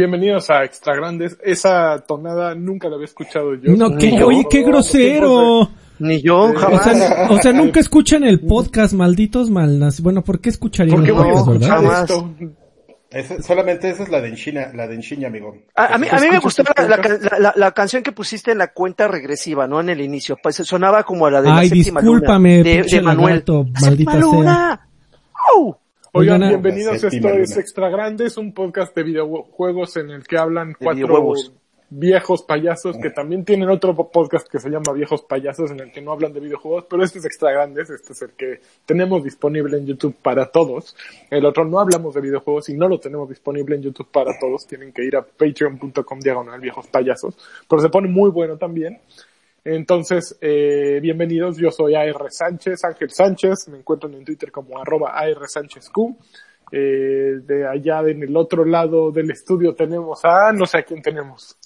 Bienvenidos 0.00 0.50
a 0.50 0.62
Extra 0.64 0.94
Grandes. 0.94 1.38
Esa 1.42 2.04
tonada 2.06 2.54
nunca 2.54 2.86
la 2.90 2.96
había 2.96 3.06
escuchado 3.06 3.54
yo. 3.54 3.72
No, 3.74 3.96
que, 3.96 4.22
oye, 4.22 4.44
qué 4.50 4.62
grosero. 4.62 5.70
Ni 5.98 6.20
yo, 6.20 6.50
O 6.50 6.54
jamás. 6.54 6.82
sea, 6.84 7.26
o 7.30 7.38
sea, 7.40 7.52
nunca 7.54 7.80
escuchan 7.80 8.22
el 8.22 8.40
podcast, 8.40 8.92
malditos 8.92 9.48
malnacidos. 9.48 10.02
Bueno, 10.04 10.22
¿por 10.22 10.38
qué 10.42 10.50
escucharían 10.50 10.96
¿Por 10.96 11.04
qué 11.04 11.10
el 11.12 11.16
voy 11.16 11.28
a 11.28 11.32
podcast, 11.32 11.48
escuchar 11.48 11.80
verdad? 11.80 12.06
Jamás. 12.08 12.10
esto? 12.10 12.34
Esa- 13.08 13.42
solamente 13.42 13.88
esa 13.88 14.02
es 14.02 14.08
la 14.10 14.20
de 14.20 14.28
Enchina, 14.28 14.70
la 14.74 14.86
de 14.86 14.96
Enchiña, 14.96 15.28
amigo. 15.28 15.56
A, 15.74 15.94
a 15.94 15.96
mí, 15.98 16.06
a 16.10 16.20
mí 16.20 16.26
me 16.30 16.40
gustó 16.40 16.60
¿Escuchas 16.62 16.88
la, 16.90 16.96
la, 16.98 17.08
la- 17.08 17.38
la- 17.38 17.54
la 17.56 17.70
canción 17.72 18.02
que 18.02 18.12
pusiste 18.12 18.52
en 18.52 18.58
la 18.58 18.74
cuenta 18.74 19.08
regresiva, 19.08 19.66
¿no? 19.66 19.80
En 19.80 19.88
el 19.88 20.02
inicio. 20.02 20.36
Pues 20.42 20.56
sonaba 20.56 21.04
como 21.04 21.30
la 21.30 21.40
de 21.40 21.48
la 21.48 21.56
Ay, 21.56 21.68
séptima 21.70 22.00
discúlpame, 22.02 22.58
luna. 22.58 22.70
De, 22.70 22.82
de 22.82 23.00
Manuel. 23.00 23.26
lagarto, 23.28 23.64
¡Séptima 23.64 23.80
maldita 23.88 24.12
sea. 24.12 24.20
luna! 24.20 24.88
Oigan, 26.18 26.36
Oigan, 26.36 26.42
a- 26.44 26.48
bienvenidos. 26.48 27.04
Esto 27.04 27.28
es. 27.28 27.56
Extra 27.56 27.88
Grandes, 27.90 28.36
un 28.38 28.52
podcast 28.52 28.94
de 28.94 29.02
videojuegos 29.02 29.96
en 29.96 30.10
el 30.10 30.26
que 30.26 30.38
hablan 30.38 30.74
cuatro 30.78 31.34
viejos 31.88 32.42
payasos 32.42 32.96
que 33.00 33.10
también 33.10 33.44
tienen 33.44 33.68
otro 33.68 33.94
po- 33.94 34.10
podcast 34.10 34.48
que 34.50 34.58
se 34.58 34.68
llama 34.70 34.92
Viejos 34.92 35.22
Payasos 35.22 35.70
en 35.70 35.78
el 35.78 35.92
que 35.92 36.00
no 36.02 36.10
hablan 36.10 36.32
de 36.32 36.40
videojuegos, 36.40 36.86
pero 36.90 37.04
este 37.04 37.20
es 37.20 37.26
Extra 37.26 37.52
Grandes, 37.52 37.90
este 37.90 38.12
es 38.12 38.22
el 38.22 38.30
que 38.30 38.60
tenemos 38.84 39.22
disponible 39.22 39.76
en 39.78 39.86
YouTube 39.86 40.16
para 40.20 40.46
todos. 40.46 40.96
El 41.30 41.44
otro 41.44 41.64
no 41.64 41.78
hablamos 41.78 42.12
de 42.14 42.22
videojuegos 42.22 42.68
y 42.70 42.74
no 42.74 42.88
lo 42.88 42.98
tenemos 42.98 43.28
disponible 43.28 43.76
en 43.76 43.82
YouTube 43.82 44.08
para 44.10 44.36
todos. 44.40 44.66
Tienen 44.66 44.92
que 44.92 45.04
ir 45.04 45.14
a 45.16 45.22
patreon.com 45.22 46.18
diagonal 46.20 46.58
viejos 46.60 46.88
payasos, 46.88 47.36
pero 47.68 47.80
se 47.80 47.88
pone 47.88 48.08
muy 48.08 48.30
bueno 48.30 48.56
también. 48.56 48.98
Entonces, 49.68 50.38
eh, 50.40 51.00
bienvenidos, 51.02 51.56
yo 51.56 51.72
soy 51.72 51.96
AR 51.96 52.30
Sánchez, 52.30 52.84
Ángel 52.84 53.10
Sánchez, 53.10 53.66
me 53.68 53.78
encuentran 53.78 54.14
en 54.14 54.24
Twitter 54.24 54.52
como 54.52 54.80
arroba 54.80 55.18
AR 55.18 55.48
Sánchez 55.48 55.90
Q. 55.90 56.16
Eh, 56.70 57.40
de 57.42 57.66
allá 57.66 58.00
en 58.02 58.22
el 58.22 58.36
otro 58.36 58.64
lado 58.64 59.10
del 59.10 59.28
estudio 59.32 59.74
tenemos 59.74 60.20
a, 60.24 60.52
no 60.52 60.66
sé 60.66 60.78
a 60.78 60.82
quién 60.84 61.02
tenemos. 61.02 61.58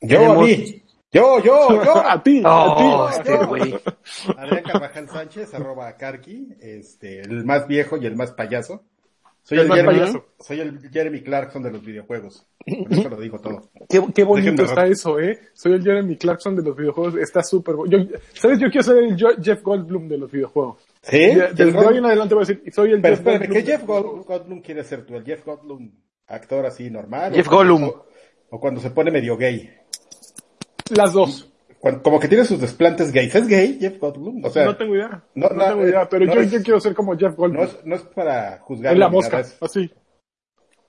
Yo, 0.00 0.32
a 0.32 0.42
mí. 0.42 0.82
Yo, 1.12 1.38
yo, 1.42 1.84
yo. 1.84 1.96
a 2.08 2.22
ti, 2.22 2.42
Oh, 2.46 3.04
a 3.06 3.10
ti. 3.10 3.18
este 3.18 3.44
güey. 3.44 3.74
Adrián 4.38 4.62
Carvajal 4.62 5.08
Sánchez, 5.10 5.52
arroba 5.52 5.94
Karki, 5.98 6.48
este, 6.62 7.20
el 7.20 7.44
más 7.44 7.68
viejo 7.68 7.98
y 7.98 8.06
el 8.06 8.16
más 8.16 8.32
payaso. 8.32 8.84
Soy 9.44 9.58
El 9.58 9.72
Jeremy, 9.72 10.12
soy 10.38 10.60
el 10.60 10.90
Jeremy 10.90 11.20
Clarkson 11.22 11.62
de 11.64 11.70
los 11.72 11.84
videojuegos. 11.84 12.46
Con 12.64 12.92
eso 12.98 13.08
lo 13.08 13.20
digo 13.20 13.38
todo. 13.40 13.70
Qué, 13.88 14.00
qué 14.14 14.22
bonito 14.24 14.50
Déjenme 14.52 14.62
está 14.68 14.82
ver. 14.84 14.92
eso, 14.92 15.18
eh. 15.18 15.38
Soy 15.52 15.72
el 15.72 15.82
Jeremy 15.82 16.16
Clarkson 16.16 16.54
de 16.54 16.62
los 16.62 16.76
videojuegos, 16.76 17.16
está 17.16 17.42
súper 17.42 17.74
bueno. 17.74 17.90
Yo- 18.04 18.18
¿Sabes? 18.34 18.60
Yo 18.60 18.68
quiero 18.70 18.82
ser 18.84 18.98
el 18.98 19.16
Jo- 19.20 19.36
Jeff 19.42 19.62
Goldblum 19.62 20.06
de 20.08 20.18
los 20.18 20.30
videojuegos. 20.30 20.76
¿Sí? 21.02 21.18
De- 21.18 21.48
Desde 21.54 21.72
Jeff 21.72 21.76
hoy 21.86 21.96
en 21.98 22.04
adelante 22.06 22.34
voy 22.36 22.44
a 22.44 22.46
decir, 22.46 22.62
soy 22.72 22.92
el 22.92 23.00
Pero 23.02 23.16
Jeff 23.16 23.26
espérame, 23.26 23.40
Goldblum. 23.48 23.64
¿qué 23.64 23.72
Jeff 23.72 23.84
Gold- 23.84 24.24
Goldblum 24.26 24.60
quiere 24.62 24.84
ser 24.84 25.04
tú? 25.04 25.16
¿El 25.16 25.24
Jeff 25.24 25.44
Goldblum 25.44 25.90
actor 26.28 26.64
así 26.66 26.88
normal? 26.88 27.34
Jeff 27.34 27.48
¿O 27.48 27.50
cuando- 27.50 27.72
Goldblum. 27.74 28.00
O 28.50 28.60
cuando 28.60 28.80
se 28.80 28.90
pone 28.90 29.10
medio 29.10 29.36
gay. 29.36 29.70
Las 30.94 31.12
dos. 31.14 31.51
Cuando- 31.82 32.00
como 32.02 32.20
que 32.20 32.28
tiene 32.28 32.44
sus 32.44 32.60
desplantes 32.60 33.10
gays. 33.10 33.34
¿Es 33.34 33.48
gay, 33.48 33.76
Jeff 33.80 33.98
Goldblum? 33.98 34.44
O 34.44 34.50
sea, 34.50 34.64
no 34.66 34.76
tengo 34.76 34.94
idea. 34.94 35.24
no, 35.34 35.48
No, 35.48 35.54
no, 35.56 35.64
tengo 35.64 35.82
idea, 35.88 36.08
pero 36.08 36.24
no 36.26 36.34
yo, 36.34 36.40
es- 36.42 36.50
yo 36.52 36.62
quiero 36.62 36.78
ser 36.80 36.94
como 36.94 37.16
Jeff 37.18 37.30
no 37.32 37.36
Goldblum. 37.36 37.64
es, 37.64 37.78
no 37.84 37.96
es 37.96 38.02
para 38.02 38.58
juzgar. 38.60 38.92
en 38.92 39.00
la 39.00 39.06
nada, 39.06 39.12
mosca, 39.16 39.40
es- 39.40 39.56
así. 39.60 39.90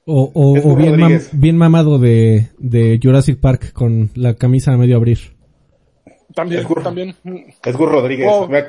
O, 0.05 0.30
o, 0.33 0.55
Es 0.58 0.64
o 0.66 0.69
Gur 0.69 0.77
bien, 0.77 0.94
mam- 0.94 0.99
Rodríguez. 1.02 1.30
bien 1.33 1.58
mamado 1.58 1.97
de, 1.97 2.49
de 2.59 2.99
Jurassic 3.02 3.39
Park 3.39 3.71
con 3.73 4.11
la 4.16 4.36
camisa 4.36 4.71
a 4.73 4.77
medio 4.77 4.97
abrir. 4.97 5.17
También, 6.36 6.61
Es 6.61 6.67
Gur- 6.67 6.83
también. 6.83 7.16
Es 7.64 7.76
Gur 7.76 7.89
Rodríguez. 7.92 8.27
Me, 8.49 8.64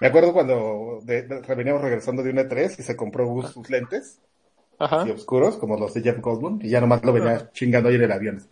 me 0.00 0.06
acuerdo 0.08 0.32
cuando 0.32 0.98
de- 1.04 1.22
de- 1.22 1.54
veníamos 1.54 1.82
regresando 1.82 2.22
de 2.24 2.30
un 2.30 2.38
E3 2.38 2.76
y 2.78 2.82
se 2.82 2.96
compró 2.96 3.26
Gus 3.28 3.50
sus 3.50 3.68
lentes 3.70 4.20
Ajá. 4.78 5.04
y 5.06 5.10
oscuros, 5.10 5.56
como 5.58 5.76
los 5.78 5.94
de 5.94 6.00
Jeff 6.02 6.18
Goldblum, 6.20 6.58
y 6.62 6.70
ya 6.70 6.80
nomás 6.80 7.04
lo 7.04 7.12
venía 7.12 7.50
chingando 7.52 7.88
ahí 7.88 7.94
en 7.96 8.02
el 8.02 8.12
avión. 8.12 8.42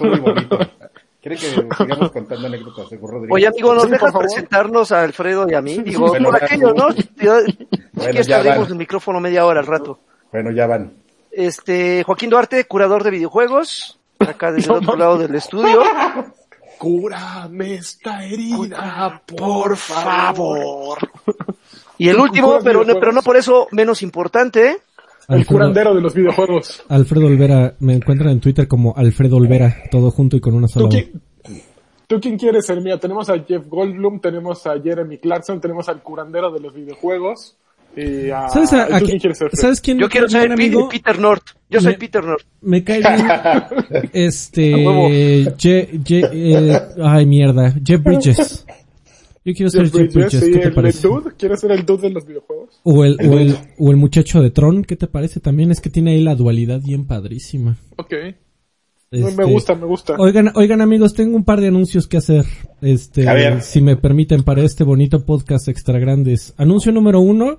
Muy 0.00 0.18
bonito. 0.20 0.58
¿Quieren 1.20 1.38
que 1.38 1.46
sigamos 1.76 2.10
contando 2.12 2.46
anécdotas 2.46 2.88
Rodríguez? 2.90 3.30
Oye, 3.30 3.46
amigo, 3.46 3.74
¿nos 3.74 3.90
dejas 3.90 4.14
presentarnos 4.16 4.90
a 4.92 5.02
Alfredo 5.02 5.46
y 5.50 5.54
a 5.54 5.60
mí? 5.60 5.78
Digo, 5.78 6.06
Bueno, 6.08 6.30
por 6.30 6.42
aquello, 6.42 6.72
¿no? 6.72 6.88
Bueno, 7.92 8.12
que 8.12 8.22
ya 8.22 8.40
el 8.70 8.74
micrófono 8.76 9.20
media 9.20 9.44
hora 9.44 9.60
al 9.60 9.66
rato. 9.66 9.98
Bueno, 10.32 10.50
ya 10.52 10.66
van. 10.66 10.92
Este, 11.30 12.02
Joaquín 12.04 12.30
Duarte, 12.30 12.64
curador 12.64 13.04
de 13.04 13.10
videojuegos, 13.10 13.98
acá 14.18 14.50
desde 14.52 14.72
el 14.72 14.78
otro 14.78 14.96
lado 14.96 15.18
del 15.18 15.34
estudio. 15.34 15.82
Cúrame 16.78 17.74
esta 17.74 18.24
herida, 18.24 19.20
por 19.36 19.76
favor. 19.76 20.98
Y 21.98 22.08
el 22.08 22.18
último, 22.18 22.58
pero, 22.64 22.82
no- 22.84 22.94
pero 22.98 23.12
no 23.12 23.20
por 23.22 23.36
eso 23.36 23.68
menos 23.72 24.00
importante, 24.02 24.78
El 25.30 25.38
Alfredo, 25.38 25.58
curandero 25.58 25.94
de 25.94 26.00
los 26.02 26.14
videojuegos. 26.14 26.82
Alfredo 26.88 27.26
Olvera, 27.26 27.74
me 27.80 27.94
encuentran 27.94 28.30
en 28.32 28.40
Twitter 28.40 28.68
como 28.68 28.94
Alfredo 28.96 29.36
Olvera, 29.36 29.74
todo 29.90 30.10
junto 30.10 30.36
y 30.36 30.40
con 30.40 30.54
una 30.54 30.68
sola 30.68 30.88
¿Tú 30.88 30.90
quién, 30.90 31.22
¿Tú 32.06 32.20
quién 32.20 32.36
quieres 32.36 32.66
ser? 32.66 32.80
Mira, 32.80 32.98
tenemos 32.98 33.30
a 33.30 33.38
Jeff 33.38 33.62
Goldblum, 33.68 34.20
tenemos 34.20 34.66
a 34.66 34.80
Jeremy 34.80 35.18
Clarkson, 35.18 35.60
tenemos 35.60 35.88
al 35.88 36.02
curandero 36.02 36.50
de 36.50 36.60
los 36.60 36.74
videojuegos. 36.74 37.56
Y 37.96 38.30
a... 38.30 38.48
¿Sabes, 38.48 38.72
a- 38.72 38.86
¿Tú 38.86 38.94
a 38.94 39.00
quién? 39.00 39.20
¿Sabes 39.52 39.80
quién 39.80 39.98
yo 39.98 40.08
quiero 40.08 40.28
ser 40.28 40.52
amigo? 40.52 40.88
Peter 40.88 41.18
North. 41.18 41.42
Yo 41.68 41.80
soy 41.80 41.92
Me- 41.92 41.98
Peter 41.98 42.24
North. 42.24 42.44
Me 42.62 42.84
cae 42.84 42.98
bien, 43.00 44.10
este. 44.12 44.72
Je- 45.56 46.00
Je- 46.04 46.28
eh, 46.32 46.80
ay 47.02 47.26
mierda, 47.26 47.74
Jeff 47.84 48.02
Bridges. 48.02 48.64
Yo 49.50 49.54
quiero 49.54 49.70
ser 49.70 49.90
Jeff 49.90 50.14
Bridges, 50.14 50.40
¿qué 50.44 50.50
te 50.50 50.58
el, 50.58 50.62
el 50.68 50.72
parece? 50.74 51.08
dude. 51.08 51.30
¿Quieres 51.38 51.60
ser 51.60 51.72
el 51.72 51.84
dude 51.86 52.02
de 52.02 52.10
los 52.10 52.26
videojuegos? 52.26 52.80
O 52.82 53.04
el, 53.04 53.16
o 53.20 53.38
el, 53.38 53.56
o 53.78 53.90
el 53.90 53.96
muchacho 53.96 54.40
de 54.40 54.50
Tron, 54.50 54.84
¿qué 54.84 54.96
te 54.96 55.06
parece? 55.06 55.40
También 55.40 55.70
es 55.70 55.80
que 55.80 55.90
tiene 55.90 56.12
ahí 56.12 56.22
la 56.22 56.34
dualidad 56.34 56.80
bien 56.82 57.06
padrísima. 57.06 57.76
Ok. 57.96 58.14
Este, 59.12 59.34
Me 59.36 59.44
gusta, 59.44 59.74
me 59.74 59.86
gusta. 59.86 60.14
Oigan, 60.18 60.52
oigan 60.54 60.80
amigos, 60.80 61.14
tengo 61.14 61.36
un 61.36 61.44
par 61.44 61.60
de 61.60 61.66
anuncios 61.68 62.06
que 62.06 62.16
hacer. 62.16 62.44
Este, 62.80 63.28
A 63.28 63.34
ver. 63.34 63.60
si 63.62 63.80
me 63.80 63.96
permiten 63.96 64.44
para 64.44 64.62
este 64.62 64.84
bonito 64.84 65.24
podcast 65.26 65.66
extra 65.68 65.98
grandes. 65.98 66.54
Anuncio 66.56 66.92
número 66.92 67.20
uno. 67.20 67.58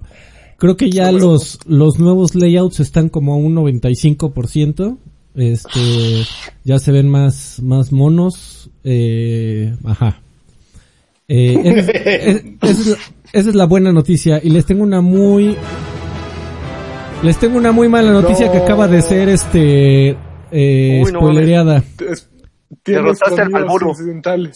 Creo 0.57 0.77
que 0.77 0.89
ya 0.91 1.11
los, 1.11 1.59
los 1.65 1.99
nuevos 1.99 2.35
layouts 2.35 2.79
están 2.79 3.09
como 3.09 3.33
a 3.33 3.35
un 3.37 3.55
95%. 3.55 4.97
Este, 5.35 6.23
ya 6.63 6.79
se 6.79 6.91
ven 6.91 7.09
más, 7.09 7.59
más 7.61 7.91
monos. 7.91 8.69
Eh, 8.83 9.75
ajá. 9.83 10.21
Eh, 11.33 11.61
es- 11.63 11.87
es- 11.93 12.43
esa, 12.61 12.81
es 12.81 12.87
la, 12.87 12.97
esa 13.31 13.49
es 13.49 13.55
la 13.55 13.65
buena 13.65 13.91
noticia. 13.93 14.39
Y 14.43 14.49
les 14.49 14.65
tengo 14.65 14.83
una 14.83 14.99
muy, 15.01 15.55
les 17.23 17.37
tengo 17.37 17.57
una 17.57 17.71
muy 17.71 17.87
mala 17.87 18.11
noticia 18.11 18.47
No. 18.47 18.51
que 18.51 18.57
acaba 18.57 18.87
de 18.87 19.01
ser 19.01 19.29
este, 19.29 20.09
eh, 20.51 21.01
Uy, 21.05 21.11
no 21.11 21.19
spoilereada. 21.19 21.83
Derrotaste 22.85 23.41
al. 23.41 24.51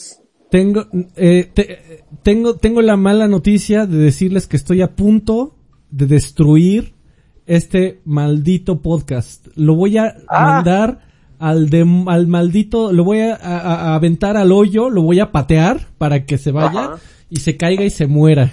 Tengo, 0.49 0.85
eh, 1.15 1.49
te- 1.53 2.03
tengo, 2.23 2.55
tengo 2.57 2.81
la 2.81 2.97
mala 2.97 3.27
noticia 3.27 3.85
de 3.85 3.97
decirles 3.97 4.47
que 4.47 4.57
estoy 4.57 4.81
a 4.81 4.95
punto 4.95 5.55
de 5.91 6.07
destruir 6.07 6.93
este 7.45 8.01
maldito 8.05 8.81
podcast. 8.81 9.47
Lo 9.55 9.75
voy 9.75 9.97
a 9.97 10.15
Ah. 10.27 10.45
mandar 10.55 11.04
al 11.39 11.69
de, 11.69 11.85
al 12.07 12.27
maldito, 12.27 12.91
lo 12.93 13.03
voy 13.03 13.19
a, 13.21 13.35
a- 13.35 13.59
a 13.91 13.95
aventar 13.95 14.37
al 14.37 14.51
hoyo, 14.51 14.89
lo 14.89 15.01
voy 15.01 15.19
a 15.19 15.31
patear 15.31 15.87
para 15.97 16.25
que 16.25 16.37
se 16.37 16.51
vaya 16.51 16.79
Ajá. 16.85 16.97
y 17.29 17.37
se 17.41 17.57
caiga 17.57 17.83
y 17.83 17.89
se 17.89 18.07
muera. 18.07 18.51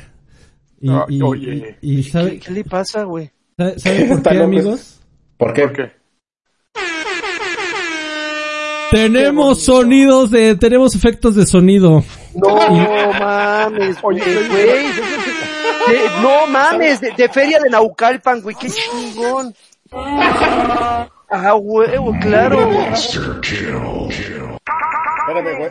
Y, 0.80 0.88
Ah, 0.90 1.04
y- 1.08 1.22
oye. 1.22 1.76
y- 1.80 2.00
y 2.00 2.04
¿Qué, 2.04 2.10
sabe, 2.10 2.38
qué 2.38 2.50
le 2.50 2.64
pasa, 2.64 3.04
güey? 3.04 3.30
sabe- 3.56 3.78
¿sabe 3.78 4.04
por 4.08 4.22
qué, 4.22 4.42
amigos? 4.42 5.00
¿Por 5.36 5.52
qué? 5.52 5.62
¿Por 5.62 5.72
qué? 5.72 5.92
Tenemos 8.90 9.62
sonidos 9.62 10.30
de, 10.30 10.54
tenemos 10.56 10.94
efectos 10.94 11.34
de 11.34 11.46
sonido. 11.46 12.04
No 12.34 12.54
mames, 12.54 14.00
güey, 14.02 14.20
Oye, 14.20 14.48
güey. 14.48 14.66
De- 15.88 16.22
No 16.22 16.46
mames, 16.46 17.00
de, 17.00 17.10
de 17.12 17.28
feria 17.30 17.58
de 17.58 17.70
Naucalpan, 17.70 18.42
güey, 18.42 18.54
qué 18.60 18.68
chingón. 18.68 19.54
Ah, 21.34 21.54
huevo, 21.54 22.14
claro. 22.20 22.60
Espérame, 22.92 24.52
güey. 25.58 25.70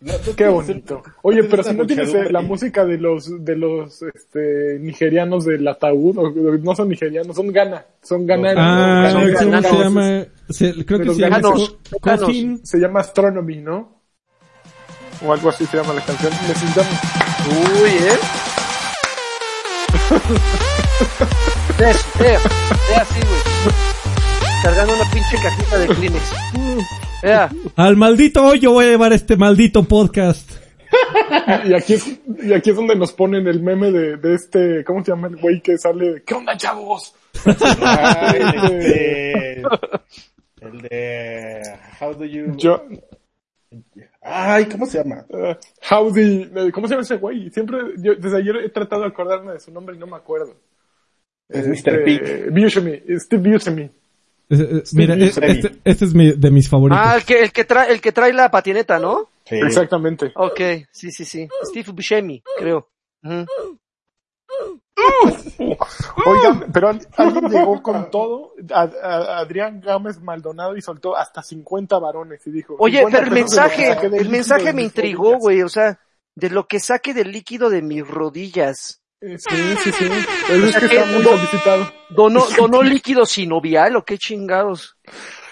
No, 0.00 0.12
Qué 0.36 0.46
bonito. 0.46 1.02
Oye, 1.22 1.42
pero 1.44 1.64
si 1.64 1.74
no 1.74 1.84
tienes 1.84 2.14
eh, 2.14 2.30
la 2.30 2.40
música 2.40 2.84
de 2.84 2.98
los 2.98 3.44
de 3.44 3.56
los 3.56 4.00
este 4.02 4.78
nigerianos 4.78 5.44
del 5.44 5.66
ataúd, 5.66 6.16
o- 6.18 6.30
no 6.30 6.76
son 6.76 6.88
nigerianos, 6.90 7.34
son 7.34 7.48
Ghana, 7.52 7.84
son 8.02 8.24
Ghana. 8.24 8.54
Ah, 8.56 9.10
son 9.10 9.22
¿cómo 9.50 9.60
se 9.62 9.76
llama? 9.76 10.24
Se- 10.50 10.84
creo 10.84 10.98
De 10.98 11.02
que 11.04 11.08
los 11.08 11.16
se 11.16 11.22
llama 11.22 11.40
ganos, 11.40 11.76
Co- 11.90 11.98
ganos. 12.00 12.30
Se 12.62 12.78
llama 12.78 13.00
Astronomy, 13.00 13.56
¿no? 13.56 13.98
O 15.26 15.32
algo 15.32 15.48
así 15.48 15.66
se 15.66 15.78
llama 15.78 15.94
la 15.94 16.00
canción. 16.02 16.32
Necesitamos. 16.46 17.00
Uy, 17.82 17.90
eh. 17.90 18.18
Ve, 21.78 21.92
ve, 22.18 22.38
ve 22.88 22.94
así, 22.96 23.20
güey. 23.20 23.40
Cargando 24.62 24.94
una 24.94 25.04
pinche 25.10 25.36
cajita 25.42 25.78
de 25.78 25.86
Kleenex. 25.88 26.32
Vea, 27.22 27.50
Al 27.76 27.96
maldito 27.96 28.44
hoyo 28.44 28.72
voy 28.72 28.86
a 28.86 28.88
llevar 28.90 29.12
este 29.12 29.36
maldito 29.36 29.84
podcast. 29.84 30.50
Y 31.64 31.74
aquí 31.74 31.94
es, 31.94 32.20
y 32.42 32.52
aquí 32.52 32.70
es 32.70 32.76
donde 32.76 32.96
nos 32.96 33.12
ponen 33.12 33.46
el 33.46 33.60
meme 33.62 33.90
de, 33.92 34.16
de 34.16 34.34
este, 34.34 34.84
¿cómo 34.84 35.04
se 35.04 35.12
llama 35.12 35.28
el 35.28 35.36
güey 35.36 35.60
que 35.60 35.76
sale? 35.78 36.22
¿Qué 36.26 36.34
onda, 36.34 36.56
chavos? 36.56 37.14
Ay, 37.44 38.40
este, 38.54 39.62
el 40.60 40.80
de 40.82 41.62
How 42.00 42.14
do 42.14 42.24
you 42.24 42.56
Yo, 42.56 42.82
Ay, 44.22 44.64
¿cómo 44.66 44.86
se 44.86 44.98
llama? 44.98 45.24
eh, 45.28 45.56
howdy, 45.90 46.50
eh, 46.54 46.72
¿cómo 46.72 46.86
se 46.88 46.94
llama 46.94 47.02
ese 47.02 47.16
güey? 47.16 47.50
Siempre, 47.50 47.78
yo 47.98 48.14
desde 48.16 48.38
ayer 48.38 48.56
he 48.56 48.68
tratado 48.70 49.02
de 49.02 49.08
acordarme 49.08 49.52
de 49.52 49.60
su 49.60 49.70
nombre 49.72 49.94
y 49.94 49.98
no 49.98 50.06
me 50.06 50.16
acuerdo. 50.16 50.56
Es 51.48 51.66
Mr. 51.66 52.04
Pig. 52.04 52.50
Buscemi, 52.50 53.00
Steve 53.18 53.50
Buscemi. 53.52 53.90
Eh, 54.50 54.82
mira, 54.92 55.14
este, 55.14 55.78
este 55.84 56.04
es 56.06 56.14
mi- 56.14 56.32
de 56.32 56.50
mis 56.50 56.68
favoritos. 56.68 57.02
Ah, 57.04 57.16
el 57.16 57.24
que, 57.24 57.40
el 57.42 57.52
que 57.52 57.64
trae, 57.64 57.92
el 57.92 58.00
que 58.00 58.12
trae 58.12 58.32
la 58.32 58.50
patineta, 58.50 58.98
¿no? 58.98 59.28
Sí. 59.44 59.56
Exactamente. 59.56 60.32
Ok, 60.36 60.60
sí, 60.90 61.10
sí, 61.10 61.24
sí. 61.24 61.48
Steve 61.64 61.92
Buscemi, 61.92 62.42
creo. 62.58 62.88
Ujú. 63.22 63.46
Oigan, 66.26 66.72
pero 66.72 66.88
al- 66.88 67.06
alguien 67.16 67.48
llegó 67.48 67.82
con 67.82 68.10
todo, 68.10 68.52
a, 68.72 68.82
a- 68.82 69.38
Adrián 69.38 69.80
Gámez 69.80 70.20
Maldonado 70.20 70.76
y 70.76 70.82
soltó 70.82 71.16
hasta 71.16 71.42
50 71.42 71.98
varones 71.98 72.46
y 72.46 72.50
dijo. 72.50 72.76
Oye, 72.78 72.98
50 72.98 73.18
pero 73.18 73.28
el 73.28 73.34
mensaje, 73.42 73.96
el 74.18 74.28
mensaje 74.28 74.72
me 74.72 74.82
intrigó, 74.82 75.38
güey, 75.38 75.62
o 75.62 75.68
sea, 75.68 75.98
de 76.34 76.50
lo 76.50 76.66
que 76.66 76.80
saque 76.80 77.14
del 77.14 77.32
líquido 77.32 77.70
de 77.70 77.82
mis 77.82 78.06
rodillas. 78.06 79.02
Eh, 79.20 79.36
Sí, 79.38 79.56
sí, 79.82 79.92
sí. 79.92 80.04
Pero 80.46 80.64
es 80.66 80.76
que 80.76 80.88
sea, 80.88 81.02
está 81.04 81.12
muy 81.14 81.24
solicitado. 81.24 81.92
¿Donó, 82.10 82.44
donó 82.56 82.82
líquido 82.82 83.26
sinovial 83.26 83.96
o 83.96 84.04
qué 84.04 84.16
chingados? 84.18 84.96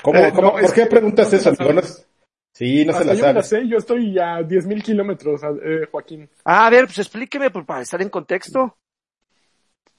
¿Cómo, 0.02 0.18
Eh, 0.20 0.30
cómo, 0.34 0.42
no, 0.48 0.52
¿Por 0.52 0.64
es 0.64 0.72
qué 0.72 0.82
que- 0.82 0.86
preguntas 0.90 1.32
no 1.32 1.38
eso? 1.38 1.52
No 1.72 1.80
es- 1.80 2.06
Sí, 2.52 2.84
no 2.86 2.92
se 2.94 3.04
la 3.04 3.12
yo 3.14 3.20
la 3.32 3.42
sabe. 3.42 3.62
sé, 3.64 3.68
yo 3.68 3.76
estoy 3.76 4.18
a 4.18 4.40
10.000 4.42 4.82
kilómetros, 4.82 5.42
eh, 5.62 5.86
Joaquín. 5.90 6.26
Ah, 6.44 6.66
a 6.66 6.70
ver, 6.70 6.86
pues 6.86 6.98
explíqueme 7.00 7.50
pues, 7.50 7.66
para 7.66 7.82
estar 7.82 8.00
en 8.00 8.08
contexto. 8.08 8.78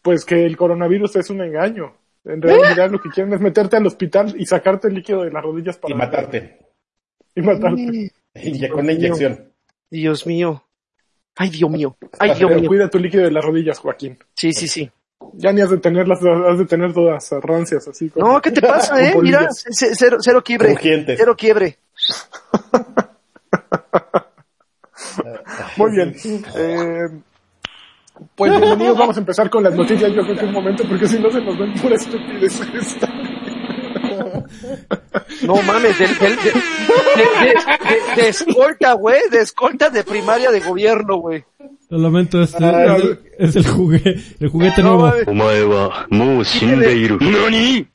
Pues 0.02 0.26
que 0.26 0.44
el 0.46 0.58
coronavirus 0.58 1.18
es 1.18 1.30
un 1.30 1.42
engaño. 1.42 1.96
En 2.26 2.42
realidad 2.42 2.90
lo 2.90 3.00
que 3.00 3.10
quieren 3.10 3.32
es 3.34 3.40
meterte 3.42 3.78
al 3.78 3.86
hospital 3.86 4.34
y 4.38 4.46
sacarte 4.46 4.88
el 4.88 4.96
líquido 4.96 5.24
de 5.24 5.32
las 5.32 5.44
rodillas 5.44 5.78
para 5.78 5.94
Y 5.94 5.98
matarte. 5.98 6.60
Y 7.36 7.42
matarte. 7.42 8.12
Y 8.40 8.68
con 8.70 8.86
la 8.86 8.94
inyección. 8.94 9.52
Dios 9.90 10.26
mío. 10.28 10.64
Ay, 11.38 11.50
Dios 11.50 11.70
mío. 11.70 11.96
Ay, 12.20 12.30
Dios 12.36 12.50
Pero 12.50 12.60
mío. 12.62 12.68
cuida 12.70 12.90
tu 12.90 12.98
líquido 13.00 13.24
de 13.24 13.32
las 13.32 13.44
rodillas, 13.46 13.80
Joaquín. 13.80 14.18
Sí, 14.36 14.52
sí, 14.54 14.68
sí. 14.68 14.90
Ya 15.34 15.52
ni 15.52 15.62
has 15.62 15.70
de 15.70 15.78
tenerlas, 15.78 16.20
has 16.24 16.58
de 16.58 16.66
tener 16.66 16.94
todas 16.94 17.30
rancias 17.42 17.88
así. 17.88 18.10
como- 18.10 18.34
No, 18.34 18.42
¿qué 18.42 18.52
te 18.52 18.62
pasa, 18.68 19.02
eh? 19.04 19.14
Mira, 19.22 19.48
cero, 19.52 20.18
cero 20.20 20.44
quiebre. 20.44 20.74
Crujientes. 20.74 21.18
Cero 21.20 21.36
quiebre. 21.38 21.78
Muy 25.78 25.92
bien. 25.92 26.16
Eh, 26.56 27.08
pues 28.36 28.52
bienvenidos, 28.52 28.98
vamos 28.98 29.18
a 29.18 29.20
empezar 29.20 29.50
con 29.50 29.64
las 29.64 29.74
noticias. 29.76 30.12
Yo 30.14 30.24
creo 30.24 30.36
que 30.38 30.46
un 30.46 30.54
momento, 30.54 30.84
porque 30.88 31.08
si 31.08 31.20
no 31.20 31.30
se 31.30 31.42
nos 31.42 31.58
ven 31.58 31.74
pura 31.76 31.96
estupidez 31.96 32.60
esta. 32.74 33.08
No 35.44 35.62
mames, 35.62 35.98
de, 36.00 36.08
de, 36.08 36.30
de, 36.36 38.22
de 38.22 38.30
escolta, 38.30 38.94
güey, 38.94 39.22
de 39.32 39.42
escolta 39.42 39.90
de 39.90 40.04
primaria 40.04 40.52
de 40.52 40.60
gobierno, 40.60 41.18
güey. 41.18 41.44
Lo 41.90 41.98
lamento, 42.00 42.42
es, 42.42 42.54
el, 42.56 43.20
es 43.38 43.56
el, 43.56 43.66
juguete, 43.66 44.22
el 44.40 44.50
juguete 44.50 44.84
nuevo. 44.84 45.10
¡Nani! 47.22 47.88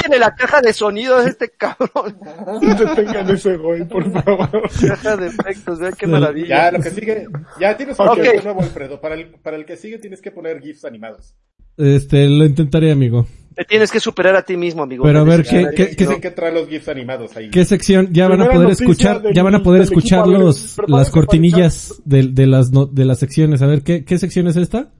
Tiene 0.00 0.18
la 0.18 0.34
caja 0.34 0.60
de 0.60 0.74
sonidos 0.74 1.26
este 1.26 1.48
cabrón. 1.50 2.18
Detengan 2.60 3.30
ese 3.30 3.56
güey, 3.56 3.88
por 3.88 4.10
favor. 4.12 4.70
Caja 4.88 5.16
de 5.16 5.28
efectos, 5.28 5.78
vean 5.78 5.94
qué 5.98 6.06
maravilla. 6.06 6.48
Ya, 6.48 6.70
lo 6.72 6.82
que 6.82 6.90
sigue, 6.90 7.26
ya 7.58 7.76
tienes 7.76 7.98
un 7.98 8.08
okay. 8.08 8.40
nuevo, 8.42 8.60
Alfredo. 8.60 9.00
Para 9.00 9.14
el, 9.14 9.30
para 9.42 9.56
el 9.56 9.64
que 9.64 9.78
sigue 9.78 9.98
tienes 9.98 10.20
que 10.20 10.30
poner 10.30 10.60
GIFs 10.60 10.84
animados. 10.84 11.34
Este, 11.78 12.28
lo 12.28 12.44
intentaré, 12.44 12.92
amigo. 12.92 13.26
Te 13.58 13.64
tienes 13.64 13.90
que 13.90 13.98
superar 13.98 14.36
a 14.36 14.42
ti 14.42 14.56
mismo, 14.56 14.84
amigo. 14.84 15.02
Pero 15.02 15.18
a 15.18 15.24
ver, 15.24 15.42
¿qué- 15.42 15.66
qué- 15.74 15.96
qué- 15.96 16.20
que 16.20 16.50
los 16.52 16.68
GIFs 16.68 16.86
animados 16.88 17.36
ahí. 17.36 17.50
¿Qué 17.50 17.64
sección? 17.64 18.12
Ya 18.12 18.28
van 18.28 18.40
a 18.40 18.48
poder 18.50 18.70
escuchar, 18.70 19.20
ya 19.34 19.42
van 19.42 19.56
a 19.56 19.62
poder 19.64 19.82
escuchar 19.82 20.28
los, 20.28 20.76
las 20.86 21.10
cortinillas 21.10 22.00
de, 22.04 22.28
de 22.28 22.46
las, 22.46 22.70
no- 22.70 22.86
de 22.86 23.04
las 23.04 23.18
secciones. 23.18 23.60
A 23.60 23.66
ver, 23.66 23.82
¿qué, 23.82 24.04
qué 24.04 24.16
sección 24.16 24.46
es 24.46 24.54
esta? 24.56 24.92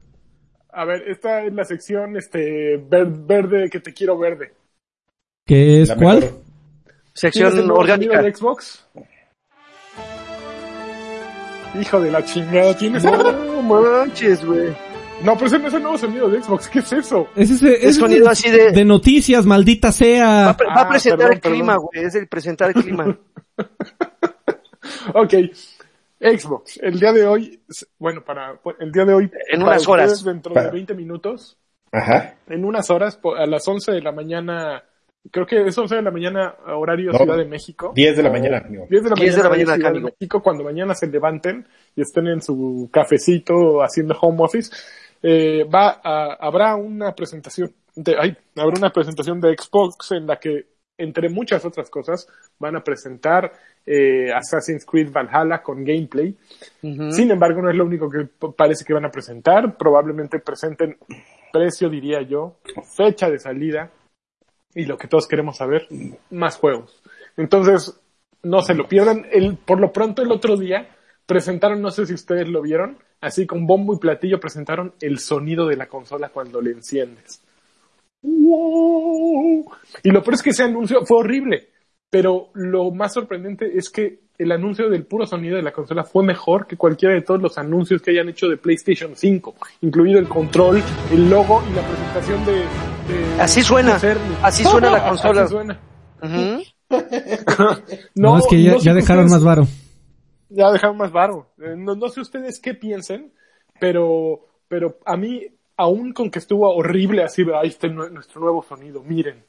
A 0.73 0.85
ver, 0.85 1.05
esta 1.09 1.45
es 1.45 1.53
la 1.55 1.65
sección 1.65 2.17
este 2.17 2.79
ver- 2.91 3.07
verde 3.07 3.71
que 3.71 3.79
te 3.79 3.95
quiero 3.95 4.19
verde. 4.19 4.53
¿Qué 5.47 5.81
es 5.83 5.91
La 5.91 5.95
cuál? 5.95 6.19
mejor. 6.19 6.41
Sección 7.15 7.45
¿Tienes 7.51 7.61
el 7.63 7.69
nuevo 7.69 7.81
orgánica. 7.81 8.21
de 8.21 8.35
Xbox? 8.35 8.85
Hijo 11.81 12.01
de 12.01 12.11
la 12.11 12.25
chingada, 12.25 12.77
tienes 12.77 13.05
No 13.05 13.63
manches, 13.63 14.45
güey. 14.45 14.75
No, 15.25 15.35
pero 15.35 15.47
ese 15.47 15.59
no 15.59 15.69
es 15.69 15.75
el 15.75 15.83
nuevo 15.83 15.99
sonido 15.99 16.29
de 16.31 16.43
Xbox, 16.43 16.69
¿qué 16.69 16.79
es 16.79 16.93
eso? 16.93 17.29
Es 17.35 17.51
ese, 17.51 17.73
Es 17.75 17.85
es 17.85 17.97
sonido 17.97 18.27
de, 18.27 18.31
así 18.31 18.51
de- 18.51 18.71
de 18.73 18.85
noticias, 18.85 19.45
maldita 19.47 19.89
Va 19.89 19.93
sea. 19.93 20.49
a, 20.51 20.57
pre- 20.57 20.67
va 20.69 20.75
a 20.75 20.81
Ah, 20.83 20.89
presentar 20.89 21.19
perdón, 21.29 21.33
el 21.35 21.41
clima, 21.41 21.77
güey. 21.77 22.05
Es 22.05 22.15
el 22.15 22.29
presentar 22.29 22.69
el 22.75 22.83
clima. 22.83 23.19
Ok, 25.15 25.35
Xbox, 26.21 26.79
el 26.83 26.99
día 26.99 27.13
de 27.13 27.27
hoy, 27.27 27.61
bueno, 27.99 28.25
para 28.25 28.59
el 28.81 28.91
día 28.93 29.05
de 29.05 29.15
hoy, 29.15 29.31
En 29.51 29.63
unas 29.63 29.87
horas. 29.89 30.25
dentro 30.25 30.53
Para- 30.55 30.67
de 30.67 30.73
20 30.73 30.95
minutos, 30.95 31.59
Ajá. 31.93 32.37
en 32.49 32.65
unas 32.65 32.91
horas, 32.91 33.19
a 33.39 33.47
las 33.47 33.67
11 33.67 33.93
de 33.93 34.01
la 34.03 34.13
mañana, 34.13 34.83
creo 35.31 35.47
que 35.47 35.67
es 35.67 35.77
11 35.77 35.97
de 35.97 36.03
la 36.03 36.11
mañana, 36.11 36.55
horario 36.67 37.13
No, 37.13 37.19
Ciudad 37.19 37.37
de 37.37 37.45
México. 37.45 37.93
10 37.95 38.17
de 38.17 38.23
la 38.23 38.31
mañana, 38.31 38.59
amigo. 38.59 38.87
10 38.89 39.05
de 39.05 39.11
la 39.11 39.15
10 39.17 39.19
mañana, 39.19 39.37
de 39.37 39.43
la 39.43 39.49
mañana, 39.51 39.75
Ciudad 39.75 39.91
de 39.91 39.99
amigo. 39.99 40.09
México, 40.19 40.43
cuando 40.43 40.65
mañana 40.65 40.95
se 40.95 41.07
levanten 41.07 41.67
y 41.97 42.01
estén 42.03 42.27
en 42.29 42.41
su 42.43 42.89
cafecito 42.93 43.83
haciendo 43.83 44.17
home 44.21 44.39
office, 44.45 44.71
eh, 45.23 45.65
va 45.65 46.01
a, 46.03 46.35
habrá 46.41 46.77
una 46.77 47.15
presentación 47.15 47.73
de, 47.95 48.17
ay, 48.19 48.37
habrá 48.57 48.79
una 48.79 48.91
presentación 48.91 49.41
de 49.41 49.57
Xbox 49.57 50.13
en 50.13 50.27
la 50.27 50.37
que, 50.39 50.67
entre 50.97 51.29
muchas 51.29 51.65
otras 51.65 51.91
cosas, 51.91 52.29
van 52.59 52.77
a 52.77 52.83
presentar 52.83 53.53
eh, 53.87 54.33
Assassin's 54.33 54.85
Creed 54.85 55.11
Valhalla 55.13 55.63
con 55.63 55.85
gameplay. 55.85 56.37
Sin 56.81 57.31
embargo, 57.31 57.63
no 57.63 57.71
es 57.71 57.77
lo 57.77 57.85
único 57.85 58.09
que 58.09 58.29
parece 58.57 58.85
que 58.85 58.95
van 58.95 59.05
a 59.05 59.11
presentar. 59.11 59.77
Probablemente 59.77 60.41
presenten 60.41 60.97
precio, 61.53 61.89
diría 61.89 62.23
yo, 62.23 62.57
fecha 62.97 63.31
de 63.31 63.39
salida 63.39 63.91
y 64.75 64.85
lo 64.85 64.97
que 64.97 65.09
todos 65.09 65.27
queremos 65.27 65.57
saber, 65.57 65.89
más 66.31 66.57
juegos. 66.57 67.03
Entonces, 67.37 68.01
no 68.43 68.63
se 68.63 68.75
lo 68.75 68.87
pierdan. 68.87 69.27
El, 69.31 69.57
por 69.57 69.81
lo 69.81 69.93
pronto, 69.93 70.23
el 70.23 70.31
otro 70.31 70.57
día 70.57 70.89
presentaron, 71.27 71.81
no 71.81 71.91
sé 71.91 72.07
si 72.07 72.15
ustedes 72.15 72.49
lo 72.49 72.63
vieron, 72.63 72.99
así 73.21 73.47
con 73.47 73.67
bombo 73.67 73.95
y 73.95 73.99
platillo 73.99 74.39
presentaron 74.41 74.93
el 75.01 75.19
sonido 75.19 75.67
de 75.67 75.77
la 75.77 75.87
consola 75.87 76.29
cuando 76.29 76.61
le 76.61 76.71
enciendes. 76.73 77.41
¡Wow! 78.23 79.71
Y 80.03 80.11
lo 80.11 80.23
peor 80.23 80.35
es 80.35 80.43
que 80.43 80.51
ese 80.51 80.65
anuncio 80.65 81.05
fue 81.07 81.19
horrible. 81.19 81.69
Pero 82.11 82.49
lo 82.55 82.91
más 82.91 83.13
sorprendente 83.13 83.71
es 83.77 83.91
que 83.91 84.21
el 84.39 84.51
anuncio 84.53 84.89
del 84.89 85.05
puro 85.05 85.27
sonido 85.27 85.57
de 85.57 85.63
la 85.63 85.73
consola 85.73 86.05
fue 86.05 86.25
mejor 86.25 86.67
que 86.67 86.77
cualquiera 86.77 87.15
de 87.15 87.21
todos 87.21 87.43
los 87.43 87.59
anuncios 87.59 88.01
que 88.01 88.13
hayan 88.13 88.31
hecho 88.31 88.49
de 88.49 88.57
PlayStation 88.57 89.13
5, 89.15 89.55
incluido 89.83 90.19
el 90.19 90.27
control, 90.29 90.83
el 91.13 91.29
logo 91.29 91.63
y 91.71 91.75
la 91.75 91.83
presentación 91.83 92.47
de... 92.47 92.53
de- 92.55 93.41
Así 93.43 93.63
suena. 93.63 93.99
de. 93.99 94.17
Así 94.43 94.65
suena 94.65 94.91
la 94.91 95.05
consola. 95.09 95.43
Así 95.43 95.53
suena. 95.53 95.81
Ujú. 96.23 96.63
No, 98.15 98.39
es 98.39 98.47
que 98.49 98.63
ya, 98.63 98.73
no 98.73 98.79
dejaron 98.95 99.27
ustedes- 99.27 99.31
más 99.31 99.45
varo. 99.45 99.67
Ya 100.49 100.71
dejaron 100.73 100.97
más 100.97 101.13
varo. 101.13 101.51
Eh, 101.59 101.75
No, 101.77 101.95
no 101.95 102.09
sé 102.09 102.21
ustedes 102.21 102.61
qué 102.61 102.75
piensen, 102.75 103.33
pero, 103.79 104.41
pero 104.69 104.99
a 105.05 105.17
mí, 105.17 105.47
aún 105.77 106.13
con 106.13 106.31
que 106.31 106.39
estuvo 106.39 106.69
horrible 106.75 107.23
así, 107.23 107.45
ahí 107.55 107.69
está 107.69 107.87
nue- 107.89 108.11
nuestro 108.11 108.41
nuevo 108.41 108.63
sonido, 108.63 109.03
miren. 109.03 109.45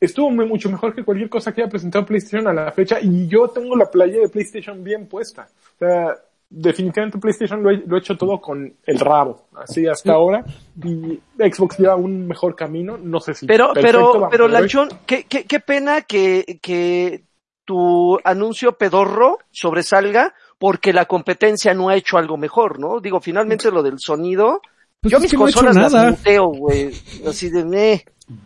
Estuvo 0.00 0.30
muy- 0.30 0.46
mucho 0.46 0.68
mejor 0.70 0.94
que 0.94 1.04
cualquier 1.04 1.30
cosa 1.30 1.52
que 1.54 1.62
haya 1.62 1.70
presentado 1.70 2.04
PlayStation 2.04 2.46
a 2.48 2.52
la 2.52 2.72
fecha 2.72 2.98
y 3.00 3.26
yo 3.26 3.48
tengo 3.48 3.74
la 3.76 3.90
playa 3.90 4.18
de 4.20 4.28
PlayStation 4.28 4.82
bien 4.84 5.06
puesta. 5.08 5.48
O 5.76 5.78
sea, 5.78 6.14
definitivamente 6.50 7.18
PlayStation 7.18 7.62
lo, 7.62 7.70
he- 7.70 7.82
lo 7.86 7.96
ha 7.96 8.00
hecho 8.00 8.16
todo 8.16 8.38
con 8.40 8.76
el 8.84 8.98
rabo, 9.00 9.46
así 9.54 9.86
hasta 9.86 10.12
ahora. 10.12 10.44
Y 10.82 11.18
Xbox 11.38 11.78
lleva 11.78 11.96
un 11.96 12.26
mejor 12.26 12.54
camino, 12.54 12.98
no 12.98 13.18
sé 13.20 13.34
si. 13.34 13.46
Pero, 13.46 13.72
perfecto, 13.72 14.12
pero, 14.12 14.28
pero. 14.30 14.48
Lanchón, 14.48 14.88
qué, 15.06 15.24
qué, 15.24 15.44
qué 15.44 15.60
pena 15.60 16.02
que, 16.02 16.58
que 16.60 17.22
tu 17.64 18.18
anuncio 18.24 18.72
pedorro 18.78 19.38
sobresalga 19.50 20.34
porque 20.58 20.92
la 20.92 21.04
competencia 21.06 21.74
no 21.74 21.88
ha 21.88 21.96
hecho 21.96 22.16
algo 22.18 22.36
mejor, 22.36 22.78
¿no? 22.78 23.00
Digo, 23.00 23.20
finalmente 23.20 23.70
lo 23.70 23.82
del 23.82 23.98
sonido. 23.98 24.60
Pues 25.00 25.12
yo 25.12 25.20
mis 25.20 25.30
que 25.30 25.36
no 25.36 25.42
consolas 25.42 25.74
nada. 25.76 26.04
las 26.10 26.18
muteo, 26.18 26.46
güey. 26.48 26.90
Así 27.28 27.50
de 27.50 27.64
me. 27.64 27.92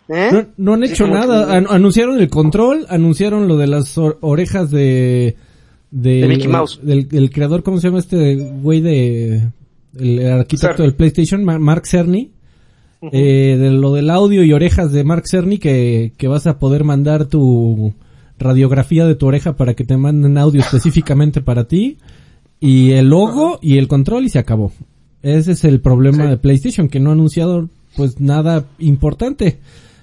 ¿Eh? 0.08 0.30
No, 0.32 0.46
no 0.56 0.74
han 0.74 0.82
hecho 0.84 1.06
nada. 1.06 1.46
que- 1.46 1.52
An- 1.52 1.66
anunciaron 1.70 2.18
el 2.18 2.28
control, 2.28 2.86
anunciaron 2.88 3.46
lo 3.46 3.56
de 3.56 3.66
las 3.68 3.96
or- 3.98 4.18
orejas 4.22 4.70
de... 4.70 5.36
De, 5.90 6.20
De 6.22 6.28
Mickey 6.28 6.48
Mouse. 6.48 6.80
Del, 6.82 7.08
del 7.08 7.30
creador, 7.30 7.62
¿cómo 7.62 7.78
se 7.78 7.86
llama 7.88 8.00
este 8.00 8.34
güey 8.34 8.80
de... 8.80 9.48
El 9.98 10.26
arquitecto 10.32 10.76
Cerny. 10.76 10.82
del 10.86 10.94
PlayStation, 10.96 11.44
Ma- 11.44 11.58
Mark 11.58 11.86
Cerny. 11.86 12.32
Eh, 13.12 13.56
de 13.58 13.70
lo 13.70 13.92
del 13.94 14.10
audio 14.10 14.42
y 14.42 14.52
orejas 14.52 14.90
de 14.90 15.04
Mark 15.04 15.22
Cerny 15.28 15.58
que, 15.58 16.12
que 16.18 16.26
vas 16.26 16.48
a 16.48 16.58
poder 16.58 16.82
mandar 16.82 17.26
tu 17.26 17.94
radiografía 18.38 19.06
de 19.06 19.14
tu 19.14 19.26
oreja 19.26 19.56
para 19.56 19.74
que 19.74 19.84
te 19.84 19.96
manden 19.96 20.38
audio 20.38 20.60
específicamente 20.60 21.40
para 21.40 21.64
ti 21.68 21.98
y 22.60 22.92
el 22.92 23.08
logo 23.10 23.58
y 23.62 23.78
el 23.78 23.88
control 23.88 24.24
y 24.24 24.28
se 24.30 24.38
acabó. 24.38 24.72
Ese 25.22 25.52
es 25.52 25.64
el 25.64 25.80
problema 25.80 26.24
Sí. 26.24 26.30
de 26.30 26.36
PlayStation 26.36 26.88
que 26.88 27.00
no 27.00 27.10
ha 27.10 27.14
anunciado 27.14 27.68
pues 27.96 28.20
nada 28.20 28.64
importante. 28.78 29.58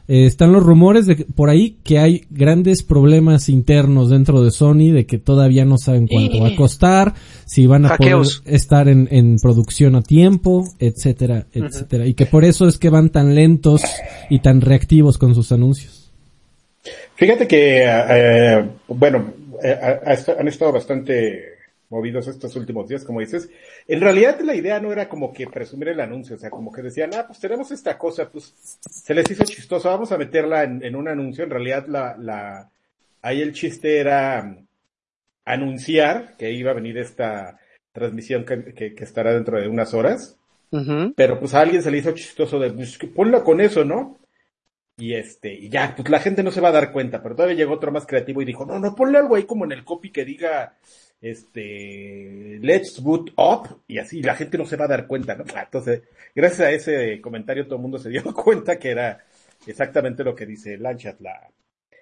Eh, 0.08 0.26
están 0.28 0.52
los 0.54 0.62
rumores 0.62 1.08
de 1.08 1.16
que- 1.16 1.26
por 1.26 1.50
ahí 1.50 1.78
que 1.84 1.98
hay 1.98 2.26
grandes 2.30 2.84
problemas 2.84 3.50
internos 3.50 4.12
dentro 4.12 4.44
de 4.44 4.52
Sony 4.52 4.92
de 4.94 5.08
que 5.08 5.18
todavía 5.18 5.66
no 5.66 5.80
saben 5.80 6.08
cuánto 6.08 6.40
va 6.42 6.50
a 6.50 6.56
costar, 6.56 7.16
si 7.46 7.66
van 7.66 7.86
a 7.86 7.90
Hackeos. 7.90 8.42
poder 8.42 8.56
estar 8.56 8.88
en, 8.88 9.08
en 9.10 9.38
producción 9.42 9.96
a 9.96 10.04
tiempo, 10.04 10.68
etcétera, 10.78 11.48
etcétera. 11.52 12.06
Y 12.06 12.14
que 12.14 12.28
por 12.28 12.46
eso 12.46 12.68
es 12.68 12.78
que 12.78 12.90
van 12.92 13.10
tan 13.10 13.34
lentos 13.34 13.82
y 14.30 14.40
tan 14.40 14.62
reactivos 14.62 15.18
con 15.18 15.34
sus 15.34 15.52
anuncios. 15.52 15.95
Fíjate 17.16 17.48
que, 17.48 17.84
eh, 17.86 18.70
bueno, 18.88 19.34
eh, 19.64 19.78
ha- 19.82 20.12
ha- 20.12 20.40
han 20.40 20.48
estado 20.48 20.72
bastante 20.72 21.56
movidos 21.90 22.28
estos 22.28 22.56
últimos 22.56 22.88
días, 22.90 23.04
como 23.04 23.20
dices. 23.22 23.50
En 23.88 24.02
realidad 24.02 24.40
la 24.42 24.56
idea 24.56 24.80
no 24.80 24.92
era 24.92 25.08
como 25.08 25.32
que 25.32 25.48
presumir 25.48 25.90
el 25.90 26.00
anuncio, 26.02 26.36
o 26.36 26.40
sea, 26.40 26.50
como 26.50 26.72
que 26.72 26.82
decían, 26.82 27.12
ah, 27.16 27.26
pues 27.28 27.40
tenemos 27.40 27.72
esta 27.72 27.98
cosa, 27.98 28.30
pues 28.30 28.54
se 28.90 29.14
les 29.14 29.30
hizo 29.32 29.44
chistoso, 29.46 29.90
vamos 29.90 30.12
a 30.12 30.18
meterla 30.18 30.64
en, 30.64 30.84
en 30.84 30.96
un 30.96 31.08
anuncio. 31.08 31.44
En 31.44 31.52
realidad 31.52 31.86
la, 31.88 32.16
la, 32.20 32.70
ahí 33.22 33.42
el 33.42 33.54
chiste 33.54 34.00
era 34.00 34.42
mm, 34.44 34.66
anunciar 35.46 36.36
que 36.38 36.52
iba 36.52 36.72
a 36.72 36.76
venir 36.76 36.98
esta 36.98 37.60
transmisión 37.94 38.46
que, 38.46 38.74
que, 38.74 38.94
que 38.96 39.04
estará 39.04 39.34
dentro 39.34 39.60
de 39.60 39.68
unas 39.68 39.94
horas. 39.94 40.38
Pero 41.16 41.40
pues 41.40 41.54
a 41.54 41.62
alguien 41.62 41.82
se 41.82 41.92
le 41.92 42.00
hizo 42.00 42.12
chistoso 42.12 42.60
de, 42.60 42.72
pues, 42.72 42.98
ponla 43.16 43.44
con 43.44 43.62
eso, 43.62 43.86
¿no? 43.86 44.18
Y 44.98 45.14
este, 45.14 45.54
y 45.54 45.70
ya, 45.70 45.94
pues 45.96 46.10
la 46.10 46.20
gente 46.20 46.42
no 46.42 46.52
se 46.52 46.62
va 46.62 46.70
a 46.70 46.74
dar 46.74 46.92
cuenta, 46.92 47.22
pero 47.22 47.36
todavía 47.36 47.58
llegó 47.58 47.74
otro 47.74 47.92
más 47.92 48.06
creativo 48.06 48.42
y 48.42 48.46
dijo, 48.46 48.66
no, 48.66 48.80
no, 48.80 48.96
ponle 48.96 49.18
algo 49.18 49.36
ahí 49.36 49.44
como 49.44 49.66
en 49.66 49.74
el 49.74 49.84
copy 49.84 50.10
que 50.10 50.24
diga, 50.24 50.78
este, 51.22 52.60
let's 52.62 53.02
boot 53.02 53.34
up, 53.36 53.82
y 53.88 53.98
así, 53.98 54.22
la 54.22 54.36
gente 54.36 54.58
no 54.58 54.66
se 54.66 54.78
va 54.78 54.86
a 54.86 54.90
dar 54.90 55.08
cuenta, 55.08 55.36
¿no? 55.36 55.44
Ah, 55.54 55.64
Entonces, 55.64 56.04
gracias 56.34 56.62
a 56.62 56.72
ese 56.72 57.20
comentario 57.20 57.66
todo 57.66 57.76
el 57.76 57.82
mundo 57.82 57.98
se 57.98 58.10
dio 58.10 58.24
cuenta 58.34 58.80
que 58.80 58.92
era 58.92 59.26
exactamente 59.68 60.24
lo 60.24 60.34
que 60.34 60.46
dice 60.46 60.78
Lanchat, 60.78 61.20
la, 61.20 61.50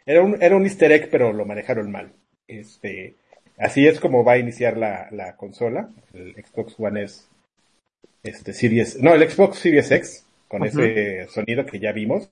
era 0.05 0.21
un, 0.21 0.41
era 0.41 0.55
un 0.55 0.63
easter 0.63 0.91
egg, 0.91 1.09
pero 1.09 1.33
lo 1.33 1.45
manejaron 1.45 1.91
mal. 1.91 2.11
Este, 2.47 3.15
así 3.57 3.87
es 3.87 3.99
como 3.99 4.23
va 4.23 4.33
a 4.33 4.37
iniciar 4.37 4.77
la, 4.77 5.07
la 5.11 5.35
consola, 5.35 5.89
el 6.13 6.35
Xbox 6.35 6.75
One 6.77 7.03
es 7.03 7.27
este 8.21 8.53
Series, 8.53 8.99
no, 9.01 9.13
el 9.13 9.29
Xbox 9.29 9.59
Series 9.59 9.89
X, 9.91 10.25
con 10.47 10.63
ese 10.63 11.27
sonido 11.29 11.65
que 11.65 11.79
ya 11.79 11.91
vimos. 11.91 12.29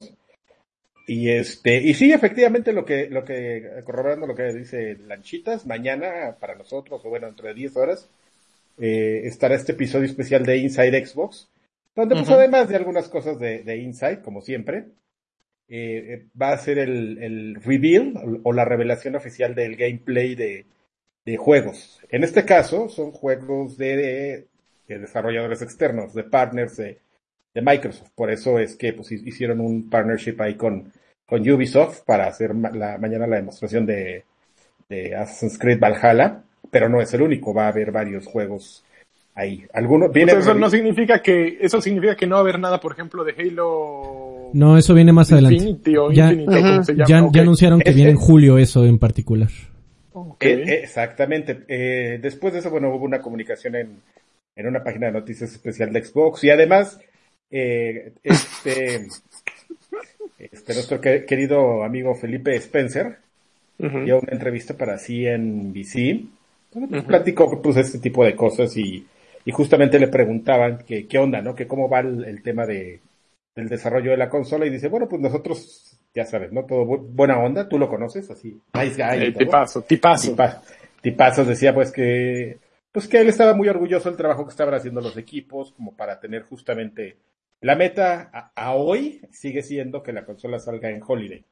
Y 1.07 1.29
este, 1.29 1.77
y 1.81 1.93
sí, 1.93 2.11
efectivamente 2.13 2.71
lo 2.73 2.85
que, 2.85 3.09
lo 3.09 3.25
que, 3.25 3.81
corroborando 3.83 4.27
lo 4.27 4.35
que 4.35 4.53
dice 4.53 4.97
Lanchitas, 5.07 5.65
mañana 5.65 6.37
para 6.39 6.55
nosotros, 6.55 7.01
o 7.03 7.09
bueno, 7.09 7.27
entre 7.27 7.49
de 7.49 7.53
10 7.55 7.75
horas, 7.75 8.07
eh, 8.79 9.21
estará 9.25 9.55
este 9.55 9.73
episodio 9.73 10.05
especial 10.05 10.45
de 10.45 10.57
Inside 10.57 11.05
Xbox, 11.05 11.49
donde 11.95 12.15
pues 12.15 12.29
además 12.29 12.69
de 12.69 12.77
algunas 12.77 13.09
cosas 13.09 13.39
de, 13.39 13.63
de 13.63 13.77
Inside, 13.77 14.21
como 14.21 14.41
siempre, 14.41 14.85
eh, 15.67 16.05
eh, 16.13 16.25
va 16.39 16.51
a 16.53 16.57
ser 16.57 16.77
el, 16.79 17.17
el 17.21 17.55
reveal 17.55 18.39
o 18.43 18.53
la 18.53 18.65
revelación 18.65 19.15
oficial 19.15 19.55
del 19.55 19.75
gameplay 19.75 20.35
de, 20.35 20.65
de 21.25 21.37
juegos. 21.37 21.99
En 22.09 22.23
este 22.23 22.45
caso, 22.45 22.89
son 22.89 23.11
juegos 23.11 23.77
de, 23.77 23.97
de- 23.97 24.47
de 24.87 24.99
desarrolladores 24.99 25.61
externos, 25.61 26.13
de 26.13 26.23
partners 26.25 26.75
de, 26.75 26.97
de 27.53 27.61
Microsoft. 27.61 28.09
Por 28.15 28.31
eso 28.31 28.59
es 28.59 28.75
que 28.75 28.93
pues, 28.93 29.11
hicieron 29.11 29.59
un 29.59 29.89
partnership 29.89 30.35
ahí 30.39 30.55
con, 30.55 30.91
con 31.25 31.41
Ubisoft 31.49 32.01
para 32.05 32.27
hacer 32.27 32.53
ma- 32.53 32.71
la, 32.71 32.97
mañana 32.97 33.27
la 33.27 33.37
demostración 33.37 33.85
de, 33.85 34.23
de 34.89 35.15
Assassin's 35.15 35.57
Creed 35.57 35.79
Valhalla, 35.79 36.43
pero 36.69 36.87
no 36.89 37.01
es 37.01 37.13
el 37.13 37.21
único, 37.21 37.53
va 37.53 37.65
a 37.65 37.69
haber 37.69 37.91
varios 37.91 38.25
juegos 38.25 38.83
ahí. 39.35 39.65
Algunos 39.73 40.11
viene 40.11 40.33
eso 40.33 40.53
no 40.53 40.69
significa 40.69 41.21
que, 41.21 41.57
eso 41.61 41.81
significa 41.81 42.15
que 42.15 42.27
no 42.27 42.35
va 42.35 42.39
a 42.39 42.43
haber 42.43 42.59
nada, 42.59 42.79
por 42.79 42.93
ejemplo, 42.93 43.23
de 43.23 43.33
Halo 43.37 44.51
No, 44.53 44.77
eso 44.77 44.93
viene 44.93 45.11
más 45.11 45.31
adelante. 45.31 45.55
Infinity 45.55 45.97
o 45.97 46.11
Ya, 46.11 46.31
Infinite, 46.31 46.57
o 46.57 46.61
como 46.61 46.83
se 46.83 46.93
llama. 46.93 47.29
ya, 47.31 47.41
anunciaron 47.41 47.79
que 47.81 47.89
Es- 47.89 47.95
viene 47.95 48.11
en 48.11 48.17
julio 48.17 48.57
eso 48.57 48.85
en 48.85 48.99
particular. 48.99 49.49
Eh, 50.41 50.63
eh, 50.67 50.79
exactamente. 50.83 51.63
Eh, 51.67 52.19
después 52.21 52.53
de 52.53 52.59
eso, 52.59 52.69
bueno, 52.69 52.93
hubo 52.93 53.05
una 53.05 53.21
comunicación 53.21 53.75
en, 53.75 54.01
en 54.55 54.67
una 54.67 54.83
página 54.83 55.07
de 55.07 55.13
noticias 55.13 55.51
especial 55.51 55.93
de 55.93 56.03
Xbox 56.03 56.43
y 56.43 56.49
además, 56.49 56.99
eh, 57.51 58.13
este, 58.23 59.07
este 60.39 60.73
nuestro 60.73 60.99
que- 60.99 61.25
querido 61.25 61.83
amigo 61.83 62.15
Felipe 62.15 62.55
Spencer 62.55 63.17
dio 63.77 64.19
una 64.19 64.31
entrevista 64.33 64.75
para 64.75 64.97
CNBC, 64.97 66.25
donde 66.71 66.87
pues, 66.89 67.03
platicó 67.03 67.61
pues 67.61 67.77
este 67.77 67.97
tipo 67.99 68.23
de 68.23 68.35
cosas 68.35 68.75
y, 68.77 69.05
y 69.43 69.51
justamente 69.51 69.99
le 69.99 70.07
preguntaban 70.07 70.83
que 70.85 71.07
qué 71.07 71.17
onda, 71.17 71.41
¿no? 71.41 71.55
Que 71.55 71.65
cómo 71.67 71.89
va 71.89 72.01
el, 72.01 72.23
el 72.25 72.43
tema 72.43 72.65
de, 72.67 72.99
del 73.55 73.67
desarrollo 73.69 74.11
de 74.11 74.17
la 74.17 74.29
consola 74.29 74.65
y 74.65 74.69
dice, 74.69 74.87
bueno, 74.87 75.09
pues 75.09 75.19
nosotros, 75.21 75.97
ya 76.13 76.25
sabes, 76.25 76.51
¿no? 76.51 76.63
Todo 76.65 76.85
bu- 76.85 77.07
buena 77.09 77.39
onda, 77.39 77.67
tú 77.67 77.79
lo 77.79 77.89
conoces, 77.89 78.29
así, 78.29 78.59
nice 78.73 78.95
guy. 79.03 79.23
Eh, 79.27 79.31
tipazo, 79.31 79.81
tipazo. 79.81 80.31
Tipa- 80.31 80.61
tipazos 81.01 81.47
decía 81.47 81.73
pues 81.73 81.91
que 81.91 82.59
pues 82.91 83.07
que 83.07 83.19
él 83.19 83.29
estaba 83.29 83.53
muy 83.55 83.67
orgulloso 83.67 84.09
del 84.09 84.17
trabajo 84.17 84.43
que 84.45 84.51
estaban 84.51 84.75
haciendo 84.75 85.01
los 85.01 85.17
equipos 85.17 85.71
como 85.71 85.95
para 85.95 86.19
tener 86.19 86.43
justamente 86.43 87.15
la 87.61 87.75
meta 87.75 88.29
a, 88.33 88.51
a 88.55 88.73
hoy 88.75 89.21
sigue 89.31 89.61
siendo 89.63 90.01
que 90.03 90.13
la 90.13 90.25
consola 90.25 90.59
salga 90.59 90.89
en 90.89 91.01
Holiday 91.05 91.43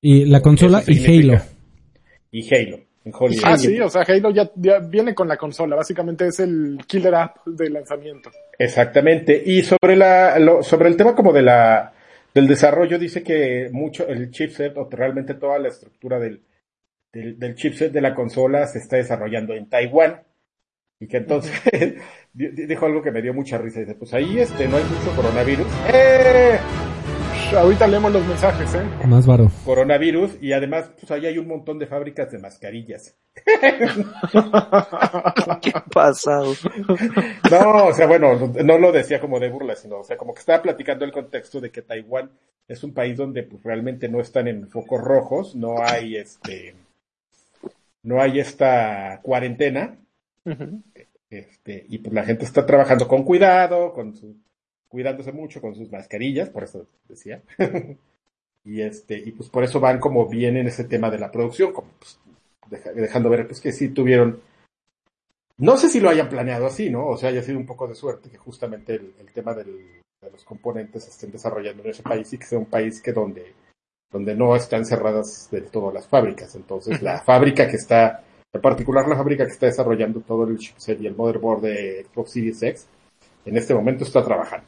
Y 0.00 0.24
la 0.26 0.40
consola 0.40 0.82
y 0.86 1.04
Halo. 1.22 1.40
y 2.30 2.54
Halo 2.54 2.80
en 3.04 3.12
Holiday 3.14 3.42
Ah, 3.44 3.56
sí, 3.58 3.78
o 3.80 3.88
sea, 3.88 4.02
Halo 4.02 4.30
ya, 4.30 4.50
ya 4.56 4.78
viene 4.80 5.14
con 5.14 5.28
la 5.28 5.36
consola, 5.36 5.76
básicamente 5.76 6.26
es 6.26 6.40
el 6.40 6.78
killer 6.86 7.14
app 7.14 7.46
de 7.46 7.70
lanzamiento. 7.70 8.30
exactamente 8.58 9.40
y 9.44 9.62
sobre 9.62 9.96
la 9.96 10.38
lo- 10.38 10.62
sobre 10.62 10.88
el 10.88 10.96
tema 10.96 11.14
como 11.14 11.32
de 11.32 11.42
la 11.42 11.92
del 12.34 12.46
desarrollo 12.46 12.98
dice 12.98 13.22
que 13.22 13.68
mucho 13.72 14.06
el 14.06 14.30
chipset 14.30 14.76
o 14.76 14.88
realmente 14.90 15.34
toda 15.34 15.58
la 15.58 15.68
estructura 15.68 16.18
del 16.18 16.42
del, 17.12 17.38
del 17.38 17.54
chipset 17.54 17.90
de 17.90 18.00
la 18.02 18.14
consola 18.14 18.66
se 18.66 18.78
está 18.78 18.96
desarrollando 18.96 19.54
en 19.54 19.68
Taiwán 19.68 20.22
y 21.00 21.06
que 21.06 21.16
entonces 21.18 21.52
di- 22.32 22.48
di- 22.48 22.66
dijo 22.66 22.86
algo 22.86 23.02
que 23.02 23.10
me 23.12 23.22
dio 23.22 23.32
mucha 23.34 23.56
risa 23.58 23.80
dice 23.80 23.94
pues 23.94 24.12
ahí 24.14 24.38
este 24.40 24.66
no 24.68 24.76
hay 24.78 24.84
mucho 24.84 25.14
coronavirus 25.16 25.66
¡Eh! 25.92 26.58
Ahorita 27.56 27.86
leemos 27.86 28.12
los 28.12 28.26
mensajes, 28.26 28.74
¿eh? 28.74 28.82
Más 29.06 29.26
varo. 29.26 29.50
coronavirus 29.64 30.36
y 30.42 30.52
además 30.52 30.90
pues 31.00 31.10
ahí 31.10 31.24
hay 31.24 31.38
un 31.38 31.48
montón 31.48 31.78
de 31.78 31.86
fábricas 31.86 32.30
de 32.30 32.38
mascarillas 32.38 33.16
¿Qué 35.62 35.70
ha 35.74 35.84
pasado? 35.84 36.52
no 37.50 37.84
o 37.86 37.92
sea 37.94 38.06
bueno 38.06 38.52
no 38.64 38.78
lo 38.78 38.92
decía 38.92 39.20
como 39.20 39.40
de 39.40 39.48
burla 39.48 39.76
sino 39.76 39.98
o 40.00 40.04
sea 40.04 40.16
como 40.16 40.34
que 40.34 40.40
estaba 40.40 40.62
platicando 40.62 41.04
el 41.04 41.12
contexto 41.12 41.60
de 41.60 41.70
que 41.70 41.82
Taiwán 41.82 42.30
es 42.66 42.82
un 42.84 42.92
país 42.92 43.16
donde 43.16 43.44
pues 43.44 43.62
realmente 43.62 44.08
no 44.08 44.20
están 44.20 44.48
en 44.48 44.68
focos 44.68 45.00
rojos 45.00 45.54
no 45.56 45.76
hay 45.82 46.16
este 46.16 46.74
no 48.02 48.20
hay 48.20 48.40
esta 48.40 49.20
cuarentena 49.22 49.96
Este, 51.30 51.84
y 51.88 51.98
pues 51.98 52.14
la 52.14 52.24
gente 52.24 52.44
está 52.44 52.64
trabajando 52.64 53.06
con 53.06 53.22
cuidado, 53.24 53.92
con 53.92 54.16
su, 54.16 54.34
cuidándose 54.88 55.32
mucho 55.32 55.60
con 55.60 55.74
sus 55.74 55.90
mascarillas, 55.90 56.48
por 56.50 56.64
eso 56.64 56.86
decía. 57.08 57.42
y 58.64 58.80
este, 58.82 59.18
y 59.18 59.32
pues 59.32 59.48
por 59.50 59.64
eso 59.64 59.80
van 59.80 60.00
como 60.00 60.26
bien 60.28 60.56
en 60.56 60.66
ese 60.68 60.84
tema 60.84 61.10
de 61.10 61.18
la 61.18 61.30
producción, 61.30 61.72
como 61.72 61.88
pues, 61.98 62.18
deja- 62.70 62.92
dejando 62.92 63.30
ver 63.30 63.46
pues 63.46 63.60
que 63.60 63.72
sí 63.72 63.88
tuvieron, 63.90 64.40
no 65.58 65.76
sé 65.76 65.88
si 65.88 66.00
lo 66.00 66.08
hayan 66.08 66.28
planeado 66.28 66.66
así, 66.66 66.88
¿no? 66.90 67.06
O 67.08 67.16
sea, 67.16 67.30
haya 67.30 67.42
sido 67.42 67.58
un 67.58 67.66
poco 67.66 67.86
de 67.88 67.94
suerte 67.94 68.30
que 68.30 68.38
justamente 68.38 68.94
el, 68.94 69.12
el 69.20 69.32
tema 69.32 69.54
del- 69.54 70.00
de 70.20 70.30
los 70.32 70.44
componentes 70.44 71.04
se 71.04 71.10
estén 71.10 71.30
desarrollando 71.30 71.82
en 71.84 71.90
ese 71.90 72.02
país 72.02 72.32
y 72.32 72.38
que 72.38 72.46
sea 72.46 72.58
un 72.58 72.66
país 72.66 73.00
que 73.00 73.12
donde, 73.12 73.54
donde 74.10 74.34
no 74.34 74.56
están 74.56 74.84
cerradas 74.84 75.48
del 75.50 75.66
todo 75.66 75.92
las 75.92 76.06
fábricas. 76.08 76.54
Entonces, 76.56 77.02
la 77.02 77.20
fábrica 77.20 77.68
que 77.68 77.76
está 77.76 78.24
en 78.52 78.60
particular 78.60 79.06
la 79.08 79.16
fábrica 79.16 79.44
que 79.44 79.52
está 79.52 79.66
desarrollando 79.66 80.20
todo 80.20 80.44
el 80.44 80.58
chipset 80.58 81.00
y 81.00 81.06
el 81.06 81.14
motherboard 81.16 81.62
de 81.62 82.06
Xbox 82.12 82.30
Series 82.32 82.62
X, 82.62 82.86
en 83.44 83.56
este 83.56 83.74
momento 83.74 84.04
está 84.04 84.24
trabajando. 84.24 84.66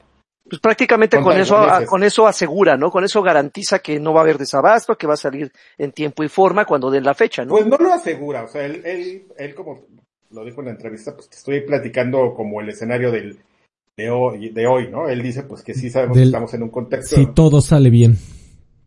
Pues 0.48 0.60
prácticamente 0.60 1.16
Con 1.16 1.24
con 1.26 1.38
eso, 1.38 1.54
taiwaneses. 1.54 1.88
con 1.88 2.02
eso 2.02 2.26
asegura, 2.26 2.76
¿no? 2.76 2.90
Con 2.90 3.04
eso 3.04 3.22
garantiza 3.22 3.78
que 3.78 4.00
no 4.00 4.12
va 4.12 4.20
a 4.20 4.22
haber 4.24 4.38
desabasto, 4.38 4.96
que 4.96 5.06
va 5.06 5.14
a 5.14 5.18
salir 5.18 5.52
en 5.78 5.92
tiempo 5.92 6.24
y 6.24 6.28
forma 6.28 6.64
cuando 6.64 6.90
den 6.90 7.04
la 7.04 7.14
fecha, 7.14 7.44
¿no? 7.44 7.52
Pues 7.52 7.66
no 7.66 7.76
lo 7.76 7.92
asegura, 7.92 8.42
o 8.44 8.48
sea, 8.48 8.64
él, 8.64 8.82
él, 8.84 9.26
él 9.38 9.54
como 9.54 9.82
lo 10.30 10.44
dijo 10.44 10.60
en 10.60 10.66
la 10.66 10.72
entrevista, 10.72 11.14
pues 11.14 11.28
te 11.28 11.36
estoy 11.36 11.60
platicando 11.60 12.34
como 12.34 12.60
el 12.60 12.68
escenario 12.70 13.10
del, 13.12 13.38
de 13.96 14.10
hoy, 14.10 14.48
de 14.50 14.66
hoy, 14.66 14.88
¿no? 14.88 15.08
Él 15.08 15.22
dice 15.22 15.42
pues 15.44 15.62
que 15.62 15.74
sí 15.74 15.88
sabemos 15.90 16.16
Del- 16.16 16.24
que 16.26 16.28
estamos 16.30 16.54
en 16.54 16.62
un 16.64 16.70
contexto, 16.70 17.16
Si 17.16 17.26
todo 17.26 17.60
sale 17.60 17.90
bien. 17.90 18.16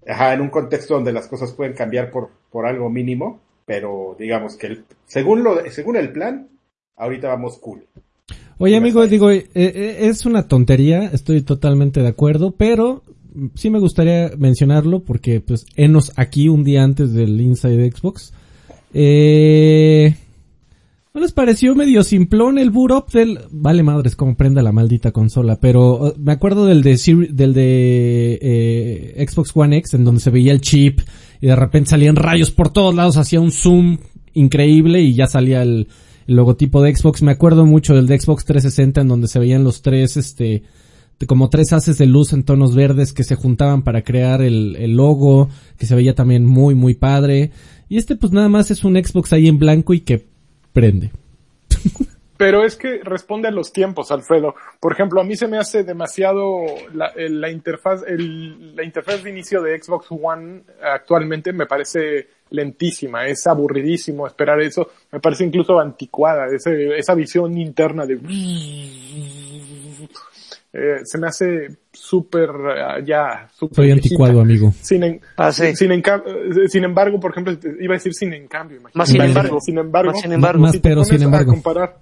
ajá, 0.07 0.33
en 0.33 0.41
un 0.41 0.49
contexto 0.49 0.95
donde 0.95 1.13
las 1.13 1.27
cosas 1.27 1.53
pueden 1.53 1.73
cambiar 1.73 2.11
por, 2.11 2.29
por 2.51 2.65
algo 2.65 2.89
mínimo, 2.89 3.39
pero 3.65 4.15
digamos 4.19 4.55
que 4.57 4.67
el- 4.67 4.83
según 5.05 5.43
lo, 5.43 5.55
según 5.71 5.95
el 5.97 6.11
plan, 6.11 6.47
ahorita 6.95 7.27
vamos 7.27 7.57
cool. 7.59 7.85
Oye, 8.57 8.75
amigo, 8.77 9.05
digo, 9.07 9.31
eh, 9.31 9.47
eh, 9.55 9.97
es 10.01 10.25
una 10.25 10.47
tontería, 10.47 11.05
estoy 11.13 11.41
totalmente 11.41 12.01
de 12.01 12.07
acuerdo, 12.07 12.51
pero 12.51 13.03
sí 13.55 13.69
me 13.69 13.79
gustaría 13.79 14.31
mencionarlo 14.37 15.01
porque, 15.03 15.41
pues, 15.41 15.65
enos 15.75 16.13
aquí 16.15 16.49
un 16.49 16.63
día 16.63 16.83
antes 16.83 17.13
del 17.13 17.39
Inside 17.41 17.91
Xbox 17.91 18.33
Eh, 18.93 20.15
¿No 21.15 21.21
les 21.21 21.31
pareció 21.31 21.75
medio 21.75 22.03
simplón 22.03 22.57
el 22.57 22.71
boot 22.71 22.91
up 22.91 23.11
del... 23.11 23.39
Vale 23.51 23.83
madres 23.83 24.15
cómo 24.15 24.35
prenda 24.35 24.63
la 24.63 24.71
maldita 24.71 25.11
consola, 25.11 25.59
pero 25.59 25.97
uh, 25.97 26.13
me 26.17 26.31
acuerdo 26.31 26.65
del 26.65 26.81
de, 26.81 26.93
Siri- 26.93 27.27
del 27.29 27.53
de 27.53 28.39
eh, 28.41 29.25
Xbox 29.27 29.51
One 29.55 29.77
X 29.77 29.93
en 29.95 30.05
donde 30.05 30.21
se 30.21 30.31
veía 30.31 30.51
el 30.53 30.61
chip 30.61 31.01
y 31.43 31.47
de 31.47 31.57
repente 31.57 31.89
salían 31.89 32.15
rayos 32.15 32.51
por 32.51 32.71
todos 32.71 32.95
lados, 32.95 33.17
hacía 33.17 33.41
un 33.41 33.51
zoom 33.51 33.97
increíble 34.33 35.01
y 35.01 35.13
ya 35.13 35.27
salía 35.27 35.61
el, 35.61 35.89
logotipo 36.25 36.81
de 36.81 36.95
Xbox. 36.95 37.21
Me 37.21 37.33
acuerdo 37.33 37.65
mucho 37.65 37.93
del 37.93 38.07
de 38.07 38.17
Xbox 38.17 38.45
360 38.45 39.01
en 39.01 39.09
donde 39.09 39.27
se 39.27 39.39
veían 39.39 39.65
los 39.65 39.81
tres, 39.81 40.15
este, 40.15 40.63
como 41.27 41.49
tres 41.49 41.73
haces 41.73 41.97
de 41.97 42.05
luz 42.05 42.31
en 42.31 42.43
tonos 42.43 42.75
verdes 42.75 43.11
que 43.11 43.25
se 43.25 43.35
juntaban 43.35 43.81
para 43.83 44.05
crear 44.05 44.41
el, 44.41 44.77
el 44.77 44.95
logo, 44.95 45.49
que 45.77 45.85
se 45.85 45.95
veía 45.95 46.15
también 46.15 46.45
muy, 46.45 46.75
muy 46.75 46.93
padre. 46.93 47.51
Y 47.89 47.97
este 47.97 48.15
pues 48.15 48.31
nada 48.31 48.47
más 48.47 48.71
es 48.71 48.85
un 48.85 48.95
Xbox 48.95 49.33
ahí 49.33 49.49
en 49.49 49.59
blanco 49.59 49.93
y 49.93 49.99
que 49.99 50.25
prende. 50.71 51.11
Pero 52.45 52.65
es 52.65 52.75
que 52.75 52.99
responde 53.03 53.47
a 53.47 53.51
los 53.51 53.71
tiempos, 53.71 54.11
Alfredo. 54.11 54.53
Por 54.81 54.91
ejemplo, 54.91 55.21
a 55.21 55.23
mí 55.23 55.37
se 55.37 55.47
me 55.47 55.57
hace 55.57 55.83
demasiado 55.85 56.65
la, 56.93 57.07
el- 57.15 57.39
la 57.39 57.49
interfaz, 57.49 58.03
el- 58.05 58.75
la 58.75 58.83
interfaz 58.83 59.23
de 59.23 59.29
inicio 59.29 59.61
de 59.61 59.81
Xbox 59.81 60.07
One 60.09 60.63
actualmente 60.83 61.53
me 61.53 61.65
parece 61.67 62.27
lentísima, 62.49 63.25
es 63.27 63.47
aburridísimo 63.47 64.27
esperar 64.27 64.59
eso, 64.61 64.89
me 65.13 65.21
parece 65.21 65.45
incluso 65.45 65.79
anticuada, 65.79 66.47
ese- 66.53 66.97
esa 66.97 67.15
visión 67.15 67.57
interna 67.57 68.05
de 68.05 68.15
eh, 70.73 70.99
se 71.05 71.17
me 71.19 71.27
hace 71.27 71.67
súper 71.93 72.49
eh, 72.49 73.03
ya 73.05 73.47
súper 73.53 73.75
Soy 73.77 73.85
viejita. 73.85 74.05
anticuado, 74.07 74.41
amigo. 74.41 74.73
Sin, 74.81 75.03
en- 75.03 75.21
Ah, 75.37 75.51
sí. 75.53 75.73
sin, 75.77 75.91
enca- 75.91 76.23
eh, 76.25 76.67
sin 76.67 76.83
embargo, 76.83 77.19
por 77.21 77.31
ejemplo, 77.31 77.53
iba 77.79 77.93
a 77.93 77.97
decir 77.97 78.13
sin 78.13 78.33
en 78.33 78.47
cambio, 78.49 78.79
imagínate. 78.79 78.97
Más 78.97 79.09
sin 79.09 79.21
embargo. 79.21 79.61
sin 79.61 79.77
embargo, 79.77 80.11
Más 80.11 80.21
sin 80.21 80.31
embargo. 80.33 80.59
Más 80.61 80.71
si 80.73 80.79
te 80.79 80.89
pero 80.89 81.03
sin 81.05 81.21
embargo. 81.21 81.51
a 81.51 81.53
comparar 81.53 81.95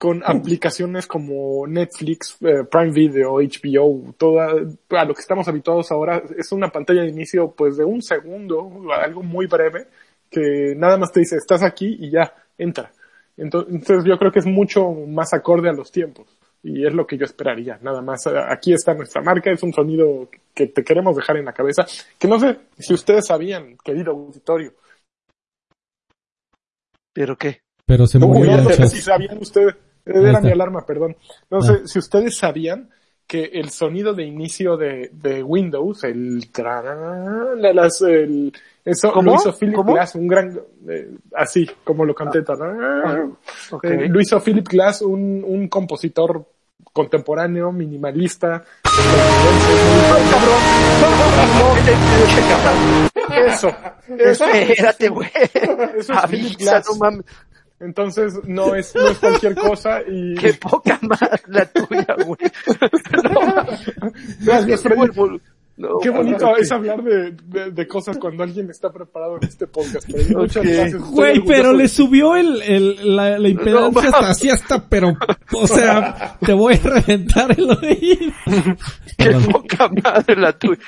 con 0.00 0.22
aplicaciones 0.24 1.06
como 1.06 1.66
Netflix, 1.66 2.38
eh, 2.40 2.64
Prime 2.70 2.90
Video, 2.90 3.34
HBO, 3.34 4.14
toda, 4.16 4.46
a 4.48 5.04
lo 5.04 5.12
que 5.12 5.20
estamos 5.20 5.46
habituados 5.46 5.92
ahora, 5.92 6.22
es 6.38 6.50
una 6.52 6.70
pantalla 6.70 7.02
de 7.02 7.10
inicio 7.10 7.50
pues 7.50 7.76
de 7.76 7.84
un 7.84 8.00
segundo, 8.00 8.70
algo 8.94 9.22
muy 9.22 9.44
breve, 9.44 9.88
que 10.30 10.74
nada 10.74 10.96
más 10.96 11.12
te 11.12 11.20
dice, 11.20 11.36
estás 11.36 11.62
aquí 11.62 11.98
y 12.00 12.10
ya, 12.10 12.32
entra. 12.56 12.90
Entonces 13.36 14.02
yo 14.06 14.16
creo 14.18 14.32
que 14.32 14.38
es 14.38 14.46
mucho 14.46 14.90
más 14.90 15.34
acorde 15.34 15.68
a 15.68 15.74
los 15.74 15.92
tiempos. 15.92 16.34
Y 16.62 16.86
es 16.86 16.94
lo 16.94 17.06
que 17.06 17.18
yo 17.18 17.26
esperaría, 17.26 17.78
nada 17.82 18.00
más. 18.00 18.26
Aquí 18.26 18.72
está 18.72 18.94
nuestra 18.94 19.20
marca, 19.20 19.50
es 19.50 19.62
un 19.62 19.72
sonido 19.72 20.30
que 20.54 20.68
te 20.68 20.82
queremos 20.82 21.14
dejar 21.14 21.36
en 21.36 21.44
la 21.44 21.52
cabeza, 21.52 21.86
que 22.18 22.28
no 22.28 22.40
sé 22.40 22.58
si 22.78 22.94
ustedes 22.94 23.26
sabían, 23.26 23.76
querido 23.82 24.12
auditorio, 24.12 24.72
¿Pero 27.12 27.36
qué? 27.36 27.62
Pero 27.86 28.06
se 28.06 28.18
no, 28.18 28.28
murió 28.28 28.56
no, 28.56 28.70
sé 28.70 28.88
si 28.88 29.00
sabían 29.00 29.38
ustedes, 29.38 29.74
era 30.04 30.28
está. 30.30 30.40
mi 30.40 30.50
alarma, 30.52 30.84
perdón. 30.86 31.16
No 31.50 31.58
Ah. 31.58 31.62
sé 31.62 31.86
si 31.88 31.98
ustedes 31.98 32.36
sabían 32.36 32.88
que 33.26 33.44
el 33.44 33.70
sonido 33.70 34.12
de 34.12 34.24
inicio 34.24 34.76
de, 34.76 35.10
de 35.12 35.42
Windows, 35.42 36.02
el, 36.04 36.50
las, 37.58 38.00
el 38.02 38.52
eso 38.84 39.12
¿Cómo? 39.12 39.30
lo 39.30 39.36
hizo 39.36 39.52
Philip 39.56 39.76
¿Cómo? 39.76 39.92
Glass, 39.92 40.14
un 40.16 40.26
gran, 40.26 40.58
eh, 40.88 41.10
así 41.36 41.70
como 41.84 42.04
lo 42.04 42.12
canté. 42.14 42.40
Ok. 43.70 43.84
eh, 43.84 44.08
lo 44.08 44.20
hizo 44.20 44.40
Philip 44.40 44.66
Glass, 44.66 45.02
un, 45.02 45.44
un 45.46 45.68
compositor 45.68 46.44
contemporáneo, 46.92 47.70
minimalista. 47.70 48.64
Eso, 53.46 53.68
eso, 54.18 54.44
Espérate, 54.46 55.08
güey. 55.08 55.28
eso 55.96 56.12
es 56.12 56.20
Philip 56.30 56.46
Avisa, 56.54 56.56
Glass. 56.58 56.86
no 56.90 56.96
mames. 56.96 57.24
Entonces 57.80 58.38
no 58.44 58.74
es, 58.74 58.94
no 58.94 59.08
es 59.08 59.18
cualquier 59.18 59.54
cosa 59.54 60.00
y 60.06 60.34
Qué 60.38 60.52
poca 60.54 60.98
más 61.02 61.20
la 61.48 61.64
tuya, 61.66 62.06
güey. 62.26 62.38
No, 65.78 65.88
no, 65.88 65.98
Qué 66.02 66.10
bonito 66.10 66.54
es 66.58 66.70
hablar 66.72 67.02
de, 67.02 67.30
de, 67.30 67.70
de 67.70 67.86
cosas 67.88 68.18
cuando 68.18 68.42
alguien 68.42 68.68
está 68.68 68.92
preparado 68.92 69.38
en 69.40 69.48
este 69.48 69.66
podcast. 69.66 70.10
Freddy. 70.10 70.34
Muchas 70.34 70.62
gracias. 70.62 71.00
Güey, 71.10 71.40
pero 71.46 71.72
le 71.72 71.88
subió 71.88 72.36
el, 72.36 72.60
el, 72.60 73.16
la, 73.16 73.38
la 73.38 73.48
impedancia 73.48 74.02
hasta 74.10 74.28
así 74.28 74.50
hasta, 74.50 74.86
pero, 74.90 75.16
o 75.54 75.66
sea, 75.66 76.36
te 76.44 76.52
voy 76.52 76.74
a 76.74 76.86
reventar 77.00 77.52
el 77.58 77.70
oído. 77.70 78.32
Qué 79.16 79.24
Perdón. 79.24 79.46
poca 79.52 79.88
madre 80.04 80.36
la 80.36 80.52
tuya. 80.58 80.82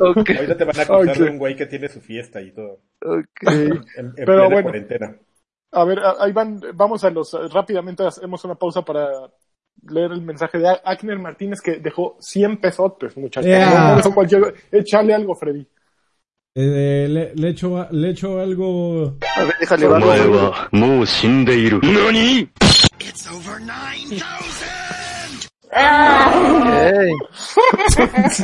Ok, 0.00 0.30
Ahorita 0.36 0.56
te 0.56 0.64
van 0.64 0.80
a 0.80 0.86
contar 0.86 1.18
de 1.18 1.30
un 1.30 1.38
güey 1.38 1.56
que 1.56 1.66
tiene 1.66 1.88
su 1.88 2.00
fiesta 2.00 2.40
y 2.40 2.52
todo. 2.52 2.78
ok. 3.00 3.42
En, 3.50 3.72
en 3.96 4.12
Pero 4.14 4.24
plena 4.24 4.44
bueno. 4.46 4.62
cuarentena. 4.62 5.16
A 5.76 5.84
ver, 5.84 6.00
ahí 6.18 6.32
van, 6.32 6.58
vamos 6.72 7.04
a 7.04 7.10
los, 7.10 7.36
rápidamente 7.52 8.02
hacemos 8.02 8.42
una 8.46 8.54
pausa 8.54 8.80
para 8.80 9.10
leer 9.86 10.12
el 10.12 10.22
mensaje 10.22 10.56
de 10.56 10.68
Agner 10.82 11.18
Martínez 11.18 11.60
que 11.60 11.72
dejó 11.72 12.16
100 12.18 12.62
pesotes, 12.62 13.14
muchachos. 13.18 13.44
Yeah. 13.46 14.00
Algo, 15.14 15.34
Freddy. 15.34 15.60
Eh, 15.60 15.66
eh, 16.54 17.06
le, 17.10 17.34
le, 17.34 17.50
echo, 17.50 17.86
le 17.90 18.10
echo 18.10 18.40
algo. 18.40 19.18
A 19.36 19.44
ver, 19.44 19.54
déjale, 19.60 19.86
algo. 19.86 20.54
It's 22.98 23.26
over 23.30 23.60
9, 23.60 24.22
Ah. 25.78 26.32
Hey. 26.72 27.12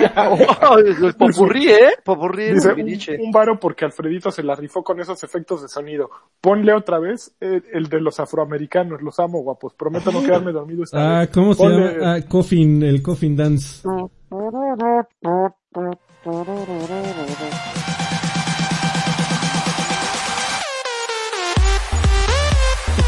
¿eh? 1.70 1.90
Popurrí 2.04 2.52
Dice, 2.52 2.72
un, 2.72 3.26
un, 3.26 3.32
varo 3.32 3.58
porque 3.58 3.86
Alfredito 3.86 4.30
se 4.30 4.42
la 4.42 4.54
rifó 4.54 4.84
con 4.84 5.00
esos 5.00 5.22
efectos 5.24 5.62
de 5.62 5.68
sonido. 5.68 6.10
Ponle 6.42 6.74
otra 6.74 6.98
vez 6.98 7.34
eh, 7.40 7.62
el, 7.72 7.88
de 7.88 8.00
los 8.00 8.20
afroamericanos. 8.20 9.00
Los 9.00 9.18
amo, 9.18 9.42
guapos. 9.42 9.72
Prometo 9.74 10.12
no 10.12 10.22
quedarme 10.22 10.52
dormido 10.52 10.84
esta 10.84 11.20
ah, 11.20 11.26
¿cómo 11.28 11.54
se 11.54 11.66
llama? 11.66 11.92
Ah, 12.02 12.20
coffin, 12.28 12.82
el 12.82 13.02
Coffin 13.02 13.34
Dance. 13.34 13.88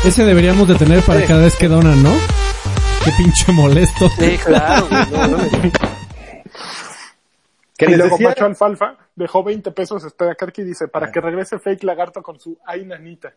Ese 0.07 0.25
deberíamos 0.25 0.69
de 0.69 0.75
tener 0.77 1.03
para 1.03 1.27
cada 1.27 1.43
vez 1.43 1.57
que 1.57 1.69
donan, 1.69 2.03
¿no? 2.03 2.44
Qué 3.05 3.11
pinche 3.17 3.53
molesto. 3.53 4.09
Sí, 4.11 4.39
claro, 4.45 4.87
güey, 4.89 5.07
no, 5.11 5.27
no, 5.29 5.37
no. 5.37 5.49
Que 7.77 7.87
y 7.87 7.97
luego 7.97 8.19
Macho 8.19 8.45
Alfalfa 8.47 8.97
dejó 9.17 9.43
20 9.43 9.73
pesos, 9.73 10.05
espera 10.05 10.35
Karki 10.37 10.63
dice, 10.63 10.87
para 10.89 11.11
que 11.11 11.21
regrese 11.21 11.59
Fake 11.59 11.83
Lagarto 11.83 12.23
con 12.23 12.39
su 12.39 12.57
Ay 12.65 12.85
Nanita. 12.85 13.33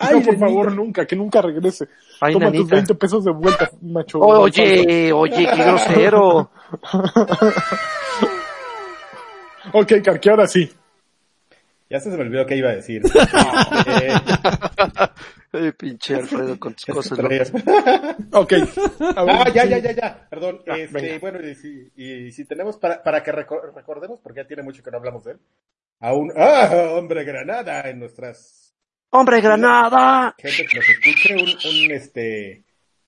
Ay, 0.00 0.14
no, 0.20 0.22
por 0.26 0.32
nanita. 0.34 0.46
favor, 0.46 0.72
nunca, 0.72 1.06
que 1.06 1.16
nunca 1.16 1.42
regrese. 1.42 1.88
Ay, 2.20 2.32
Toma 2.34 2.46
tus 2.46 2.54
nanita. 2.54 2.74
20 2.76 2.94
pesos 2.96 3.24
de 3.24 3.32
vuelta, 3.32 3.70
Macho. 3.82 4.18
Oye, 4.20 5.12
oye, 5.12 5.48
qué 5.54 5.62
grosero. 5.62 6.50
Ok, 9.72 9.92
Karki, 10.02 10.28
ahora 10.30 10.46
sí. 10.46 10.70
Ya 11.90 12.00
se 12.00 12.08
me 12.08 12.16
olvidó 12.22 12.46
qué 12.46 12.56
iba 12.56 12.70
a 12.70 12.74
decir. 12.74 13.02
Eh, 13.86 14.12
Ay, 15.60 15.72
pinche 15.72 16.14
Alfredo 16.14 16.58
con 16.58 16.74
tus 16.74 16.84
¿qué 16.86 16.92
cosas 16.92 17.18
locas. 17.18 17.52
Ok. 18.32 18.52
Ah, 19.00 19.44
ya, 19.54 19.62
sí. 19.64 19.68
ya, 19.70 19.78
ya, 19.78 19.92
ya. 19.92 20.28
Perdón. 20.28 20.62
Ah, 20.66 20.76
este, 20.78 21.18
bueno, 21.18 21.40
y 21.46 21.54
si, 21.54 21.90
y 21.96 22.30
si 22.32 22.44
tenemos 22.44 22.76
para, 22.78 23.02
para 23.02 23.22
que 23.22 23.32
reco- 23.32 23.72
recordemos, 23.74 24.20
porque 24.20 24.40
ya 24.42 24.46
tiene 24.46 24.62
mucho 24.62 24.82
que 24.82 24.90
no 24.90 24.98
hablamos 24.98 25.24
de 25.24 25.32
él, 25.32 25.38
a 26.00 26.12
un 26.14 26.32
ah, 26.36 26.90
hombre 26.92 27.24
granada 27.24 27.88
en 27.88 27.98
nuestras 27.98 28.74
¡Hombre, 29.10 29.40
granada! 29.40 30.34
gente 30.38 30.66
que 30.66 30.78
nos 30.78 30.88
escuche, 30.88 31.34
un, 31.34 31.40
un 31.86 31.90
este, 31.92 32.62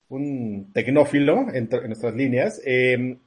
un 0.09 0.71
tecnófilo 0.73 1.47
en, 1.53 1.69
en 1.71 1.87
nuestras 1.87 2.15
líneas. 2.15 2.59
Eh, 2.65 3.17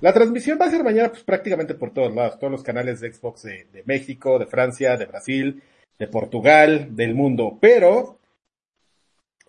la 0.00 0.12
transmisión 0.12 0.56
va 0.60 0.66
a 0.66 0.70
ser 0.70 0.84
mañana 0.84 1.08
pues, 1.10 1.24
prácticamente 1.24 1.74
por 1.74 1.92
todos 1.92 2.14
lados, 2.14 2.38
todos 2.38 2.52
los 2.52 2.62
canales 2.62 3.00
de 3.00 3.12
Xbox 3.12 3.42
de, 3.42 3.64
de 3.72 3.82
México, 3.84 4.38
de 4.38 4.46
Francia, 4.46 4.96
de 4.96 5.06
Brasil, 5.06 5.60
de 5.98 6.06
Portugal, 6.06 6.94
del 6.94 7.16
mundo. 7.16 7.58
Pero, 7.60 8.19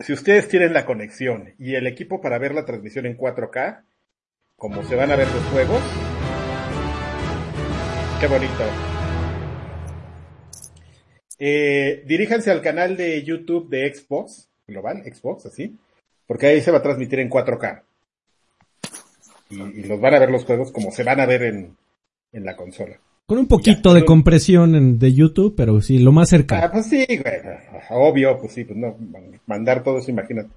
si 0.03 0.13
ustedes 0.13 0.47
tienen 0.47 0.73
la 0.73 0.85
conexión 0.85 1.53
y 1.57 1.75
el 1.75 1.87
equipo 1.87 2.21
para 2.21 2.37
ver 2.37 2.53
la 2.53 2.65
transmisión 2.65 3.05
en 3.05 3.17
4K, 3.17 3.83
como 4.55 4.83
se 4.83 4.95
van 4.95 5.11
a 5.11 5.15
ver 5.15 5.27
los 5.27 5.43
juegos, 5.45 5.81
qué 8.19 8.27
bonito. 8.27 8.63
Eh, 11.39 12.03
diríjanse 12.05 12.51
al 12.51 12.61
canal 12.61 12.95
de 12.95 13.23
YouTube 13.23 13.69
de 13.69 13.93
Xbox, 13.93 14.49
global, 14.67 15.03
Xbox, 15.03 15.47
así, 15.47 15.77
porque 16.27 16.47
ahí 16.47 16.61
se 16.61 16.71
va 16.71 16.79
a 16.79 16.83
transmitir 16.83 17.19
en 17.19 17.29
4K. 17.29 17.83
Y, 19.49 19.61
y 19.61 19.83
los 19.83 19.99
van 19.99 20.13
a 20.13 20.19
ver 20.19 20.29
los 20.29 20.45
juegos 20.45 20.71
como 20.71 20.91
se 20.91 21.03
van 21.03 21.19
a 21.19 21.25
ver 21.25 21.43
en, 21.43 21.75
en 22.31 22.45
la 22.45 22.55
consola. 22.55 22.99
Con 23.31 23.39
un 23.39 23.47
poquito 23.47 23.93
de 23.93 24.03
compresión 24.03 24.75
en- 24.75 24.99
de 24.99 25.13
YouTube, 25.13 25.53
pero 25.55 25.79
sí, 25.79 25.99
lo 25.99 26.11
más 26.11 26.27
Ah, 26.27 26.35
cerca. 26.35 26.69
pues 26.69 26.87
sí, 26.87 27.05
güey, 27.07 27.35
obvio, 27.91 28.37
pues 28.37 28.51
sí, 28.51 28.65
pues 28.65 28.77
no, 28.77 28.97
mandar 29.47 29.81
todo 29.83 29.99
eso, 29.99 30.11
imagínate. 30.11 30.49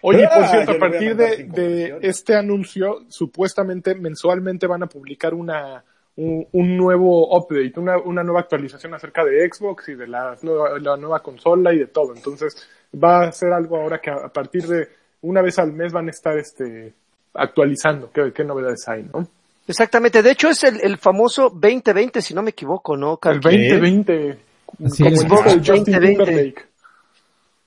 Oye, 0.00 0.26
por 0.26 0.44
Ah, 0.44 0.48
cierto, 0.48 0.72
a 0.72 0.78
partir 0.78 1.14
de, 1.14 1.98
este 2.00 2.34
anuncio, 2.34 3.00
supuestamente 3.08 3.94
mensualmente 3.94 4.66
van 4.66 4.82
a 4.82 4.86
publicar 4.86 5.34
una, 5.34 5.84
un, 6.16 6.46
un 6.52 6.76
nuevo 6.78 7.36
update, 7.36 7.78
una, 7.78 7.98
una 7.98 8.22
nueva 8.24 8.40
actualización 8.40 8.94
acerca 8.94 9.22
de 9.22 9.46
Xbox 9.52 9.90
y 9.90 9.94
de 9.94 10.06
la, 10.08 10.38
nueva- 10.40 10.78
la 10.78 10.96
nueva 10.96 11.22
consola 11.22 11.74
y 11.74 11.80
de 11.80 11.86
todo. 11.88 12.14
Entonces 12.16 12.66
va 12.94 13.24
a 13.24 13.32
ser 13.32 13.52
algo 13.52 13.76
ahora 13.76 14.00
que 14.00 14.08
a, 14.08 14.14
a 14.24 14.32
partir 14.32 14.66
de 14.66 14.88
una 15.20 15.42
vez 15.42 15.58
al 15.58 15.70
mes 15.74 15.92
van 15.92 16.06
a 16.06 16.12
estar 16.12 16.38
este 16.38 16.94
actualizando 17.34 18.10
qué, 18.10 18.32
qué 18.34 18.42
novedades 18.42 18.88
hay, 18.88 19.02
¿no? 19.12 19.28
Exactamente. 19.68 20.22
De 20.22 20.30
hecho, 20.30 20.48
es 20.48 20.62
el, 20.64 20.80
el 20.82 20.96
famoso 20.98 21.50
2020, 21.50 22.20
si 22.22 22.34
no 22.34 22.42
me 22.42 22.50
equivoco, 22.50 22.96
¿no? 22.96 23.12
El 23.14 23.40
Karki? 23.40 23.68
2020, 23.68 24.38
Así 24.84 25.02
como 25.02 25.14
es. 25.14 25.20
el 25.22 25.28
disco 25.28 25.42
de 25.42 25.50
Justin 25.58 25.74
2020. 25.94 26.08
Timberlake. 26.24 26.62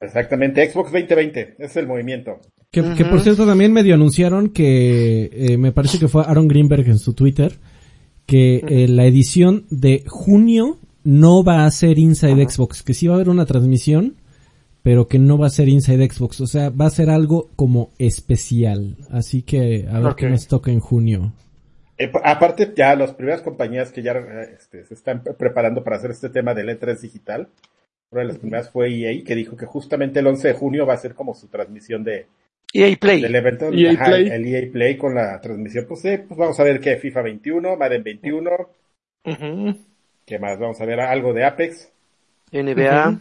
Exactamente, 0.02 0.72
Xbox 0.72 0.92
2020, 0.94 1.42
ese 1.42 1.66
es 1.66 1.76
el 1.76 1.88
movimiento. 1.88 2.40
Que, 2.72 2.82
que 2.96 3.04
por 3.04 3.20
cierto 3.20 3.46
también 3.46 3.74
medio 3.74 3.96
anunciaron 3.96 4.50
que 4.50 5.30
eh, 5.34 5.58
me 5.58 5.72
parece 5.74 6.00
que 6.00 6.08
fue 6.08 6.24
Aaron 6.24 6.48
Greenberg 6.48 6.88
en 6.88 7.00
su 7.00 7.14
Twitter 7.14 7.58
que 8.28 8.58
eh, 8.68 8.88
la 8.88 9.06
edición 9.06 9.66
de 9.72 10.04
junio 10.08 10.78
no 11.04 11.44
va 11.44 11.66
a 11.66 11.72
ser 11.72 11.98
Inside 11.98 12.48
Xbox, 12.48 12.84
que 12.84 12.94
sí 12.94 13.08
va 13.08 13.14
a 13.14 13.16
haber 13.16 13.30
una 13.30 13.46
transmisión, 13.48 14.16
pero 14.84 15.08
que 15.08 15.18
no 15.18 15.38
va 15.40 15.48
a 15.48 15.50
ser 15.50 15.68
Inside 15.68 16.08
Xbox, 16.12 16.40
o 16.42 16.48
sea, 16.48 16.70
va 16.70 16.86
a 16.86 16.92
ser 16.92 17.10
algo 17.10 17.50
como 17.56 17.90
especial. 17.98 18.98
Así 19.10 19.42
que 19.42 19.88
a 19.92 20.00
ver 20.00 20.12
Ok. 20.12 20.18
qué 20.20 20.30
nos 20.30 20.48
toca 20.48 20.72
en 20.72 20.80
junio. 20.80 21.34
Eh, 22.00 22.08
pa- 22.08 22.22
aparte, 22.24 22.72
ya 22.76 22.96
las 22.96 23.14
primeras 23.14 23.42
compañías 23.42 23.92
que 23.92 24.02
ya 24.02 24.14
eh, 24.14 24.56
este, 24.58 24.86
se 24.86 24.94
están 24.96 25.22
pre- 25.22 25.34
preparando 25.34 25.84
para 25.84 25.98
hacer 25.98 26.12
este 26.12 26.30
tema 26.30 26.54
de 26.56 26.64
letras 26.64 27.02
digital, 27.02 27.50
una 28.10 28.22
de 28.22 28.28
las 28.30 28.38
primeras 28.40 28.70
fue 28.72 28.90
EA, 28.92 29.24
que 29.24 29.36
dijo 29.36 29.56
que 29.58 29.66
justamente 29.68 30.20
el 30.22 30.28
11 30.28 30.48
de 30.48 30.54
junio 30.56 30.86
va 30.88 30.94
a 30.96 30.98
ser 30.98 31.14
como 31.14 31.36
su 31.36 31.48
transmisión 31.48 32.04
de, 32.04 32.26
EA 32.74 32.96
Play. 33.00 33.22
del 33.22 33.36
evento. 33.36 33.70
EA 33.74 33.92
Ajá, 33.92 34.06
Play. 34.06 34.28
El 34.30 34.48
EA 34.48 34.72
Play 34.72 34.98
con 34.98 35.14
la 35.14 35.40
transmisión. 35.42 35.86
Pues, 35.88 36.02
sí, 36.02 36.18
pues 36.28 36.38
vamos 36.38 36.60
a 36.60 36.64
ver 36.64 36.80
qué 36.80 36.96
FIFA 36.98 37.22
21, 37.22 37.76
Madden 37.76 38.04
21, 38.04 38.50
Ujú. 39.26 39.76
¿qué 40.26 40.40
más? 40.40 40.58
Vamos 40.58 40.80
a 40.82 40.86
ver 40.86 41.02
algo 41.02 41.34
de 41.34 41.44
Apex. 41.44 41.92
NBA. 42.52 43.20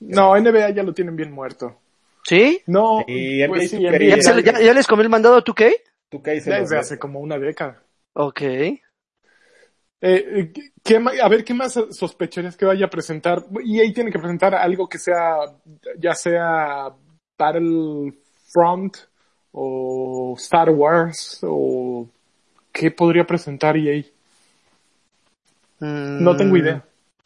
No, 0.00 0.36
NBA 0.36 0.70
ya 0.70 0.82
lo 0.82 0.92
tienen 0.94 1.16
bien 1.16 1.32
muerto. 1.32 1.78
¿Sí? 2.24 2.60
No, 2.66 3.04
Y 3.06 3.42
NBA 3.42 3.48
pues 3.48 3.70
sí, 3.70 3.76
NBA 3.76 4.16
¿Ya, 4.16 4.22
se- 4.22 4.42
ya- 4.42 4.60
ya 4.60 4.72
les 4.74 4.86
comió 4.86 5.02
el 5.04 5.08
mandado 5.08 5.36
a 5.36 5.42
2K? 5.44 5.72
¿Tú 6.08 6.22
qué 6.22 6.32
dices? 6.32 6.46
desde 6.60 6.78
hace 6.78 6.98
como 6.98 7.20
una 7.20 7.38
década. 7.38 7.82
Ok. 8.14 8.40
Eh, 8.42 8.80
eh, 10.02 10.52
¿qué- 10.84 11.02
a 11.22 11.28
ver, 11.28 11.44
¿qué 11.44 11.54
más 11.54 11.72
sospecharías 11.90 12.56
que 12.56 12.64
vaya 12.66 12.86
a 12.86 12.90
presentar? 12.90 13.44
EA 13.64 13.92
tiene 13.92 14.10
que 14.12 14.18
presentar 14.18 14.54
algo 14.54 14.88
que 14.88 14.98
sea, 14.98 15.36
ya 15.98 16.14
sea 16.14 16.90
Battlefront 17.38 18.96
o 19.52 20.34
Star 20.38 20.70
Wars 20.70 21.40
o 21.42 22.06
¿qué 22.72 22.90
podría 22.90 23.24
presentar 23.26 23.76
EA? 23.76 24.04
No 25.80 26.36
tengo 26.36 26.56
idea. 26.56 26.76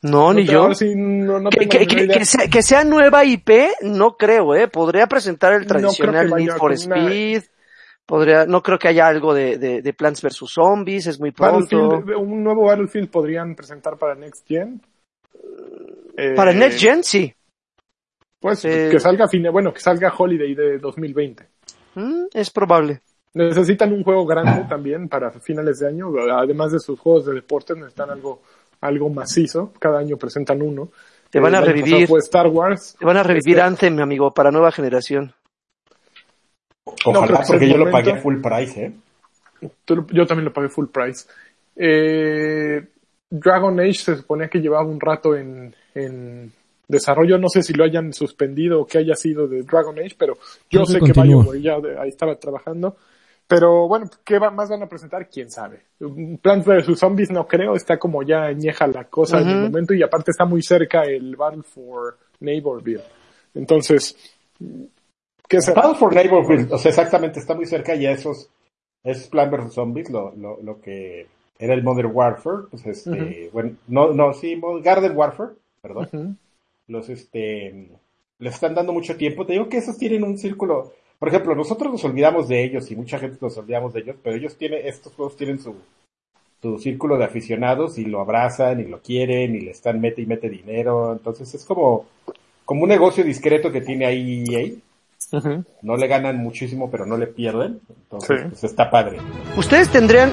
Mm, 0.03 0.11
No, 0.11 0.33
ni 0.33 0.47
yo. 0.47 0.63
ahora 0.63 0.75
sí, 0.75 0.95
no, 0.97 1.39
no 1.41 1.51
Que, 1.51 1.67
tengo 1.67 1.87
que- 1.87 2.25
sea, 2.25 2.49
que 2.49 2.63
sea 2.63 2.85
nueva 2.85 3.25
IP, 3.25 3.69
no 3.83 4.17
creo, 4.17 4.55
¿eh? 4.55 4.67
Podría 4.69 5.07
presentar 5.07 5.53
el 5.53 5.67
tradicional 5.67 6.31
Need 6.31 6.53
for 6.57 6.71
una- 6.71 6.75
Speed. 6.97 7.43
Podría, 8.11 8.45
no 8.45 8.61
creo 8.61 8.77
que 8.77 8.89
haya 8.89 9.07
algo 9.07 9.33
de, 9.33 9.57
de, 9.57 9.83
de 9.83 9.93
Plants 9.93 10.21
vs. 10.21 10.41
Zombies, 10.53 11.07
es 11.07 11.21
muy 11.21 11.31
pronto. 11.31 11.91
Battlefield, 11.91 12.17
un 12.19 12.43
nuevo 12.43 12.63
Battlefield 12.65 13.09
podrían 13.09 13.55
presentar 13.55 13.97
para 13.97 14.17
Next 14.17 14.45
Gen. 14.49 14.83
Eh, 16.17 16.35
Para 16.35 16.53
Next 16.53 16.81
Gen, 16.81 17.05
sí. 17.05 17.33
Pues 18.41 18.65
Eh, 18.65 18.89
que 18.91 18.99
salga 18.99 19.29
fine, 19.29 19.49
bueno, 19.51 19.73
que 19.73 19.79
salga 19.79 20.13
Holiday 20.19 20.57
de 20.57 20.79
2020. 20.79 21.45
Mm, 21.95 22.25
es 22.35 22.51
probable. 22.51 23.01
Necesitan 23.35 23.93
un 23.93 24.03
juego 24.03 24.27
grande 24.27 24.65
también 24.69 25.09
para 25.09 25.31
finales 25.31 25.79
de 25.79 25.87
año. 25.87 26.09
Además 26.37 26.73
de 26.73 26.81
sus 26.81 26.99
juegos 26.99 27.27
de 27.27 27.35
deportes, 27.35 27.77
necesitan 27.77 28.11
algo, 28.11 28.43
algo 28.81 29.09
macizo. 29.09 29.73
Cada 29.79 30.01
año 30.01 30.17
presentan 30.17 30.63
uno. 30.63 30.89
Te 31.31 31.39
van 31.39 31.55
a 31.55 31.59
año 31.59 31.67
revivir. 31.69 32.09
Star 32.19 32.49
Wars. 32.49 32.97
Te 32.99 33.07
van 33.07 33.19
a 33.19 33.23
revivir 33.23 33.59
Este- 33.59 33.63
Anthem, 33.63 34.01
amigo, 34.01 34.33
para 34.35 34.51
nueva 34.51 34.73
generación. 34.73 35.33
Ojalá, 37.05 37.41
No 37.41 37.47
porque 37.47 37.69
yo 37.69 37.77
lo 37.77 37.91
pagué 37.91 38.17
full 38.21 38.41
price, 38.41 38.85
¿eh? 38.85 38.93
Yo 40.13 40.27
también 40.27 40.45
lo 40.47 40.53
pagué 40.53 40.69
full 40.69 40.87
price. 40.87 41.27
Eh, 41.77 42.83
Dragon 43.29 43.79
Age 43.81 43.95
se 43.95 44.17
suponía 44.17 44.49
que 44.49 44.59
llevaba 44.61 44.85
un 44.89 45.01
rato 45.01 45.37
en, 45.37 45.75
en 45.95 46.53
desarrollo. 46.89 47.39
No 47.39 47.49
sé 47.49 47.63
si 47.63 47.73
lo 47.75 47.85
hayan 47.85 48.13
suspendido 48.13 48.81
o 48.83 48.87
qué 48.87 48.99
haya 48.99 49.15
sido 49.15 49.47
de 49.47 49.63
Dragon 49.63 49.99
Age, 49.99 50.17
pero 50.19 50.35
yo 50.71 50.81
sé 50.93 50.99
que. 51.07 51.13
BioWare 51.43 51.61
ya 51.63 51.79
de- 51.81 51.99
ahí 51.99 52.09
estaba 52.09 52.35
trabajando. 52.37 52.97
Pero 53.47 53.89
bueno, 53.89 54.09
¿qué 54.25 54.39
va- 54.39 54.51
más 54.53 54.69
van 54.71 54.83
a 54.85 54.89
presentar? 54.89 55.29
¿Quién 55.29 55.51
sabe? 55.51 55.81
Plants 56.41 56.67
vs. 56.67 56.99
Zombies 56.99 57.31
no 57.33 57.47
creo, 57.49 57.75
está 57.75 57.99
como 57.99 58.23
ya 58.23 58.45
añeja 58.45 58.87
la 58.87 59.05
cosa 59.05 59.41
en 59.41 59.49
el 59.49 59.55
momento 59.63 59.93
y 59.93 60.03
aparte 60.05 60.31
está 60.31 60.45
muy 60.45 60.63
cerca 60.63 61.03
el 61.03 61.35
Battle 61.35 61.63
for 61.65 62.17
Neighborville. 62.41 63.03
Entonces, 63.55 64.17
¿qué 65.51 65.61
será? 65.61 65.83
Battle 65.83 65.99
for 65.99 66.15
Neighborhood, 66.15 66.73
o 66.73 66.79
sea, 66.79 66.91
exactamente, 66.91 67.41
está 67.41 67.55
muy 67.55 67.67
cerca 67.67 67.95
y 67.95 68.07
esos, 68.07 68.49
es 69.03 69.27
Plan 69.27 69.51
vs. 69.51 69.75
Zombies, 69.75 70.09
lo, 70.09 70.33
lo, 70.37 70.63
lo 70.63 70.81
que 70.81 71.27
era 71.59 71.75
el 71.75 71.83
Modern 71.83 72.11
Warfare, 72.15 72.69
pues 72.71 72.87
este, 72.87 73.51
bueno, 73.53 73.73
no, 73.89 74.15
no, 74.15 74.33
sí, 74.33 74.59
Garden 74.83 75.17
Warfare, 75.17 75.51
perdón, 75.83 76.39
los 76.87 77.09
este, 77.09 77.89
les 78.39 78.55
están 78.55 78.75
dando 78.75 78.93
mucho 78.93 79.17
tiempo, 79.17 79.45
te 79.45 79.55
digo 79.55 79.69
que 79.69 79.79
esos 79.79 79.99
tienen 79.99 80.23
un 80.23 80.39
círculo, 80.39 80.93
por 81.19 81.29
ejemplo, 81.29 81.55
nosotros 81.57 81.93
nos 81.93 82.05
olvidamos 82.05 82.49
de 82.49 82.65
ellos 82.65 82.89
y 82.91 82.97
mucha 82.97 83.19
gente 83.19 83.39
nos 83.41 83.59
olvidamos 83.59 83.93
de 83.93 84.01
ellos, 84.01 84.17
pero 84.23 84.37
ellos 84.37 84.57
tienen, 84.57 84.87
estos 84.87 85.13
juegos 85.15 85.37
tienen 85.37 85.59
su, 85.59 85.75
su 86.63 86.79
círculo 86.79 87.19
de 87.19 87.25
aficionados 87.25 87.99
y 87.99 88.05
lo 88.05 88.21
abrazan 88.21 88.81
y 88.81 88.85
lo 88.85 89.01
quieren 89.03 89.57
y 89.57 89.61
le 89.61 89.73
están 89.73 90.01
mete 90.01 90.23
y 90.23 90.27
mete 90.27 90.49
dinero, 90.49 91.13
entonces 91.13 91.53
es 91.55 91.65
como, 91.65 92.07
como 92.65 92.85
un 92.85 92.89
negocio 92.89 93.25
discreto 93.25 93.73
que 93.73 93.81
tiene 93.81 94.07
ahí 94.07 94.45
EA, 94.49 94.75
No 95.83 95.97
le 95.97 96.07
ganan 96.07 96.37
muchísimo, 96.39 96.91
pero 96.91 97.07
no 97.07 97.17
le 97.17 97.27
pierden. 97.29 97.81
Entonces, 97.89 98.41
Sí. 98.41 98.47
pues 98.51 98.65
está 98.65 98.91
padre. 98.91 99.19
Ustedes 99.57 99.89
tendrían... 99.91 100.31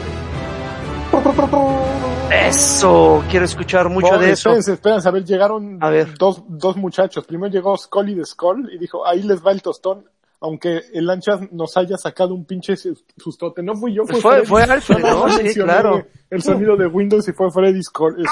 Eso, 2.32 3.24
quiero 3.30 3.46
escuchar 3.46 3.90
mucho 3.90 4.12
No, 4.14 4.20
de 4.20 4.32
eso. 4.32 4.50
Espérense, 4.50 4.74
espérense, 4.74 5.08
a 5.08 5.12
ver, 5.12 5.24
llegaron 5.24 5.78
A 5.82 5.90
ver. 5.90 6.18
Dos, 6.18 6.44
dos 6.48 6.76
muchachos. 6.76 7.26
Primero 7.26 7.52
llegó 7.52 7.78
Scully 7.78 8.16
de 8.16 8.26
Skull 8.26 8.70
y 8.74 8.78
dijo, 8.78 9.06
ahí 9.06 9.24
les 9.24 9.46
va 9.46 9.52
el 9.52 9.62
tostón, 9.62 10.06
aunque 10.40 10.82
el 10.94 11.06
lanchas 11.06 11.52
nos 11.52 11.76
haya 11.78 11.98
sacado 11.98 12.34
un 12.34 12.46
pinche 12.46 12.76
sus- 12.76 13.04
sustote. 13.18 13.64
No 13.64 13.76
fui 13.76 13.94
yo, 13.94 14.06
fue 14.06 14.22
Fue- 14.22 14.32
Freddy. 14.34 14.46
fue 14.48 14.64
Alfred, 14.64 15.00
¿no? 15.00 15.30
Sí, 15.30 15.54
claro. 15.60 16.06
El 16.30 16.42
sonido 16.42 16.76
de 16.76 16.88
Windows 16.88 17.28
y 17.28 17.34
fue 17.34 17.50
Freddy. 17.52 17.82
Scully. 17.84 18.26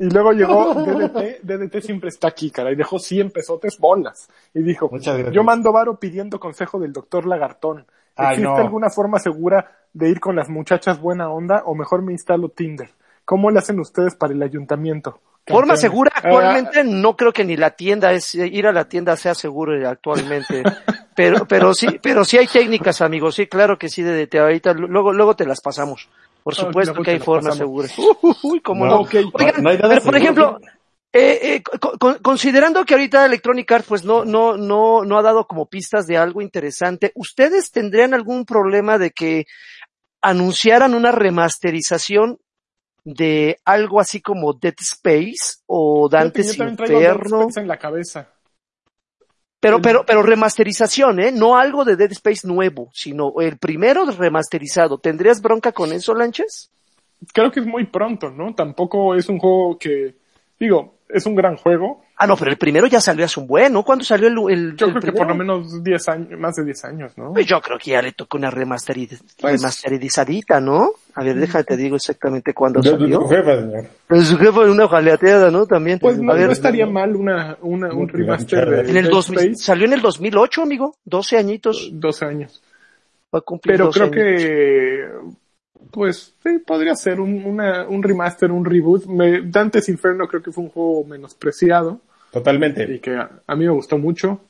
Y, 0.00 0.06
y 0.06 0.10
luego 0.10 0.32
llegó 0.32 0.74
DDT, 0.74 1.40
DDT 1.42 1.80
siempre 1.82 2.08
está 2.08 2.28
aquí, 2.28 2.50
cara, 2.50 2.72
y 2.72 2.76
dejó 2.76 2.98
100 2.98 3.30
pesotes 3.30 3.78
bolas. 3.78 4.28
Y 4.54 4.62
dijo, 4.62 4.88
Muchas 4.90 5.14
gracias. 5.14 5.34
yo 5.34 5.44
mando 5.44 5.72
varo 5.72 5.98
pidiendo 5.98 6.40
consejo 6.40 6.78
del 6.80 6.92
doctor 6.92 7.26
Lagartón. 7.26 7.86
Ay, 8.16 8.36
¿Existe 8.36 8.48
no. 8.50 8.56
alguna 8.56 8.90
forma 8.90 9.18
segura 9.18 9.70
de 9.92 10.08
ir 10.08 10.20
con 10.20 10.36
las 10.36 10.48
muchachas 10.48 11.00
buena 11.00 11.30
onda 11.30 11.62
o 11.66 11.74
mejor 11.74 12.02
me 12.02 12.12
instalo 12.12 12.48
Tinder? 12.48 12.90
¿Cómo 13.24 13.50
le 13.50 13.58
hacen 13.58 13.78
ustedes 13.78 14.14
para 14.16 14.32
el 14.32 14.42
ayuntamiento? 14.42 15.20
Forma 15.46 15.76
segura 15.76 16.12
Ah, 16.14 16.20
actualmente 16.22 16.84
no 16.84 17.16
creo 17.16 17.32
que 17.32 17.44
ni 17.44 17.56
la 17.56 17.70
tienda 17.70 18.12
es 18.12 18.34
ir 18.34 18.66
a 18.66 18.72
la 18.72 18.84
tienda 18.88 19.16
sea 19.16 19.34
seguro 19.34 19.88
actualmente. 19.88 20.62
pero 21.16 21.46
pero 21.46 21.74
sí, 21.74 21.86
pero 22.02 22.24
sí 22.24 22.38
hay 22.38 22.46
técnicas, 22.46 23.00
amigos. 23.00 23.34
Sí, 23.34 23.46
claro 23.46 23.78
que 23.78 23.88
sí 23.88 24.02
de, 24.02 24.26
de 24.26 24.38
ahorita 24.38 24.72
luego 24.74 25.12
luego 25.12 25.34
te 25.34 25.46
las 25.46 25.60
pasamos. 25.60 26.08
Por 26.42 26.54
supuesto 26.54 27.02
que 27.02 27.10
hay 27.12 27.18
formas 27.18 27.56
seguras. 27.56 27.92
Uy, 28.42 28.60
cómo 28.60 28.86
No, 28.86 28.90
no. 29.02 29.08
Oigan, 29.34 29.62
pero 29.62 30.02
por 30.02 30.16
ejemplo, 30.16 30.58
eh, 31.12 31.38
eh, 31.42 31.62
con- 31.98 32.18
considerando 32.18 32.84
que 32.84 32.94
ahorita 32.94 33.26
Electronic 33.26 33.70
Arts 33.72 33.86
pues 33.88 34.04
no, 34.04 34.24
no, 34.24 34.56
no, 34.56 35.04
no 35.04 35.18
ha 35.18 35.22
dado 35.22 35.46
como 35.46 35.66
pistas 35.66 36.06
de 36.06 36.16
algo 36.16 36.40
interesante, 36.40 37.12
¿ustedes 37.14 37.70
tendrían 37.72 38.14
algún 38.14 38.44
problema 38.44 38.96
de 38.96 39.10
que 39.10 39.46
anunciaran 40.22 40.94
una 40.94 41.12
remasterización 41.12 42.38
de 43.04 43.58
algo 43.64 44.00
así 44.00 44.20
como 44.20 44.52
Dead 44.52 44.74
Space 44.80 45.62
o 45.66 46.08
Dante's 46.08 46.56
yo 46.56 46.64
Dead 46.64 46.70
Inferno? 46.70 47.40
Space 47.40 47.60
en 47.60 47.68
la 47.68 47.78
cabeza. 47.78 48.28
Pero, 49.60 49.82
pero, 49.82 50.04
pero 50.06 50.22
remasterización, 50.22 51.20
¿eh? 51.20 51.32
No 51.32 51.58
algo 51.58 51.84
de 51.84 51.96
Dead 51.96 52.10
Space 52.12 52.48
nuevo, 52.48 52.90
sino 52.94 53.34
el 53.40 53.58
primero 53.58 54.06
remasterizado. 54.06 54.98
¿Tendrías 54.98 55.42
bronca 55.42 55.72
con 55.72 55.92
eso, 55.92 56.14
Lanches? 56.14 56.70
Creo 57.34 57.50
que 57.52 57.60
es 57.60 57.66
muy 57.66 57.84
pronto, 57.84 58.30
¿no? 58.30 58.54
Tampoco 58.54 59.14
es 59.14 59.28
un 59.28 59.38
juego 59.38 59.78
que, 59.78 60.16
digo, 60.58 60.94
es 61.10 61.26
un 61.26 61.34
gran 61.34 61.56
juego. 61.56 62.02
Ah, 62.22 62.26
no, 62.26 62.36
pero 62.36 62.50
el 62.50 62.58
primero 62.58 62.86
ya 62.86 63.00
salió 63.00 63.24
hace 63.24 63.40
un 63.40 63.46
buen, 63.46 63.72
¿no? 63.72 63.82
¿Cuándo 63.82 64.04
salió 64.04 64.28
el, 64.28 64.34
el, 64.52 64.76
Yo 64.76 64.86
el 64.88 64.92
creo 64.92 65.00
que 65.02 65.12
por 65.12 65.26
lo 65.26 65.34
menos 65.34 65.82
10 65.82 66.08
años, 66.10 66.38
más 66.38 66.54
de 66.54 66.64
10 66.66 66.84
años, 66.84 67.12
¿no? 67.16 67.32
Pues 67.32 67.46
yo 67.46 67.62
creo 67.62 67.78
que 67.78 67.92
ya 67.92 68.02
le 68.02 68.12
tocó 68.12 68.36
una 68.36 68.50
remasteriz- 68.50 69.22
Pues- 69.40 69.54
remasterizadita, 69.58 70.60
¿no? 70.60 70.90
A 71.14 71.24
ver, 71.24 71.36
déjate, 71.36 71.78
digo 71.78 71.96
exactamente 71.96 72.52
cuándo 72.52 72.82
De- 72.82 72.90
de 72.90 72.98
salió. 72.98 73.20
tu 73.20 73.26
jefa, 73.28 73.56
señor. 73.58 73.86
Pero 74.06 74.20
su 74.20 74.36
jefe 74.36 74.58
una 74.68 74.86
jaleateada, 74.86 75.50
¿no? 75.50 75.64
También. 75.66 75.98
Pues 75.98 76.18
no, 76.18 76.30
a 76.30 76.34
ver, 76.34 76.46
no 76.48 76.52
estaría 76.52 76.84
mal 76.86 77.16
una, 77.16 77.56
una, 77.62 77.90
un 77.94 78.06
remaster 78.06 78.68
de 78.68 78.80
en 78.90 78.96
el 78.98 79.04
Dead 79.04 79.12
2000, 79.12 79.38
Space. 79.38 79.54
salió 79.64 79.86
en 79.86 79.94
el 79.94 80.02
2008, 80.02 80.60
amigo. 80.62 80.96
12 81.04 81.38
añitos. 81.38 81.88
12 81.90 82.24
años. 82.26 82.62
Va 83.34 83.38
a 83.38 83.42
cumplir 83.42 83.76
Pero 83.76 83.86
12 83.86 83.98
creo 83.98 84.12
años. 84.12 84.42
que 84.42 85.08
Pues 85.90 86.34
sí, 86.42 86.58
podría 86.66 86.94
ser 86.96 87.18
un, 87.18 87.44
una, 87.46 87.88
un 87.88 88.02
remaster, 88.02 88.52
un 88.52 88.64
reboot. 88.66 89.06
Me, 89.06 89.40
Dante's 89.42 89.88
Inferno 89.88 90.28
creo 90.28 90.42
que 90.42 90.52
fue 90.52 90.64
un 90.64 90.70
juego 90.70 91.02
menospreciado 91.04 92.00
y 92.30 92.32
Totalmente. 92.32 93.00
que 93.00 93.16
a, 93.16 93.30
a 93.46 93.56
mí 93.56 93.64
me 93.66 93.72
gustó 93.72 93.98
mucho. 93.98 94.42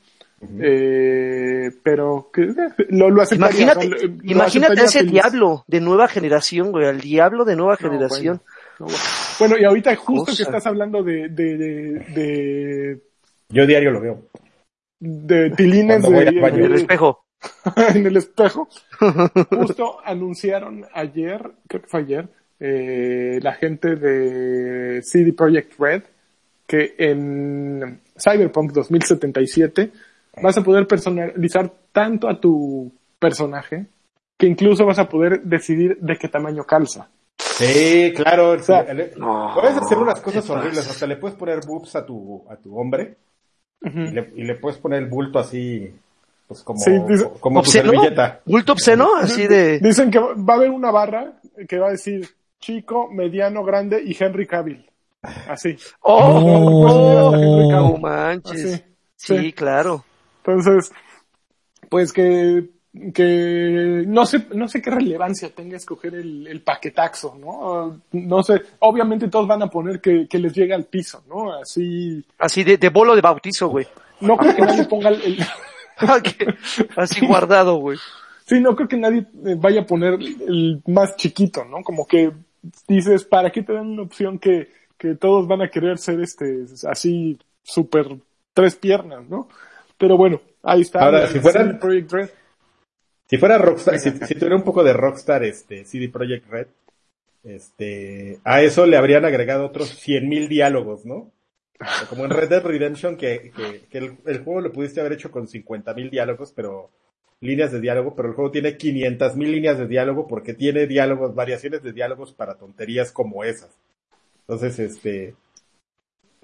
eh, 0.59 1.69
pero 1.83 2.29
que 2.33 2.43
eh, 2.43 2.53
lo, 2.89 3.09
lo 3.09 3.21
aceptaría. 3.21 3.61
Imagínate, 3.73 3.87
o 3.87 3.97
sea, 3.99 4.07
lo- 4.07 4.15
lo 4.15 4.31
imagínate 4.31 4.73
ese 4.83 4.99
feliz. 4.99 5.11
diablo 5.13 5.63
de 5.67 5.81
nueva 5.81 6.07
generación, 6.07 6.71
güey, 6.71 6.87
al 6.87 6.99
diablo 6.99 7.45
de 7.45 7.55
nueva 7.55 7.77
No, 7.79 7.89
generación. 7.89 8.41
bueno, 8.43 8.61
no, 8.79 8.85
bueno. 8.87 8.99
Bueno, 9.39 9.55
y 9.59 9.63
ahorita 9.65 9.95
justo 9.95 10.25
Cosa. 10.25 10.37
que 10.37 10.43
estás 10.43 10.65
hablando 10.67 11.03
de, 11.03 11.29
de, 11.29 11.57
de, 11.57 11.69
de, 12.15 13.01
Yo 13.49 13.65
diario 13.67 13.91
lo 13.91 14.01
veo. 14.01 14.23
de 14.99 15.49
tilines 15.51 16.01
de. 16.01 16.09
En 16.51 16.63
el 16.63 16.73
espejo. 16.75 17.25
en 17.95 18.05
el 18.05 18.17
espejo. 18.17 18.67
Justo 19.49 19.97
anunciaron 20.05 20.85
ayer, 20.93 21.41
creo 21.67 21.81
que 21.81 21.87
fue 21.87 21.99
ayer, 22.01 22.27
eh, 22.59 23.39
la 23.41 23.53
gente 23.53 23.95
de 23.95 25.01
CD 25.01 25.33
Projekt 25.33 25.79
Red 25.79 26.03
que 26.71 26.95
en 26.97 27.99
Cyberpunk 28.17 28.71
2077 28.71 29.91
vas 30.41 30.57
a 30.57 30.63
poder 30.63 30.87
personalizar 30.87 31.69
tanto 31.91 32.29
a 32.29 32.39
tu 32.39 32.89
personaje 33.19 33.87
que 34.39 34.47
incluso 34.47 34.85
vas 34.85 34.97
a 34.99 35.09
poder 35.09 35.41
decidir 35.43 35.97
de 35.99 36.15
qué 36.17 36.29
tamaño 36.29 36.63
calza. 36.63 37.09
Sí, 37.37 38.13
claro. 38.15 38.57
sea, 38.63 38.85
no, 39.17 39.51
puedes 39.53 39.77
hacer 39.77 39.97
unas 39.97 40.21
cosas 40.21 40.45
¿qué 40.45 40.51
horribles. 40.53 40.89
Hasta 40.89 41.05
le 41.07 41.17
puedes 41.17 41.35
poner 41.37 41.59
boobs 41.67 41.93
a 41.97 42.05
tu, 42.05 42.45
a 42.49 42.55
tu 42.55 42.79
hombre 42.79 43.17
y, 43.81 43.89
le, 44.11 44.31
y 44.35 44.43
le 44.45 44.55
puedes 44.55 44.79
poner 44.79 45.03
el 45.03 45.09
bulto 45.09 45.39
así, 45.39 45.93
pues 46.47 46.63
como, 46.63 46.79
Sí, 46.79 46.91
dice- 47.07 47.29
como 47.41 47.61
tu 47.63 47.69
servilleta. 47.69 48.39
¿Bulto 48.45 48.71
obsceno? 48.71 49.09
Así 49.17 49.45
de... 49.45 49.79
Dicen 49.79 50.09
que 50.09 50.19
va 50.19 50.53
a 50.53 50.57
haber 50.57 50.69
una 50.69 50.89
barra 50.89 51.33
que 51.67 51.77
va 51.77 51.87
a 51.89 51.91
decir 51.91 52.27
chico, 52.59 53.09
mediano, 53.11 53.63
grande 53.65 54.01
y 54.01 54.15
Henry 54.17 54.47
Cavill. 54.47 54.85
Así. 55.21 55.75
¡Oh! 56.01 57.31
No. 57.31 57.69
no 57.91 57.97
manches. 57.97 58.65
Así. 58.73 58.83
Sí, 59.15 59.37
Sí. 59.37 59.53
claro. 59.53 60.03
Entonces, 60.43 60.91
pues 61.89 62.11
que, 62.11 62.69
que 63.13 64.03
no 64.07 64.25
sé, 64.25 64.47
no 64.55 64.67
sé 64.67 64.81
qué 64.81 64.89
relevancia 64.89 65.53
tenga 65.53 65.77
escoger 65.77 66.15
el, 66.15 66.47
el 66.47 66.61
paquetaxo, 66.63 67.37
¿no? 67.39 68.01
No 68.13 68.41
sé, 68.43 68.61
obviamente 68.79 69.27
todos 69.27 69.47
van 69.47 69.61
a 69.61 69.69
poner 69.69 70.01
que, 70.01 70.27
que 70.27 70.39
les 70.39 70.53
llegue 70.53 70.73
al 70.73 70.85
piso, 70.85 71.23
¿no? 71.29 71.53
Así, 71.53 72.25
Así 72.39 72.63
de, 72.63 72.77
de 72.77 72.89
bolo 72.89 73.15
de 73.15 73.21
bautizo, 73.21 73.67
güey. 73.69 73.85
no 74.21 74.35
creo 74.37 74.55
que 74.55 74.61
nadie 74.63 74.85
ponga 74.85 75.09
el, 75.09 75.21
el- 75.21 75.45
Así 76.95 77.25
guardado, 77.25 77.75
güey. 77.75 77.99
sí, 78.45 78.59
no 78.59 78.75
creo 78.75 78.87
que 78.87 78.97
nadie 78.97 79.19
eh, 79.45 79.55
vaya 79.57 79.81
a 79.81 79.85
poner 79.85 80.13
el 80.15 80.81
más 80.87 81.15
chiquito, 81.15 81.63
¿no? 81.65 81.83
Como 81.83 82.07
que 82.07 82.31
dices, 82.87 83.23
¿para 83.23 83.51
qué 83.51 83.61
te 83.61 83.73
dan 83.73 83.87
una 83.91 84.01
opción 84.03 84.39
que, 84.39 84.69
que 85.01 85.15
todos 85.15 85.47
van 85.47 85.63
a 85.63 85.69
querer 85.69 85.97
ser 85.97 86.21
este, 86.21 86.65
así, 86.87 87.39
súper 87.63 88.05
tres 88.53 88.75
piernas, 88.75 89.27
¿no? 89.27 89.49
Pero 89.97 90.15
bueno, 90.15 90.39
ahí 90.61 90.81
está. 90.81 90.99
Ahora, 90.99 91.27
si 91.27 91.39
CD 91.39 91.73
Projekt 91.73 92.11
Red. 92.11 92.29
Si 93.25 93.37
fuera 93.37 93.57
Rockstar, 93.57 93.97
si, 93.97 94.11
si 94.11 94.35
tuviera 94.35 94.55
un 94.55 94.63
poco 94.63 94.83
de 94.83 94.93
Rockstar, 94.93 95.43
este, 95.43 95.85
CD 95.85 96.09
Projekt 96.09 96.47
Red, 96.51 96.67
este, 97.43 98.39
a 98.43 98.61
eso 98.61 98.85
le 98.85 98.95
habrían 98.95 99.25
agregado 99.25 99.65
otros 99.65 100.05
100.000 100.07 100.47
diálogos, 100.47 101.03
¿no? 101.03 101.31
Como 102.07 102.25
en 102.25 102.29
Red 102.29 102.49
Dead 102.49 102.63
Redemption, 102.63 103.17
que, 103.17 103.51
que, 103.55 103.87
que 103.89 103.97
el, 103.97 104.17
el 104.27 104.43
juego 104.43 104.61
lo 104.61 104.71
pudiste 104.71 104.99
haber 104.99 105.13
hecho 105.13 105.31
con 105.31 105.47
50.000 105.47 106.11
diálogos, 106.11 106.51
pero, 106.55 106.91
líneas 107.39 107.71
de 107.71 107.81
diálogo, 107.81 108.15
pero 108.15 108.29
el 108.29 108.35
juego 108.35 108.51
tiene 108.51 108.77
500.000 108.77 109.35
líneas 109.37 109.79
de 109.79 109.87
diálogo 109.87 110.27
porque 110.27 110.53
tiene 110.53 110.85
diálogos, 110.85 111.33
variaciones 111.33 111.81
de 111.81 111.91
diálogos 111.91 112.33
para 112.33 112.53
tonterías 112.53 113.11
como 113.11 113.43
esas. 113.43 113.71
Entonces, 114.51 114.79
este, 114.79 115.33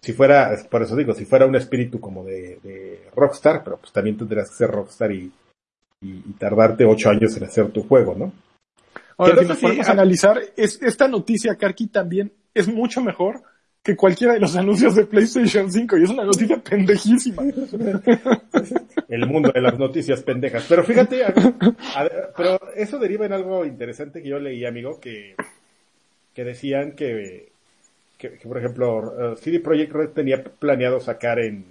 si 0.02 0.14
fuera, 0.14 0.56
por 0.72 0.82
eso 0.82 0.96
digo, 0.96 1.14
si 1.14 1.26
fuera 1.26 1.46
un 1.46 1.58
espíritu 1.58 2.00
como 2.00 2.24
de, 2.24 2.58
de 2.64 3.02
Rockstar, 3.14 3.66
pero 3.66 3.76
pues 3.76 3.92
también 3.92 4.16
tendrías 4.18 4.50
que 4.50 4.56
ser 4.56 4.72
Rockstar 4.72 5.12
y, 5.12 5.30
y, 6.02 6.10
y 6.26 6.34
tardarte 6.40 6.86
ocho 6.86 7.10
años 7.10 7.36
en 7.36 7.44
hacer 7.44 7.68
tu 7.72 7.84
juego, 7.84 8.16
¿no? 8.16 8.32
Ahora, 9.18 9.36
si 9.36 9.42
no 9.42 9.48
nos 9.50 9.58
podemos 9.60 9.90
analizar, 9.90 10.40
es, 10.56 10.82
esta 10.82 11.10
noticia, 11.10 11.56
Karki, 11.56 11.88
también 11.88 12.32
es 12.54 12.70
mucho 12.70 13.02
mejor 13.02 13.42
que 13.84 13.98
cualquiera 13.98 14.36
de 14.36 14.40
los 14.40 14.56
anuncios 14.56 14.96
de 14.96 15.06
PlayStation 15.06 15.70
5 15.70 15.98
y 15.98 16.04
es 16.04 16.10
una 16.10 16.24
noticia 16.24 16.62
pendejísima. 16.64 17.44
El 19.10 19.28
mundo 19.28 19.52
de 19.54 19.60
las 19.62 19.78
noticias 19.78 20.22
pendejas. 20.24 20.66
Pero 20.70 20.86
fíjate, 20.86 21.26
a- 21.26 21.34
a- 21.96 22.10
pero 22.38 22.58
eso 22.74 23.00
deriva 23.00 23.26
en 23.26 23.34
algo 23.34 23.66
interesante 23.66 24.24
que 24.24 24.30
yo 24.30 24.40
leí, 24.40 24.64
amigo, 24.66 24.98
que, 25.02 25.36
que 26.34 26.44
decían 26.46 26.94
que, 26.94 27.52
que, 28.18 28.32
que, 28.38 28.48
por 28.48 28.58
ejemplo, 28.58 29.34
eh, 29.34 29.36
CD 29.38 29.60
Projekt 29.60 29.92
Red 29.94 30.10
tenía 30.10 30.44
planeado 30.44 31.00
sacar 31.00 31.40
en 31.40 31.66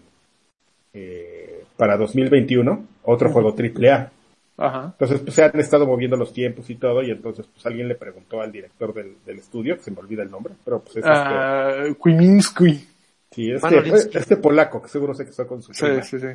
eh, 0.95 1.65
para 1.77 1.97
2021 1.97 2.87
otro 3.05 3.31
juego 3.31 3.55
AAA. 3.57 4.11
Ajá. 4.59 4.85
Entonces, 4.93 5.21
pues 5.21 5.35
se 5.35 5.45
han 5.45 5.59
estado 5.61 5.87
moviendo 5.87 6.17
los 6.17 6.33
tiempos 6.33 6.71
y 6.71 6.77
todo, 6.77 7.03
y 7.03 7.11
entonces, 7.11 7.47
pues 7.53 7.67
alguien 7.67 7.89
le 7.89 7.95
preguntó 7.95 8.41
al 8.41 8.51
director 8.51 8.95
del, 8.95 9.17
del 9.27 9.39
estudio, 9.39 9.77
que 9.77 9.83
se 9.83 9.91
me 9.91 9.99
olvida 9.99 10.23
el 10.23 10.31
nombre, 10.31 10.55
pero 10.65 10.79
pues 10.81 10.93
es 10.97 11.05
este, 11.05 11.09
Ah, 11.11 11.85
Kwiminski. 11.99 12.89
sí, 13.33 13.53
Manolinsky. 13.61 13.99
este, 14.09 14.19
este 14.19 14.37
polaco, 14.39 14.81
que 14.81 14.89
seguro 14.89 15.13
se 15.13 15.27
casó 15.27 15.47
con 15.47 15.61
su 15.63 15.75
Sí, 15.75 15.85
prima, 15.85 16.03
sí, 16.03 16.19
sí. 16.19 16.27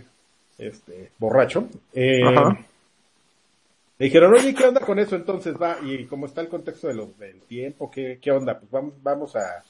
este, 0.60 1.12
borracho. 1.18 1.68
Eh, 1.94 2.22
Ajá. 2.24 2.60
le 3.98 4.06
dijeron, 4.06 4.34
oye, 4.36 4.54
¿qué 4.54 4.66
onda 4.66 4.82
con 4.82 5.00
eso? 5.00 5.16
Entonces 5.16 5.56
va, 5.60 5.78
y 5.84 6.06
como 6.06 6.28
está 6.28 6.42
el 6.42 6.48
contexto 6.48 6.90
de 6.90 6.94
los, 6.94 7.18
del 7.18 7.42
tiempo, 7.42 7.90
¿qué, 7.90 8.20
qué 8.22 8.30
onda? 8.32 8.60
Pues 8.60 8.70
vamos, 8.70 8.94
vamos 9.02 9.36
a, 9.36 9.64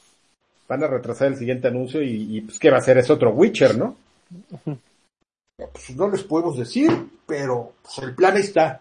van 0.71 0.85
a 0.85 0.87
retrasar 0.87 1.27
el 1.27 1.35
siguiente 1.35 1.67
anuncio 1.67 2.01
y, 2.01 2.37
y, 2.37 2.41
pues, 2.41 2.57
¿qué 2.57 2.69
va 2.69 2.77
a 2.77 2.79
hacer? 2.79 2.97
Es 2.97 3.09
otro 3.09 3.31
Witcher, 3.31 3.77
¿no? 3.77 3.97
Pues 4.63 5.95
no 5.97 6.09
les 6.09 6.23
podemos 6.23 6.57
decir, 6.57 6.89
pero 7.27 7.73
pues, 7.81 7.97
el 7.97 8.15
plan 8.15 8.37
ahí 8.37 8.43
está. 8.43 8.79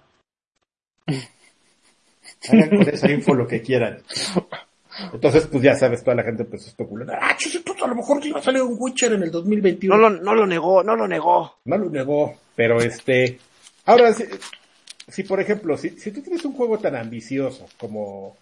Hagan 2.48 2.68
con 2.68 2.88
esa 2.88 3.10
info 3.10 3.34
lo 3.34 3.48
que 3.48 3.60
quieran. 3.60 4.04
Entonces, 5.12 5.48
pues 5.48 5.64
ya 5.64 5.74
sabes, 5.74 6.04
toda 6.04 6.14
la 6.14 6.22
gente 6.22 6.44
pues 6.44 6.68
especula. 6.68 7.18
Ah, 7.20 7.36
pues, 7.36 7.82
a 7.82 7.86
lo 7.88 7.96
mejor 7.96 8.22
va 8.36 8.38
a 8.38 8.42
salir 8.42 8.62
un 8.62 8.76
Witcher 8.78 9.14
en 9.14 9.24
el 9.24 9.32
2021. 9.32 9.96
No 9.96 10.08
lo, 10.08 10.22
no 10.22 10.32
lo 10.32 10.46
negó, 10.46 10.84
no 10.84 10.94
lo 10.94 11.08
negó. 11.08 11.56
No 11.64 11.76
lo 11.76 11.90
negó, 11.90 12.36
pero 12.54 12.80
este, 12.80 13.40
ahora 13.86 14.12
si, 14.12 14.26
si 15.08 15.24
por 15.24 15.40
ejemplo, 15.40 15.76
si, 15.76 15.90
si 15.98 16.12
tú 16.12 16.22
tienes 16.22 16.44
un 16.44 16.52
juego 16.52 16.78
tan 16.78 16.94
ambicioso 16.94 17.66
como, 17.80 18.36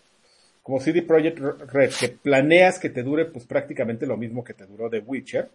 como 0.69 0.81
CD 0.81 1.01
Projekt 1.01 1.39
Red, 1.39 1.93
que 1.99 2.09
planeas 2.11 2.79
que 2.79 2.91
te 2.91 3.03
dure 3.03 3.25
pues 3.25 3.47
prácticamente 3.47 4.05
lo 4.05 4.19
mismo 4.19 4.45
que 4.45 4.53
te 4.53 4.67
duró 4.67 4.91
The 4.91 4.99
Witcher, 4.99 5.49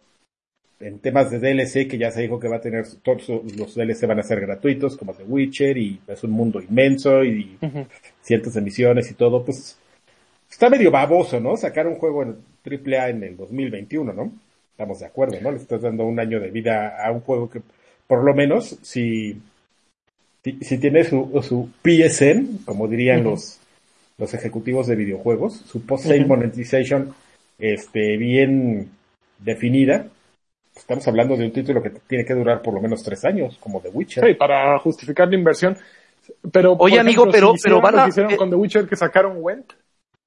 en 0.79 0.97
temas 0.97 1.29
de 1.29 1.37
DLC 1.37 1.87
que 1.87 1.99
ya 1.99 2.09
se 2.09 2.23
dijo 2.23 2.39
que 2.39 2.47
va 2.47 2.55
a 2.55 2.61
tener, 2.61 2.83
todos 3.03 3.29
los 3.55 3.75
DLC 3.75 4.07
van 4.07 4.17
a 4.17 4.23
ser 4.23 4.41
gratuitos 4.41 4.97
como 4.97 5.13
The 5.13 5.21
Witcher 5.21 5.77
y 5.77 5.99
es 6.07 6.23
un 6.23 6.31
mundo 6.31 6.59
inmenso 6.59 7.23
y 7.23 7.59
Ujú. 7.61 7.85
cientos 8.23 8.55
de 8.55 8.61
misiones 8.61 9.11
y 9.11 9.13
todo, 9.13 9.45
pues 9.45 9.77
está 10.49 10.67
medio 10.67 10.89
baboso, 10.89 11.39
¿no? 11.39 11.55
Sacar 11.57 11.85
un 11.85 11.97
juego 11.97 12.23
en 12.23 12.37
AAA 12.65 13.09
en 13.09 13.23
el 13.23 13.37
2021, 13.37 14.13
¿no? 14.13 14.33
Estamos 14.71 14.99
de 14.99 15.05
acuerdo, 15.05 15.39
¿no? 15.43 15.51
Le 15.51 15.57
estás 15.57 15.83
dando 15.83 16.05
un 16.05 16.19
año 16.19 16.39
de 16.39 16.49
vida 16.49 17.05
a 17.05 17.11
un 17.11 17.19
juego 17.19 17.51
que, 17.51 17.61
por 18.07 18.23
lo 18.23 18.33
menos, 18.33 18.79
si, 18.81 19.39
si, 20.43 20.57
si 20.61 20.79
tiene 20.79 21.03
su, 21.03 21.39
su 21.43 21.69
PSN, 21.83 22.63
como 22.65 22.87
dirían 22.87 23.23
los, 23.23 23.59
los 24.23 24.33
ejecutivos 24.33 24.87
de 24.87 24.95
videojuegos, 24.95 25.53
su 25.67 25.85
post-sale 25.85 26.25
monetization, 26.25 27.13
este, 27.59 28.15
bien 28.17 28.89
definida, 29.39 30.07
estamos 30.75 31.05
hablando 31.09 31.35
de 31.35 31.45
un 31.45 31.51
título 31.51 31.83
que 31.83 31.89
tiene 32.07 32.23
que 32.25 32.33
durar 32.33 32.61
por 32.61 32.73
lo 32.73 32.79
menos 32.81 33.03
tres 33.03 33.23
años, 33.25 33.57
como 33.59 33.81
The 33.81 33.89
Witcher. 33.89 34.25
Sí, 34.25 34.33
para 34.35 34.79
justificar 34.79 35.27
la 35.27 35.35
inversión. 35.35 35.77
Pero, 36.51 36.73
Oye, 36.79 36.99
amigo, 36.99 37.25
pero- 37.29 37.49
si 37.49 37.55
hicieron 37.55 37.81
pero 37.81 37.81
van 37.81 37.95
lo 37.95 37.99
a- 37.99 38.03
que 38.05 38.09
hicieron 38.09 38.31
eh, 38.31 38.37
con 38.37 38.49
The 38.49 38.55
Witcher 38.55 38.87
que 38.87 38.95
sacaron 38.95 39.33
Went, 39.41 39.73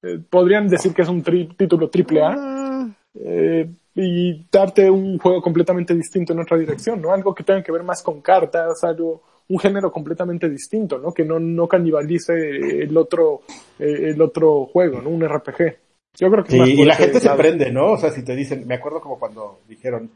eh, 0.03 0.19
podrían 0.29 0.67
decir 0.67 0.93
que 0.93 1.01
es 1.01 1.09
un 1.09 1.23
tri- 1.23 1.55
título 1.57 1.89
triple 1.89 2.21
A. 2.23 2.29
Mm, 2.31 2.95
eh, 3.15 3.67
y 3.95 4.45
darte 4.51 4.91
un 4.91 5.17
juego 5.17 5.41
completamente 5.41 5.95
distinto 5.95 6.33
en 6.33 6.39
otra 6.41 6.55
dirección, 6.55 7.01
¿no? 7.01 7.11
Algo 7.11 7.33
que 7.33 7.43
tenga 7.43 7.63
que 7.63 7.71
ver 7.71 7.81
más 7.81 8.03
con 8.03 8.21
cartas, 8.21 8.83
algo, 8.83 9.23
un 9.49 9.59
género 9.59 9.91
completamente 9.91 10.49
distinto, 10.49 10.97
¿no? 10.97 11.13
Que 11.13 11.23
no, 11.23 11.39
no 11.39 11.67
canibalice 11.67 12.33
el 12.33 12.95
otro, 12.97 13.41
eh, 13.79 14.09
el 14.09 14.21
otro 14.21 14.65
juego, 14.65 15.01
¿no? 15.01 15.09
Un 15.09 15.27
RPG. 15.27 15.77
Yo 16.19 16.31
creo 16.31 16.43
que 16.43 16.51
Sí, 16.51 16.81
y 16.81 16.85
la 16.85 16.95
gente 16.95 17.19
se 17.19 17.29
prende, 17.31 17.71
¿no? 17.71 17.93
O 17.93 17.97
sea, 17.97 18.11
si 18.11 18.23
te 18.23 18.35
dicen, 18.35 18.65
me 18.67 18.75
acuerdo 18.75 18.99
como 19.01 19.19
cuando 19.19 19.61
dijeron 19.67 20.09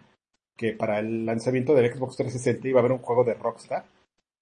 que 0.57 0.73
para 0.73 0.99
el 0.99 1.25
lanzamiento 1.25 1.73
del 1.73 1.91
Xbox 1.93 2.17
360 2.17 2.67
iba 2.67 2.79
a 2.79 2.81
haber 2.81 2.91
un 2.91 2.97
juego 2.99 3.23
de 3.23 3.35
Rockstar. 3.35 3.85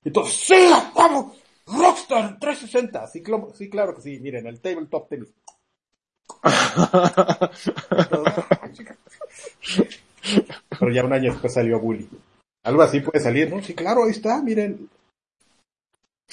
Y 0.04 0.12
todos, 0.12 0.34
¡sí, 0.34 0.56
vamos! 0.96 1.38
¡Rockstar 1.68 2.40
360! 2.40 3.08
Sí, 3.08 3.22
clo- 3.22 3.54
sí, 3.54 3.70
claro 3.70 3.94
que 3.94 4.02
sí. 4.02 4.20
Miren, 4.20 4.48
el 4.48 4.60
tabletop 4.60 5.08
tenis. 5.10 5.30
Pero 10.80 10.92
ya 10.92 11.04
un 11.04 11.14
año 11.14 11.32
después 11.32 11.54
salió 11.54 11.80
Bully. 11.80 12.08
Algo 12.64 12.82
así 12.82 13.00
puede 13.00 13.20
salir, 13.20 13.50
¿no? 13.54 13.62
Sí, 13.62 13.74
claro, 13.74 14.04
ahí 14.04 14.12
está, 14.12 14.42
miren. 14.42 14.90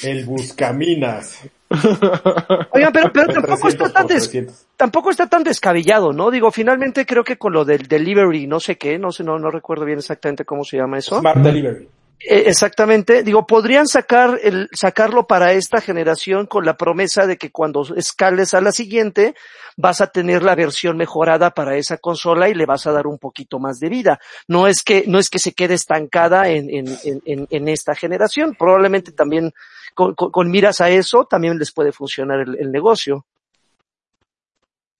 El 0.02 0.26
Buscaminas. 0.26 1.40
Oigan, 2.72 2.92
pero, 2.92 3.12
pero 3.12 3.32
tampoco 3.32 3.68
está 3.68 3.84
300 3.88 3.92
tan 3.92 4.06
des- 4.06 4.22
300. 4.30 4.66
tampoco 4.76 5.10
está 5.10 5.26
tan 5.28 5.42
descabellado, 5.42 6.12
¿no? 6.12 6.30
Digo, 6.30 6.50
finalmente 6.50 7.06
creo 7.06 7.24
que 7.24 7.38
con 7.38 7.52
lo 7.52 7.64
del 7.64 7.88
delivery, 7.88 8.46
no 8.46 8.60
sé 8.60 8.76
qué, 8.76 8.98
no 8.98 9.10
sé, 9.10 9.24
no, 9.24 9.38
no 9.38 9.50
recuerdo 9.50 9.84
bien 9.84 9.98
exactamente 9.98 10.44
cómo 10.44 10.64
se 10.64 10.76
llama 10.76 10.98
eso. 10.98 11.18
Smart 11.20 11.38
Delivery. 11.38 11.88
Eh, 12.18 12.44
exactamente, 12.46 13.22
digo, 13.22 13.46
podrían 13.46 13.86
sacar 13.86 14.38
el, 14.42 14.68
sacarlo 14.72 15.26
para 15.26 15.52
esta 15.52 15.80
generación 15.82 16.46
con 16.46 16.64
la 16.64 16.76
promesa 16.76 17.26
de 17.26 17.36
que 17.36 17.50
cuando 17.52 17.82
escales 17.94 18.54
a 18.54 18.62
la 18.62 18.72
siguiente 18.72 19.34
vas 19.76 20.00
a 20.00 20.06
tener 20.06 20.42
la 20.42 20.54
versión 20.54 20.96
mejorada 20.96 21.50
para 21.50 21.76
esa 21.76 21.98
consola 21.98 22.48
y 22.48 22.54
le 22.54 22.64
vas 22.64 22.86
a 22.86 22.92
dar 22.92 23.06
un 23.06 23.18
poquito 23.18 23.58
más 23.58 23.78
de 23.78 23.90
vida. 23.90 24.18
No 24.48 24.66
es 24.66 24.82
que, 24.82 25.04
no 25.06 25.18
es 25.18 25.28
que 25.28 25.38
se 25.38 25.52
quede 25.52 25.74
estancada 25.74 26.48
en, 26.48 26.70
en, 26.70 27.46
en, 27.50 27.68
esta 27.68 27.94
generación. 27.94 28.56
Probablemente 28.58 29.12
también 29.12 29.52
con, 29.94 30.14
con- 30.14 30.30
con 30.30 30.50
miras 30.50 30.80
a 30.80 30.88
eso 30.88 31.26
también 31.26 31.58
les 31.58 31.70
puede 31.72 31.92
funcionar 31.92 32.40
el, 32.40 32.56
el 32.58 32.72
negocio. 32.72 33.26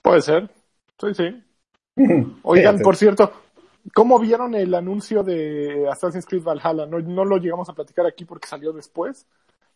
Puede 0.02 0.20
ser. 0.20 0.50
Sí, 1.00 1.14
sí. 1.14 1.42
Oigan, 2.42 2.79
por 2.81 2.96
cierto, 2.96 3.33
¿cómo 3.94 4.18
vieron 4.18 4.55
el 4.55 4.75
anuncio 4.75 5.22
de 5.22 5.87
Assassin's 5.90 6.27
Creed 6.27 6.42
Valhalla? 6.42 6.87
No, 6.87 6.99
no 7.01 7.25
lo 7.25 7.37
llegamos 7.38 7.68
a 7.68 7.72
platicar 7.75 8.07
aquí 8.07 8.25
porque 8.25 8.49
salió 8.49 8.72
después, 8.72 9.27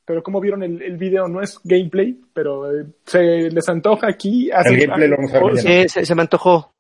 pero 0.04 0.22
¿cómo 0.22 0.40
vieron 0.40 0.62
el, 0.62 0.80
el 0.82 0.96
video? 0.96 1.28
No 1.28 1.40
es 1.42 1.58
gameplay, 1.64 2.18
pero 2.32 2.70
eh, 2.74 2.86
se 3.06 3.20
les 3.50 3.68
antoja 3.68 4.08
aquí. 4.08 4.50
El 4.50 4.78
gameplay 4.86 5.08
lo 5.08 5.16
vamos 5.16 5.34
a 5.34 5.40
ver. 5.44 5.58
Sí, 5.58 5.88
se, 5.88 6.04
se 6.06 6.14
me 6.14 6.22
antojó. 6.22 6.72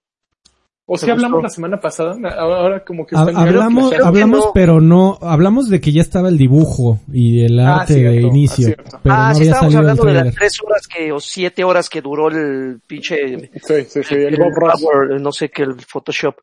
o 0.86 0.98
si 0.98 1.06
Me 1.06 1.12
hablamos 1.12 1.34
gustó. 1.34 1.42
la 1.44 1.48
semana 1.50 1.80
pasada, 1.80 2.16
ahora 2.36 2.84
como 2.84 3.06
que 3.06 3.14
Ha- 3.14 3.20
está 3.20 3.30
en 3.30 3.36
medio 3.36 3.48
hablamos, 3.60 3.90
que- 3.90 3.96
hablamos, 4.02 4.38
no. 4.46 4.50
pero 4.52 4.80
no, 4.80 5.18
hablamos 5.22 5.68
de 5.68 5.80
que 5.80 5.92
ya 5.92 6.00
estaba 6.02 6.28
el 6.28 6.36
dibujo 6.38 6.98
y 7.12 7.44
el 7.44 7.60
Ah, 7.60 7.76
arte 7.82 7.94
cierto, 7.94 8.10
de 8.10 8.20
inicio, 8.22 8.68
ah, 8.76 9.00
pero 9.02 9.14
ah, 9.14 9.28
no 9.28 9.34
sí, 9.34 9.40
había 9.42 9.50
estábamos 9.52 9.72
salido 9.74 9.80
el 9.82 9.88
hablando 9.90 10.04
de 10.04 10.24
las 10.24 10.34
tres 10.34 10.52
horas 10.64 10.86
que, 10.88 11.12
o 11.12 11.20
siete 11.20 11.62
horas 11.62 11.88
que 11.88 12.00
duró 12.02 12.28
el 12.28 12.80
pinche 12.84 13.50
Sí, 13.62 13.84
sí, 13.88 14.02
sí, 14.02 14.14
el 14.16 14.34
el 14.34 14.36
Bob 14.36 14.52
Ross. 14.56 14.82
Power, 14.82 15.20
no 15.20 15.30
sé 15.30 15.48
qué, 15.50 15.62
el 15.62 15.74
Photoshop. 15.80 16.34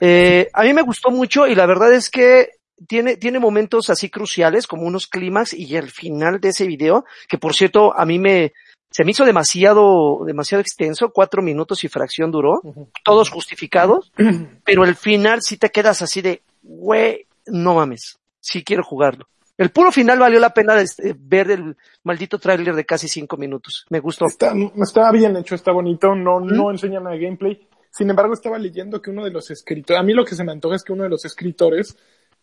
Eh, 0.00 0.48
a 0.52 0.62
mí 0.62 0.72
me 0.72 0.82
gustó 0.82 1.10
mucho 1.10 1.46
y 1.46 1.54
la 1.54 1.66
verdad 1.66 1.92
es 1.92 2.10
que 2.10 2.50
tiene, 2.86 3.16
tiene 3.16 3.38
momentos 3.38 3.90
así 3.90 4.10
cruciales 4.10 4.66
como 4.66 4.82
unos 4.82 5.06
clímax 5.06 5.54
y 5.54 5.76
el 5.76 5.90
final 5.90 6.40
de 6.40 6.48
ese 6.48 6.66
video, 6.66 7.04
que 7.28 7.38
por 7.38 7.54
cierto 7.54 7.96
a 7.96 8.04
mí 8.04 8.18
me, 8.18 8.52
se 8.90 9.04
me 9.04 9.12
hizo 9.12 9.24
demasiado, 9.24 10.24
demasiado 10.24 10.60
extenso, 10.60 11.10
cuatro 11.10 11.42
minutos 11.42 11.84
y 11.84 11.88
fracción 11.88 12.30
duró, 12.30 12.60
todos 13.04 13.30
justificados, 13.30 14.12
pero 14.64 14.84
el 14.84 14.96
final 14.96 15.42
sí 15.42 15.56
te 15.56 15.70
quedas 15.70 16.02
así 16.02 16.20
de, 16.22 16.42
güey, 16.62 17.26
no 17.46 17.74
mames, 17.74 18.18
sí 18.40 18.62
quiero 18.62 18.82
jugarlo. 18.82 19.26
El 19.56 19.70
puro 19.70 19.92
final 19.92 20.18
valió 20.18 20.40
la 20.40 20.52
pena 20.52 20.80
este, 20.80 21.14
ver 21.16 21.50
el 21.50 21.76
maldito 22.02 22.40
tráiler 22.40 22.74
de 22.74 22.84
casi 22.84 23.06
cinco 23.06 23.36
minutos. 23.36 23.86
Me 23.88 24.00
gustó. 24.00 24.26
Está, 24.26 24.52
está 24.82 25.12
bien 25.12 25.36
hecho, 25.36 25.54
está 25.54 25.70
bonito, 25.70 26.14
no, 26.14 26.40
no 26.40 26.72
enseñan 26.72 27.04
nada 27.04 27.14
de 27.14 27.22
gameplay. 27.22 27.68
Sin 27.96 28.10
embargo, 28.10 28.34
estaba 28.34 28.58
leyendo 28.58 29.00
que 29.00 29.10
uno 29.10 29.24
de 29.24 29.30
los 29.30 29.52
escritores, 29.52 30.00
a 30.00 30.02
mí 30.02 30.12
lo 30.14 30.24
que 30.24 30.34
se 30.34 30.42
me 30.42 30.50
antoja 30.50 30.74
es 30.74 30.82
que 30.82 30.92
uno 30.92 31.04
de 31.04 31.10
los 31.10 31.24
escritores, 31.24 31.96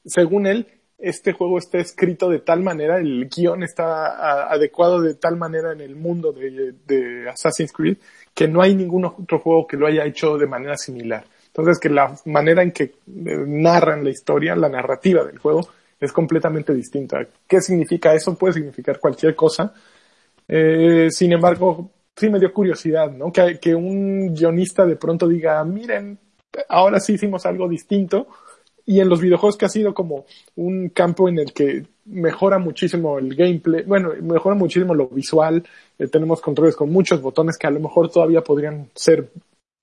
según 0.06 0.48
él, 0.48 0.66
este 0.98 1.34
juego 1.34 1.58
está 1.58 1.78
escrito 1.78 2.30
de 2.30 2.40
tal 2.40 2.62
manera, 2.62 3.00
el 3.00 3.28
guion 3.28 3.62
está 3.62 4.50
adecuado 4.50 5.02
de 5.02 5.16
tal 5.16 5.36
manera 5.36 5.74
en 5.74 5.82
el 5.82 5.98
mundo 5.98 6.32
de, 6.32 6.76
de 6.86 7.30
Assassin's 7.30 7.74
Creed, 7.74 7.98
que 8.34 8.48
no 8.48 8.62
hay 8.62 8.76
ningún 8.76 9.04
otro 9.04 9.40
juego 9.40 9.68
que 9.68 9.76
lo 9.76 9.88
haya 9.88 10.06
hecho 10.06 10.38
de 10.38 10.48
manera 10.48 10.78
similar. 10.78 11.26
Entonces, 11.48 11.80
que 11.80 11.90
la 11.90 12.16
manera 12.26 12.64
en 12.64 12.72
que 12.72 12.84
eh, 12.84 12.94
narran 13.46 14.06
la 14.06 14.10
historia, 14.10 14.56
la 14.56 14.70
narrativa 14.70 15.26
del 15.26 15.40
juego, 15.40 15.68
es 16.00 16.14
completamente 16.14 16.74
distinta. 16.74 17.28
¿Qué 17.46 17.60
significa 17.60 18.14
eso? 18.14 18.38
Puede 18.38 18.54
significar 18.54 19.00
cualquier 19.00 19.36
cosa. 19.36 19.74
Eh, 20.48 21.10
sin 21.12 21.34
embargo, 21.34 21.92
sí 22.22 22.30
me 22.30 22.40
dio 22.40 22.54
curiosidad, 22.54 23.12
¿no? 23.12 23.32
Que, 23.32 23.74
un 23.74 24.36
guionista 24.36 24.86
de 24.86 24.96
pronto 24.96 25.28
diga, 25.28 25.64
miren, 25.64 26.20
ahora 26.70 27.00
sí 27.00 27.14
hicimos 27.14 27.48
algo 27.48 27.68
distinto. 27.68 28.28
Y 28.86 29.00
en 29.00 29.10
los 29.10 29.22
videojuegos 29.22 29.58
que 29.58 29.66
ha 29.66 29.70
sido 29.70 29.94
como 29.94 30.26
un 30.56 30.90
campo 30.90 31.28
en 31.28 31.40
el 31.40 31.52
que 31.52 31.86
mejora 32.06 32.60
muchísimo 32.60 33.18
el 33.18 33.36
gameplay, 33.36 33.84
bueno, 33.84 34.12
mejora 34.22 34.56
muchísimo 34.56 34.94
lo 34.94 35.08
visual, 35.08 35.64
eh, 35.98 36.08
tenemos 36.08 36.42
controles 36.42 36.76
con 36.76 36.92
muchos 36.92 37.22
botones 37.22 37.58
que 37.58 37.68
a 37.68 37.72
lo 37.72 37.80
mejor 37.80 38.12
todavía 38.12 38.42
podrían 38.44 38.90
ser 38.96 39.32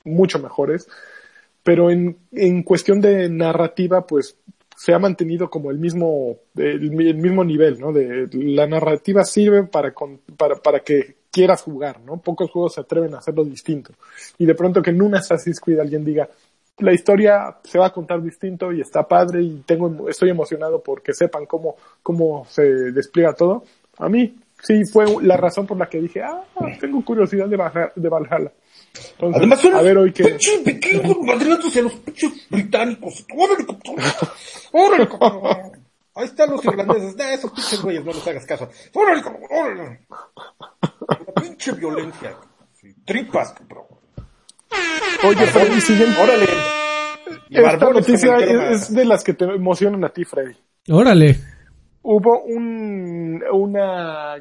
mucho 0.05 0.39
mejores, 0.41 0.89
pero 1.63 1.91
en, 1.91 2.19
en 2.33 2.63
cuestión 2.63 3.01
de 3.01 3.29
narrativa, 3.29 4.07
pues 4.07 4.37
se 4.77 4.95
ha 4.95 4.99
mantenido 4.99 5.51
como 5.51 5.71
el 5.71 5.79
mismo, 5.79 6.37
el, 6.57 6.91
mismo 6.91 7.45
nivel, 7.45 7.81
¿no? 7.81 7.93
De 7.93 8.29
la 8.33 8.67
narrativa 8.67 9.25
sirve 9.25 9.65
para, 9.65 9.93
para, 10.37 10.57
para 10.57 10.81
que 10.81 11.18
quieras 11.31 11.63
jugar, 11.63 12.01
¿no? 12.01 12.17
Pocos 12.19 12.51
juegos 12.51 12.75
se 12.75 12.81
atreven 12.81 13.15
a 13.15 13.19
hacerlo 13.19 13.45
distinto. 13.45 13.93
Y 14.39 14.47
de 14.47 14.55
pronto 14.55 14.83
que 14.83 14.91
en 14.91 15.03
un 15.03 15.15
Assassin's 15.15 15.61
Creed 15.61 15.81
alguien 15.81 16.05
diga, 16.05 16.29
la 16.79 16.93
historia 16.93 17.57
se 17.65 17.79
va 17.79 17.87
a 17.87 17.93
contar 17.93 18.23
distinto 18.23 18.73
y 18.73 18.81
está 18.81 19.07
padre 19.07 19.43
y 19.43 19.63
tengo, 19.67 20.09
estoy 20.09 20.31
emocionado 20.31 20.81
porque 20.83 21.13
sepan 21.13 21.47
cómo, 21.47 21.77
cómo 22.03 22.47
se 22.49 22.63
despliega 22.93 23.33
todo. 23.35 23.65
A 23.99 24.09
mí 24.09 24.37
sí 24.63 24.85
fue 24.85 25.07
la 25.23 25.37
razón 25.37 25.67
por 25.67 25.77
la 25.77 25.89
que 25.89 26.01
dije, 26.01 26.23
ah, 26.23 26.45
tengo 26.81 27.05
curiosidad 27.05 27.47
de, 27.49 27.57
Valha- 27.59 27.93
de 27.95 28.09
Valhalla. 28.09 28.53
Entonces, 29.13 29.37
Además 29.39 29.61
son 29.61 29.75
a 29.75 29.83
ver 29.83 29.99
hoy 29.99 30.13
que... 30.13 30.25
pinches 30.25 30.65
vikingos 30.65 31.19
madrinándose 31.23 31.81
a 31.81 31.83
los 31.83 31.95
pinches 31.97 32.49
británicos. 32.49 33.27
¡Órale, 33.37 33.67
cabrón! 33.67 34.05
¡Órale, 34.73 35.09
cabrón! 35.09 35.85
Ahí 36.15 36.25
están 36.25 36.51
los 36.51 36.65
irlandeses. 36.65 37.17
Nah, 37.17 37.33
esos 37.33 37.51
pinches 37.53 37.83
güeyes, 37.83 38.05
no 38.05 38.13
les 38.13 38.27
hagas 38.27 38.47
caso. 38.47 38.69
¡Órale, 38.95 39.23
cabrón! 39.23 39.43
¡Órale! 39.51 40.01
La 41.09 41.43
pinche 41.43 41.73
violencia. 41.73 42.35
Tripas, 43.05 43.53
cabrón. 43.53 43.85
Oye, 45.27 45.47
Freddy, 45.47 45.81
siguen- 45.81 46.15
¡Órale! 46.21 46.47
Y 47.51 47.59
Esta 47.59 47.91
noticia 47.91 48.37
es, 48.37 48.83
es 48.83 48.95
de 48.95 49.05
las 49.05 49.25
que 49.25 49.35
te 49.35 49.45
emocionan 49.47 50.05
a 50.05 50.11
ti, 50.11 50.25
Freddy. 50.25 50.55
Órale. 50.91 51.37
Hubo 52.03 52.43
un, 52.45 53.43
una 53.53 54.37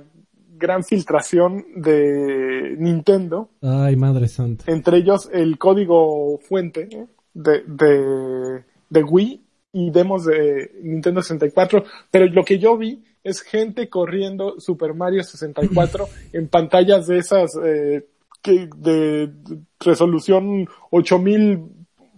gran 0.58 0.84
filtración 0.84 1.66
de 1.76 2.76
Nintendo, 2.78 3.50
Ay, 3.62 3.96
madre 3.96 4.28
santa. 4.28 4.66
entre 4.72 4.98
ellos 4.98 5.30
el 5.32 5.58
código 5.58 6.40
fuente 6.40 6.88
de, 7.34 7.64
de, 7.68 8.64
de 8.90 9.04
Wii 9.04 9.44
y 9.74 9.92
demos 9.92 10.26
de 10.26 10.72
Nintendo 10.84 11.22
64, 11.22 11.84
pero 12.10 12.26
lo 12.28 12.44
que 12.44 12.58
yo 12.60 12.78
vi 12.78 13.04
es 13.28 13.42
gente 13.42 13.90
corriendo 13.90 14.60
Super 14.60 14.94
Mario 14.94 15.24
64 15.24 16.08
en 16.34 16.48
pantallas 16.48 17.08
de 17.08 17.18
esas 17.18 17.52
eh, 17.64 18.06
que 18.42 18.70
de 18.78 19.32
resolución 19.80 20.68
8000 20.92 21.60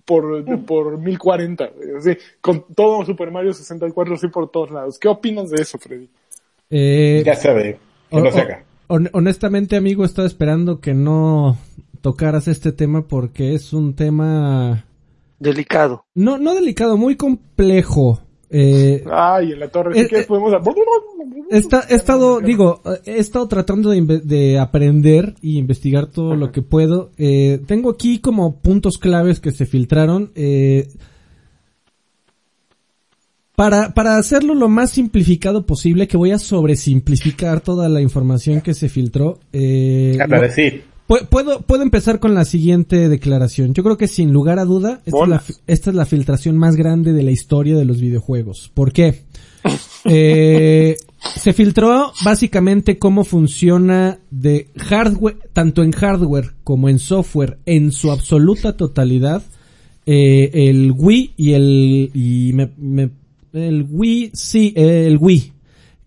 por, 0.06 0.44
por 0.66 0.98
1040, 0.98 1.64
eh, 1.66 1.72
así, 1.98 2.18
con 2.42 2.66
todo 2.74 3.06
Super 3.06 3.30
Mario 3.32 3.54
64 3.54 4.16
así 4.16 4.28
por 4.28 4.50
todos 4.50 4.72
lados. 4.72 4.98
¿Qué 4.98 5.08
opinas 5.08 5.50
de 5.52 5.62
eso, 5.62 5.78
Freddy? 5.78 6.10
Eh, 6.70 7.22
Ya 7.26 7.36
sabe. 7.36 7.80
Que 8.10 8.18
o- 8.18 8.20
no 8.22 8.32
se 8.32 8.42
haga. 8.42 8.64
hon- 8.88 9.10
honestamente, 9.14 9.76
amigo, 9.76 10.04
estaba 10.06 10.28
esperando 10.28 10.80
que 10.82 10.94
no 10.96 11.58
tocaras 12.02 12.48
este 12.48 12.72
tema 12.72 13.08
porque 13.08 13.54
es 13.54 13.72
un 13.74 13.94
tema 13.96 14.86
Delicado. 15.38 16.06
no 16.16 16.38
no 16.38 16.56
delicado, 16.56 16.98
muy 16.98 17.16
complejo. 17.16 18.20
Eh, 18.52 19.04
Ay, 19.12 19.52
en 19.52 19.60
la 19.60 19.68
torre, 19.70 19.94
si 19.94 20.00
Eh, 20.00 20.20
eh, 20.22 20.26
podemos... 20.28 20.54
Está, 21.52 21.86
he 21.90 21.96
estado, 21.96 22.40
digo, 22.42 22.82
eh, 22.86 23.00
he 23.06 23.20
estado 23.20 23.48
tratando 23.48 23.90
de, 23.90 24.02
de 24.24 24.60
aprender 24.60 25.36
y 25.42 25.58
investigar 25.58 26.08
todo 26.08 26.36
lo 26.36 26.52
que 26.52 26.62
puedo. 26.62 27.12
Eh, 27.18 27.60
tengo 27.68 27.90
aquí 27.92 28.20
como 28.20 28.60
puntos 28.60 28.98
claves 28.98 29.40
que 29.40 29.52
se 29.52 29.66
filtraron. 29.66 30.32
Eh, 30.36 30.88
para, 33.56 33.94
para 33.94 34.18
hacerlo 34.18 34.56
lo 34.56 34.70
más 34.70 34.92
simplificado 34.92 35.66
posible, 35.66 36.08
que 36.08 36.18
voy 36.18 36.32
a 36.32 36.40
sobresimplificar 36.40 37.62
toda 37.62 37.90
la 37.90 38.02
información 38.02 38.62
que 38.62 38.74
se 38.74 38.88
filtró. 38.90 39.40
Eh, 39.52 40.16
lo-. 40.18 40.84
Pu- 41.10 41.28
Puedo, 41.28 41.62
puedo 41.62 41.82
empezar 41.84 42.20
con 42.20 42.34
la 42.36 42.46
siguiente 42.46 43.10
declaración. 43.10 43.74
Yo 43.74 43.84
creo 43.84 43.98
que 43.98 44.08
sin 44.08 44.32
lugar 44.32 44.60
a 44.60 44.66
duda, 44.66 45.02
esta 45.06 45.18
es, 45.24 45.30
la, 45.30 45.44
esta 45.68 45.90
es 45.90 45.96
la 45.96 46.06
filtración 46.06 46.56
más 46.58 46.76
grande 46.78 47.12
de 47.14 47.24
la 47.24 47.32
historia 47.32 47.76
de 47.76 47.84
los 47.86 48.00
videojuegos. 48.00 48.72
¿Por 48.74 48.94
qué? 48.94 49.24
Eh, 50.06 50.96
se 51.36 51.52
filtró 51.52 52.14
básicamente 52.24 52.98
cómo 52.98 53.26
funciona 53.26 54.20
de 54.32 54.70
hardware, 54.78 55.38
tanto 55.52 55.84
en 55.84 55.92
hardware 55.92 56.52
como 56.64 56.88
en 56.88 57.00
software, 57.00 57.58
en 57.66 57.92
su 57.92 58.10
absoluta 58.10 58.78
totalidad, 58.78 59.44
eh, 60.06 60.50
el 60.54 60.94
Wii 60.96 61.34
y 61.36 61.52
el, 61.52 62.12
y 62.14 62.52
me- 62.54 62.72
me- 62.78 63.10
el 63.52 63.86
Wii, 63.90 64.32
sí, 64.34 64.74
eh, 64.78 65.06
el 65.08 65.18
Wii. 65.18 65.52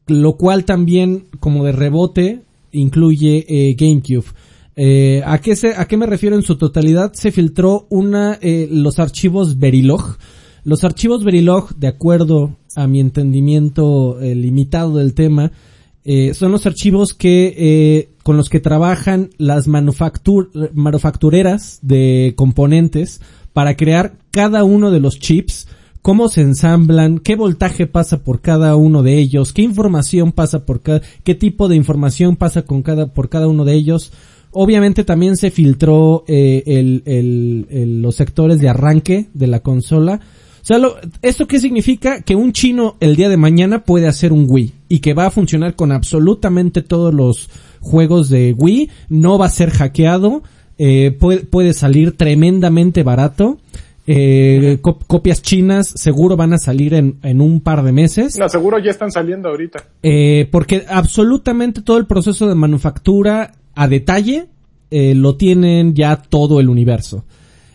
Lo 0.06 0.36
cual 0.38 0.64
también, 0.64 1.26
como 1.38 1.62
de 1.64 1.72
rebote, 1.72 2.40
incluye 2.72 3.44
eh, 3.48 3.74
GameCube. 3.78 4.24
Eh, 4.76 5.22
¿a, 5.24 5.38
qué 5.38 5.56
se, 5.56 5.74
¿A 5.76 5.86
qué 5.86 5.96
me 5.96 6.06
refiero 6.06 6.36
en 6.36 6.42
su 6.42 6.56
totalidad? 6.56 7.12
Se 7.12 7.32
filtró 7.32 7.86
una, 7.90 8.38
eh, 8.40 8.68
los 8.70 8.98
archivos 8.98 9.58
Verilog. 9.58 10.16
Los 10.64 10.84
archivos 10.84 11.24
Verilog, 11.24 11.74
de 11.76 11.88
acuerdo 11.88 12.56
a 12.76 12.86
mi 12.86 13.00
entendimiento 13.00 14.20
eh, 14.20 14.34
limitado 14.34 14.96
del 14.96 15.14
tema, 15.14 15.52
eh, 16.04 16.34
son 16.34 16.50
los 16.50 16.66
archivos 16.66 17.14
que 17.14 17.54
eh, 17.56 18.10
con 18.24 18.36
los 18.36 18.48
que 18.48 18.60
trabajan 18.60 19.30
las 19.38 19.68
manufactur 19.68 20.50
manufactureras 20.74 21.78
de 21.82 22.34
componentes 22.36 23.20
para 23.52 23.76
crear 23.76 24.14
cada 24.32 24.64
uno 24.64 24.90
de 24.90 24.98
los 24.98 25.20
chips, 25.20 25.68
cómo 26.00 26.28
se 26.28 26.40
ensamblan, 26.40 27.18
qué 27.18 27.36
voltaje 27.36 27.86
pasa 27.86 28.24
por 28.24 28.40
cada 28.40 28.74
uno 28.74 29.04
de 29.04 29.18
ellos, 29.18 29.52
qué 29.52 29.62
información 29.62 30.32
pasa 30.32 30.64
por 30.64 30.80
cada, 30.80 31.02
qué 31.22 31.36
tipo 31.36 31.68
de 31.68 31.76
información 31.76 32.34
pasa 32.34 32.62
con 32.62 32.82
cada, 32.82 33.12
por 33.12 33.28
cada 33.28 33.46
uno 33.46 33.64
de 33.64 33.74
ellos. 33.74 34.12
Obviamente 34.52 35.02
también 35.04 35.36
se 35.36 35.50
filtró 35.50 36.24
eh, 36.28 36.62
el, 36.66 37.02
el, 37.06 37.66
el- 37.70 38.02
los 38.02 38.14
sectores 38.16 38.58
de 38.60 38.68
arranque 38.68 39.26
de 39.34 39.46
la 39.46 39.60
consola. 39.60 40.20
O 40.62 40.64
sea, 40.64 40.78
lo- 40.78 40.94
¿esto 41.22 41.46
qué 41.48 41.58
significa? 41.58 42.20
Que 42.20 42.36
un 42.36 42.52
chino 42.52 42.96
el 43.00 43.16
día 43.16 43.28
de 43.28 43.36
mañana 43.36 43.84
puede 43.84 44.06
hacer 44.06 44.32
un 44.32 44.46
Wii 44.48 44.72
y 44.88 44.98
que 45.00 45.14
va 45.14 45.26
a 45.26 45.30
funcionar 45.30 45.74
con 45.74 45.90
absolutamente 45.90 46.82
todos 46.82 47.12
los 47.12 47.50
juegos 47.80 48.28
de 48.28 48.54
Wii, 48.56 48.90
no 49.08 49.38
va 49.38 49.46
a 49.46 49.50
ser 49.50 49.70
hackeado, 49.70 50.42
eh, 50.78 51.10
puede, 51.18 51.40
puede 51.40 51.72
salir 51.72 52.16
tremendamente 52.16 53.02
barato. 53.02 53.58
Eh, 54.06 54.78
co- 54.80 54.98
copias 55.06 55.42
chinas 55.42 55.86
seguro 55.96 56.36
van 56.36 56.52
a 56.52 56.58
salir 56.58 56.92
en, 56.94 57.18
en 57.22 57.40
un 57.40 57.60
par 57.60 57.82
de 57.84 57.92
meses. 57.92 58.36
No, 58.36 58.48
seguro 58.48 58.78
ya 58.80 58.90
están 58.90 59.10
saliendo 59.12 59.48
ahorita. 59.48 59.84
Eh, 60.02 60.48
porque 60.50 60.84
absolutamente 60.88 61.82
todo 61.82 61.98
el 61.98 62.06
proceso 62.06 62.48
de 62.48 62.54
manufactura 62.56 63.52
a 63.74 63.88
detalle 63.88 64.46
eh, 64.90 65.14
lo 65.14 65.36
tienen 65.36 65.94
ya 65.94 66.16
todo 66.16 66.60
el 66.60 66.68
universo. 66.68 67.24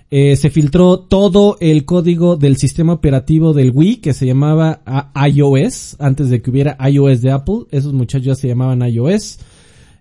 Eh, 0.09 0.37
se 0.37 0.49
filtró 0.49 0.99
todo 0.99 1.57
el 1.59 1.83
código 1.83 2.37
del 2.37 2.55
sistema 2.57 2.93
operativo 2.93 3.53
del 3.53 3.71
Wii 3.73 3.97
que 3.97 4.13
se 4.13 4.25
llamaba 4.25 4.81
a- 4.85 5.27
iOS 5.27 5.97
antes 5.99 6.29
de 6.29 6.41
que 6.41 6.49
hubiera 6.49 6.77
iOS 6.89 7.21
de 7.21 7.31
Apple. 7.31 7.65
Esos 7.71 7.91
muchachos 7.93 8.25
ya 8.25 8.35
se 8.35 8.47
llamaban 8.47 8.81
iOS. 8.87 9.39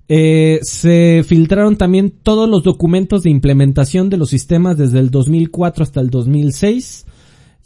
Eh, 0.09 0.61
se 0.63 1.25
filtraron 1.27 1.77
también 1.77 2.13
todos 2.23 2.49
los 2.49 2.63
documentos 2.63 3.23
de 3.25 3.31
implementación 3.31 4.09
de 4.09 4.17
los 4.17 4.31
sistemas 4.31 4.77
desde 4.77 5.01
el 5.01 5.11
2004 5.11 5.83
hasta 5.83 6.01
el 6.01 6.11
2006. 6.11 7.07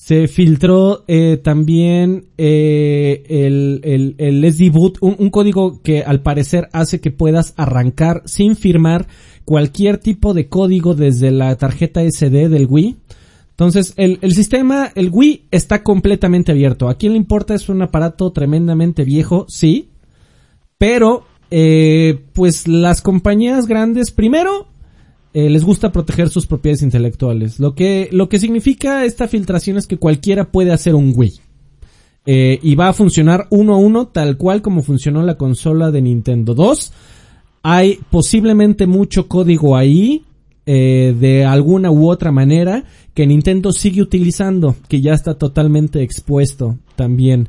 Se 0.02 0.28
filtró 0.28 1.04
eh, 1.08 1.36
también 1.36 2.24
eh, 2.38 3.22
el, 3.28 3.82
el, 3.84 4.14
el 4.16 4.44
SD-Boot, 4.50 4.96
un, 5.02 5.14
un 5.18 5.28
código 5.28 5.82
que 5.82 6.02
al 6.02 6.22
parecer 6.22 6.70
hace 6.72 7.02
que 7.02 7.10
puedas 7.10 7.52
arrancar 7.58 8.22
sin 8.24 8.56
firmar 8.56 9.08
cualquier 9.44 9.98
tipo 9.98 10.32
de 10.32 10.48
código 10.48 10.94
desde 10.94 11.30
la 11.30 11.54
tarjeta 11.56 12.00
SD 12.02 12.48
del 12.48 12.66
Wii. 12.66 12.96
Entonces, 13.50 13.92
el, 13.98 14.18
el 14.22 14.32
sistema, 14.32 14.90
el 14.94 15.10
Wii 15.12 15.48
está 15.50 15.82
completamente 15.82 16.50
abierto. 16.50 16.88
¿A 16.88 16.94
quién 16.94 17.12
le 17.12 17.18
importa? 17.18 17.54
Es 17.54 17.68
un 17.68 17.82
aparato 17.82 18.32
tremendamente 18.32 19.04
viejo, 19.04 19.44
sí. 19.50 19.90
Pero, 20.78 21.24
eh, 21.50 22.24
pues 22.32 22.66
las 22.66 23.02
compañías 23.02 23.66
grandes, 23.66 24.12
primero, 24.12 24.69
eh, 25.32 25.48
les 25.48 25.64
gusta 25.64 25.92
proteger 25.92 26.28
sus 26.28 26.46
propiedades 26.46 26.82
intelectuales. 26.82 27.60
Lo 27.60 27.74
que, 27.74 28.08
lo 28.12 28.28
que 28.28 28.38
significa 28.38 29.04
esta 29.04 29.28
filtración 29.28 29.76
es 29.76 29.86
que 29.86 29.96
cualquiera 29.96 30.50
puede 30.50 30.72
hacer 30.72 30.94
un 30.94 31.12
Wii. 31.14 31.40
Eh, 32.26 32.58
y 32.62 32.74
va 32.74 32.88
a 32.88 32.92
funcionar 32.92 33.46
uno 33.50 33.74
a 33.74 33.78
uno 33.78 34.08
tal 34.08 34.36
cual 34.36 34.60
como 34.60 34.82
funcionó 34.82 35.22
la 35.22 35.36
consola 35.36 35.90
de 35.90 36.02
Nintendo 36.02 36.54
2. 36.54 36.92
Hay 37.62 37.98
posiblemente 38.10 38.86
mucho 38.86 39.28
código 39.28 39.76
ahí, 39.76 40.24
eh, 40.66 41.14
de 41.18 41.44
alguna 41.44 41.90
u 41.90 42.08
otra 42.08 42.32
manera, 42.32 42.84
que 43.14 43.26
Nintendo 43.26 43.72
sigue 43.72 44.02
utilizando, 44.02 44.76
que 44.88 45.00
ya 45.00 45.14
está 45.14 45.34
totalmente 45.34 46.02
expuesto 46.02 46.78
también. 46.96 47.48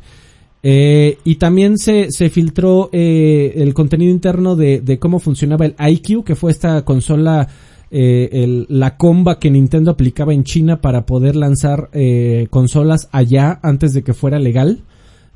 Eh, 0.64 1.18
y 1.24 1.36
también 1.36 1.78
se, 1.78 2.12
se 2.12 2.30
filtró 2.30 2.90
eh, 2.92 3.54
el 3.56 3.74
contenido 3.74 4.12
interno 4.12 4.56
de, 4.56 4.80
de 4.80 5.00
cómo 5.00 5.20
funcionaba 5.20 5.66
el 5.66 5.76
IQ, 5.78 6.24
que 6.24 6.36
fue 6.36 6.52
esta 6.52 6.84
consola, 6.86 7.48
eh, 7.92 8.30
el- 8.32 8.66
la 8.70 8.98
comba 8.98 9.38
que 9.40 9.52
Nintendo 9.52 9.92
aplicaba 9.92 10.34
en 10.34 10.44
China 10.44 10.82
para 10.82 11.06
poder 11.06 11.36
lanzar 11.36 11.90
eh, 11.94 12.48
consolas 12.50 13.10
allá 13.12 13.60
antes 13.64 13.94
de 13.94 14.02
que 14.04 14.14
fuera 14.14 14.40
legal. 14.40 14.80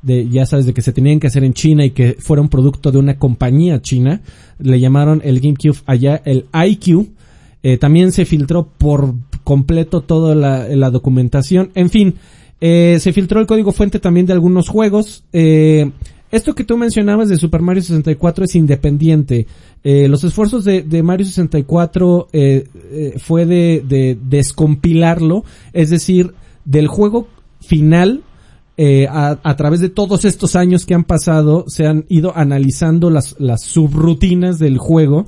De, 0.02 0.28
ya 0.28 0.46
sabes, 0.46 0.66
de 0.66 0.74
que 0.74 0.82
se 0.82 0.92
tenían 0.92 1.18
que 1.18 1.26
hacer 1.26 1.42
en 1.42 1.52
China 1.52 1.84
y 1.84 1.90
que 1.90 2.16
fuera 2.18 2.40
un 2.40 2.48
producto 2.48 2.92
de 2.92 2.98
una 2.98 3.18
compañía 3.18 3.82
china. 3.82 4.20
Le 4.58 4.78
llamaron 4.78 5.20
el 5.24 5.40
GameCube 5.40 5.78
allá 5.86 6.22
el 6.24 6.46
IQ. 6.54 7.06
Eh, 7.62 7.76
también 7.78 8.12
se 8.12 8.24
filtró 8.24 8.68
por 8.78 9.14
completo 9.42 10.02
toda 10.02 10.34
la, 10.36 10.68
la 10.68 10.90
documentación. 10.90 11.70
En 11.74 11.90
fin, 11.90 12.14
eh, 12.60 12.98
se 13.00 13.12
filtró 13.12 13.40
el 13.40 13.46
código 13.46 13.72
fuente 13.72 13.98
también 13.98 14.26
de 14.26 14.32
algunos 14.34 14.68
juegos. 14.68 15.24
Eh, 15.32 15.90
esto 16.30 16.54
que 16.54 16.64
tú 16.64 16.76
mencionabas 16.76 17.28
de 17.28 17.36
Super 17.36 17.62
Mario 17.62 17.82
64 17.82 18.44
es 18.44 18.54
independiente. 18.54 19.46
Eh, 19.84 20.08
los 20.08 20.24
esfuerzos 20.24 20.64
de, 20.64 21.02
Mario 21.02 21.26
64 21.26 22.28
eh, 22.32 22.68
eh, 22.74 23.14
fue 23.18 23.46
de, 23.46 23.84
de 23.86 24.18
descompilarlo, 24.20 25.44
es 25.72 25.90
decir, 25.90 26.34
del 26.64 26.88
juego 26.88 27.28
final 27.60 28.22
eh, 28.78 29.06
a, 29.08 29.38
a 29.42 29.56
través 29.56 29.80
de 29.80 29.88
todos 29.88 30.26
estos 30.26 30.54
años 30.54 30.84
que 30.84 30.92
han 30.92 31.04
pasado, 31.04 31.64
se 31.66 31.86
han 31.86 32.04
ido 32.08 32.36
analizando 32.36 33.08
las, 33.08 33.34
las 33.38 33.62
subrutinas 33.62 34.58
del 34.58 34.76
juego 34.76 35.26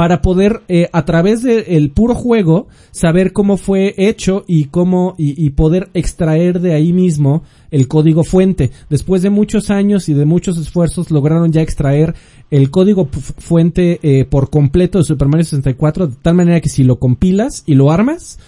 para 0.00 0.22
poder, 0.22 0.62
eh, 0.68 0.88
a 0.94 1.04
través 1.04 1.42
del 1.42 1.90
puro 1.90 2.14
juego, 2.14 2.68
saber 2.90 3.34
cómo 3.34 3.58
fue 3.58 3.94
hecho 3.98 4.44
y 4.46 4.64
cómo, 4.64 5.14
y, 5.18 5.44
y 5.44 5.50
poder 5.50 5.90
extraer 5.92 6.60
de 6.60 6.72
ahí 6.72 6.94
mismo 6.94 7.42
el 7.70 7.86
código 7.86 8.24
fuente. 8.24 8.70
Después 8.88 9.20
de 9.20 9.28
muchos 9.28 9.68
años 9.68 10.08
y 10.08 10.14
de 10.14 10.24
muchos 10.24 10.56
esfuerzos, 10.56 11.10
lograron 11.10 11.52
ya 11.52 11.60
extraer 11.60 12.14
el 12.50 12.70
código 12.70 13.10
fuente 13.10 14.00
eh, 14.02 14.24
por 14.24 14.48
completo 14.48 14.96
de 14.96 15.04
Super 15.04 15.28
Mario 15.28 15.44
64, 15.44 16.06
de 16.06 16.16
tal 16.22 16.34
manera 16.34 16.62
que 16.62 16.70
si 16.70 16.82
lo 16.82 16.98
compilas 16.98 17.62
y 17.66 17.74
lo 17.74 17.90
armas, 17.90 18.38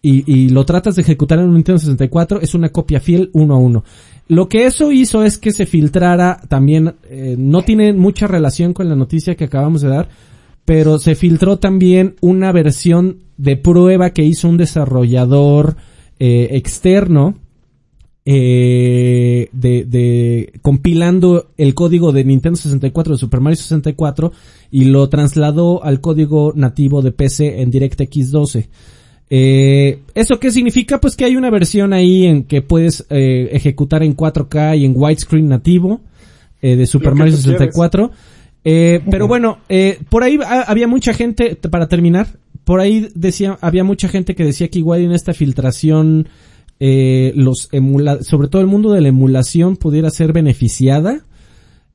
y, 0.00 0.24
y 0.32 0.48
lo 0.48 0.64
tratas 0.64 0.96
de 0.96 1.02
ejecutar 1.02 1.40
en 1.40 1.44
un 1.44 1.54
Nintendo 1.56 1.78
64, 1.78 2.40
es 2.40 2.54
una 2.54 2.70
copia 2.70 3.00
fiel 3.00 3.28
uno 3.34 3.52
a 3.52 3.58
uno. 3.58 3.84
Lo 4.28 4.48
que 4.48 4.64
eso 4.64 4.90
hizo 4.90 5.24
es 5.24 5.36
que 5.36 5.52
se 5.52 5.66
filtrara 5.66 6.40
también, 6.48 6.94
eh, 7.10 7.36
no 7.38 7.60
tiene 7.60 7.92
mucha 7.92 8.26
relación 8.26 8.72
con 8.72 8.88
la 8.88 8.96
noticia 8.96 9.34
que 9.34 9.44
acabamos 9.44 9.82
de 9.82 9.88
dar, 9.90 10.08
pero 10.64 10.98
se 10.98 11.14
filtró 11.14 11.58
también 11.58 12.16
una 12.20 12.52
versión 12.52 13.24
de 13.36 13.56
prueba 13.56 14.10
que 14.10 14.24
hizo 14.24 14.48
un 14.48 14.56
desarrollador 14.56 15.76
eh, 16.18 16.50
externo 16.52 17.36
eh, 18.24 19.48
de, 19.52 19.84
de 19.84 20.52
compilando 20.62 21.50
el 21.56 21.74
código 21.74 22.12
de 22.12 22.24
Nintendo 22.24 22.56
64 22.56 23.14
de 23.14 23.18
Super 23.18 23.40
Mario 23.40 23.56
64 23.56 24.32
y 24.70 24.84
lo 24.84 25.08
trasladó 25.08 25.82
al 25.82 26.00
código 26.00 26.52
nativo 26.54 27.02
de 27.02 27.12
PC 27.12 27.60
en 27.62 27.70
DirectX 27.70 28.30
12. 28.30 28.68
Eh, 29.34 30.02
¿Eso 30.14 30.38
qué 30.38 30.50
significa? 30.50 31.00
Pues 31.00 31.16
que 31.16 31.24
hay 31.24 31.36
una 31.36 31.48
versión 31.48 31.94
ahí 31.94 32.26
en 32.26 32.44
que 32.44 32.60
puedes 32.60 33.06
eh, 33.08 33.48
ejecutar 33.52 34.02
en 34.02 34.14
4K 34.14 34.78
y 34.78 34.84
en 34.84 34.92
widescreen 34.94 35.48
nativo 35.48 36.02
eh, 36.60 36.76
de 36.76 36.86
Super 36.86 37.14
Mario 37.14 37.34
tú 37.36 37.56
quieres. 37.56 38.10
64. 38.62 38.64
Eh, 38.64 39.00
pero 39.10 39.26
bueno, 39.28 39.58
eh, 39.68 39.98
por 40.08 40.22
ahí 40.22 40.38
ha- 40.44 40.62
había 40.62 40.86
mucha 40.88 41.12
gente, 41.14 41.56
para 41.56 41.88
terminar, 41.88 42.38
por 42.64 42.80
ahí 42.80 43.08
decía, 43.14 43.58
había 43.60 43.84
mucha 43.84 44.08
gente 44.08 44.34
que 44.34 44.44
decía 44.44 44.68
que 44.68 44.78
igual 44.78 45.00
en 45.02 45.12
esta 45.12 45.32
filtración, 45.34 46.28
eh, 46.80 47.32
los 47.36 47.68
emula 47.72 48.22
sobre 48.22 48.48
todo 48.48 48.60
el 48.60 48.66
mundo 48.68 48.90
de 48.92 49.00
la 49.00 49.08
emulación 49.08 49.76
pudiera 49.76 50.10
ser 50.10 50.32
beneficiada. 50.32 51.24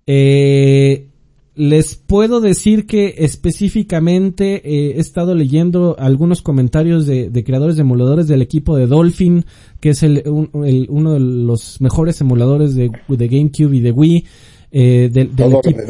Eh, 0.06 1.08
les 1.56 1.96
puedo 1.96 2.40
decir 2.40 2.86
que 2.86 3.16
específicamente 3.18 4.62
eh, 4.64 4.94
he 4.96 5.00
estado 5.00 5.34
leyendo 5.36 5.96
algunos 6.00 6.42
comentarios 6.42 7.06
de, 7.08 7.30
de 7.30 7.44
creadores 7.44 7.76
de 7.76 7.82
emuladores 7.82 8.28
del 8.28 8.42
equipo 8.44 8.78
de 8.78 8.86
Dolphin, 8.88 9.44
que 9.80 9.90
es 9.90 10.04
el, 10.04 10.24
un- 10.28 10.50
el- 10.66 10.86
uno 10.90 11.14
de 11.14 11.20
los 11.20 11.82
mejores 11.82 12.22
emuladores 12.22 12.76
de, 12.76 12.92
de 13.08 13.28
GameCube 13.28 13.76
y 13.76 13.80
de 13.80 13.92
Wii. 13.92 14.26
Eh, 14.72 15.10
del, 15.12 15.36
del 15.36 15.52
equipo 15.54 15.78
de 15.82 15.86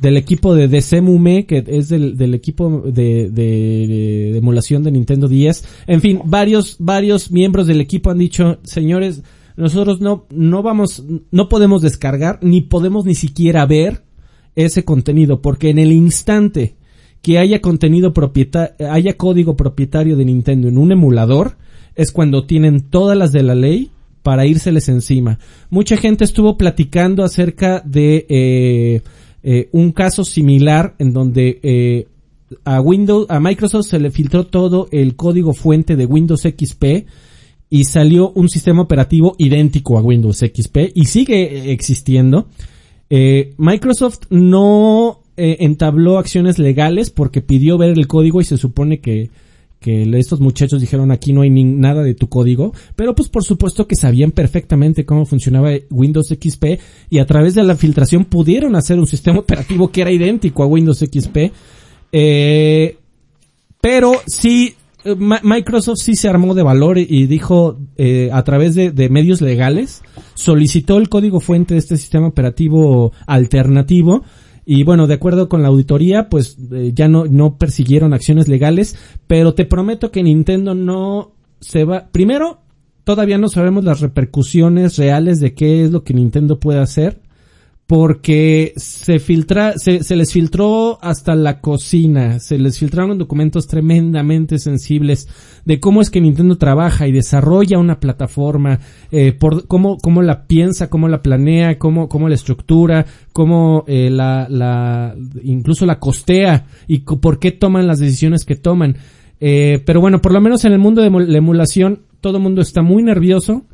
del 0.00 0.16
equipo 0.16 0.54
de 0.54 0.68
Desemume, 0.68 1.44
que 1.46 1.64
es 1.66 1.88
del, 1.88 2.16
del 2.16 2.32
equipo 2.34 2.82
de, 2.86 3.30
de- 3.30 3.86
de- 3.86 4.30
de 4.32 4.38
emulación 4.38 4.84
de 4.84 4.92
Nintendo 4.92 5.26
10. 5.28 5.64
En 5.88 6.00
fin, 6.00 6.20
varios, 6.24 6.76
varios 6.78 7.30
miembros 7.32 7.66
del 7.66 7.80
equipo 7.80 8.10
han 8.10 8.18
dicho, 8.18 8.58
señores, 8.62 9.22
nosotros 9.56 10.00
no, 10.00 10.26
no 10.30 10.62
vamos, 10.62 11.04
no 11.32 11.48
podemos 11.48 11.82
descargar, 11.82 12.38
ni 12.42 12.60
podemos 12.60 13.04
ni 13.06 13.16
siquiera 13.16 13.66
ver 13.66 14.02
ese 14.54 14.84
contenido, 14.84 15.42
porque 15.42 15.70
en 15.70 15.78
el 15.80 15.90
instante 15.92 16.76
que 17.22 17.38
haya 17.38 17.60
contenido 17.60 18.12
propietario, 18.12 18.74
haya 18.92 19.16
código 19.16 19.56
propietario 19.56 20.16
de 20.16 20.24
Nintendo 20.24 20.68
en 20.68 20.78
un 20.78 20.92
emulador, 20.92 21.56
es 21.96 22.12
cuando 22.12 22.46
tienen 22.46 22.82
todas 22.82 23.18
las 23.18 23.32
de 23.32 23.42
la 23.42 23.56
ley 23.56 23.90
para 24.28 24.44
írseles 24.44 24.90
encima. 24.90 25.38
Mucha 25.70 25.96
gente 25.96 26.22
estuvo 26.22 26.58
platicando 26.58 27.24
acerca 27.24 27.80
de 27.80 28.26
eh, 28.28 29.00
eh, 29.42 29.70
un 29.72 29.90
caso 29.90 30.22
similar 30.22 30.94
en 30.98 31.14
donde 31.14 31.58
eh, 31.62 32.08
a 32.62 32.78
Windows, 32.82 33.24
a 33.30 33.40
Microsoft 33.40 33.86
se 33.86 33.98
le 33.98 34.10
filtró 34.10 34.44
todo 34.44 34.86
el 34.92 35.16
código 35.16 35.54
fuente 35.54 35.96
de 35.96 36.04
Windows 36.04 36.42
XP 36.42 37.06
y 37.70 37.84
salió 37.84 38.30
un 38.32 38.50
sistema 38.50 38.82
operativo 38.82 39.34
idéntico 39.38 39.96
a 39.96 40.02
Windows 40.02 40.40
XP 40.40 40.92
y 40.94 41.06
sigue 41.06 41.72
existiendo. 41.72 42.48
Microsoft 43.08 44.24
no 44.28 45.22
entabló 45.38 46.18
acciones 46.18 46.58
legales 46.58 47.08
porque 47.08 47.40
pidió 47.40 47.78
ver 47.78 47.96
el 47.96 48.06
código 48.06 48.42
y 48.42 48.44
se 48.44 48.58
supone 48.58 49.00
que, 49.00 49.30
que 49.80 50.02
estos 50.18 50.40
muchachos 50.40 50.80
dijeron 50.80 51.10
aquí 51.10 51.32
no 51.32 51.42
hay 51.42 51.50
ni 51.50 51.64
nada 51.64 52.02
de 52.02 52.14
tu 52.14 52.28
código, 52.28 52.72
pero 52.96 53.14
pues 53.14 53.28
por 53.28 53.44
supuesto 53.44 53.86
que 53.86 53.94
sabían 53.94 54.32
perfectamente 54.32 55.04
cómo 55.04 55.24
funcionaba 55.24 55.70
Windows 55.90 56.28
XP 56.28 56.64
y 57.10 57.18
a 57.18 57.26
través 57.26 57.54
de 57.54 57.62
la 57.62 57.76
filtración 57.76 58.24
pudieron 58.24 58.74
hacer 58.74 58.98
un 58.98 59.06
sistema 59.06 59.38
operativo 59.40 59.90
que 59.90 60.02
era 60.02 60.10
idéntico 60.10 60.62
a 60.62 60.66
Windows 60.66 60.98
XP. 60.98 61.52
Eh, 62.10 62.96
pero 63.80 64.12
sí, 64.26 64.74
eh, 65.04 65.14
Microsoft 65.14 65.98
sí 65.98 66.16
se 66.16 66.28
armó 66.28 66.54
de 66.54 66.62
valor 66.62 66.98
y 66.98 67.26
dijo 67.26 67.78
eh, 67.96 68.30
a 68.32 68.42
través 68.42 68.74
de, 68.74 68.90
de 68.90 69.08
medios 69.08 69.40
legales, 69.40 70.02
solicitó 70.34 70.98
el 70.98 71.08
código 71.08 71.40
fuente 71.40 71.74
de 71.74 71.80
este 71.80 71.96
sistema 71.96 72.26
operativo 72.26 73.12
alternativo 73.26 74.24
y 74.70 74.84
bueno, 74.84 75.06
de 75.06 75.14
acuerdo 75.14 75.48
con 75.48 75.62
la 75.62 75.68
auditoría, 75.68 76.28
pues 76.28 76.58
eh, 76.72 76.92
ya 76.94 77.08
no, 77.08 77.24
no 77.24 77.56
persiguieron 77.56 78.12
acciones 78.12 78.48
legales, 78.48 78.98
pero 79.26 79.54
te 79.54 79.64
prometo 79.64 80.10
que 80.10 80.22
Nintendo 80.22 80.74
no 80.74 81.32
se 81.58 81.84
va. 81.84 82.08
Primero, 82.12 82.58
todavía 83.02 83.38
no 83.38 83.48
sabemos 83.48 83.82
las 83.82 84.00
repercusiones 84.00 84.98
reales 84.98 85.40
de 85.40 85.54
qué 85.54 85.84
es 85.84 85.90
lo 85.90 86.04
que 86.04 86.12
Nintendo 86.12 86.60
puede 86.60 86.80
hacer, 86.80 87.18
porque 87.88 88.74
se 88.76 89.18
filtra, 89.18 89.72
se, 89.78 90.04
se 90.04 90.14
les 90.14 90.30
filtró 90.30 90.98
hasta 91.00 91.34
la 91.34 91.62
cocina, 91.62 92.38
se 92.38 92.58
les 92.58 92.78
filtraron 92.78 93.16
documentos 93.16 93.66
tremendamente 93.66 94.58
sensibles 94.58 95.26
de 95.64 95.80
cómo 95.80 96.02
es 96.02 96.10
que 96.10 96.20
Nintendo 96.20 96.58
trabaja 96.58 97.08
y 97.08 97.12
desarrolla 97.12 97.78
una 97.78 97.98
plataforma, 97.98 98.78
eh, 99.10 99.32
por 99.32 99.66
cómo, 99.66 99.96
cómo 99.96 100.20
la 100.20 100.46
piensa, 100.46 100.90
cómo 100.90 101.08
la 101.08 101.22
planea, 101.22 101.78
cómo, 101.78 102.10
cómo 102.10 102.28
la 102.28 102.34
estructura, 102.34 103.06
cómo 103.32 103.84
eh, 103.86 104.10
la, 104.10 104.48
la, 104.50 105.16
incluso 105.42 105.86
la 105.86 105.98
costea 105.98 106.66
y 106.88 106.98
por 106.98 107.38
qué 107.38 107.52
toman 107.52 107.86
las 107.86 108.00
decisiones 108.00 108.44
que 108.44 108.56
toman. 108.56 108.96
Eh, 109.40 109.82
pero 109.86 110.02
bueno, 110.02 110.20
por 110.20 110.34
lo 110.34 110.42
menos 110.42 110.62
en 110.66 110.72
el 110.74 110.78
mundo 110.78 111.00
de 111.00 111.08
la 111.08 111.38
emulación, 111.38 112.00
todo 112.20 112.36
el 112.36 112.42
mundo 112.42 112.60
está 112.60 112.82
muy 112.82 113.02
nervioso, 113.02 113.64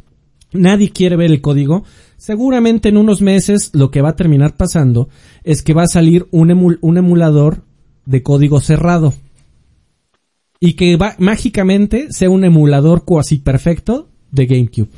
Nadie 0.54 0.90
quiere 0.90 1.16
ver 1.16 1.30
el 1.30 1.40
código. 1.40 1.84
Seguramente 2.16 2.88
en 2.88 2.96
unos 2.96 3.20
meses 3.20 3.70
lo 3.74 3.90
que 3.90 4.00
va 4.00 4.10
a 4.10 4.16
terminar 4.16 4.56
pasando 4.56 5.08
es 5.42 5.62
que 5.62 5.74
va 5.74 5.82
a 5.82 5.88
salir 5.88 6.26
un, 6.30 6.48
emul- 6.48 6.78
un 6.80 6.96
emulador 6.96 7.64
de 8.06 8.22
código 8.22 8.60
cerrado. 8.60 9.12
Y 10.60 10.72
que 10.74 10.96
va, 10.96 11.14
mágicamente 11.18 12.06
sea 12.10 12.30
un 12.30 12.44
emulador 12.44 13.04
cuasi 13.04 13.38
perfecto 13.38 14.08
de 14.30 14.46
GameCube. 14.46 14.88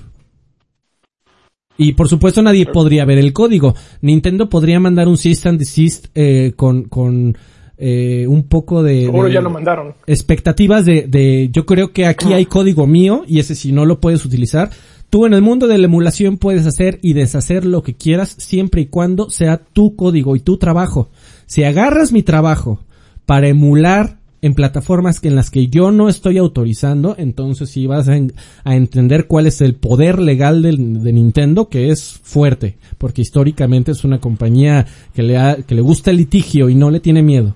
Y 1.78 1.92
por 1.92 2.08
supuesto 2.08 2.40
nadie 2.42 2.66
podría 2.66 3.04
ver 3.04 3.18
el 3.18 3.32
código. 3.32 3.74
Nintendo 4.00 4.48
podría 4.48 4.80
mandar 4.80 5.08
un 5.08 5.18
cease 5.18 5.48
and 5.48 5.58
desist 5.58 6.06
eh, 6.14 6.52
con, 6.56 6.84
con 6.84 7.36
eh, 7.76 8.26
un 8.28 8.44
poco 8.44 8.82
de... 8.82 9.06
Seguro 9.06 9.28
de- 9.28 9.34
ya 9.34 9.40
lo 9.42 9.50
mandaron. 9.50 9.94
expectativas 10.06 10.86
de, 10.86 11.06
de 11.06 11.50
yo 11.52 11.66
creo 11.66 11.92
que 11.92 12.06
aquí 12.06 12.32
hay 12.32 12.46
código 12.46 12.86
mío 12.86 13.24
y 13.26 13.40
ese 13.40 13.54
si 13.54 13.72
no 13.72 13.84
lo 13.84 14.00
puedes 14.00 14.24
utilizar. 14.24 14.70
Tú 15.10 15.24
en 15.26 15.34
el 15.34 15.42
mundo 15.42 15.66
de 15.66 15.78
la 15.78 15.86
emulación 15.86 16.36
puedes 16.36 16.66
hacer 16.66 16.98
y 17.02 17.12
deshacer 17.12 17.64
lo 17.64 17.82
que 17.82 17.94
quieras 17.94 18.34
siempre 18.38 18.82
y 18.82 18.86
cuando 18.86 19.30
sea 19.30 19.58
tu 19.58 19.94
código 19.96 20.36
y 20.36 20.40
tu 20.40 20.56
trabajo. 20.58 21.10
Si 21.46 21.62
agarras 21.64 22.12
mi 22.12 22.22
trabajo 22.22 22.80
para 23.24 23.48
emular 23.48 24.18
en 24.42 24.54
plataformas 24.54 25.18
que 25.18 25.28
en 25.28 25.34
las 25.36 25.50
que 25.50 25.68
yo 25.68 25.90
no 25.90 26.08
estoy 26.08 26.38
autorizando, 26.38 27.14
entonces 27.18 27.70
sí 27.70 27.86
vas 27.86 28.06
a, 28.08 28.16
en- 28.16 28.32
a 28.64 28.76
entender 28.76 29.26
cuál 29.26 29.46
es 29.46 29.60
el 29.60 29.74
poder 29.74 30.18
legal 30.20 30.60
de 30.62 31.12
Nintendo, 31.12 31.68
que 31.68 31.90
es 31.90 32.20
fuerte, 32.22 32.76
porque 32.98 33.22
históricamente 33.22 33.92
es 33.92 34.04
una 34.04 34.20
compañía 34.20 34.86
que 35.14 35.22
le, 35.22 35.36
ha- 35.38 35.56
que 35.56 35.74
le 35.74 35.80
gusta 35.80 36.10
el 36.10 36.18
litigio 36.18 36.68
y 36.68 36.74
no 36.74 36.90
le 36.90 37.00
tiene 37.00 37.22
miedo. 37.22 37.54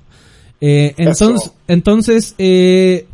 Eh, 0.60 0.94
entonces, 0.98 1.52
entonces, 1.68 2.34
eh, 2.38 3.06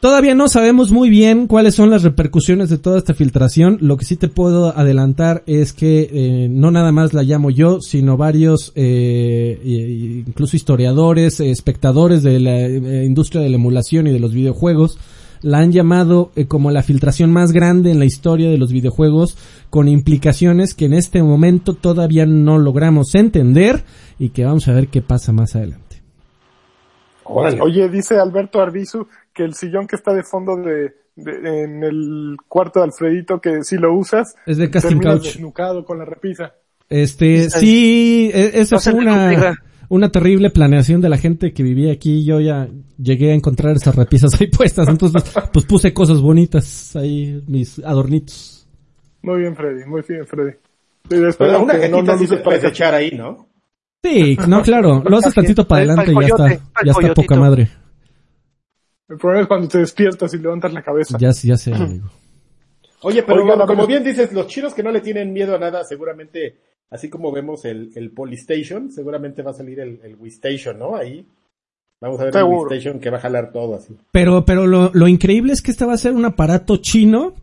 todavía 0.00 0.34
no 0.34 0.48
sabemos 0.48 0.90
muy 0.90 1.10
bien 1.10 1.46
cuáles 1.46 1.74
son 1.74 1.90
las 1.90 2.02
repercusiones 2.02 2.70
de 2.70 2.78
toda 2.78 2.98
esta 2.98 3.14
filtración. 3.14 3.78
Lo 3.80 3.96
que 3.96 4.04
sí 4.04 4.16
te 4.16 4.28
puedo 4.28 4.76
adelantar 4.76 5.42
es 5.46 5.72
que 5.72 6.08
eh, 6.12 6.48
no 6.50 6.70
nada 6.70 6.92
más 6.92 7.14
la 7.14 7.22
llamo 7.22 7.50
yo, 7.50 7.80
sino 7.80 8.16
varios, 8.16 8.72
eh, 8.74 10.24
incluso 10.26 10.56
historiadores, 10.56 11.40
eh, 11.40 11.50
espectadores 11.50 12.22
de 12.22 12.40
la 12.40 12.60
eh, 12.60 13.04
industria 13.04 13.40
de 13.40 13.48
la 13.48 13.56
emulación 13.56 14.06
y 14.06 14.12
de 14.12 14.20
los 14.20 14.32
videojuegos, 14.32 14.98
la 15.42 15.58
han 15.58 15.72
llamado 15.72 16.32
eh, 16.36 16.46
como 16.46 16.70
la 16.70 16.82
filtración 16.82 17.32
más 17.32 17.52
grande 17.52 17.90
en 17.90 17.98
la 17.98 18.04
historia 18.04 18.50
de 18.50 18.58
los 18.58 18.72
videojuegos, 18.72 19.36
con 19.70 19.88
implicaciones 19.88 20.74
que 20.74 20.86
en 20.86 20.94
este 20.94 21.22
momento 21.22 21.74
todavía 21.74 22.26
no 22.26 22.58
logramos 22.58 23.14
entender 23.14 23.84
y 24.18 24.30
que 24.30 24.44
vamos 24.44 24.68
a 24.68 24.72
ver 24.72 24.88
qué 24.88 25.02
pasa 25.02 25.32
más 25.32 25.54
adelante. 25.54 25.87
Órale. 27.28 27.60
Oye, 27.60 27.88
dice 27.88 28.18
Alberto 28.18 28.60
Arbizu 28.60 29.06
que 29.32 29.44
el 29.44 29.54
sillón 29.54 29.86
que 29.86 29.96
está 29.96 30.12
de 30.14 30.22
fondo 30.22 30.56
de, 30.56 30.92
de- 31.16 31.62
en 31.64 31.82
el 31.84 32.36
cuarto 32.48 32.80
de 32.80 32.86
Alfredito, 32.86 33.40
que 33.40 33.62
si 33.64 33.76
lo 33.76 33.92
usas, 33.94 34.34
Es 34.46 34.56
de 34.56 34.70
Casting 34.70 34.98
Couch. 35.00 35.24
desnucado 35.24 35.84
con 35.84 35.98
la 35.98 36.04
repisa. 36.04 36.54
Este, 36.88 37.50
sí, 37.50 38.30
e- 38.32 38.60
esa 38.60 38.78
ser 38.78 38.94
fue 38.94 39.04
de 39.04 39.10
una, 39.10 39.54
una 39.90 40.10
terrible 40.10 40.50
planeación 40.50 41.00
de 41.00 41.08
la 41.10 41.18
gente 41.18 41.52
que 41.52 41.62
vivía 41.62 41.92
aquí. 41.92 42.24
Yo 42.24 42.40
ya 42.40 42.68
llegué 42.96 43.32
a 43.32 43.34
encontrar 43.34 43.76
esas 43.76 43.94
repisas 43.94 44.40
ahí 44.40 44.46
puestas, 44.56 44.88
entonces 44.88 45.22
pues 45.52 45.64
puse 45.66 45.92
cosas 45.92 46.20
bonitas 46.20 46.96
ahí, 46.96 47.42
mis 47.46 47.78
adornitos. 47.80 48.66
Muy 49.22 49.40
bien, 49.40 49.54
Freddy, 49.56 49.84
muy 49.84 50.02
bien, 50.08 50.26
Freddy. 50.26 50.52
Y 51.10 51.16
después, 51.16 51.50
Pero 51.50 51.62
una 51.62 51.72
aunque 51.74 51.88
no, 51.88 52.02
no 52.02 52.18
se 52.18 52.36
puedes 52.38 52.60
para 52.60 52.68
echar 52.68 52.94
ahí, 52.94 53.10
¿no? 53.16 53.46
Sí, 54.02 54.36
no, 54.48 54.62
claro, 54.62 55.02
lo 55.04 55.16
haces 55.18 55.34
tantito 55.34 55.66
para 55.66 55.82
adelante 55.82 56.12
y 56.12 56.14
ya 56.14 56.26
está, 56.26 56.48
ya 56.84 56.92
está 56.92 57.14
poca 57.14 57.36
madre. 57.36 57.68
El 59.08 59.16
problema 59.16 59.42
es 59.42 59.48
cuando 59.48 59.68
te 59.68 59.78
despiertas 59.78 60.34
y 60.34 60.38
levantas 60.38 60.72
la 60.72 60.82
cabeza. 60.82 61.16
Ya, 61.18 61.30
ya 61.30 61.56
sé, 61.56 61.74
amigo. 61.74 62.10
Oye, 63.02 63.22
pero 63.22 63.42
Oigan, 63.44 63.66
como 63.66 63.86
bien 63.86 64.02
dices, 64.02 64.32
los 64.32 64.48
chinos 64.48 64.74
que 64.74 64.82
no 64.82 64.90
le 64.90 65.00
tienen 65.00 65.32
miedo 65.32 65.54
a 65.54 65.58
nada, 65.58 65.84
seguramente, 65.84 66.56
así 66.90 67.08
como 67.08 67.30
vemos 67.30 67.64
el, 67.64 67.92
el 67.94 68.10
Polystation, 68.10 68.90
seguramente 68.90 69.42
va 69.42 69.52
a 69.52 69.54
salir 69.54 69.80
el, 69.80 70.00
el 70.02 70.16
Wii 70.16 70.32
Station, 70.32 70.78
¿no? 70.78 70.96
Ahí. 70.96 71.26
Vamos 72.00 72.20
a 72.20 72.24
ver 72.24 72.32
Seguro. 72.32 72.62
el 72.62 72.68
Wii 72.68 72.78
Station 72.78 73.00
que 73.00 73.10
va 73.10 73.18
a 73.18 73.20
jalar 73.20 73.52
todo 73.52 73.76
así. 73.76 73.96
Pero, 74.12 74.44
pero 74.44 74.66
lo, 74.66 74.90
lo 74.92 75.08
increíble 75.08 75.52
es 75.52 75.62
que 75.62 75.70
este 75.70 75.84
va 75.84 75.94
a 75.94 75.98
ser 75.98 76.12
un 76.12 76.24
aparato 76.24 76.76
chino 76.76 77.34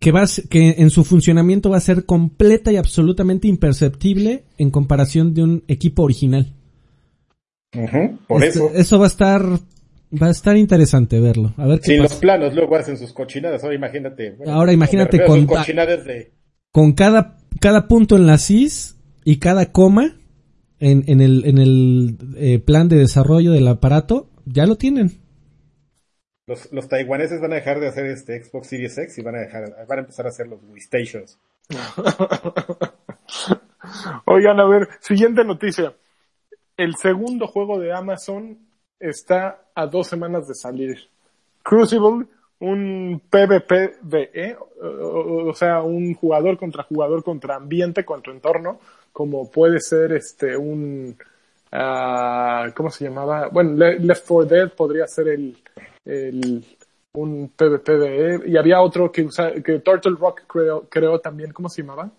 que 0.00 0.12
va 0.12 0.24
que 0.48 0.76
en 0.78 0.90
su 0.90 1.04
funcionamiento 1.04 1.70
va 1.70 1.76
a 1.76 1.80
ser 1.80 2.06
completa 2.06 2.72
y 2.72 2.76
absolutamente 2.76 3.46
imperceptible 3.48 4.44
en 4.58 4.70
comparación 4.70 5.34
de 5.34 5.42
un 5.42 5.64
equipo 5.68 6.02
original. 6.02 6.54
Por 8.26 8.42
Este- 8.44 8.58
eso. 8.58 8.70
Eso 8.74 8.98
va 8.98 9.04
a 9.04 9.08
estar, 9.08 9.42
va 9.44 10.26
a 10.26 10.30
estar 10.30 10.56
interesante 10.56 11.20
verlo. 11.20 11.52
A 11.56 11.66
ver 11.66 11.80
qué 11.80 11.86
Si 11.92 11.96
los 11.96 12.08
pasa. 12.08 12.20
planos 12.20 12.54
luego 12.54 12.76
hacen 12.76 12.96
sus 12.96 13.12
cochinadas, 13.12 13.62
ahora 13.62 13.76
imagínate. 13.76 14.32
bueno, 14.32 14.52
Ahora 14.52 14.72
imagínate 14.72 15.24
con- 15.24 15.46
cochinadas 15.46 16.04
de... 16.04 16.32
Con 16.72 16.92
cada, 16.92 17.36
cada 17.60 17.86
punto 17.88 18.16
en 18.16 18.26
la 18.26 18.38
CIS 18.38 18.96
y 19.24 19.36
cada 19.36 19.70
coma 19.72 20.16
en, 20.78 21.04
en 21.08 21.20
el, 21.20 21.44
en 21.44 21.58
el 21.58 22.16
eh, 22.36 22.58
plan 22.58 22.88
de 22.88 22.96
desarrollo 22.96 23.52
del 23.52 23.68
aparato, 23.68 24.30
ya 24.46 24.66
lo 24.66 24.76
tienen. 24.76 25.18
Los, 26.50 26.72
los 26.72 26.88
taiwaneses 26.88 27.40
van 27.40 27.52
a 27.52 27.54
dejar 27.54 27.78
de 27.78 27.86
hacer 27.86 28.06
este 28.06 28.42
Xbox 28.42 28.66
Series 28.66 28.98
X 28.98 29.16
y 29.18 29.22
van 29.22 29.36
a 29.36 29.40
dejar, 29.42 29.86
van 29.86 29.98
a 29.98 30.02
empezar 30.02 30.26
a 30.26 30.30
hacer 30.30 30.48
los 30.48 30.58
Wii 30.68 30.80
Stations. 30.80 31.38
Oigan, 34.24 34.58
a 34.58 34.66
ver, 34.66 34.88
siguiente 34.98 35.44
noticia. 35.44 35.94
El 36.76 36.96
segundo 36.96 37.46
juego 37.46 37.78
de 37.78 37.92
Amazon 37.92 38.58
está 38.98 39.60
a 39.76 39.86
dos 39.86 40.08
semanas 40.08 40.48
de 40.48 40.54
salir. 40.56 40.98
Crucible, 41.62 42.26
un 42.58 43.22
PvPVE, 43.30 44.56
o, 44.82 45.50
o 45.50 45.54
sea, 45.54 45.82
un 45.82 46.14
jugador 46.14 46.58
contra 46.58 46.82
jugador 46.82 47.22
contra 47.22 47.54
ambiente, 47.54 48.04
contra 48.04 48.32
entorno, 48.32 48.80
como 49.12 49.48
puede 49.50 49.78
ser 49.78 50.10
este 50.12 50.56
un 50.56 51.16
ah, 51.70 52.66
¿cómo 52.74 52.90
se 52.90 53.04
llamaba? 53.04 53.48
Bueno, 53.52 53.74
Le- 53.76 54.00
Left 54.00 54.26
4 54.26 54.56
Dead 54.56 54.72
podría 54.72 55.06
ser 55.06 55.28
el, 55.28 55.56
el 56.18 56.64
un 57.12 57.50
PvPVE 57.56 58.48
y 58.48 58.56
había 58.56 58.80
otro 58.80 59.10
que 59.10 59.22
usa, 59.22 59.52
que 59.64 59.80
Turtle 59.80 60.16
Rock 60.18 60.42
creó, 60.46 60.86
creó 60.88 61.18
también, 61.18 61.52
¿cómo 61.52 61.68
se 61.68 61.82
llamaba? 61.82 62.10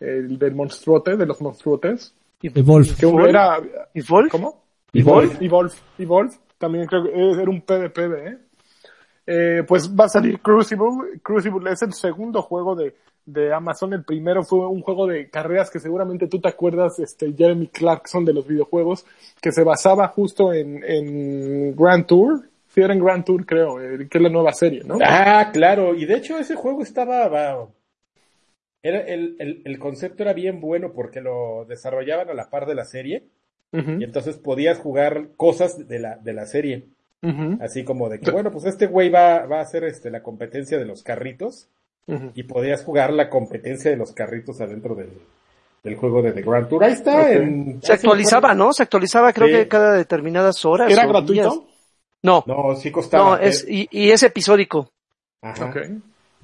El 0.00 0.38
del 0.38 0.54
monstruote, 0.54 1.16
de 1.16 1.26
los 1.26 1.40
monstruotes. 1.40 2.14
Evolve. 2.42 2.88
Que 2.98 3.28
era, 3.28 3.58
¿Y 3.94 4.02
Wolf? 4.02 4.30
¿cómo? 4.30 4.62
Evolve. 4.92 5.36
Evolve. 5.40 5.74
Evolve. 5.98 6.34
También 6.58 6.86
creo 6.86 7.04
que 7.04 7.10
era 7.10 7.50
un 7.50 7.60
PvP, 7.62 8.04
¿eh? 8.04 8.38
Eh, 9.28 9.64
pues 9.66 9.90
va 9.92 10.04
a 10.04 10.08
salir 10.08 10.40
Crucible. 10.40 11.20
Crucible 11.22 11.72
es 11.72 11.82
el 11.82 11.92
segundo 11.92 12.42
juego 12.42 12.74
de, 12.74 12.94
de 13.24 13.52
Amazon. 13.52 13.92
El 13.94 14.04
primero 14.04 14.42
fue 14.44 14.66
un 14.66 14.82
juego 14.82 15.06
de 15.06 15.28
carreras 15.28 15.70
que 15.70 15.80
seguramente 15.80 16.28
tú 16.28 16.40
te 16.40 16.48
acuerdas, 16.48 16.98
este, 16.98 17.32
Jeremy 17.32 17.68
Clarkson 17.68 18.24
de 18.24 18.34
los 18.34 18.46
videojuegos, 18.46 19.04
que 19.40 19.52
se 19.52 19.64
basaba 19.64 20.08
justo 20.08 20.52
en, 20.52 20.82
en 20.84 21.74
Grand 21.74 22.06
Tour. 22.06 22.48
En 22.76 22.98
Grand 23.02 23.24
Tour, 23.24 23.46
creo, 23.46 23.80
eh, 23.80 24.06
que 24.08 24.18
es 24.18 24.22
la 24.22 24.28
nueva 24.28 24.52
serie, 24.52 24.82
¿no? 24.84 24.98
Ah, 25.02 25.50
claro, 25.52 25.94
y 25.94 26.04
de 26.04 26.16
hecho 26.16 26.38
ese 26.38 26.54
juego 26.54 26.82
estaba... 26.82 27.68
era 28.82 29.00
el, 29.00 29.36
el, 29.38 29.62
el 29.64 29.78
concepto 29.78 30.22
era 30.22 30.32
bien 30.34 30.60
bueno 30.60 30.92
porque 30.92 31.20
lo 31.20 31.64
desarrollaban 31.66 32.28
a 32.28 32.34
la 32.34 32.50
par 32.50 32.66
de 32.66 32.74
la 32.74 32.84
serie 32.84 33.24
y 33.72 34.04
entonces 34.04 34.36
podías 34.38 34.78
jugar 34.78 35.28
cosas 35.36 35.86
de 35.88 35.98
la, 35.98 36.16
de 36.16 36.32
la 36.32 36.46
serie. 36.46 36.84
Así 37.60 37.82
como 37.82 38.08
de 38.08 38.20
que, 38.20 38.30
bueno, 38.30 38.50
pues 38.52 38.64
este 38.66 38.86
güey 38.86 39.08
va, 39.10 39.46
va 39.46 39.58
a 39.58 39.62
hacer 39.62 39.82
este, 39.84 40.10
la 40.10 40.22
competencia 40.22 40.78
de 40.78 40.84
los 40.84 41.02
carritos 41.02 41.68
y 42.34 42.44
podías 42.44 42.84
jugar 42.84 43.12
la 43.12 43.28
competencia 43.28 43.90
de 43.90 43.96
los 43.96 44.12
carritos 44.12 44.60
adentro 44.60 44.94
del, 44.94 45.10
del 45.82 45.96
juego 45.96 46.22
de 46.22 46.32
The 46.32 46.42
Grand 46.42 46.68
Tour. 46.68 46.84
Ahí 46.84 46.92
está. 46.92 47.32
En, 47.32 47.82
Se 47.82 47.92
actualizaba, 47.94 48.54
¿no? 48.54 48.72
Se 48.72 48.84
actualizaba 48.84 49.32
creo 49.32 49.48
Sí. 49.48 49.54
que 49.54 49.68
cada 49.68 49.92
determinadas 49.94 50.64
horas. 50.64 50.90
¿Era 50.92 51.04
gratuito? 51.06 51.32
días. 51.50 51.58
No, 52.26 52.44
No, 52.46 52.74
sí 52.76 52.90
costaba. 52.90 53.36
no, 53.36 53.42
es, 53.42 53.62
eh, 53.64 53.86
y, 53.90 54.04
y 54.06 54.10
es 54.10 54.22
episódico. 54.22 54.90
ajá. 55.40 55.72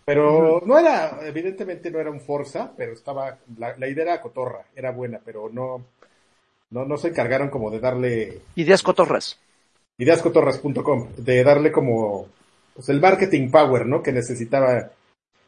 Pero 0.04 0.60
no 0.66 0.78
era, 0.78 1.20
evidentemente 1.26 1.90
no 1.90 2.00
era 2.00 2.10
un 2.10 2.20
Forza, 2.20 2.72
pero 2.76 2.92
estaba, 2.92 3.38
la, 3.56 3.76
la 3.76 3.88
idea 3.88 4.02
era 4.04 4.20
cotorra, 4.20 4.64
era 4.74 4.90
buena, 4.90 5.20
pero 5.24 5.48
no, 5.48 5.84
no, 6.70 6.84
no 6.84 6.96
se 6.96 7.08
encargaron 7.08 7.50
como 7.50 7.70
de 7.70 7.78
darle, 7.78 8.40
Ideas 8.56 8.82
cotorras. 8.82 9.38
ideascotorras.com, 9.98 11.08
de 11.18 11.44
darle 11.44 11.70
como, 11.70 12.26
pues 12.74 12.88
el 12.88 13.00
marketing 13.00 13.50
power, 13.50 13.86
¿no? 13.86 14.02
Que 14.02 14.10
necesitaba 14.12 14.90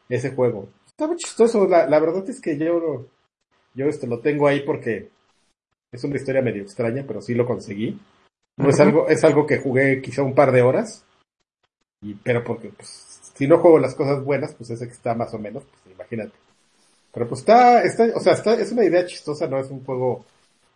ese 0.09 0.31
juego. 0.31 0.69
Estaba 0.87 1.17
chistoso, 1.17 1.67
la, 1.67 1.87
la 1.89 1.99
verdad 1.99 2.29
es 2.29 2.41
que 2.41 2.57
yo, 2.57 3.07
yo 3.75 3.87
este 3.87 4.07
lo 4.07 4.21
tengo 4.21 4.47
ahí 4.47 4.61
porque 4.61 5.09
es 5.91 6.05
una 6.05 6.15
historia 6.17 6.43
medio 6.43 6.63
extraña, 6.63 7.05
pero 7.07 7.21
sí 7.21 7.35
lo 7.35 7.45
conseguí. 7.47 7.99
No 8.57 8.71
es 8.71 8.81
algo, 8.81 9.09
es 9.09 9.25
algo 9.25 9.47
que 9.47 9.59
jugué 9.59 10.01
quizá 10.01 10.23
un 10.23 10.35
par 10.35 10.53
de 10.53 10.63
horas, 10.63 11.05
y, 12.01 12.15
pero 12.15 12.45
porque, 12.45 12.69
pues, 12.69 13.33
si 13.35 13.49
no 13.49 13.59
juego 13.59 13.79
las 13.79 13.95
cosas 13.95 14.23
buenas, 14.25 14.55
pues 14.55 14.71
ese 14.71 14.87
que 14.87 14.93
está 14.93 15.15
más 15.15 15.35
o 15.35 15.39
menos, 15.39 15.65
pues 15.65 15.95
imagínate. 15.95 16.33
Pero 17.13 17.29
pues 17.29 17.41
está, 17.41 17.83
está, 17.83 18.09
o 18.15 18.21
sea, 18.21 18.33
está, 18.33 18.55
es 18.55 18.73
una 18.73 18.85
idea 18.85 19.07
chistosa, 19.07 19.47
no 19.47 19.59
es 19.59 19.71
un 19.71 19.85
juego 19.85 20.25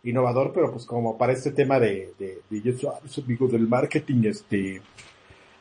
innovador, 0.03 0.51
pero 0.53 0.71
pues 0.71 0.85
como 0.85 1.17
para 1.17 1.33
este 1.33 1.51
tema 1.51 1.79
de, 1.79 2.13
de, 2.17 2.39
de 2.49 2.61
yo 2.61 2.73
soy 3.05 3.23
amigo 3.23 3.47
del 3.47 3.67
marketing, 3.67 4.23
este, 4.25 4.81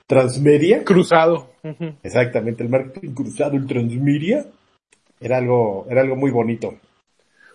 transmedia, 0.06 0.84
Cruzado. 0.84 1.50
Exactamente, 2.02 2.62
el 2.62 2.68
marketing 2.68 3.12
cruzado, 3.12 3.56
el 3.56 3.66
transmedia, 3.66 4.46
era 5.20 5.38
algo, 5.38 5.86
era 5.90 6.00
algo 6.00 6.16
muy 6.16 6.30
bonito. 6.30 6.74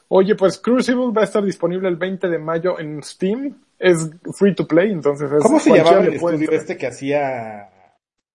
Oye, 0.10 0.36
pues 0.36 0.60
Crucible 0.60 1.12
va 1.12 1.22
a 1.22 1.26
estar 1.26 1.44
disponible 1.44 1.90
el 1.90 1.96
20 1.96 2.28
de 2.28 2.38
mayo 2.38 2.80
en 2.80 3.02
Steam. 3.02 3.56
Es 3.80 4.10
free 4.38 4.56
to 4.56 4.68
play, 4.68 4.92
entonces 4.92 5.32
es 5.32 5.42
¿Cómo 5.44 5.60
se 5.60 5.72
llamaba 5.76 6.00
el 6.02 6.14
estudio 6.14 6.36
entrar. 6.40 6.54
este 6.60 6.78
que 6.78 6.88
hacía, 6.88 7.70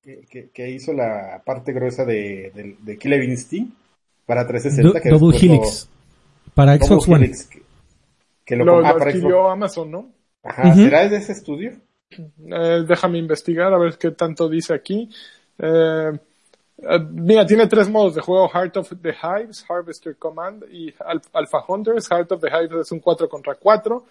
que, 0.03 0.20
que, 0.28 0.51
que 0.51 0.70
hizo 0.70 0.93
la 0.93 1.41
parte 1.45 1.72
gruesa 1.72 2.05
de, 2.05 2.51
de, 2.55 2.76
de 2.80 2.99
Killer 2.99 3.22
Instinct 3.24 3.72
para 4.26 4.47
360? 4.47 4.99
Do- 4.99 5.03
que 5.03 5.09
Double 5.11 5.32
después 5.32 5.43
lo- 5.51 5.55
Helix. 5.64 5.89
Para 6.55 6.72
Double 6.76 6.86
Xbox 6.86 7.09
One. 7.09 7.24
Helix, 7.24 7.45
que, 7.47 7.62
que 8.45 8.57
lo, 8.57 8.64
Lo, 8.64 8.78
ah, 8.78 8.93
lo 8.93 9.03
adquirió 9.03 9.28
Xbox. 9.43 9.53
Amazon, 9.53 9.91
¿no? 9.91 10.11
Ajá, 10.43 10.68
Ujú. 10.68 10.78
¿será 10.84 11.09
de 11.09 11.16
ese 11.16 11.32
estudio? 11.32 11.72
Eh, 12.11 12.84
déjame 12.86 13.18
investigar 13.18 13.72
a 13.72 13.78
ver 13.78 13.97
qué 13.99 14.11
tanto 14.11 14.49
dice 14.49 14.74
aquí. 14.74 15.09
Eh, 15.59 16.12
eh, 16.83 16.99
mira, 17.11 17.45
tiene 17.47 17.66
tres 17.66 17.89
modos 17.89 18.14
de 18.14 18.20
juego, 18.20 18.49
Heart 18.49 18.76
of 18.79 18.93
the 19.03 19.11
Hives, 19.14 19.64
Harvester 19.68 20.16
Command 20.16 20.64
y 20.70 20.93
Al- 21.05 21.22
Alpha 21.33 21.64
Hunters. 21.66 22.09
Heart 22.11 22.33
of 22.33 22.41
the 22.41 22.49
Hives 22.49 22.79
es 22.87 22.93
un 22.93 23.01
4 23.01 23.29
contra 23.29 23.55
4 23.55 24.05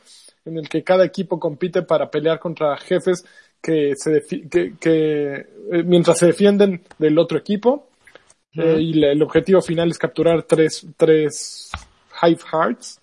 en 0.45 0.57
el 0.57 0.69
que 0.69 0.83
cada 0.83 1.03
equipo 1.05 1.39
compite 1.39 1.81
para 1.81 2.09
pelear 2.09 2.39
contra 2.39 2.77
jefes 2.77 3.25
que 3.61 3.93
se 3.95 4.21
defi- 4.21 4.49
que, 4.49 4.75
que, 4.79 5.33
eh, 5.71 5.83
mientras 5.83 6.17
se 6.19 6.27
defienden 6.27 6.81
del 6.97 7.17
otro 7.19 7.37
equipo. 7.37 7.87
Eh, 8.53 8.77
y 8.79 9.03
el 9.03 9.21
objetivo 9.21 9.61
final 9.61 9.91
es 9.91 9.97
capturar 9.99 10.43
tres, 10.43 10.85
tres 10.95 11.69
Hive 12.23 12.39
Hearts. 12.51 12.99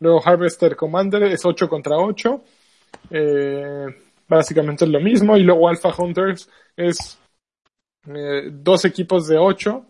Luego 0.00 0.22
Harvester 0.24 0.76
Commander 0.76 1.24
es 1.24 1.44
8 1.44 1.68
contra 1.68 1.96
8. 1.98 2.42
Eh, 3.10 3.86
básicamente 4.28 4.84
es 4.84 4.90
lo 4.90 5.00
mismo. 5.00 5.36
Y 5.36 5.42
luego 5.42 5.68
Alpha 5.68 5.92
Hunters 5.96 6.48
es 6.76 7.18
eh, 8.08 8.50
dos 8.52 8.84
equipos 8.84 9.26
de 9.28 9.38
8 9.38 9.84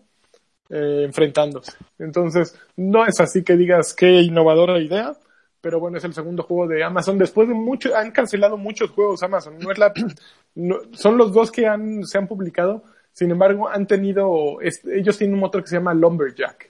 eh, 0.69 1.03
enfrentándose. 1.05 1.73
Entonces, 1.99 2.57
no 2.75 3.05
es 3.05 3.19
así 3.19 3.43
que 3.43 3.55
digas 3.57 3.93
qué 3.93 4.21
innovadora 4.21 4.79
idea. 4.79 5.13
Pero 5.61 5.79
bueno, 5.79 5.97
es 5.97 6.03
el 6.03 6.13
segundo 6.13 6.43
juego 6.43 6.67
de 6.67 6.83
Amazon. 6.83 7.17
Después 7.17 7.47
de 7.47 7.55
mucho, 7.55 7.95
han 7.95 8.11
cancelado 8.11 8.55
muchos 8.55 8.91
juegos 8.91 9.23
Amazon. 9.23 9.57
No 9.59 9.71
es 9.71 9.77
la, 9.79 9.91
no- 10.55 10.77
son 10.93 11.17
los 11.17 11.33
dos 11.33 11.51
que 11.51 11.65
han, 11.67 12.03
se 12.05 12.17
han 12.19 12.27
publicado. 12.27 12.83
Sin 13.13 13.31
embargo, 13.31 13.67
han 13.69 13.87
tenido, 13.87 14.61
es- 14.61 14.85
ellos 14.85 15.17
tienen 15.17 15.33
un 15.35 15.39
motor 15.39 15.63
que 15.63 15.69
se 15.69 15.75
llama 15.77 15.93
Lumberjack 15.93 16.69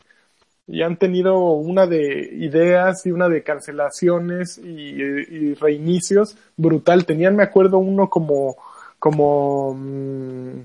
y 0.67 0.81
han 0.81 0.97
tenido 0.97 1.37
una 1.53 1.85
de 1.85 2.29
ideas 2.39 3.05
y 3.05 3.11
una 3.11 3.29
de 3.29 3.43
cancelaciones 3.43 4.57
y, 4.57 4.69
y 4.69 5.53
reinicios 5.55 6.37
brutal. 6.57 7.05
Tenían, 7.05 7.35
me 7.35 7.43
acuerdo, 7.43 7.77
uno 7.77 8.09
como, 8.09 8.55
como 8.97 9.75
mm, 9.75 10.61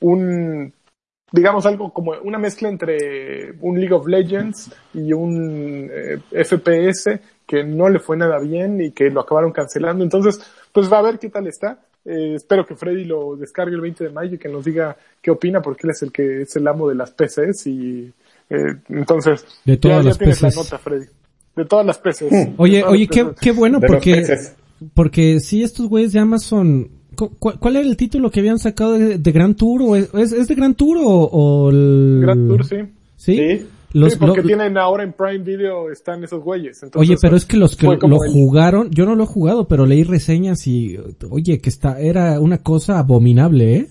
un, 0.00 0.72
digamos 1.32 1.66
algo 1.66 1.92
como 1.92 2.12
una 2.22 2.38
mezcla 2.38 2.68
entre 2.68 3.52
un 3.60 3.78
League 3.78 3.94
of 3.94 4.06
Legends 4.06 4.70
y 4.94 5.12
un 5.12 5.90
eh, 5.92 6.18
FPS 6.44 7.20
que 7.46 7.64
no 7.64 7.88
le 7.88 7.98
fue 7.98 8.16
nada 8.16 8.38
bien 8.38 8.80
y 8.80 8.90
que 8.92 9.10
lo 9.10 9.20
acabaron 9.20 9.52
cancelando. 9.52 10.04
Entonces, 10.04 10.38
pues 10.72 10.92
va 10.92 10.98
a 10.98 11.02
ver 11.02 11.18
qué 11.18 11.30
tal 11.30 11.46
está. 11.46 11.80
Eh, 12.04 12.34
espero 12.36 12.64
que 12.64 12.74
Freddy 12.76 13.04
lo 13.04 13.36
descargue 13.36 13.74
el 13.74 13.80
20 13.80 14.04
de 14.04 14.10
mayo 14.10 14.34
y 14.34 14.38
que 14.38 14.48
nos 14.48 14.64
diga 14.64 14.96
qué 15.20 15.30
opina, 15.30 15.60
porque 15.60 15.86
él 15.86 15.90
es 15.90 16.02
el 16.02 16.12
que 16.12 16.42
es 16.42 16.56
el 16.56 16.66
amo 16.68 16.88
de 16.88 16.94
las 16.94 17.10
PCs 17.10 17.66
y 17.66 18.12
eh, 18.50 18.76
entonces 18.88 19.46
De 19.64 19.76
todas 19.76 19.98
ya, 19.98 20.02
ya 20.02 20.08
las 20.10 20.18
tienes 20.18 20.42
la 20.42 20.48
PCs. 20.48 20.56
nota, 20.56 20.78
Freddy. 20.78 21.06
De 21.56 21.64
todas 21.64 21.86
las 21.86 21.98
PCs. 21.98 22.32
Oye, 22.56 22.80
todas 22.80 22.92
oye, 22.92 23.06
las 23.06 23.14
qué, 23.14 23.24
PCs. 23.24 23.40
qué 23.40 23.52
bueno 23.52 23.80
De 23.80 23.86
porque, 23.86 24.38
porque 24.94 25.40
si 25.40 25.62
estos 25.62 25.88
güeyes 25.88 26.12
de 26.12 26.20
Amazon, 26.20 26.90
cu- 27.18 27.36
cu- 27.38 27.58
¿cuál 27.58 27.76
era 27.76 27.86
el 27.86 27.96
título 27.96 28.30
que 28.30 28.40
habían 28.40 28.58
sacado 28.58 28.92
de, 28.92 29.18
de 29.18 29.32
Grand 29.32 29.56
Tour? 29.56 29.82
¿O 29.82 29.96
es, 29.96 30.12
de 30.48 30.54
Grand 30.54 30.76
Tour 30.76 30.98
o, 30.98 31.24
o 31.24 31.70
el... 31.70 32.20
Grand 32.22 32.48
Tour, 32.48 32.64
sí. 32.64 32.76
¿Sí? 33.16 33.36
Sí. 33.36 33.66
Los- 33.94 34.12
sí, 34.12 34.18
porque 34.18 34.42
lo- 34.42 34.46
tienen 34.46 34.76
ahora 34.78 35.02
en 35.02 35.12
Prime 35.14 35.38
Video 35.38 35.90
están 35.90 36.22
esos 36.22 36.42
güeyes. 36.42 36.82
Entonces, 36.82 37.08
Oye, 37.10 37.18
pero 37.20 37.36
es 37.36 37.44
que 37.46 37.56
los 37.56 37.74
que 37.74 37.86
lo 37.86 37.92
el- 38.24 38.32
jugaron, 38.32 38.90
yo 38.90 39.04
no 39.06 39.14
lo 39.16 39.24
he 39.24 39.26
jugado, 39.26 39.66
pero 39.66 39.86
leí 39.86 40.04
reseñas 40.04 40.66
y, 40.66 40.96
oye, 41.30 41.58
que 41.60 41.68
está, 41.70 41.98
era 41.98 42.38
una 42.40 42.58
cosa 42.58 42.98
abominable, 42.98 43.76
¿eh? 43.76 43.88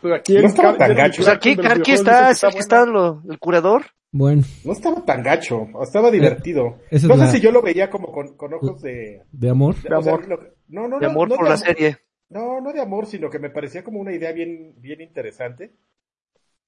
pues 0.00 0.14
aquí 0.14 0.32
No 0.32 0.38
el 0.40 0.44
estaba 0.46 0.76
tan 0.76 0.94
gacho. 0.96 1.22
Pues 1.22 1.28
aquí, 1.28 1.50
videojuegos 1.54 1.88
está, 1.88 2.28
dice 2.30 2.32
es 2.32 2.42
el 2.44 2.52
que 2.54 2.58
está 2.60 2.86
lo- 2.86 3.22
el 3.30 3.38
curador. 3.38 3.82
Bueno, 4.14 4.42
No 4.64 4.72
estaba 4.72 5.02
tan 5.04 5.22
gacho, 5.22 5.68
estaba 5.82 6.10
divertido. 6.10 6.76
esa 6.90 6.96
es 6.96 7.08
no 7.08 7.14
sé 7.14 7.20
la- 7.20 7.30
si 7.30 7.40
yo 7.40 7.50
lo 7.50 7.62
veía 7.62 7.88
como 7.88 8.10
con, 8.12 8.34
con 8.36 8.52
ojos 8.54 8.82
de... 8.82 9.22
de 9.30 9.48
amor. 9.50 9.74
De 9.82 9.94
o 9.94 10.02
sea, 10.02 10.12
amor. 10.12 10.28
lo- 10.28 10.38
no, 10.68 10.88
no, 10.88 10.98
De 10.98 11.06
no, 11.06 11.12
amor 11.12 11.28
no 11.28 11.36
por 11.36 11.48
la 11.48 11.56
serie. 11.56 11.98
No, 12.32 12.60
no 12.60 12.72
de 12.72 12.80
amor, 12.80 13.06
sino 13.06 13.28
que 13.30 13.38
me 13.38 13.50
parecía 13.50 13.84
como 13.84 14.00
una 14.00 14.12
idea 14.12 14.32
bien, 14.32 14.74
bien 14.78 15.00
interesante. 15.00 15.70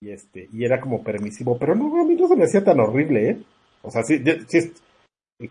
Y 0.01 0.11
este, 0.11 0.49
y 0.53 0.65
era 0.65 0.81
como 0.81 1.03
permisivo, 1.03 1.59
pero 1.59 1.75
no, 1.75 2.01
a 2.01 2.05
mí 2.05 2.15
no 2.15 2.29
se 2.29 2.37
me 2.37 2.45
hacía 2.45 2.63
tan 2.63 2.79
horrible, 2.81 3.31
¿eh? 3.31 3.39
O 3.83 3.91
sea, 3.91 4.03
sí, 4.03 4.23
sí 4.49 4.73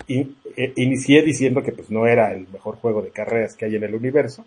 in- 0.08 0.36
eh, 0.56 0.74
inicié 0.76 1.24
diciendo 1.24 1.62
que 1.64 1.72
pues 1.72 1.90
no 1.90 2.06
era 2.06 2.32
el 2.34 2.48
mejor 2.50 2.76
juego 2.76 3.02
de 3.02 3.10
carreras 3.12 3.56
que 3.56 3.66
hay 3.66 3.76
en 3.76 3.84
el 3.84 3.96
universo, 3.96 4.46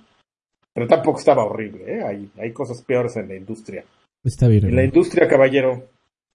pero 0.73 0.87
tampoco 0.87 1.19
estaba 1.19 1.45
horrible, 1.45 1.97
¿eh? 1.97 2.03
Hay, 2.05 2.31
hay 2.39 2.53
cosas 2.53 2.83
peores 2.83 3.17
en 3.17 3.29
la 3.29 3.35
industria. 3.37 3.85
Está 4.23 4.47
bien. 4.49 4.67
En 4.67 4.77
la 4.77 4.85
industria, 4.85 5.27
caballero. 5.27 5.89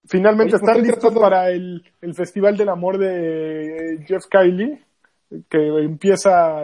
Finalmente 0.06 0.58
pues, 0.58 0.62
están 0.62 0.82
listos 0.82 0.98
tratando- 1.00 1.20
para 1.20 1.50
el, 1.50 1.82
el 2.00 2.14
Festival 2.14 2.56
del 2.56 2.68
Amor 2.68 2.98
de 2.98 4.04
Jeff 4.06 4.26
Kylie, 4.28 4.82
que 5.48 5.58
empieza, 5.78 6.62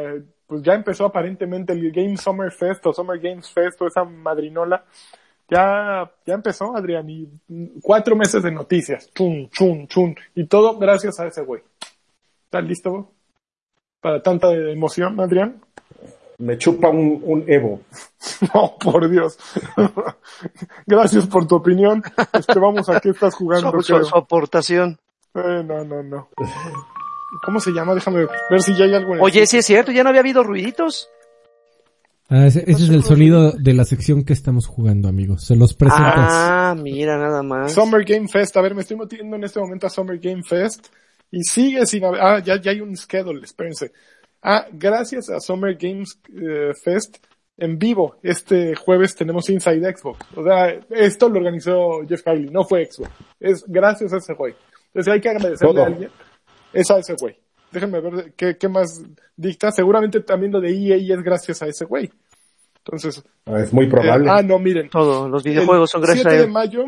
pues 0.48 0.62
ya 0.62 0.72
empezó 0.74 1.04
aparentemente 1.04 1.72
el 1.74 1.92
Game 1.92 2.16
Summer 2.16 2.50
Fest 2.50 2.84
o 2.86 2.92
Summer 2.92 3.20
Games 3.20 3.48
Fest 3.50 3.80
o 3.82 3.86
esa 3.86 4.02
madrinola. 4.02 4.84
Ya, 5.50 6.10
ya 6.26 6.34
empezó, 6.34 6.76
Adrián, 6.76 7.08
y 7.08 7.28
cuatro 7.80 8.16
meses 8.16 8.42
de 8.42 8.50
noticias. 8.50 9.08
Chun, 9.14 9.48
chun, 9.50 9.86
chun. 9.86 10.16
Y 10.34 10.44
todo 10.46 10.76
gracias 10.78 11.20
a 11.20 11.26
ese 11.26 11.42
güey. 11.42 11.62
¿Estás 12.44 12.64
listo 12.64 13.10
para 14.00 14.20
tanta 14.22 14.52
emoción, 14.52 15.20
Adrián? 15.20 15.60
Me 16.38 16.56
chupa 16.56 16.88
un, 16.88 17.20
un 17.24 17.44
Evo. 17.46 17.80
No, 18.54 18.76
por 18.78 19.08
Dios. 19.08 19.38
Gracias 20.86 21.26
por 21.26 21.46
tu 21.46 21.56
opinión. 21.56 22.02
Este, 22.32 22.58
vamos 22.58 22.88
a 22.88 23.00
qué 23.00 23.10
estás 23.10 23.34
jugando. 23.34 23.70
Su, 23.82 23.82
su- 23.82 24.04
su 24.04 24.16
aportación. 24.16 24.98
Eh, 25.34 25.62
no, 25.64 25.84
no, 25.84 26.02
no. 26.02 26.28
¿Cómo 27.44 27.60
se 27.60 27.72
llama? 27.72 27.94
Déjame 27.94 28.26
ver 28.50 28.62
si 28.62 28.74
ya 28.74 28.84
hay 28.84 28.94
algo 28.94 29.10
en 29.10 29.18
el 29.18 29.24
Oye, 29.24 29.46
sí 29.46 29.58
es 29.58 29.66
cierto, 29.66 29.92
ya 29.92 30.02
no 30.02 30.08
había 30.08 30.20
habido 30.20 30.42
ruiditos. 30.42 31.08
Ah, 32.30 32.46
ese, 32.46 32.60
ese 32.66 32.84
es 32.84 32.90
el 32.90 33.04
sonido 33.04 33.52
de 33.52 33.72
la 33.72 33.84
sección 33.84 34.22
que 34.22 34.34
estamos 34.34 34.66
jugando, 34.66 35.08
amigos. 35.08 35.44
Se 35.44 35.56
los 35.56 35.72
presentas. 35.72 36.30
Ah, 36.30 36.76
mira, 36.78 37.16
nada 37.16 37.42
más. 37.42 37.72
Summer 37.72 38.04
Game 38.04 38.28
Fest. 38.28 38.54
A 38.56 38.60
ver, 38.60 38.74
me 38.74 38.82
estoy 38.82 38.98
metiendo 38.98 39.36
en 39.36 39.44
este 39.44 39.60
momento 39.60 39.86
a 39.86 39.90
Summer 39.90 40.18
Game 40.18 40.42
Fest. 40.42 40.88
Y 41.30 41.42
sigue 41.42 41.86
sin 41.86 42.04
haber... 42.04 42.20
Ah, 42.20 42.38
ya, 42.40 42.60
ya 42.60 42.70
hay 42.70 42.80
un 42.82 42.94
schedule, 42.96 43.42
espérense. 43.42 43.92
Ah, 44.42 44.66
gracias 44.72 45.30
a 45.30 45.40
Summer 45.40 45.76
Games 45.76 46.20
eh, 46.34 46.72
Fest 46.74 47.18
en 47.56 47.78
vivo. 47.78 48.16
Este 48.22 48.74
jueves 48.76 49.14
tenemos 49.14 49.48
Inside 49.48 49.96
Xbox. 49.96 50.18
O 50.36 50.44
sea, 50.44 50.68
esto 50.90 51.28
lo 51.28 51.38
organizó 51.38 52.06
Jeff 52.06 52.22
Kylie, 52.22 52.50
no 52.50 52.64
fue 52.64 52.86
Xbox. 52.86 53.10
Es 53.40 53.64
gracias 53.66 54.12
a 54.12 54.18
ese 54.18 54.34
güey. 54.34 54.54
Entonces 54.86 55.12
hay 55.12 55.20
que 55.20 55.28
agradecerle 55.28 55.74
Todo. 55.74 55.82
a 55.82 55.86
alguien. 55.86 56.10
Es 56.72 56.90
a 56.90 56.98
ese 56.98 57.14
güey. 57.20 57.36
Déjenme 57.70 58.00
ver 58.00 58.32
qué, 58.36 58.56
qué 58.56 58.68
más 58.68 59.02
dicta. 59.36 59.70
Seguramente 59.70 60.20
también 60.20 60.52
lo 60.52 60.60
de 60.60 60.70
EA 60.70 60.96
es 60.96 61.22
gracias 61.22 61.62
a 61.62 61.66
ese 61.66 61.84
güey. 61.84 62.10
Entonces, 62.84 63.22
Es 63.46 63.72
muy 63.72 63.86
eh, 63.86 63.90
probable. 63.90 64.30
ah, 64.30 64.42
no, 64.42 64.58
miren. 64.58 64.88
Todos 64.88 65.30
los 65.30 65.42
videojuegos 65.42 65.90
son 65.90 66.00
gracias 66.02 66.26
a 66.26 66.30
7 66.30 66.36
de 66.42 66.46
él. 66.46 66.50
mayo 66.52 66.84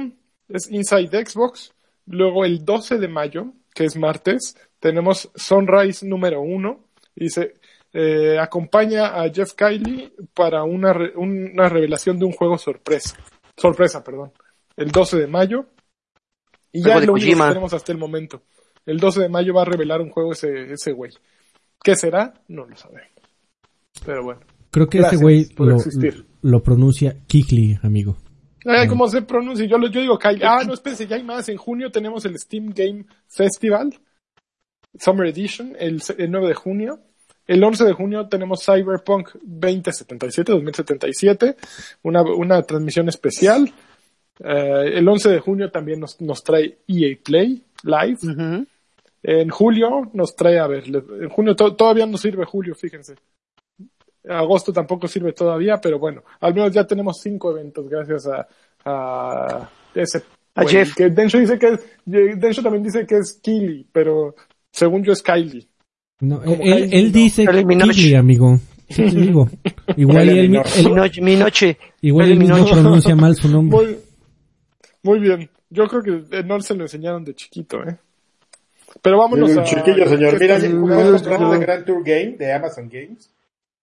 es 0.49 0.71
Inside 0.71 1.27
Xbox. 1.27 1.73
Luego 2.07 2.45
el 2.45 2.65
12 2.65 2.99
de 2.99 3.09
mayo, 3.09 3.53
que 3.75 3.85
es 3.85 3.97
martes, 3.97 4.57
tenemos 4.79 5.31
Sunrise 5.35 6.07
número 6.07 6.41
1. 6.41 6.81
Y 7.17 7.29
se 7.29 7.55
eh, 7.93 8.39
acompaña 8.39 9.21
a 9.21 9.29
Jeff 9.31 9.53
Kylie 9.55 10.13
para 10.33 10.63
una, 10.65 10.93
re- 10.95 11.13
una 11.17 11.69
revelación 11.69 12.19
de 12.19 12.25
un 12.25 12.33
juego 12.33 12.57
sorpresa. 12.57 13.17
Sorpresa, 13.57 14.03
perdón. 14.03 14.33
El 14.77 14.91
12 14.91 15.19
de 15.19 15.27
mayo. 15.27 15.67
Y 16.73 16.83
ya 16.83 16.95
es 16.95 17.01
de 17.03 17.07
lo 17.09 17.13
único 17.13 17.27
que 17.27 17.33
Kojima. 17.33 17.49
tenemos 17.49 17.75
hasta 17.75 17.93
el 17.93 17.99
momento. 17.99 18.43
El 18.87 18.99
12 18.99 19.21
de 19.21 19.29
mayo 19.29 19.55
va 19.55 19.63
a 19.63 19.67
revelar 19.67 20.01
un 20.01 20.11
juego 20.11 20.33
ese, 20.33 20.73
ese 20.73 20.93
güey. 20.93 21.13
¿Qué 21.83 21.97
será? 21.97 22.35
No 22.49 22.67
lo 22.67 22.77
sabemos. 22.77 23.11
Pero 24.05 24.25
bueno. 24.25 24.41
Creo 24.71 24.89
que 24.89 24.99
ese 24.99 25.17
güey 25.17 25.49
lo, 26.43 26.63
pronuncia 26.63 27.17
Kikli, 27.27 27.79
amigo. 27.83 28.17
Ay, 28.65 28.87
¿Cómo 28.87 29.09
se 29.09 29.23
pronuncia? 29.23 29.67
Yo, 29.67 29.79
yo 29.79 30.01
digo 30.01 30.19
Kylie. 30.19 30.45
Ah, 30.45 30.63
no, 30.65 30.75
espérense, 30.75 31.07
ya 31.07 31.17
hay 31.17 31.25
más. 31.25 31.49
En 31.49 31.57
junio 31.57 31.91
tenemos 31.91 32.25
el 32.25 32.39
Steam 32.39 32.73
Game 32.75 33.05
Festival, 33.27 33.99
Summer 34.99 35.27
Edition, 35.27 35.75
el, 35.79 36.01
el 36.19 36.31
9 36.31 36.49
de 36.49 36.55
junio. 36.55 37.01
El 37.47 37.65
11 37.65 37.85
de 37.85 37.93
junio 37.95 38.29
tenemos 38.29 38.65
Cyberpunk 38.65 39.31
2077, 39.43 40.53
2077, 40.53 41.57
una, 42.03 42.23
una 42.23 42.63
transmisión 42.63 43.09
especial. 43.09 43.73
Eh, 44.39 44.93
el 44.95 45.09
11 45.09 45.31
de 45.31 45.41
junio 45.41 45.71
también 45.71 45.99
nos, 45.99 46.21
nos 46.21 46.45
trae 46.45 46.79
EA 46.87 47.17
Play 47.25 47.65
Live. 47.85 48.65
En 49.23 49.49
julio 49.51 50.11
nos 50.15 50.35
trae, 50.35 50.59
a 50.59 50.67
ver, 50.67 50.85
en 50.87 51.29
junio 51.29 51.55
to- 51.55 51.75
todavía 51.77 52.07
no 52.07 52.17
sirve 52.17 52.45
julio, 52.45 52.75
fíjense. 52.75 53.15
Agosto 54.29 54.73
tampoco 54.73 55.09
sirve 55.09 55.33
todavía, 55.33 55.79
pero 55.81 55.99
bueno, 55.99 56.23
al 56.41 56.55
menos 56.55 56.73
ya 56.73 56.87
tenemos 56.87 57.19
cinco 57.23 57.51
eventos 57.51 57.89
gracias 57.89 58.27
a, 58.27 58.47
a 58.85 59.71
ese. 59.95 60.23
A 60.55 60.63
güey, 60.63 60.75
Jeff. 60.75 60.95
Que 60.95 61.09
Densho 61.11 61.39
dice 61.39 61.59
que 61.59 61.69
es, 61.69 61.81
Densho 62.05 62.63
también 62.63 62.83
dice 62.83 63.07
que 63.07 63.17
es 63.19 63.39
Kili, 63.43 63.87
pero 63.93 64.35
según 64.73 65.03
yo 65.05 65.13
es 65.13 65.23
Kylie. 65.23 65.67
No, 66.21 66.43
él, 66.43 66.59
Kylie, 66.59 66.99
él 66.99 67.07
no. 67.07 67.13
dice 67.13 67.47
Kylie 67.47 68.17
amigo. 68.17 68.59
Sí 68.89 69.05
te 69.05 69.21
digo. 69.21 69.49
Igual 69.97 70.29
él, 70.29 70.49
mi- 70.51 70.59
él- 70.59 71.39
noche. 71.39 71.79
igual 72.01 72.31
él 72.33 72.39
mismo 72.39 72.67
pronuncia 72.69 73.15
mal 73.15 73.37
su 73.37 73.49
nombre. 73.49 73.79
Muy, 73.79 73.97
muy 75.03 75.19
bien. 75.21 75.49
Yo 75.71 75.87
creo 75.89 76.03
que 76.03 76.39
eh, 76.39 76.43
no 76.45 76.61
se 76.61 76.75
lo 76.75 76.83
enseñaron 76.85 77.25
de 77.25 77.35
chiquito, 77.35 77.83
¿eh? 77.83 77.97
Pero 79.03 79.19
vámonos 79.19 79.57
a... 79.57 79.61
Un 79.61 79.65
chiquillo, 79.67 80.09
señor. 80.09 80.33
¿qué 80.39 80.45
Mira, 80.45 80.57
hablando 80.57 81.51
de 81.53 81.59
Grand 81.61 81.85
Tour 81.85 82.03
Game 82.05 82.37
de 82.37 82.53
Amazon 82.53 82.89
Games, 82.89 83.31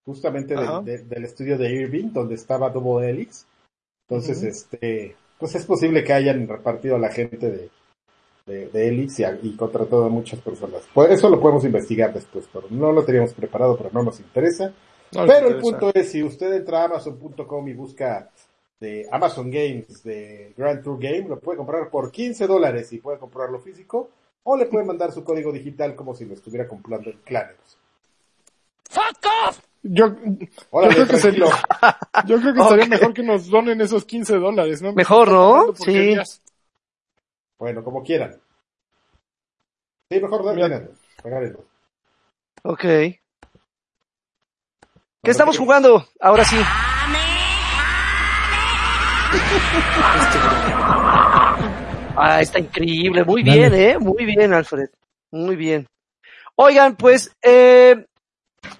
justamente 0.06 0.54
del- 0.54 0.84
de- 0.86 1.04
del 1.04 1.24
estudio 1.24 1.58
de 1.58 1.72
Irving, 1.72 2.12
donde 2.12 2.36
estaba 2.36 2.70
Double 2.70 3.10
Helix. 3.10 3.46
Entonces, 4.10 4.44
este, 4.44 5.16
pues 5.40 5.56
es 5.56 5.66
posible 5.66 6.04
que 6.04 6.14
hayan 6.14 6.48
repartido 6.48 6.96
a 6.98 7.00
la 7.00 7.10
gente 7.10 7.38
de, 7.50 7.70
de, 8.46 8.68
de 8.68 8.88
Helix 8.90 9.20
y, 9.20 9.24
a- 9.24 9.40
y 9.42 9.56
contratado 9.56 10.06
a 10.06 10.10
muchas 10.10 10.42
personas. 10.42 10.82
Pues 10.94 11.12
eso 11.12 11.30
lo 11.30 11.40
podemos 11.40 11.64
investigar 11.64 12.14
después, 12.14 12.46
pero 12.52 12.68
no 12.70 12.92
lo 12.92 13.04
teníamos 13.06 13.34
preparado, 13.34 13.78
pero 13.78 13.90
no 13.94 14.04
nos 14.04 14.20
interesa. 14.20 14.74
No 15.14 15.26
Pero 15.26 15.48
el 15.48 15.58
punto 15.60 15.90
es, 15.94 16.12
si 16.12 16.22
usted 16.22 16.52
entra 16.52 16.82
a 16.82 16.86
Amazon.com 16.86 17.66
y 17.70 17.74
busca 17.74 18.30
de 18.80 19.07
Amazon 19.11 19.49
Games 19.49 20.03
de 20.03 20.53
Grand 20.55 20.84
Tour 20.84 20.99
Game, 20.99 21.28
lo 21.28 21.39
puede 21.39 21.57
comprar 21.57 21.89
por 21.89 22.11
15 22.11 22.45
dólares 22.47 22.91
y 22.93 22.99
puede 22.99 23.17
comprarlo 23.17 23.59
físico, 23.59 24.09
o 24.43 24.55
le 24.55 24.65
puede 24.67 24.86
mandar 24.86 25.11
su 25.11 25.23
código 25.23 25.51
digital 25.51 25.95
como 25.95 26.15
si 26.15 26.25
lo 26.25 26.34
estuviera 26.34 26.67
comprando 26.67 27.09
en 27.09 27.17
Claneros. 27.19 27.78
Yo, 29.84 30.05
Órale, 30.71 30.95
yo 30.95 31.05
creo 31.05 31.07
que 31.07 31.17
sería, 31.17 31.45
yo 32.25 32.39
creo 32.39 32.53
que 32.53 32.61
estaría 32.61 32.86
mejor 32.88 33.13
que 33.13 33.23
nos 33.23 33.49
donen 33.49 33.80
esos 33.82 34.05
15 34.05 34.36
dólares, 34.38 34.82
¿no? 34.82 34.93
Mejor, 34.93 35.32
¿no? 35.32 35.65
Porquerías. 35.67 36.41
Bueno, 37.57 37.84
como 37.84 38.03
quieran. 38.03 38.39
Sí, 40.09 40.19
mejor 40.19 40.43
regálenlo. 40.45 41.65
Ok. 42.63 42.82
¿Qué 45.23 45.32
estamos 45.32 45.57
jugando? 45.57 46.05
Ahora 46.19 46.45
sí. 46.45 46.57
Ah, 52.15 52.41
está 52.41 52.59
increíble. 52.59 53.23
Muy 53.23 53.43
Dale. 53.43 53.57
bien, 53.69 53.73
eh. 53.75 53.99
Muy 53.99 54.25
bien, 54.25 54.53
Alfred. 54.53 54.89
Muy 55.32 55.55
bien. 55.55 55.88
Oigan, 56.55 56.95
pues, 56.95 57.32
eh, 57.43 58.05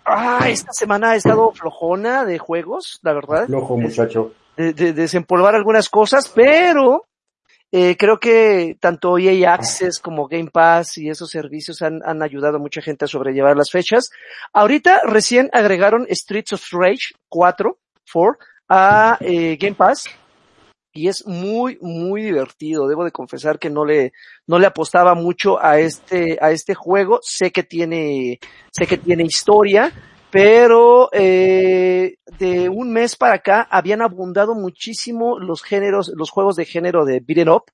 ah, 0.06 0.40
esta 0.48 0.72
semana 0.74 1.12
ha 1.12 1.16
estado 1.16 1.52
flojona 1.52 2.26
de 2.26 2.40
juegos, 2.40 3.00
la 3.04 3.14
verdad. 3.14 3.46
Flojo, 3.46 3.78
muchacho. 3.78 4.34
de, 4.56 4.74
de 4.74 4.94
desempolvar 4.94 5.54
algunas 5.54 5.88
cosas, 5.88 6.32
pero 6.34 7.06
eh, 7.72 7.96
creo 7.98 8.20
que 8.20 8.78
tanto 8.80 9.20
EA 9.20 9.54
Access 9.54 10.00
como 10.00 10.28
Game 10.28 10.50
Pass 10.52 10.98
y 10.98 11.10
esos 11.10 11.30
servicios 11.30 11.82
han, 11.84 12.00
han 12.06 12.24
ayudado 12.24 12.56
a 12.58 12.60
mucha 12.60 12.82
gente 12.82 13.06
a 13.06 13.08
sobrellevar 13.08 13.56
las 13.56 13.70
fechas. 13.70 14.10
Ahorita 14.54 15.02
recién 15.04 15.50
agregaron 15.54 16.08
Streets 16.10 16.54
of 16.54 16.64
Rage 16.72 17.14
4, 17.30 17.78
4 18.12 18.38
a 18.70 19.18
eh, 19.22 19.58
Game 19.58 19.76
Pass 19.76 20.06
y 20.98 21.08
es 21.08 21.28
muy, 21.28 21.78
muy 21.80 22.24
divertido. 22.24 22.88
Debo 22.88 23.06
de 23.06 23.12
confesar 23.12 23.60
que 23.60 23.70
no 23.70 23.86
le, 23.86 24.14
no 24.48 24.58
le 24.58 24.66
apostaba 24.66 25.14
mucho 25.14 25.64
a 25.64 25.80
este, 25.80 26.40
a 26.42 26.50
este 26.50 26.74
juego. 26.74 27.20
Sé 27.22 27.52
que 27.52 27.62
tiene, 27.62 28.40
sé 28.72 28.88
que 28.88 28.98
tiene 28.98 29.24
historia, 29.24 29.94
pero 30.32 31.10
eh, 31.14 32.16
de 32.40 32.68
un 32.70 32.92
mes 32.92 33.16
para 33.16 33.36
acá 33.36 33.68
habían 33.70 34.02
abundado 34.02 34.56
muchísimo 34.56 35.38
los 35.38 35.62
géneros, 35.62 36.12
los 36.16 36.32
juegos 36.32 36.56
de 36.56 36.66
género 36.66 37.06
de 37.06 37.20
beat 37.20 37.40
'em 37.40 37.50
up 37.50 37.66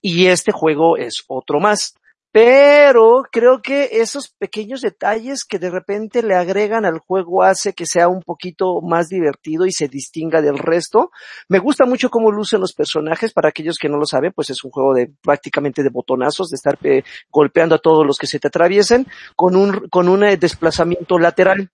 y 0.00 0.26
este 0.26 0.50
juego 0.50 0.96
es 0.96 1.24
otro 1.28 1.60
más. 1.60 1.94
Pero 2.32 3.22
creo 3.32 3.62
que 3.62 3.88
esos 3.92 4.28
pequeños 4.28 4.82
detalles 4.82 5.44
que 5.44 5.58
de 5.58 5.70
repente 5.70 6.22
le 6.22 6.34
agregan 6.34 6.84
al 6.84 6.98
juego 6.98 7.42
hace 7.42 7.72
que 7.72 7.86
sea 7.86 8.08
un 8.08 8.22
poquito 8.22 8.82
más 8.82 9.08
divertido 9.08 9.64
y 9.64 9.72
se 9.72 9.88
distinga 9.88 10.42
del 10.42 10.58
resto. 10.58 11.10
Me 11.48 11.58
gusta 11.58 11.86
mucho 11.86 12.10
cómo 12.10 12.30
lucen 12.30 12.60
los 12.60 12.74
personajes. 12.74 13.32
Para 13.32 13.48
aquellos 13.48 13.78
que 13.78 13.88
no 13.88 13.96
lo 13.96 14.04
saben, 14.04 14.32
pues 14.34 14.50
es 14.50 14.62
un 14.64 14.70
juego 14.70 14.92
de 14.92 15.10
prácticamente 15.22 15.82
de 15.82 15.88
botonazos, 15.88 16.50
de 16.50 16.56
estar 16.56 16.78
eh, 16.82 17.04
golpeando 17.30 17.76
a 17.76 17.78
todos 17.78 18.06
los 18.06 18.18
que 18.18 18.26
se 18.26 18.38
te 18.38 18.48
atraviesen 18.48 19.06
con 19.34 19.56
un, 19.56 19.88
con 19.88 20.08
un 20.08 20.24
eh, 20.24 20.36
desplazamiento 20.36 21.18
lateral. 21.18 21.70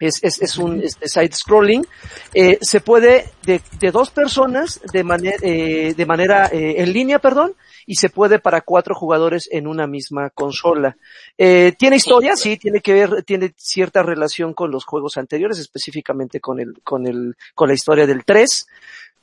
Es, 0.00 0.22
es, 0.22 0.40
es 0.40 0.56
un 0.58 0.80
este, 0.80 1.08
side 1.08 1.32
scrolling. 1.32 1.84
Eh, 2.32 2.58
se 2.60 2.80
puede 2.80 3.32
de, 3.42 3.60
de 3.80 3.90
dos 3.90 4.10
personas 4.10 4.80
de, 4.92 5.02
manera 5.02 5.36
eh, 5.42 5.94
de 5.96 6.06
manera 6.06 6.46
eh, 6.52 6.76
en 6.78 6.92
línea, 6.92 7.18
perdón, 7.18 7.54
y 7.88 7.94
se 7.94 8.10
puede 8.10 8.38
para 8.38 8.60
cuatro 8.60 8.94
jugadores 8.94 9.48
en 9.50 9.66
una 9.66 9.86
misma 9.86 10.28
consola. 10.28 10.98
Eh, 11.38 11.72
tiene 11.78 11.96
historia, 11.96 12.36
sí, 12.36 12.58
tiene 12.58 12.82
que 12.82 12.92
ver, 12.92 13.22
tiene 13.22 13.54
cierta 13.56 14.02
relación 14.02 14.52
con 14.52 14.70
los 14.70 14.84
juegos 14.84 15.16
anteriores, 15.16 15.58
específicamente 15.58 16.38
con 16.38 16.60
el, 16.60 16.82
con 16.84 17.06
el, 17.06 17.34
con 17.54 17.68
la 17.68 17.72
historia 17.72 18.06
del 18.06 18.26
3. 18.26 18.66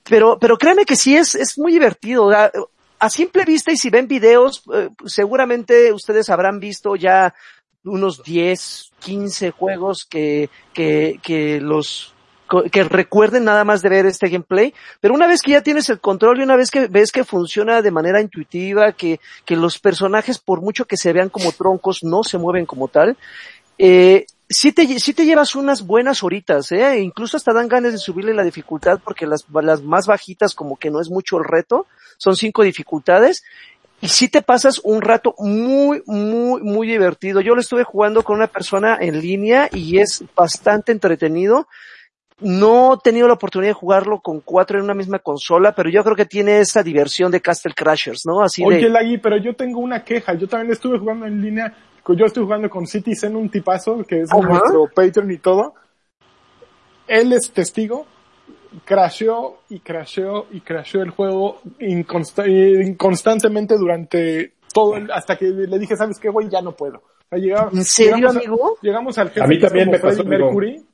Pero, 0.04 0.40
pero 0.40 0.58
créeme 0.58 0.84
que 0.84 0.96
sí 0.96 1.16
es, 1.16 1.36
es 1.36 1.60
muy 1.60 1.74
divertido. 1.74 2.32
A, 2.32 2.52
a 2.98 3.10
simple 3.12 3.46
vista 3.46 3.72
y 3.72 3.78
si 3.78 3.92
ven 3.92 4.08
videos, 4.08 4.64
eh, 4.74 4.90
seguramente 5.06 5.94
ustedes 5.94 6.32
habrán 6.32 6.60
visto 6.60 6.96
ya 6.96 7.36
unos 7.84 8.24
10, 8.24 8.94
15 8.98 9.52
juegos 9.52 10.08
que, 10.10 10.50
que, 10.74 11.20
que 11.22 11.62
los 11.62 12.15
que 12.72 12.84
recuerden 12.84 13.44
nada 13.44 13.64
más 13.64 13.82
de 13.82 13.90
ver 13.90 14.06
este 14.06 14.30
gameplay, 14.30 14.74
pero 15.02 15.14
una 15.14 15.28
vez 15.28 15.42
que 15.42 15.52
ya 15.52 15.62
tienes 15.62 15.90
el 15.90 16.00
control 16.00 16.40
y 16.40 16.44
una 16.44 16.56
vez 16.56 16.72
que 16.72 16.88
ves 16.88 17.12
que 17.12 17.24
funciona 17.24 17.82
de 17.82 17.92
manera 17.92 18.22
intuitiva, 18.22 18.92
que, 18.92 19.20
que 19.46 19.56
los 19.56 19.80
personajes 19.80 20.40
por 20.40 20.62
mucho 20.62 20.86
que 20.86 20.98
se 20.98 21.14
vean 21.14 21.30
como 21.30 21.52
troncos 21.52 22.04
no 22.04 22.24
se 22.24 22.38
mueven 22.38 22.66
como 22.66 22.88
tal, 22.88 23.18
eh, 23.78 24.26
sí 24.50 24.72
te, 24.72 25.00
sí 25.00 25.14
te 25.14 25.26
llevas 25.26 25.56
unas 25.56 25.86
buenas 25.86 26.24
horitas, 26.24 26.72
eh, 26.72 27.00
incluso 27.00 27.38
hasta 27.38 27.54
dan 27.54 27.68
ganas 27.68 27.94
de 27.94 27.98
subirle 27.98 28.34
la 28.34 28.44
dificultad 28.44 29.00
porque 29.04 29.26
las, 29.26 29.46
las 29.50 29.82
más 29.82 30.08
bajitas 30.08 30.54
como 30.54 30.78
que 30.78 30.92
no 30.92 31.02
es 31.02 31.10
mucho 31.10 31.38
el 31.38 31.44
reto, 31.44 31.88
son 32.18 32.36
cinco 32.36 32.64
dificultades 32.64 33.44
y 34.02 34.10
sí 34.10 34.28
te 34.28 34.42
pasas 34.42 34.80
un 34.84 35.02
rato 35.02 35.36
muy, 35.40 36.04
muy, 36.06 36.62
muy 36.62 36.88
divertido. 36.88 37.42
Yo 37.42 37.56
lo 37.56 37.62
estuve 37.62 37.84
jugando 37.84 38.24
con 38.24 38.36
una 38.36 38.48
persona 38.48 38.98
en 39.00 39.20
línea 39.20 39.70
y 39.72 40.00
es 40.00 40.24
bastante 40.36 40.92
entretenido. 40.92 41.68
No 42.42 42.96
he 42.96 42.98
tenido 43.04 43.28
la 43.28 43.36
oportunidad 43.36 43.70
de 43.70 43.74
jugarlo 43.80 44.20
con 44.20 44.42
cuatro 44.42 44.78
en 44.78 44.84
una 44.84 44.94
misma 44.94 45.20
consola, 45.20 45.74
pero 45.74 45.90
yo 45.90 46.04
creo 46.04 46.16
que 46.18 46.26
tiene 46.26 46.60
esa 46.60 46.84
diversión 46.84 47.32
de 47.32 47.40
Castle 47.42 47.74
Crashers, 47.74 48.24
¿no? 48.26 48.42
Así 48.42 48.64
Oye, 48.66 48.78
de... 48.78 48.90
Lagui, 48.90 49.18
pero 49.20 49.38
yo 49.38 49.56
tengo 49.56 49.80
una 49.80 50.04
queja. 50.04 50.34
Yo 50.34 50.48
también 50.48 50.72
estuve 50.74 51.00
jugando 51.00 51.26
en 51.26 51.42
línea. 51.42 51.74
Yo 52.08 52.26
estoy 52.26 52.44
jugando 52.44 52.70
con 52.70 52.86
Citizen, 52.86 53.36
un 53.36 53.50
tipazo, 53.50 54.04
que 54.04 54.22
es 54.22 54.32
Ajá. 54.32 54.42
nuestro 54.48 54.88
Patreon 54.94 55.32
y 55.32 55.38
todo. 55.38 55.74
él 57.08 57.32
es 57.34 57.52
testigo, 57.52 58.06
crasheó 58.84 59.60
y 59.70 59.80
crasheó 59.80 60.48
y 60.52 60.60
crasheó 60.62 61.02
el 61.04 61.12
juego 61.12 61.62
inconsta- 61.80 62.48
inconstantemente 62.48 63.78
durante 63.78 64.54
todo 64.74 64.98
el, 64.98 65.10
hasta 65.12 65.38
que 65.38 65.46
le 65.46 65.80
dije, 65.80 65.96
¿sabes 65.96 66.20
qué, 66.20 66.30
güey? 66.30 66.50
Ya 66.50 66.62
no 66.62 66.74
puedo. 66.76 66.98
O 66.98 67.28
sea, 67.30 67.40
llegaba- 67.40 67.70
¿En 67.74 67.84
serio, 67.86 68.16
llegamos 68.18 68.36
a- 68.36 68.40
amigo? 68.40 68.78
llegamos 68.82 69.18
al 69.18 69.28
jefe 69.30 69.42
A 69.44 69.48
mí 69.48 69.60
también 69.60 69.90
me 69.90 70.00
pasó. 70.00 70.24
Mercury. 70.26 70.86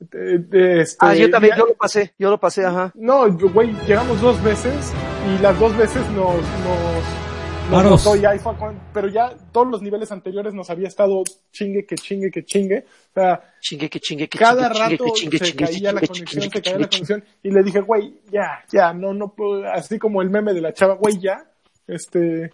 Este, 0.00 0.84
Ah, 1.00 1.14
yo 1.14 1.30
también, 1.30 1.54
ya- 1.54 1.58
yo 1.58 1.66
lo 1.66 1.74
pasé, 1.74 2.14
yo 2.18 2.30
lo 2.30 2.38
pasé, 2.38 2.64
ajá. 2.64 2.92
No, 2.94 3.26
yo, 3.38 3.50
güey, 3.50 3.72
llegamos 3.86 4.20
dos 4.20 4.42
veces 4.42 4.92
y 5.28 5.42
las 5.42 5.58
dos 5.58 5.76
veces 5.76 6.02
nos, 6.10 6.34
nos, 6.36 7.70
nos 7.70 7.70
Varos. 7.70 8.04
botó 8.04 8.16
y 8.16 8.24
ahí 8.24 8.38
fue 8.38 8.54
cuando- 8.56 8.80
pero 8.92 9.08
ya 9.08 9.34
todos 9.52 9.66
los 9.68 9.82
niveles 9.82 10.12
anteriores 10.12 10.54
nos 10.54 10.68
había 10.70 10.86
estado 10.88 11.22
chingue, 11.50 11.84
que 11.86 11.96
chingue, 11.96 12.30
que 12.30 12.44
chingue. 12.44 12.84
O 13.10 13.14
sea, 13.14 13.40
Chingue, 13.60 13.88
que 13.90 13.98
chingue, 14.00 14.28
que 14.28 14.38
cada 14.38 14.68
chingue, 14.70 14.78
rato 14.78 15.04
que 15.04 15.10
chingue, 15.12 15.38
se 15.38 15.44
chingue, 15.46 15.64
caía 15.64 15.92
la 15.92 16.00
chingue, 16.02 16.08
conexión, 16.08 16.42
chingue, 16.42 16.56
se 16.56 16.62
caía 16.62 16.62
chingue, 16.62 16.80
la 16.82 16.88
conexión 16.88 17.24
y 17.42 17.50
le 17.50 17.62
dije, 17.62 17.80
güey, 17.80 18.14
ya, 18.30 18.64
ya, 18.70 18.92
no, 18.92 19.12
no 19.14 19.32
puedo, 19.34 19.66
así 19.72 19.98
como 19.98 20.22
el 20.22 20.30
meme 20.30 20.52
de 20.54 20.60
la 20.60 20.72
chava, 20.72 20.94
güey, 20.94 21.18
ya, 21.18 21.42
este, 21.88 22.52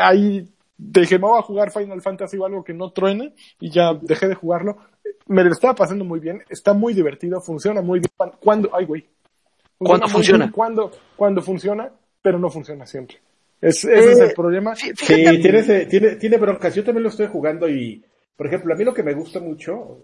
ahí 0.00 0.48
dije, 0.78 1.18
me 1.18 1.26
voy 1.26 1.38
a 1.38 1.42
jugar 1.42 1.70
Final 1.72 2.00
Fantasy 2.00 2.38
o 2.38 2.46
algo 2.46 2.64
que 2.64 2.72
no 2.72 2.90
truene 2.92 3.34
y 3.60 3.70
ya 3.70 3.92
dejé 4.00 4.28
de 4.28 4.34
jugarlo. 4.34 4.78
Me 5.26 5.44
lo 5.44 5.52
estaba 5.52 5.74
pasando 5.74 6.04
muy 6.04 6.20
bien, 6.20 6.42
está 6.48 6.72
muy 6.72 6.94
divertido, 6.94 7.40
funciona 7.40 7.82
muy 7.82 7.98
bien. 8.00 8.10
Cuando, 8.40 8.70
ay, 8.74 8.86
güey. 8.86 9.06
¿Cuándo 9.76 10.08
funciona? 10.08 10.50
Cuando, 10.50 10.90
cuando 11.16 11.42
funciona, 11.42 11.90
pero 12.22 12.38
no 12.38 12.48
funciona 12.50 12.86
siempre. 12.86 13.18
Es, 13.60 13.84
ese 13.84 14.12
es 14.12 14.18
Eh, 14.20 14.24
el 14.26 14.32
problema. 14.34 14.74
Fí- 14.74 14.94
Sí, 14.96 15.40
tiene, 15.42 15.58
ese- 15.58 15.86
tiene, 15.86 16.16
tiene 16.16 16.36
broncas. 16.38 16.74
Yo 16.74 16.82
también 16.84 17.02
lo 17.04 17.08
estoy 17.10 17.26
jugando 17.26 17.68
y, 17.68 18.02
por 18.36 18.46
ejemplo, 18.46 18.72
a 18.72 18.76
mí 18.76 18.84
lo 18.84 18.94
que 18.94 19.02
me 19.02 19.14
gusta 19.14 19.40
mucho, 19.40 19.98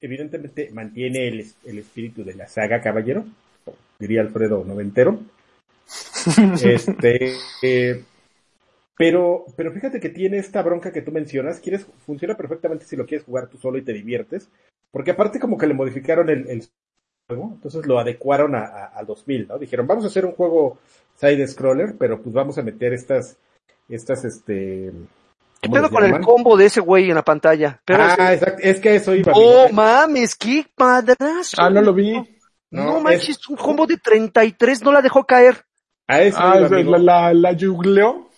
evidentemente 0.00 0.70
mantiene 0.72 1.28
el, 1.28 1.46
el 1.64 1.78
espíritu 1.78 2.24
de 2.24 2.34
la 2.34 2.48
saga 2.48 2.80
Caballero, 2.80 3.24
diría 3.98 4.20
Alfredo 4.22 4.64
Noventero. 4.64 5.18
este, 6.62 7.32
eh, 7.62 8.02
pero, 9.02 9.46
pero 9.56 9.72
fíjate 9.72 9.98
que 9.98 10.10
tiene 10.10 10.38
esta 10.38 10.62
bronca 10.62 10.92
que 10.92 11.02
tú 11.02 11.10
mencionas, 11.10 11.58
quieres, 11.58 11.84
funciona 12.06 12.36
perfectamente 12.36 12.84
si 12.84 12.94
lo 12.94 13.04
quieres 13.04 13.26
jugar 13.26 13.48
tú 13.48 13.58
solo 13.58 13.76
y 13.76 13.82
te 13.82 13.92
diviertes, 13.92 14.48
porque 14.92 15.10
aparte 15.10 15.40
como 15.40 15.58
que 15.58 15.66
le 15.66 15.74
modificaron 15.74 16.30
el, 16.30 16.48
el 16.48 16.68
juego, 17.28 17.50
entonces 17.54 17.84
lo 17.84 17.98
adecuaron 17.98 18.54
a, 18.54 18.60
a, 18.60 18.84
al 18.94 19.04
2000, 19.06 19.48
¿no? 19.48 19.58
Dijeron, 19.58 19.88
vamos 19.88 20.04
a 20.04 20.06
hacer 20.06 20.24
un 20.24 20.32
juego 20.32 20.78
side 21.16 21.48
scroller, 21.48 21.96
pero 21.98 22.22
pues 22.22 22.32
vamos 22.32 22.58
a 22.58 22.62
meter 22.62 22.92
estas, 22.92 23.36
estas, 23.88 24.24
este, 24.24 24.92
¿qué 25.60 25.68
¿cómo 25.68 25.74
pedo 25.74 25.90
con 25.90 26.04
el 26.04 26.20
combo 26.20 26.56
de 26.56 26.66
ese 26.66 26.78
güey 26.80 27.08
en 27.08 27.16
la 27.16 27.24
pantalla? 27.24 27.80
Pero 27.84 28.04
ah, 28.04 28.32
exacto, 28.34 28.62
es 28.62 28.78
que 28.78 28.94
eso 28.94 29.16
iba. 29.16 29.32
Oh, 29.34 29.62
amigo. 29.64 29.74
mames, 29.74 30.36
qué 30.36 30.64
madrazo. 30.78 31.56
Ah, 31.58 31.70
no 31.70 31.82
lo 31.82 31.92
vi. 31.92 32.12
No, 32.70 32.84
No, 32.84 33.00
manches, 33.00 33.30
es- 33.30 33.48
un 33.48 33.56
combo 33.56 33.84
de 33.84 33.96
33 33.96 34.80
no 34.84 34.92
la 34.92 35.02
dejó 35.02 35.24
caer. 35.24 35.56
A 36.06 36.22
eso 36.22 36.38
Ah, 36.40 36.60
iba, 36.60 36.78
es- 36.78 36.86
la, 36.86 36.98
la, 36.98 37.34
la 37.34 37.52
yugleo. 37.52 38.28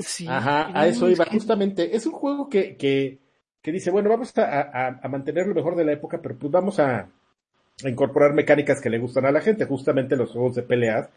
Sí. 0.00 0.26
Ajá, 0.28 0.70
a 0.78 0.86
eso 0.86 1.08
iba, 1.08 1.24
justamente. 1.26 1.94
Es 1.96 2.06
un 2.06 2.12
juego 2.12 2.48
que, 2.48 2.76
que, 2.76 3.18
que 3.62 3.72
dice, 3.72 3.90
bueno, 3.90 4.10
vamos 4.10 4.36
a, 4.38 4.60
a, 4.60 5.00
a 5.02 5.08
mantener 5.08 5.46
lo 5.46 5.54
mejor 5.54 5.76
de 5.76 5.84
la 5.84 5.92
época, 5.92 6.20
pero 6.22 6.36
pues 6.36 6.50
vamos 6.52 6.78
a, 6.80 7.00
a 7.84 7.88
incorporar 7.88 8.32
mecánicas 8.34 8.80
que 8.80 8.90
le 8.90 8.98
gustan 8.98 9.26
a 9.26 9.32
la 9.32 9.40
gente, 9.40 9.64
justamente 9.66 10.16
los 10.16 10.32
juegos 10.32 10.54
de 10.56 10.62
peleas. 10.62 11.08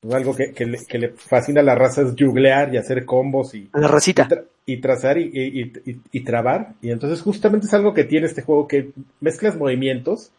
Pues 0.00 0.14
algo 0.14 0.34
que, 0.34 0.52
que, 0.52 0.66
le, 0.66 0.78
que 0.84 0.98
le 0.98 1.08
fascina 1.10 1.60
a 1.60 1.64
la 1.64 1.76
raza 1.76 2.02
es 2.02 2.14
juglear 2.18 2.74
y 2.74 2.76
hacer 2.76 3.04
combos 3.04 3.54
y, 3.54 3.70
A 3.72 3.78
la 3.78 3.86
racita. 3.86 4.26
y, 4.28 4.34
tra- 4.34 4.44
y 4.66 4.80
trazar 4.80 5.16
y, 5.18 5.30
y, 5.32 5.62
y, 5.88 6.00
y 6.10 6.24
trabar. 6.24 6.74
Y 6.82 6.90
entonces 6.90 7.22
justamente 7.22 7.66
es 7.66 7.74
algo 7.74 7.94
que 7.94 8.02
tiene 8.02 8.26
este 8.26 8.42
juego 8.42 8.66
que 8.66 8.90
mezclas 9.20 9.56
movimientos. 9.56 10.32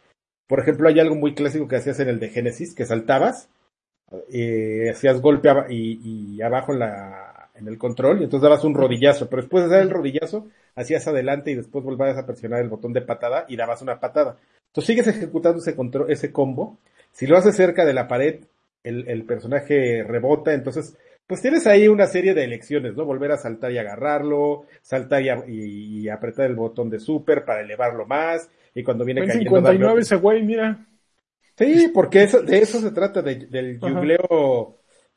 Por 0.48 0.60
ejemplo, 0.60 0.90
hay 0.90 1.00
algo 1.00 1.16
muy 1.16 1.34
clásico 1.34 1.70
que 1.70 1.78
hacías 1.78 1.98
en 2.02 2.10
el 2.10 2.20
de 2.20 2.28
Genesis, 2.28 2.76
que 2.76 2.86
saltabas, 2.86 3.48
eh, 4.34 4.90
hacías 4.92 5.22
golpe 5.22 5.50
y, 5.70 6.36
y 6.36 6.42
abajo 6.42 6.74
en, 6.74 6.80
la, 6.80 7.33
en 7.64 7.70
el 7.70 7.78
control, 7.80 8.22
y 8.22 8.26
entonces 8.26 8.44
dabas 8.44 8.64
un 8.64 8.76
rodillazo, 8.76 9.30
pero 9.30 9.42
después 9.42 9.64
de 9.64 9.70
dar 9.72 9.82
el 9.82 9.90
rodillazo, 9.90 10.48
hacías 10.76 11.08
adelante 11.08 11.52
y 11.52 11.56
después 11.56 11.84
volvías 11.84 12.18
a 12.18 12.26
presionar 12.28 12.62
el 12.62 12.70
botón 12.70 12.94
de 12.94 13.02
patada 13.02 13.46
y 13.48 13.56
dabas 13.56 13.82
una 13.82 14.00
patada. 14.00 14.38
Entonces 14.68 14.88
sigues 14.88 15.08
ejecutando 15.08 15.60
ese, 15.60 15.76
control, 15.76 16.12
ese 16.12 16.32
combo. 16.32 16.78
Si 17.12 17.26
lo 17.28 17.38
haces 17.38 17.56
cerca 17.56 17.86
de 17.86 17.94
la 17.94 18.08
pared, 18.08 18.44
el, 18.84 19.08
el 19.08 19.24
personaje 19.24 20.04
rebota, 20.04 20.54
entonces 20.54 20.96
pues 21.26 21.42
tienes 21.42 21.66
ahí 21.68 21.88
una 21.88 22.06
serie 22.08 22.34
de 22.34 22.44
elecciones, 22.44 22.96
¿no? 22.96 23.06
Volver 23.06 23.32
a 23.32 23.38
saltar 23.38 23.72
y 23.72 23.78
agarrarlo, 23.78 24.66
saltar 24.82 25.22
y, 25.24 25.30
a- 25.30 25.44
y- 25.48 26.02
y 26.02 26.10
apretar 26.10 26.48
el 26.48 26.56
botón 26.56 26.90
de 26.90 27.00
super 27.00 27.46
para 27.46 27.62
elevarlo 27.62 28.06
más, 28.06 28.50
y 28.76 28.84
cuando 28.84 29.06
viene 29.06 29.22
En 29.22 29.28
cayendo... 29.28 29.50
59 29.50 29.94
darle- 29.94 30.02
ese 30.02 30.16
güey, 30.18 30.44
mira. 30.44 30.86
Sí, 31.58 31.92
porque 31.94 32.24
eso, 32.24 32.42
de 32.42 32.58
eso 32.60 32.80
se 32.82 32.92
trata, 32.92 33.22
de- 33.22 33.46
del 33.48 33.78
Ajá. 33.78 33.90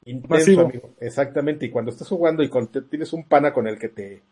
Intenso, 0.06 0.34
Masivo. 0.34 0.62
amigo. 0.62 0.90
Exactamente, 1.00 1.66
y 1.66 1.70
cuando 1.70 1.90
estás 1.90 2.08
jugando 2.08 2.42
y 2.42 2.48
con- 2.48 2.68
te- 2.68 2.82
tienes 2.82 3.12
un 3.12 3.24
pana 3.28 3.52
con 3.52 3.66
el 3.68 3.78
que 3.78 3.88
te, 3.90 4.22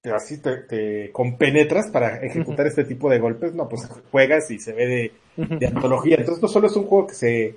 te 0.00 0.12
así 0.12 0.40
te, 0.40 0.58
te 0.58 1.10
compenetras 1.12 1.90
para 1.90 2.18
ejecutar 2.22 2.66
este 2.66 2.84
tipo 2.84 3.10
de 3.10 3.18
golpes, 3.18 3.54
no, 3.54 3.68
pues 3.68 3.88
juegas 4.10 4.50
y 4.50 4.58
se 4.58 4.72
ve 4.72 4.86
de, 5.36 5.56
de 5.58 5.66
antología. 5.66 6.16
Entonces 6.16 6.42
no 6.42 6.48
solo 6.48 6.68
es 6.68 6.76
un 6.76 6.84
juego 6.86 7.08
que 7.08 7.14
se, 7.14 7.56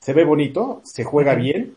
se 0.00 0.12
ve 0.12 0.24
bonito, 0.24 0.80
se 0.84 1.04
juega 1.04 1.34
bien, 1.34 1.76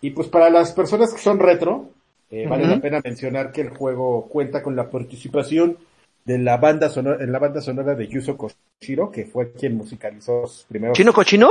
y 0.00 0.10
pues 0.10 0.28
para 0.28 0.50
las 0.50 0.72
personas 0.72 1.12
que 1.12 1.20
son 1.20 1.38
retro, 1.38 1.90
eh, 2.30 2.46
vale 2.48 2.66
la 2.66 2.80
pena 2.80 3.00
mencionar 3.04 3.52
que 3.52 3.60
el 3.60 3.70
juego 3.70 4.26
cuenta 4.28 4.62
con 4.62 4.74
la 4.76 4.90
participación 4.90 5.78
de 6.24 6.38
la 6.38 6.56
banda 6.56 6.88
sonora, 6.88 7.22
en 7.22 7.30
la 7.30 7.38
banda 7.38 7.60
sonora 7.60 7.94
de 7.94 8.08
Yuzo 8.08 8.36
Koshiro, 8.36 9.10
que 9.12 9.24
fue 9.26 9.52
quien 9.52 9.76
musicalizó 9.76 10.40
los 10.42 10.64
primeros. 10.68 10.96
¿Chino 10.96 11.12
cochino? 11.12 11.48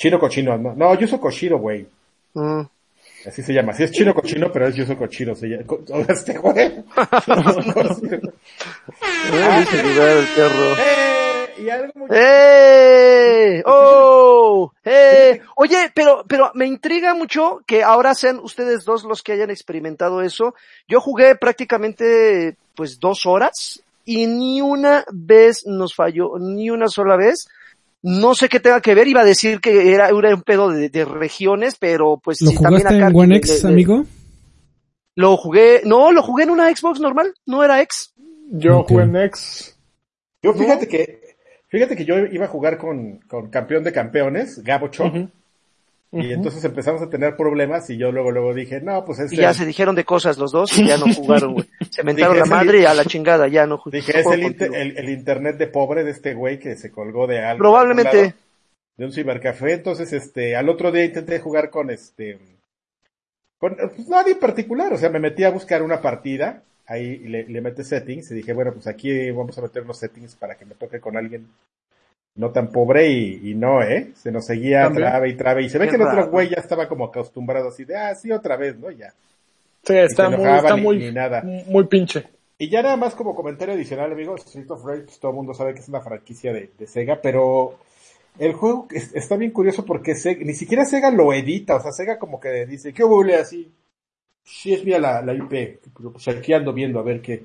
Chino 0.00 0.18
Cochino, 0.18 0.56
no, 0.56 0.72
no, 0.74 0.94
Yuzo 0.94 1.20
Koshiro, 1.20 1.58
güey. 1.58 1.86
Mm. 2.32 2.62
Así 3.26 3.42
se 3.42 3.52
llama. 3.52 3.74
Sí 3.74 3.82
es 3.82 3.90
Chino 3.90 4.14
Cochino, 4.14 4.50
pero 4.50 4.66
es 4.66 4.74
Yuzo 4.74 4.96
Koshiro. 4.96 5.34
Se 5.36 5.46
llama, 5.46 5.64
este 6.08 6.38
güey. 6.38 6.56
El 9.30 10.26
perro. 10.34 10.76
Eh, 10.80 11.62
y 11.62 11.68
algo 11.68 11.92
muy- 11.96 12.08
¡Eh! 12.12 13.62
¡Oh! 13.66 14.72
¡Eh! 14.86 15.42
Oye, 15.56 15.90
pero, 15.94 16.24
pero 16.26 16.50
me 16.54 16.64
intriga 16.64 17.12
mucho 17.12 17.60
que 17.66 17.82
ahora 17.82 18.14
sean 18.14 18.38
ustedes 18.38 18.86
dos 18.86 19.04
los 19.04 19.22
que 19.22 19.32
hayan 19.32 19.50
experimentado 19.50 20.22
eso. 20.22 20.54
Yo 20.88 21.02
jugué 21.02 21.34
prácticamente, 21.36 22.56
pues, 22.74 22.98
dos 23.00 23.26
horas 23.26 23.82
y 24.06 24.26
ni 24.26 24.62
una 24.62 25.04
vez 25.12 25.66
nos 25.66 25.94
falló, 25.94 26.38
ni 26.38 26.70
una 26.70 26.88
sola 26.88 27.16
vez. 27.16 27.48
No 28.02 28.34
sé 28.34 28.48
qué 28.48 28.60
tenga 28.60 28.80
que 28.80 28.94
ver, 28.94 29.08
iba 29.08 29.20
a 29.20 29.24
decir 29.24 29.60
que 29.60 29.92
era, 29.92 30.08
era 30.08 30.34
un 30.34 30.42
pedo 30.42 30.70
de, 30.70 30.88
de 30.88 31.04
regiones, 31.04 31.76
pero 31.78 32.18
pues 32.22 32.40
¿Lo 32.40 32.50
sí, 32.50 32.56
también 32.56 32.82
jugaste 32.82 32.96
acá 32.96 33.08
en 33.08 33.16
One 33.16 33.36
X, 33.36 33.64
amigo? 33.64 34.06
Lo 35.16 35.36
jugué, 35.36 35.82
no, 35.84 36.12
lo 36.12 36.22
jugué 36.22 36.44
en 36.44 36.50
una 36.50 36.74
Xbox 36.74 37.00
normal, 37.00 37.34
no 37.44 37.62
era 37.62 37.82
X. 37.82 38.14
Yo 38.52 38.84
jugué 38.84 39.04
en 39.04 39.16
X. 39.16 39.76
Yo 40.42 40.54
fíjate 40.54 40.88
que, 40.88 41.36
fíjate 41.68 41.94
que 41.94 42.06
yo 42.06 42.16
iba 42.18 42.46
a 42.46 42.48
jugar 42.48 42.78
con, 42.78 43.18
con 43.28 43.50
campeón 43.50 43.84
de 43.84 43.92
campeones, 43.92 44.62
Gabo 44.64 44.88
Chop, 44.88 45.14
Ujú. 45.14 45.30
Y 46.12 46.32
entonces 46.32 46.64
empezamos 46.64 47.00
a 47.02 47.08
tener 47.08 47.36
problemas 47.36 47.88
y 47.90 47.96
yo 47.96 48.10
luego, 48.10 48.32
luego 48.32 48.52
dije, 48.52 48.80
no, 48.80 49.04
pues 49.04 49.20
Y 49.20 49.22
este, 49.24 49.36
ya 49.36 49.54
se 49.54 49.64
dijeron 49.64 49.94
de 49.94 50.04
cosas 50.04 50.38
los 50.38 50.50
dos 50.50 50.76
y 50.76 50.84
ya 50.86 50.96
no 50.98 51.04
jugaron, 51.14 51.52
güey. 51.54 51.68
Se 51.90 52.02
mentaron 52.02 52.34
Dije, 52.34 52.48
la 52.48 52.60
el- 52.60 52.64
madre 52.66 52.80
y 52.80 52.84
a 52.84 52.94
la 52.94 53.04
chingada, 53.06 53.46
ya 53.48 53.66
no 53.66 53.78
ju- 53.78 53.90
dije, 53.92 54.12
no 54.14 54.18
es 54.18 54.26
el, 54.26 54.42
inter- 54.42 54.68
contigo. 54.70 54.82
el, 54.82 54.98
el 54.98 55.08
internet 55.08 55.56
de 55.56 55.66
pobre 55.68 56.02
de 56.04 56.10
este 56.10 56.34
güey 56.34 56.58
que 56.58 56.76
se 56.76 56.90
colgó 56.90 57.26
de 57.28 57.44
algo. 57.44 57.58
Probablemente. 57.58 58.10
de 58.16 58.18
algún 58.24 58.34
lado, 58.34 58.44
De 58.96 59.04
un 59.06 59.12
cibercafé, 59.12 59.72
entonces 59.74 60.12
este, 60.12 60.56
al 60.56 60.68
otro 60.68 60.90
día 60.90 61.04
intenté 61.04 61.38
jugar 61.38 61.70
con 61.70 61.90
este, 61.90 62.38
con 63.58 63.76
pues, 63.76 64.08
nadie 64.08 64.32
en 64.32 64.38
particular, 64.40 64.92
o 64.92 64.96
sea, 64.98 65.10
me 65.10 65.20
metí 65.20 65.44
a 65.44 65.50
buscar 65.50 65.82
una 65.82 66.00
partida, 66.00 66.62
ahí 66.86 67.18
le, 67.18 67.44
le 67.46 67.60
metí 67.60 67.84
settings 67.84 68.30
y 68.32 68.34
dije, 68.34 68.52
bueno, 68.52 68.72
pues 68.72 68.86
aquí 68.88 69.30
vamos 69.30 69.56
a 69.58 69.62
meter 69.62 69.82
unos 69.82 69.98
settings 69.98 70.34
para 70.34 70.56
que 70.56 70.64
me 70.64 70.74
toque 70.74 70.98
con 70.98 71.16
alguien 71.16 71.46
no 72.36 72.50
tan 72.50 72.70
pobre 72.70 73.08
y, 73.08 73.50
y 73.50 73.54
no, 73.54 73.82
¿eh? 73.82 74.12
Se 74.14 74.30
nos 74.32 74.46
seguía 74.46 74.84
También. 74.84 75.08
trabe 75.08 75.28
y 75.28 75.34
trabe 75.36 75.62
y 75.64 75.68
se 75.68 75.78
ve 75.78 75.86
Qué 75.86 75.90
que 75.90 75.96
el 75.96 76.02
otro 76.02 76.16
raro. 76.16 76.30
güey 76.30 76.48
ya 76.48 76.56
estaba 76.56 76.88
como 76.88 77.04
acostumbrado 77.06 77.68
así 77.68 77.84
de, 77.84 77.96
ah, 77.96 78.14
sí, 78.14 78.30
otra 78.32 78.56
vez, 78.56 78.78
¿no? 78.78 78.90
Ya. 78.90 79.12
Sí, 79.82 79.94
está 79.96 80.28
muy, 80.30 80.46
está 80.48 80.76
ni- 80.76 80.82
muy, 80.82 80.98
ni 80.98 81.12
nada. 81.12 81.42
muy 81.66 81.84
pinche. 81.86 82.24
Y 82.58 82.68
ya 82.68 82.82
nada 82.82 82.96
más 82.96 83.14
como 83.14 83.34
comentario 83.34 83.74
adicional, 83.74 84.12
amigos, 84.12 84.44
Street 84.46 84.70
of 84.70 84.84
Rage, 84.84 85.02
pues, 85.02 85.18
todo 85.18 85.30
el 85.30 85.36
mundo 85.36 85.54
sabe 85.54 85.72
que 85.74 85.80
es 85.80 85.88
una 85.88 86.00
franquicia 86.02 86.52
de, 86.52 86.70
de 86.78 86.86
Sega, 86.86 87.20
pero 87.22 87.78
el 88.38 88.52
juego 88.52 88.86
es- 88.90 89.14
está 89.14 89.36
bien 89.36 89.50
curioso 89.50 89.84
porque 89.86 90.12
Sega- 90.14 90.44
ni 90.44 90.54
siquiera 90.54 90.84
Sega 90.84 91.10
lo 91.10 91.32
edita, 91.32 91.76
o 91.76 91.80
sea, 91.80 91.90
Sega 91.92 92.18
como 92.18 92.38
que 92.38 92.66
dice, 92.66 92.92
¿qué 92.92 93.02
huele 93.02 93.36
así? 93.36 93.72
Sí 94.44 94.72
es 94.74 94.84
mía 94.84 94.98
la, 94.98 95.22
la 95.22 95.32
IP, 95.34 95.80
pero 95.96 96.12
pues 96.12 96.28
aquí 96.28 96.52
ando 96.52 96.72
viendo 96.72 96.98
a 97.00 97.02
ver 97.02 97.20
qué. 97.20 97.44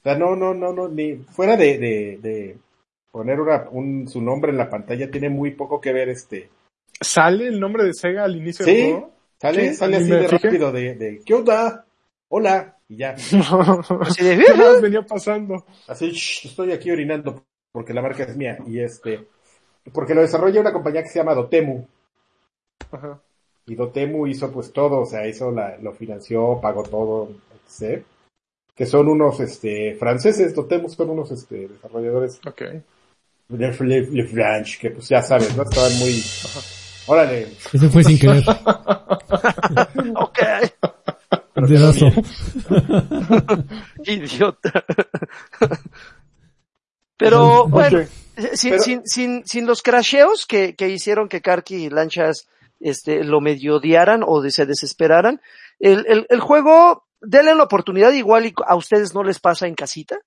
O 0.00 0.02
sea, 0.02 0.16
no, 0.16 0.36
no, 0.36 0.54
no, 0.54 0.72
no, 0.72 0.88
ni 0.88 1.16
fuera 1.16 1.56
de, 1.56 1.78
de, 1.78 2.18
de 2.22 2.56
poner 3.16 3.40
una, 3.40 3.66
un, 3.70 4.06
su 4.06 4.20
nombre 4.20 4.50
en 4.52 4.58
la 4.58 4.68
pantalla 4.68 5.10
tiene 5.10 5.30
muy 5.30 5.52
poco 5.52 5.80
que 5.80 5.90
ver 5.90 6.10
este. 6.10 6.50
¿Sale 7.00 7.46
el 7.48 7.58
nombre 7.58 7.84
de 7.84 7.94
Sega 7.94 8.24
al 8.24 8.36
inicio 8.36 8.62
Sí. 8.66 8.74
del 8.76 8.90
juego? 8.92 9.10
Sale, 9.40 9.68
Sí, 9.70 9.74
sale 9.74 9.96
así 9.96 10.10
de 10.10 10.28
fijé. 10.28 10.46
rápido 10.48 10.72
de, 10.72 10.94
de, 10.96 11.20
¿qué 11.24 11.32
onda? 11.34 11.86
Hola, 12.28 12.76
y 12.90 12.96
ya. 12.98 13.10
Así 14.00 14.22
de, 14.22 14.36
¿Qué 14.44 14.54
más 14.54 14.82
venía 14.82 15.00
pasando? 15.00 15.64
Así, 15.88 16.10
"Shh, 16.10 16.46
estoy 16.48 16.72
aquí 16.72 16.90
orinando 16.90 17.42
porque 17.72 17.94
la 17.94 18.02
marca 18.02 18.24
es 18.24 18.36
mía, 18.36 18.58
y 18.66 18.80
este, 18.80 19.26
porque 19.94 20.14
lo 20.14 20.20
desarrolla 20.20 20.60
una 20.60 20.72
compañía 20.74 21.02
que 21.02 21.08
se 21.08 21.18
llama 21.18 21.34
Dotemu, 21.34 21.86
Ajá. 22.90 23.18
y 23.66 23.74
Dotemu 23.76 24.26
hizo 24.26 24.52
pues 24.52 24.72
todo, 24.74 25.00
o 25.00 25.06
sea, 25.06 25.26
hizo 25.26 25.50
la, 25.50 25.78
lo 25.78 25.92
financió, 25.92 26.58
pagó 26.60 26.82
todo, 26.82 27.30
etc. 27.66 28.04
Que 28.74 28.84
son 28.84 29.08
unos, 29.08 29.40
este, 29.40 29.94
franceses, 29.94 30.54
Dotemu 30.54 30.88
son 30.90 31.08
unos, 31.10 31.30
este, 31.30 31.66
desarrolladores 31.68 32.40
Ok. 32.46 32.62
De 33.48 33.68
Le, 33.80 34.00
Le 34.10 34.24
French, 34.26 34.78
que 34.78 34.90
pues 34.90 35.08
ya 35.08 35.22
sabes, 35.22 35.56
¿no? 35.56 35.62
Estaban 35.62 35.96
muy, 35.98 36.22
órale, 37.06 37.48
Ese 37.72 37.88
fue 37.88 38.02
sin 38.04 38.18
querer. 38.18 38.44
Ok. 40.16 40.38
Dedazo. 41.68 42.06
Idiota. 44.04 44.84
Pero 47.16 47.66
bueno, 47.68 48.04
sin, 48.52 48.70
Pero- 48.72 48.82
sin, 48.82 49.02
sin, 49.06 49.46
sin 49.46 49.66
los 49.66 49.82
crasheos 49.82 50.46
que, 50.46 50.74
que 50.74 50.88
hicieron 50.90 51.28
que 51.28 51.40
Karki 51.40 51.86
y 51.86 51.90
Lanchas 51.90 52.46
este, 52.80 53.24
lo 53.24 53.40
medio 53.40 53.76
odiaran 53.76 54.22
o 54.26 54.42
de- 54.42 54.50
se 54.50 54.66
desesperaran, 54.66 55.40
el, 55.78 56.04
el, 56.08 56.26
el 56.28 56.40
juego, 56.40 57.06
denle 57.22 57.54
la 57.54 57.62
oportunidad 57.64 58.12
igual 58.12 58.44
y 58.46 58.52
a 58.66 58.76
ustedes 58.76 59.14
no 59.14 59.22
les 59.22 59.40
pasa 59.40 59.66
en 59.66 59.74
casita. 59.74 60.18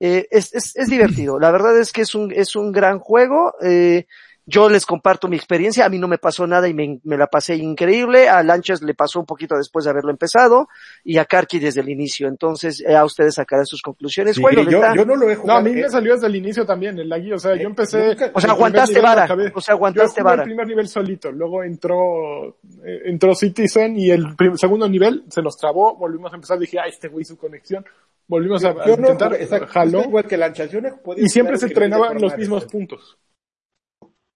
Eh, 0.00 0.26
es, 0.30 0.54
es, 0.54 0.76
es 0.76 0.88
divertido. 0.88 1.38
La 1.38 1.50
verdad 1.50 1.78
es 1.78 1.92
que 1.92 2.02
es 2.02 2.14
un, 2.14 2.32
es 2.32 2.56
un 2.56 2.72
gran 2.72 2.98
juego. 2.98 3.54
Eh, 3.62 4.06
yo 4.50 4.68
les 4.68 4.84
comparto 4.84 5.28
mi 5.28 5.36
experiencia. 5.36 5.84
A 5.84 5.88
mí 5.88 5.98
no 5.98 6.08
me 6.08 6.18
pasó 6.18 6.46
nada 6.46 6.68
y 6.68 6.74
me, 6.74 6.98
me 7.04 7.16
la 7.16 7.26
pasé 7.28 7.54
increíble. 7.56 8.28
A 8.28 8.42
Lanchas 8.42 8.82
le 8.82 8.94
pasó 8.94 9.20
un 9.20 9.26
poquito 9.26 9.56
después 9.56 9.84
de 9.84 9.90
haberlo 9.92 10.10
empezado 10.10 10.68
y 11.04 11.18
a 11.18 11.24
Karki 11.24 11.58
desde 11.58 11.80
el 11.80 11.88
inicio. 11.88 12.26
Entonces, 12.28 12.82
eh, 12.86 12.96
a 12.96 13.04
ustedes 13.04 13.34
sacarán 13.36 13.66
sus 13.66 13.80
conclusiones. 13.82 14.36
Sí, 14.36 14.42
Bueno, 14.42 14.62
yo, 14.68 14.80
yo 14.94 15.04
no 15.04 15.16
lo 15.16 15.28
he 15.30 15.34
No, 15.36 15.40
jugado. 15.42 15.58
a 15.60 15.62
mí 15.62 15.70
eh, 15.70 15.82
me 15.82 15.88
salió 15.90 16.14
desde 16.14 16.26
el 16.26 16.36
inicio 16.36 16.66
también, 16.66 16.98
el 16.98 17.08
lagui. 17.08 17.32
O 17.32 17.38
sea, 17.38 17.54
yo 17.56 17.68
empecé. 17.68 18.08
nunca- 18.08 18.30
o 18.34 18.40
sea, 18.40 18.50
aguantaste 18.50 19.00
vara. 19.00 19.24
O 19.54 19.60
sea, 19.60 19.72
Yo 19.72 19.76
aguantaste 19.76 20.20
jugué 20.20 20.22
vara. 20.24 20.42
el 20.42 20.48
primer 20.48 20.66
nivel 20.66 20.88
solito, 20.88 21.30
luego 21.30 21.62
entró, 21.62 22.48
eh, 22.84 23.02
entró 23.04 23.34
Citizen 23.34 23.96
y 23.96 24.10
el 24.10 24.24
segundo 24.56 24.88
nivel 24.88 25.24
se 25.28 25.42
nos 25.42 25.56
trabó, 25.56 25.96
volvimos 25.96 26.32
a 26.32 26.36
empezar, 26.36 26.58
dije, 26.58 26.78
ah, 26.78 26.86
este 26.88 27.08
güey 27.08 27.24
su 27.24 27.36
conexión, 27.36 27.84
volvimos 28.26 28.64
a, 28.64 28.70
a 28.70 28.86
yo 28.86 28.96
no 28.96 29.02
intentar, 29.10 29.34
exacto, 29.34 29.66
jaló, 29.68 30.00
igual 30.02 30.24
que 30.26 30.36
Lanchas, 30.36 30.70
yo 30.70 30.80
no 30.80 30.88
he 30.88 31.22
y 31.22 31.28
siempre 31.28 31.56
se 31.58 31.66
no 31.66 31.70
entrenaban 31.70 32.20
los 32.20 32.36
mismos 32.36 32.64
puntos. 32.66 33.16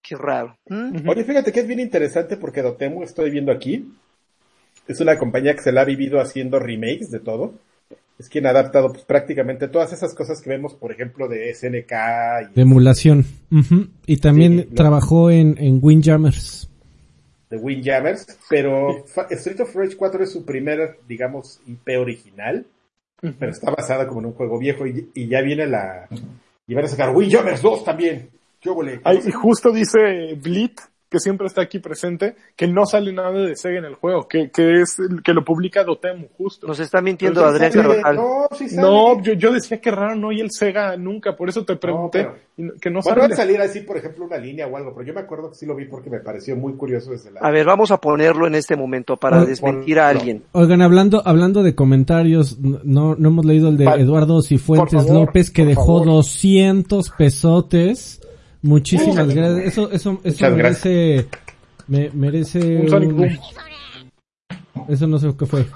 Qué 0.07 0.15
raro. 0.15 0.55
¿Mm? 0.69 1.07
Oye, 1.09 1.23
fíjate 1.23 1.51
que 1.51 1.61
es 1.61 1.67
bien 1.67 1.79
interesante 1.79 2.37
porque 2.37 2.61
Dotemu, 2.61 3.03
estoy 3.03 3.31
viendo 3.31 3.51
aquí, 3.51 3.91
es 4.87 4.99
una 4.99 5.17
compañía 5.17 5.55
que 5.55 5.61
se 5.63 5.71
la 5.71 5.81
ha 5.81 5.85
vivido 5.85 6.19
haciendo 6.21 6.59
remakes 6.59 7.09
de 7.11 7.19
todo. 7.19 7.53
Es 8.19 8.29
quien 8.29 8.45
ha 8.45 8.51
adaptado 8.51 8.93
pues, 8.93 9.03
prácticamente 9.03 9.67
todas 9.67 9.91
esas 9.91 10.13
cosas 10.13 10.41
que 10.41 10.49
vemos, 10.49 10.73
por 10.75 10.91
ejemplo, 10.91 11.27
de 11.27 11.53
SNK 11.53 11.91
y 12.51 12.53
De 12.55 12.61
emulación. 12.61 13.25
Y 14.05 14.17
también 14.17 14.59
Sí, 14.59 14.67
lo- 14.69 14.75
trabajó 14.75 15.31
en, 15.31 15.57
en 15.57 15.79
Windjammers. 15.81 16.69
de 17.49 17.57
Windjammers, 17.57 18.37
pero 18.49 19.03
Street 19.31 19.59
of 19.61 19.75
Rage 19.75 19.97
4 19.97 20.23
es 20.23 20.31
su 20.31 20.45
primer, 20.45 20.99
digamos, 21.07 21.59
IP 21.67 21.99
original, 21.99 22.65
pero 23.39 23.51
está 23.51 23.71
basada 23.71 24.07
como 24.07 24.19
en 24.21 24.27
un 24.27 24.33
juego 24.33 24.59
viejo 24.59 24.85
y, 24.87 25.09
y 25.13 25.27
ya 25.27 25.41
viene 25.41 25.65
la... 25.65 26.07
Y 26.67 26.73
van 26.73 26.85
a 26.85 26.87
sacar 26.87 27.13
Windjammers 27.15 27.61
2 27.61 27.83
también. 27.83 28.29
¿Qué? 28.73 29.01
Ay, 29.03 29.19
y 29.27 29.31
justo 29.31 29.71
dice 29.71 29.99
Blit, 30.41 30.79
que 31.07 31.19
siempre 31.19 31.47
está 31.47 31.61
aquí 31.61 31.79
presente, 31.79 32.35
que 32.57 32.67
no 32.67 32.85
sale 32.85 33.13
nada 33.13 33.31
de 33.31 33.55
Sega 33.55 33.77
en 33.77 33.85
el 33.85 33.93
juego, 33.93 34.27
que, 34.27 34.49
que 34.49 34.81
es, 34.81 34.97
el- 34.99 35.21
que 35.23 35.33
lo 35.33 35.45
publica 35.45 35.83
Dotemu, 35.83 36.27
justo. 36.35 36.67
Nos 36.67 36.79
está 36.79 36.99
mintiendo 36.99 37.41
Pero 37.41 37.57
sí 37.57 37.63
Adrián 37.63 37.83
Carvajal. 37.87 38.15
No, 38.17 38.47
sí 38.57 38.67
sale. 38.67 38.81
No, 38.81 39.21
yo, 39.21 39.33
yo 39.33 39.53
decía 39.53 39.79
que 39.79 39.91
raro, 39.91 40.15
no, 40.15 40.31
y 40.33 40.41
el 40.41 40.49
Sega 40.51 40.97
nunca, 40.97 41.35
por 41.37 41.47
eso 41.47 41.63
te 41.63 41.75
pregunté, 41.77 42.23
pero- 42.23 42.35
no- 42.57 42.73
que 42.81 42.89
no 42.89 42.99
Bueno, 43.01 43.21
sale. 43.21 43.35
salir 43.35 43.61
así, 43.61 43.81
por 43.81 43.95
ejemplo, 43.97 44.25
una 44.25 44.37
línea 44.37 44.67
o 44.67 44.75
algo, 44.75 44.93
pero 44.93 45.05
yo 45.07 45.13
me 45.13 45.21
acuerdo 45.21 45.49
que 45.51 45.55
sí 45.55 45.65
lo 45.65 45.75
vi 45.75 45.85
porque 45.85 46.09
me 46.09 46.19
pareció 46.19 46.55
muy 46.57 46.73
curioso 46.73 47.11
desde 47.11 47.31
la... 47.31 47.39
A 47.41 47.51
ver, 47.51 47.65
vamos 47.65 47.91
a 47.91 47.97
ponerlo 48.01 48.47
en 48.47 48.55
este 48.55 48.75
momento 48.75 49.15
para 49.15 49.37
Pon- 49.37 49.45
desmentir 49.45 49.99
a 49.99 50.09
alguien. 50.09 50.43
Oigan, 50.53 50.81
hablando, 50.81 51.21
hablando 51.23 51.63
de 51.63 51.75
comentarios, 51.75 52.57
no, 52.59 53.15
no 53.15 53.29
hemos 53.29 53.45
leído 53.45 53.69
el 53.69 53.77
de. 53.77 53.85
Eduardo 53.85 54.41
Cifuentes 54.41 55.05
favor, 55.05 55.27
López 55.27 55.49
que 55.51 55.65
dejó 55.65 55.99
favor. 55.99 56.05
200 56.07 57.09
pesotes. 57.11 58.19
Muchísimas 58.65 59.27
uh. 59.27 59.35
gracias. 59.35 59.67
Eso, 59.67 59.91
eso, 59.91 60.19
eso 60.23 60.49
merece, 60.49 61.27
me, 61.87 62.09
merece. 62.09 62.59
Un 62.59 63.29
Eso 64.89 65.05
no 65.05 65.19
sé 65.19 65.31
qué 65.37 65.45
fue. 65.45 65.67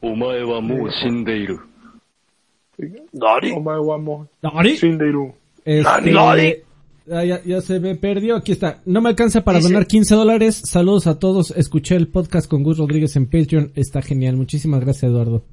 Omae 0.00 0.42
wa 0.44 0.60
mou 0.62 0.88
shindeiru. 0.88 1.60
¿Nari? 3.12 3.52
Este, 5.66 6.12
¿Nari? 6.12 6.56
Ah, 7.12 7.24
ya, 7.24 7.42
ya, 7.44 7.60
se 7.60 7.78
me 7.78 7.94
perdió. 7.96 8.36
Aquí 8.36 8.52
está. 8.52 8.80
No 8.86 9.02
me 9.02 9.10
alcanza 9.10 9.44
para 9.44 9.60
donar 9.60 9.86
15 9.86 10.14
dólares. 10.14 10.62
Saludos 10.64 11.06
a 11.08 11.18
todos. 11.18 11.50
Escuché 11.50 11.96
el 11.96 12.08
podcast 12.08 12.48
con 12.48 12.62
Gus 12.62 12.78
Rodríguez 12.78 13.16
en 13.16 13.26
Patreon. 13.26 13.72
Está 13.74 14.00
genial. 14.00 14.36
Muchísimas 14.36 14.80
gracias, 14.80 15.10
Eduardo. 15.10 15.44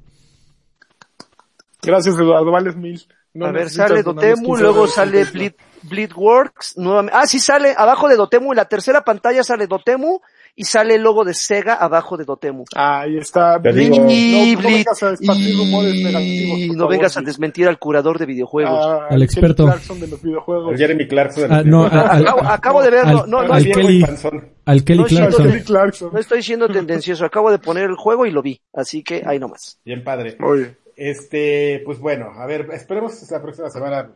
Gracias, 1.82 2.18
Eduardo. 2.18 2.50
Vales 2.50 2.76
mil. 2.76 2.98
No 3.38 3.46
a 3.46 3.52
ver, 3.52 3.70
sale 3.70 4.02
Dotemu, 4.02 4.46
15 4.46 4.62
luego 4.62 4.86
sale 4.86 5.24
Bleed, 5.24 5.52
Bleedworks, 5.82 6.76
nuevamente. 6.76 7.16
Ah, 7.18 7.26
sí 7.26 7.38
sale, 7.38 7.74
abajo 7.76 8.08
de 8.08 8.16
Dotemu, 8.16 8.52
en 8.52 8.56
la 8.56 8.64
tercera 8.66 9.02
pantalla 9.04 9.42
sale 9.44 9.66
Dotemu 9.66 10.20
y 10.56 10.64
sale 10.64 10.96
el 10.96 11.02
logo 11.02 11.24
de 11.24 11.34
Sega 11.34 11.74
abajo 11.74 12.16
de 12.16 12.24
Dotemu. 12.24 12.64
Ahí 12.74 13.16
está. 13.18 13.62
Te 13.62 13.70
Blitz. 13.70 13.90
digo- 13.92 14.06
Y 14.10 14.56
no, 14.56 14.62
no 14.62 14.68
vengas 14.68 15.02
a 15.04 15.10
rumores 15.56 15.94
negativos. 16.02 16.58
no 16.58 16.74
favor, 16.74 16.90
vengas 16.90 17.16
a 17.16 17.20
desmentir 17.20 17.68
al 17.68 17.78
curador 17.78 18.18
de 18.18 18.26
videojuegos. 18.26 18.84
Ah, 18.84 19.06
Al 19.10 19.22
experto. 19.22 19.64
Kelly 19.64 19.68
Clarkson 19.70 20.00
de 20.00 20.08
los 20.08 20.22
videojuegos. 20.22 20.76
Jeremy 20.76 21.06
Clarkson. 21.06 21.52
Ah, 21.52 21.62
no, 21.64 21.84
al, 21.84 22.26
acabo, 22.26 22.42
acabo 22.44 22.82
de 22.82 22.90
verlo, 22.90 23.22
al- 23.22 23.30
no, 23.30 23.42
no, 23.44 23.52
al 23.54 23.60
estoy- 23.64 23.82
Kelly- 23.82 24.02
al 24.02 24.06
Clarkson. 24.08 24.52
No 26.12 26.18
estoy 26.18 26.42
siendo 26.42 26.68
tendencioso, 26.68 27.24
acabo 27.24 27.52
de 27.52 27.58
poner 27.60 27.84
el 27.84 27.94
juego 27.94 28.26
y 28.26 28.32
lo 28.32 28.42
vi, 28.42 28.60
así 28.74 29.04
que 29.04 29.22
ahí 29.24 29.38
nomás. 29.38 29.78
Bien 29.84 30.02
padre. 30.02 30.36
Oye, 30.42 30.76
Este, 30.98 31.80
pues 31.84 32.00
bueno, 32.00 32.32
a 32.34 32.44
ver, 32.44 32.68
esperemos 32.72 33.30
la 33.30 33.40
próxima 33.40 33.70
semana 33.70 34.10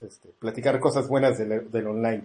este, 0.00 0.28
platicar 0.40 0.80
cosas 0.80 1.06
buenas 1.06 1.38
del, 1.38 1.70
del 1.70 1.86
online. 1.86 2.24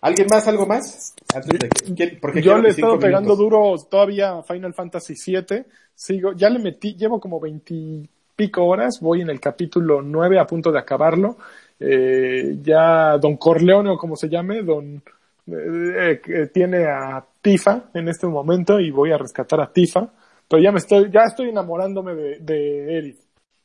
¿Alguien 0.00 0.26
más, 0.28 0.48
algo 0.48 0.66
más? 0.66 1.14
Antes 1.32 1.58
de 1.60 1.68
que, 1.68 1.94
¿quién- 1.94 2.18
porque 2.20 2.42
yo 2.42 2.58
le 2.58 2.68
he 2.68 2.70
estado 2.72 2.94
pegando 3.06 3.36
duro 3.44 3.74
todavía 3.88 4.42
Final 4.42 4.74
Fantasy 4.74 5.14
VII. 5.14 5.64
Sigo, 5.94 6.32
ya 6.32 6.50
le 6.50 6.58
metí, 6.58 6.96
llevo 6.96 7.20
como 7.20 7.38
veintipico 7.38 8.64
horas, 8.64 8.98
voy 9.00 9.20
en 9.22 9.30
el 9.30 9.38
capítulo 9.40 10.02
nueve 10.02 10.40
a 10.40 10.46
punto 10.46 10.72
de 10.72 10.80
acabarlo. 10.80 11.36
Eh, 11.78 12.56
ya 12.62 13.16
Don 13.18 13.36
Corleone 13.36 13.90
o 13.90 13.96
como 13.96 14.16
se 14.16 14.28
llame, 14.28 14.62
Don 14.62 15.00
eh, 15.46 16.20
eh, 16.26 16.46
tiene 16.52 16.84
a 16.86 17.24
Tifa 17.40 17.84
en 17.94 18.08
este 18.08 18.26
momento 18.26 18.80
y 18.80 18.90
voy 18.90 19.12
a 19.12 19.18
rescatar 19.18 19.60
a 19.60 19.72
Tifa. 19.72 20.10
Pero 20.48 20.60
ya 20.62 20.72
me 20.72 20.78
estoy, 20.78 21.10
ya 21.12 21.22
estoy 21.28 21.50
enamorándome 21.50 22.14
de, 22.14 22.38
de 22.40 22.98
Edith. 22.98 23.20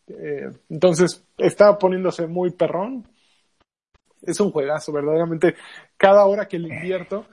Eh, 0.07 0.49
entonces 0.69 1.23
está 1.37 1.77
poniéndose 1.77 2.27
muy 2.27 2.51
perrón. 2.51 3.07
Es 4.21 4.39
un 4.39 4.51
juegazo, 4.51 4.91
verdaderamente. 4.91 5.55
Cada 5.97 6.25
hora 6.25 6.47
que 6.47 6.59
le 6.59 6.73
invierto, 6.73 7.25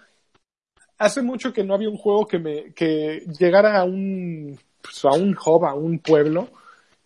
hace 0.99 1.23
mucho 1.23 1.53
que 1.53 1.65
no 1.65 1.75
había 1.75 1.89
un 1.89 1.97
juego 1.97 2.27
que 2.27 2.39
me 2.39 2.73
que 2.75 3.23
llegara 3.39 3.79
a 3.79 3.85
un 3.85 4.59
pues, 4.83 5.05
a 5.05 5.11
un 5.11 5.37
hub, 5.37 5.65
a 5.65 5.75
un 5.75 5.99
pueblo 6.01 6.49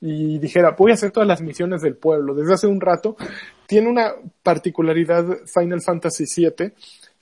y 0.00 0.38
dijera, 0.38 0.72
voy 0.72 0.90
a 0.90 0.94
hacer 0.94 1.12
todas 1.12 1.28
las 1.28 1.40
misiones 1.42 1.82
del 1.82 1.96
pueblo. 1.96 2.34
Desde 2.34 2.54
hace 2.54 2.66
un 2.66 2.80
rato 2.80 3.16
tiene 3.66 3.88
una 3.88 4.14
particularidad 4.42 5.24
Final 5.46 5.80
Fantasy 5.80 6.24
VII 6.24 6.72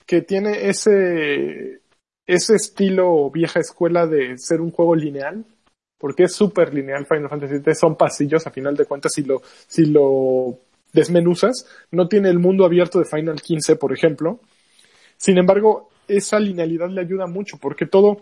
que 0.05 0.21
tiene 0.21 0.67
ese 0.69 1.81
ese 2.25 2.55
estilo 2.55 3.29
vieja 3.29 3.59
escuela 3.59 4.07
de 4.07 4.37
ser 4.37 4.61
un 4.61 4.71
juego 4.71 4.95
lineal, 4.95 5.45
porque 6.01 6.23
es 6.23 6.33
súper 6.33 6.73
lineal 6.73 7.05
Final 7.05 7.29
Fantasy 7.29 7.59
VII, 7.59 7.75
son 7.75 7.95
pasillos 7.95 8.45
a 8.47 8.51
final 8.51 8.75
de 8.75 8.85
cuentas 8.85 9.13
si 9.13 9.23
lo 9.23 9.41
si 9.67 9.85
lo 9.85 10.57
desmenuzas, 10.93 11.65
no 11.91 12.07
tiene 12.07 12.29
el 12.29 12.39
mundo 12.39 12.65
abierto 12.65 12.99
de 12.99 13.05
Final 13.05 13.41
15, 13.41 13.75
por 13.75 13.93
ejemplo. 13.93 14.39
Sin 15.17 15.37
embargo, 15.37 15.89
esa 16.07 16.39
linealidad 16.39 16.89
le 16.89 17.01
ayuda 17.01 17.27
mucho 17.27 17.57
porque 17.57 17.85
todo, 17.85 18.21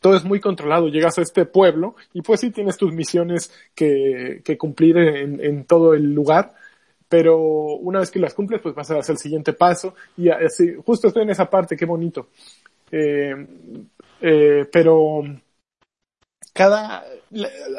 todo 0.00 0.16
es 0.16 0.24
muy 0.24 0.40
controlado. 0.40 0.88
Llegas 0.88 1.18
a 1.18 1.22
este 1.22 1.46
pueblo 1.46 1.96
y 2.12 2.22
pues 2.22 2.40
sí 2.40 2.50
tienes 2.50 2.76
tus 2.76 2.92
misiones 2.92 3.52
que, 3.74 4.42
que 4.44 4.58
cumplir 4.58 4.98
en, 4.98 5.64
todo 5.64 5.94
el 5.94 6.12
lugar, 6.12 6.54
pero 7.08 7.38
una 7.38 8.00
vez 8.00 8.10
que 8.10 8.20
las 8.20 8.34
cumples, 8.34 8.60
pues 8.60 8.74
vas 8.74 8.90
a 8.90 8.98
hacer 8.98 9.14
el 9.14 9.18
siguiente 9.18 9.52
paso 9.52 9.94
y 10.16 10.28
así, 10.28 10.74
justo 10.84 11.08
estoy 11.08 11.24
en 11.24 11.30
esa 11.30 11.48
parte, 11.48 11.76
qué 11.76 11.86
bonito. 11.86 12.28
Eh, 12.92 13.34
eh, 14.20 14.68
pero 14.70 15.22
cada, 16.52 17.04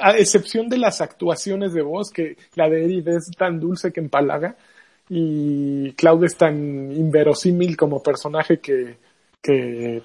a 0.01 0.17
excepción 0.17 0.69
de 0.69 0.77
las 0.77 1.01
actuaciones 1.01 1.73
de 1.73 1.81
voz, 1.81 2.11
que 2.11 2.37
la 2.55 2.69
de 2.69 2.85
Edith 2.85 3.07
es 3.07 3.31
tan 3.37 3.59
dulce 3.59 3.91
que 3.91 3.99
empalaga, 3.99 4.55
y 5.09 5.91
Cloud 5.93 6.23
es 6.23 6.37
tan 6.37 6.91
inverosímil 6.91 7.75
como 7.75 8.01
personaje 8.01 8.59
que, 8.59 8.97
que 9.41 10.03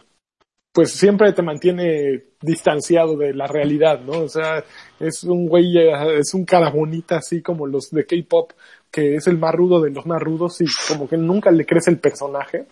pues 0.73 0.93
siempre 0.93 1.33
te 1.33 1.43
mantiene 1.43 2.25
distanciado 2.43 3.17
de 3.17 3.33
la 3.33 3.47
realidad, 3.47 4.01
¿no? 4.01 4.25
O 4.25 4.29
sea, 4.29 4.63
es 5.01 5.25
un 5.25 5.47
güey, 5.49 5.79
eh, 5.79 6.19
es 6.19 6.35
un 6.35 6.45
cara 6.45 6.69
bonita 6.71 7.17
así 7.17 7.41
como 7.41 7.67
los 7.67 7.91
de 7.91 8.05
K-pop, 8.05 8.53
que 8.91 9.15
es 9.15 9.27
el 9.27 9.39
más 9.39 9.55
rudo 9.55 9.81
de 9.81 9.91
los 9.91 10.05
más 10.05 10.21
rudos 10.21 10.61
y 10.61 10.67
como 10.89 11.09
que 11.09 11.17
nunca 11.17 11.51
le 11.51 11.65
crece 11.65 11.91
el 11.91 11.99
personaje. 11.99 12.67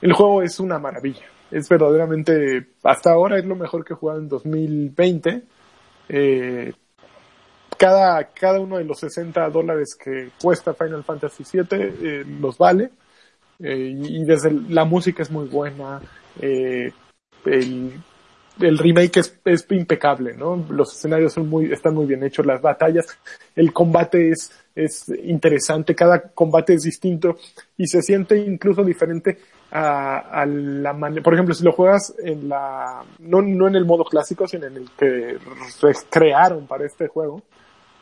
El 0.00 0.14
juego 0.14 0.42
es 0.42 0.58
una 0.58 0.78
maravilla. 0.78 1.26
Es 1.50 1.68
verdaderamente, 1.68 2.68
hasta 2.82 3.12
ahora 3.12 3.38
es 3.38 3.44
lo 3.44 3.56
mejor 3.56 3.84
que 3.84 3.92
he 3.94 3.96
jugado 3.96 4.20
en 4.20 4.28
2020. 4.28 5.42
Eh, 6.08 6.72
cada, 7.76 8.24
cada 8.32 8.60
uno 8.60 8.78
de 8.78 8.84
los 8.84 8.98
60 8.98 9.48
dólares 9.50 9.96
que 10.02 10.30
cuesta 10.40 10.74
Final 10.74 11.04
Fantasy 11.04 11.44
VII 11.52 11.66
eh, 11.70 12.24
los 12.40 12.58
vale. 12.58 12.90
Eh, 13.58 13.94
y 13.96 14.24
desde 14.24 14.50
la 14.50 14.84
música 14.84 15.22
es 15.22 15.30
muy 15.30 15.46
buena. 15.46 16.00
Eh, 16.40 16.90
el, 17.44 17.92
el 18.60 18.78
remake 18.78 19.18
es, 19.18 19.38
es 19.44 19.66
impecable, 19.70 20.34
¿no? 20.34 20.66
Los 20.70 20.94
escenarios 20.94 21.32
son 21.32 21.48
muy, 21.48 21.72
están 21.72 21.94
muy 21.94 22.06
bien 22.06 22.22
hechos, 22.24 22.46
las 22.46 22.60
batallas, 22.60 23.06
el 23.54 23.72
combate 23.72 24.30
es, 24.30 24.50
es 24.74 25.08
interesante, 25.08 25.94
cada 25.94 26.20
combate 26.20 26.74
es 26.74 26.82
distinto 26.82 27.36
y 27.76 27.86
se 27.86 28.02
siente 28.02 28.36
incluso 28.38 28.82
diferente 28.82 29.38
a, 29.78 30.18
a 30.40 30.46
la 30.46 30.94
manera, 30.94 31.22
por 31.22 31.34
ejemplo, 31.34 31.54
si 31.54 31.62
lo 31.62 31.72
juegas 31.72 32.14
en 32.18 32.48
la, 32.48 33.04
no, 33.18 33.42
no 33.42 33.68
en 33.68 33.76
el 33.76 33.84
modo 33.84 34.04
clásico, 34.04 34.48
sino 34.48 34.66
en 34.66 34.76
el 34.76 34.90
que 34.98 35.36
crearon 36.08 36.66
para 36.66 36.86
este 36.86 37.08
juego, 37.08 37.42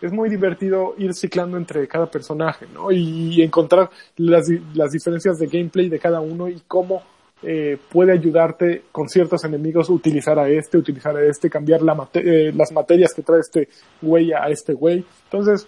es 0.00 0.12
muy 0.12 0.28
divertido 0.28 0.94
ir 0.98 1.14
ciclando 1.14 1.56
entre 1.56 1.88
cada 1.88 2.06
personaje, 2.06 2.66
¿no? 2.72 2.92
Y 2.92 3.42
encontrar 3.42 3.90
las, 4.16 4.48
las 4.74 4.92
diferencias 4.92 5.38
de 5.38 5.46
gameplay 5.48 5.88
de 5.88 5.98
cada 5.98 6.20
uno 6.20 6.48
y 6.48 6.62
cómo 6.68 7.02
eh, 7.42 7.76
puede 7.90 8.12
ayudarte 8.12 8.84
con 8.92 9.08
ciertos 9.08 9.44
enemigos 9.44 9.90
utilizar 9.90 10.38
a 10.38 10.48
este, 10.48 10.78
utilizar 10.78 11.16
a 11.16 11.24
este, 11.24 11.50
cambiar 11.50 11.82
la 11.82 12.08
eh, 12.14 12.52
las 12.54 12.70
materias 12.70 13.12
que 13.12 13.22
trae 13.22 13.40
este 13.40 13.68
güey 14.00 14.32
a 14.32 14.46
este 14.48 14.74
güey. 14.74 15.04
Entonces, 15.24 15.66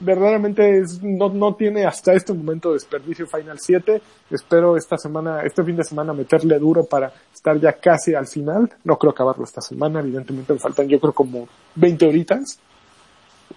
verdaderamente 0.00 0.78
es, 0.78 1.02
no, 1.02 1.28
no 1.28 1.54
tiene 1.54 1.84
hasta 1.84 2.12
este 2.12 2.32
momento 2.32 2.72
desperdicio 2.72 3.26
Final 3.26 3.58
7. 3.58 4.00
Espero 4.30 4.76
esta 4.76 4.96
semana, 4.96 5.42
este 5.42 5.62
fin 5.64 5.76
de 5.76 5.84
semana 5.84 6.12
meterle 6.12 6.58
duro 6.58 6.84
para 6.84 7.12
estar 7.32 7.58
ya 7.58 7.72
casi 7.72 8.14
al 8.14 8.26
final. 8.26 8.72
No 8.84 8.98
creo 8.98 9.12
acabarlo 9.12 9.44
esta 9.44 9.60
semana, 9.60 10.00
evidentemente 10.00 10.52
me 10.52 10.58
faltan 10.58 10.88
yo 10.88 11.00
creo 11.00 11.12
como 11.12 11.48
20 11.76 12.06
horitas 12.06 12.58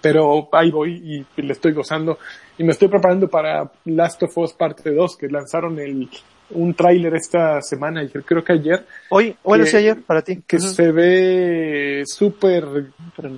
pero 0.00 0.48
ahí 0.52 0.70
voy 0.70 1.24
y 1.36 1.42
le 1.42 1.52
estoy 1.52 1.72
gozando 1.72 2.18
y 2.56 2.64
me 2.64 2.72
estoy 2.72 2.88
preparando 2.88 3.28
para 3.28 3.70
Last 3.86 4.22
of 4.22 4.38
Us 4.38 4.52
parte 4.52 4.92
2 4.92 5.16
que 5.16 5.28
lanzaron 5.28 5.78
el 5.78 6.08
un 6.50 6.72
tráiler 6.74 7.14
esta 7.14 7.60
semana 7.60 8.02
creo 8.24 8.42
que 8.42 8.52
ayer. 8.54 8.84
Hoy, 9.10 9.36
bueno, 9.44 9.64
Que- 9.64 9.70
sí, 9.70 9.76
ayer, 9.76 10.02
para 10.02 10.22
ti. 10.22 10.42
que 10.46 10.58
se 10.58 10.90
ve 10.92 12.02
súper 12.06 12.64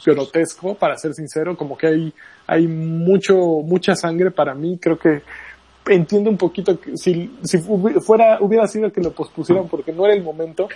grotesco 0.05 0.75
para 0.75 0.97
ser 0.97 1.15
sincero 1.15 1.57
como 1.57 1.77
que 1.77 1.87
hay 1.89 2.15
hay 2.47 2.67
mucho 2.69 3.35
mucha 3.65 3.95
sangre 3.95 4.31
para 4.31 4.55
mí 4.55 4.79
creo 4.81 4.99
que 4.99 5.23
entiendo 5.87 6.31
un 6.31 6.37
poquito 6.37 6.79
que 6.81 6.97
si 6.97 7.39
si 7.43 7.59
fu- 7.59 8.01
fuera 8.01 8.39
hubiera 8.41 8.67
sido 8.67 8.93
que 8.93 9.01
lo 9.01 9.13
pospusieran 9.13 9.67
porque 9.69 9.93
no 9.93 10.05
era 10.05 10.15
el 10.15 10.23
momento 10.23 10.69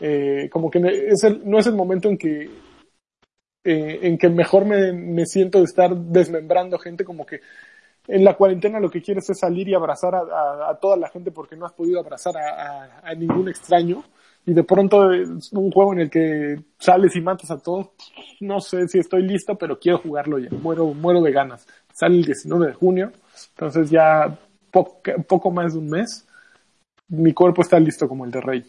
eh, 0.00 0.48
como 0.50 0.70
que 0.70 0.78
es 1.08 1.24
el, 1.24 1.42
no 1.44 1.58
es 1.58 1.66
el 1.66 1.74
momento 1.74 2.08
en 2.08 2.18
que 2.18 2.50
eh, 3.64 4.00
en 4.02 4.18
que 4.18 4.28
mejor 4.28 4.64
me, 4.64 4.92
me 4.92 5.24
siento 5.26 5.58
de 5.58 5.64
estar 5.64 5.94
desmembrando 5.96 6.78
gente 6.78 7.04
como 7.04 7.24
que 7.24 7.40
en 8.08 8.24
la 8.24 8.36
cuarentena 8.36 8.80
lo 8.80 8.90
que 8.90 9.02
quieres 9.02 9.28
es 9.30 9.38
salir 9.38 9.68
y 9.68 9.74
abrazar 9.74 10.14
a, 10.14 10.76
toda 10.80 10.96
la 10.96 11.08
gente 11.08 11.30
porque 11.30 11.56
no 11.56 11.66
has 11.66 11.72
podido 11.72 12.00
abrazar 12.00 12.34
a, 12.36 13.14
ningún 13.14 13.48
extraño. 13.48 14.02
Y 14.44 14.54
de 14.54 14.64
pronto 14.64 15.12
es 15.12 15.52
un 15.52 15.70
juego 15.70 15.92
en 15.92 16.00
el 16.00 16.10
que 16.10 16.56
sales 16.78 17.14
y 17.14 17.20
matas 17.20 17.50
a 17.52 17.58
todos. 17.58 17.90
No 18.40 18.60
sé 18.60 18.88
si 18.88 18.98
estoy 18.98 19.22
listo 19.22 19.56
pero 19.56 19.78
quiero 19.78 19.98
jugarlo 19.98 20.38
ya. 20.38 20.50
Muero 20.50 20.86
muero 20.94 21.20
de 21.22 21.30
ganas. 21.30 21.66
Sale 21.92 22.16
el 22.16 22.24
19 22.24 22.66
de 22.66 22.74
junio 22.74 23.12
entonces 23.54 23.90
ya 23.90 24.38
poco 24.70 25.50
más 25.50 25.74
de 25.74 25.78
un 25.78 25.90
mes 25.90 26.26
mi 27.12 27.34
cuerpo 27.34 27.62
está 27.62 27.78
listo 27.78 28.08
como 28.08 28.24
el 28.24 28.30
de 28.30 28.40
Rey. 28.40 28.64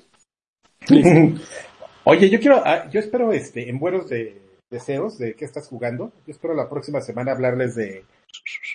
Listo. 0.89 1.41
Oye, 2.05 2.29
yo 2.29 2.39
quiero, 2.39 2.61
ah, 2.65 2.89
yo 2.89 2.99
espero 2.99 3.31
este, 3.31 3.69
en 3.69 3.79
buenos 3.79 4.09
de 4.09 4.41
deseos 4.69 5.17
de 5.17 5.36
qué 5.36 5.45
estás 5.45 5.69
jugando. 5.69 6.11
Yo 6.27 6.31
espero 6.34 6.53
la 6.53 6.69
próxima 6.69 6.99
semana 6.99 7.31
hablarles 7.31 7.75
de, 7.75 8.03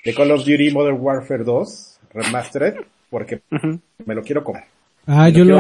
de 0.05 0.15
Call 0.15 0.31
of 0.31 0.41
Duty 0.45 0.71
Modern 0.73 0.99
Warfare 1.01 1.45
2 1.45 2.01
Remastered, 2.15 2.75
porque 3.11 3.43
me 4.07 4.15
lo 4.15 4.23
quiero 4.23 4.43
comer. 4.45 4.65
Ah, 5.07 5.25
Me 5.25 5.33
yo 5.33 5.45
lo, 5.45 5.59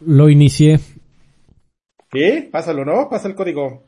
lo 0.00 0.28
inicié. 0.28 0.78
¿Sí? 2.12 2.48
Pásalo, 2.50 2.84
¿no? 2.84 3.08
Pasa 3.08 3.28
el 3.28 3.34
código. 3.34 3.84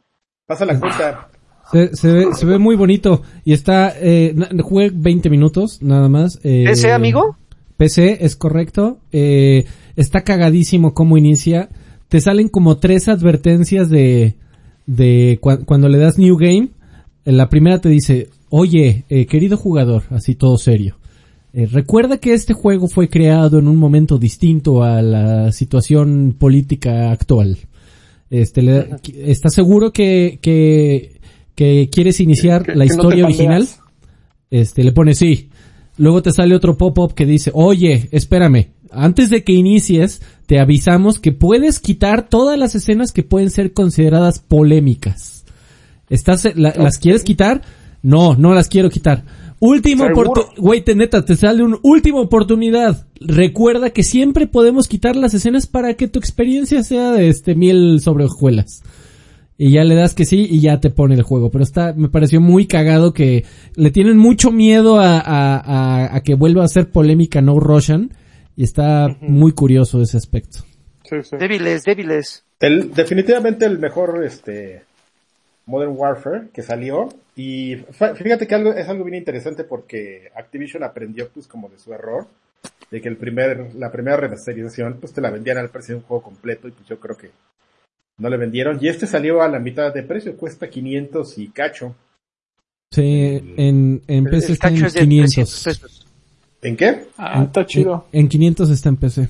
Pasa 0.47 0.65
la 0.65 0.79
cuenta. 0.79 1.29
Se, 1.73 1.95
se 1.97 2.13
ve, 2.13 2.35
se 2.35 2.47
ve 2.47 2.59
muy 2.59 2.77
bonito 2.77 3.23
y 3.45 3.53
está, 3.55 3.93
eh, 3.99 4.35
jugué 4.63 4.91
20 4.93 5.31
minutos 5.31 5.81
nada 5.83 6.09
más. 6.09 6.39
Eh, 6.45 6.65
¿Ese 6.69 6.93
amigo? 6.93 7.37
PC, 7.77 8.19
es 8.25 8.37
correcto. 8.37 8.99
Eh, 9.13 9.65
está 9.97 10.23
cagadísimo 10.23 10.95
cómo 10.95 11.17
inicia. 11.17 11.69
Te 12.09 12.21
salen 12.21 12.49
como 12.49 12.77
tres 12.79 13.09
advertencias 13.09 13.89
de, 13.91 14.35
de 14.87 15.39
cua- 15.41 15.65
cuando 15.65 15.89
le 15.89 15.99
das 15.99 16.19
New 16.19 16.37
Game. 16.37 16.69
En 17.25 17.37
la 17.39 17.49
primera 17.49 17.81
te 17.81 17.89
dice, 17.89 18.29
oye, 18.57 19.05
eh, 19.09 19.27
querido 19.27 19.57
jugador, 19.57 20.05
así 20.11 20.35
todo 20.37 20.59
serio. 20.59 20.97
eh, 21.57 21.67
recuerda 21.67 22.19
que 22.19 22.35
este 22.35 22.53
juego 22.53 22.89
fue 22.89 23.09
creado 23.09 23.59
en 23.61 23.69
un 23.69 23.77
momento 23.77 24.19
distinto 24.19 24.83
a 24.83 25.01
la 25.03 25.53
situación 25.53 26.35
política 26.39 27.11
actual. 27.13 27.59
Este, 28.31 28.61
le- 28.63 28.89
¿Estás 29.25 29.55
seguro 29.55 29.93
que, 29.93 30.39
que, 30.43 31.21
que 31.55 31.89
quieres 31.93 32.19
iniciar 32.21 32.65
Que- 32.65 32.75
la 32.75 32.85
no 32.85 32.91
historia 32.93 33.25
original? 33.25 33.69
Este, 34.51 34.83
le 34.83 34.91
pone 34.93 35.15
sí. 35.15 35.49
Luego 35.97 36.23
te 36.23 36.33
sale 36.33 36.57
otro 36.57 36.77
pop-up 36.77 37.15
que 37.15 37.25
dice, 37.27 37.51
oye, 37.55 38.09
espérame, 38.11 38.71
antes 38.91 39.31
de 39.31 39.45
que 39.45 39.53
inicies, 39.53 40.23
te 40.47 40.59
avisamos 40.59 41.21
que 41.21 41.31
puedes 41.31 41.79
quitar 41.79 42.29
todas 42.29 42.59
las 42.59 42.75
escenas 42.75 43.13
que 43.13 43.23
pueden 43.23 43.51
ser 43.51 43.73
consideradas 43.73 44.41
polémicas. 44.41 45.45
¿Estás, 46.11 46.45
la- 46.57 46.75
¿Las 46.77 46.99
quieres 46.99 47.23
quitar? 47.23 47.63
No, 48.05 48.37
no 48.37 48.55
las 48.55 48.69
quiero 48.69 48.91
quitar. 48.91 49.25
Última 49.61 50.07
oportunidad, 50.07 50.53
güey, 50.59 50.83
te 50.83 50.95
neta, 50.95 51.25
te 51.25 51.37
sale 51.37 51.63
una 51.63 51.79
última 51.83 52.21
oportunidad. 52.21 53.07
Recuerda 53.19 53.91
que 53.91 54.03
siempre 54.03 54.47
podemos 54.47 54.89
quitar 54.89 55.17
las 55.17 55.33
escenas 55.33 55.67
para 55.67 55.95
que 55.95 56.07
tu 56.07 56.19
experiencia 56.19 56.83
sea 56.83 57.13
de 57.13 57.29
este 57.29 57.55
miel 57.55 58.01
sobre 58.03 58.27
hojuelas. 58.27 58.83
Y 59.57 59.71
ya 59.71 59.85
le 59.85 59.95
das 59.95 60.15
que 60.15 60.27
sí 60.27 60.47
y 60.51 60.61
ya 60.61 60.81
te 60.81 60.91
pone 60.91 61.15
el 61.15 61.23
juego. 61.23 61.51
Pero 61.51 61.65
está, 61.65 61.95
me 61.97 62.09
pareció 62.11 62.41
muy 62.43 62.67
cagado 62.67 63.15
que 63.15 63.45
le 63.75 63.91
tienen 63.91 64.19
mucho 64.19 64.51
miedo 64.51 64.99
a, 65.01 65.19
a, 65.21 65.57
a, 65.57 66.17
a 66.17 66.21
que 66.23 66.35
vuelva 66.35 66.65
a 66.65 66.69
ser 66.69 66.91
polémica 66.91 67.41
No 67.41 67.59
Russian. 67.59 68.13
Y 68.57 68.65
está 68.65 69.17
muy 69.21 69.53
curioso 69.53 70.03
ese 70.03 70.17
aspecto. 70.19 70.59
Sí, 71.09 71.17
sí. 71.23 71.37
Débiles, 71.39 71.85
débiles. 71.85 72.45
El- 72.61 72.93
definitivamente 72.93 73.65
el 73.65 73.79
mejor 73.79 74.23
este 74.27 74.83
Modern 75.67 75.93
Warfare 75.97 76.49
que 76.53 76.63
salió 76.63 77.09
y 77.37 77.77
fíjate 78.17 78.47
que 78.47 78.55
algo 78.55 78.73
es 78.75 78.89
algo 78.89 79.05
bien 79.05 79.17
interesante 79.17 79.65
porque 79.65 80.31
Activision 80.37 80.83
aprendió 80.85 81.29
pues 81.31 81.47
como 81.47 81.69
de 81.69 81.79
su 81.79 81.93
error 81.93 82.27
de 82.91 83.01
que 83.01 83.09
el 83.09 83.17
primer 83.17 83.75
la 83.75 83.91
primera 83.91 84.17
remasterización 84.17 84.99
pues 85.01 85.13
te 85.13 85.21
la 85.21 85.31
vendían 85.31 85.59
al 85.59 85.71
precio 85.71 85.95
de 85.95 86.01
un 86.01 86.07
juego 86.07 86.23
completo 86.23 86.69
y 86.69 86.73
pues 86.73 86.87
yo 86.87 87.01
creo 87.01 87.17
que 87.17 87.31
no 88.19 88.29
le 88.29 88.37
vendieron 88.37 88.79
y 88.81 88.89
este 88.89 89.07
salió 89.07 89.43
a 89.43 89.49
la 89.49 89.59
mitad 89.59 89.93
de 89.93 90.03
precio 90.03 90.37
cuesta 90.37 90.69
500 90.69 91.39
y 91.39 91.49
cacho 91.49 91.95
Sí, 92.93 93.55
en, 93.57 94.03
en 94.07 94.25
PC 94.25 94.53
está 94.53 94.69
en 94.69 94.75
cacho 94.75 94.87
es 94.87 94.95
de 94.95 95.01
500. 95.01 95.35
300 95.35 95.65
pesos. 95.65 96.07
¿en 96.63 96.77
qué? 96.77 97.07
Ah, 97.19 97.43
está 97.43 97.67
chido. 97.67 98.07
En, 98.13 98.21
en 98.21 98.29
500 98.29 98.71
está 98.71 98.89
en 98.89 98.97
PC. 98.97 99.29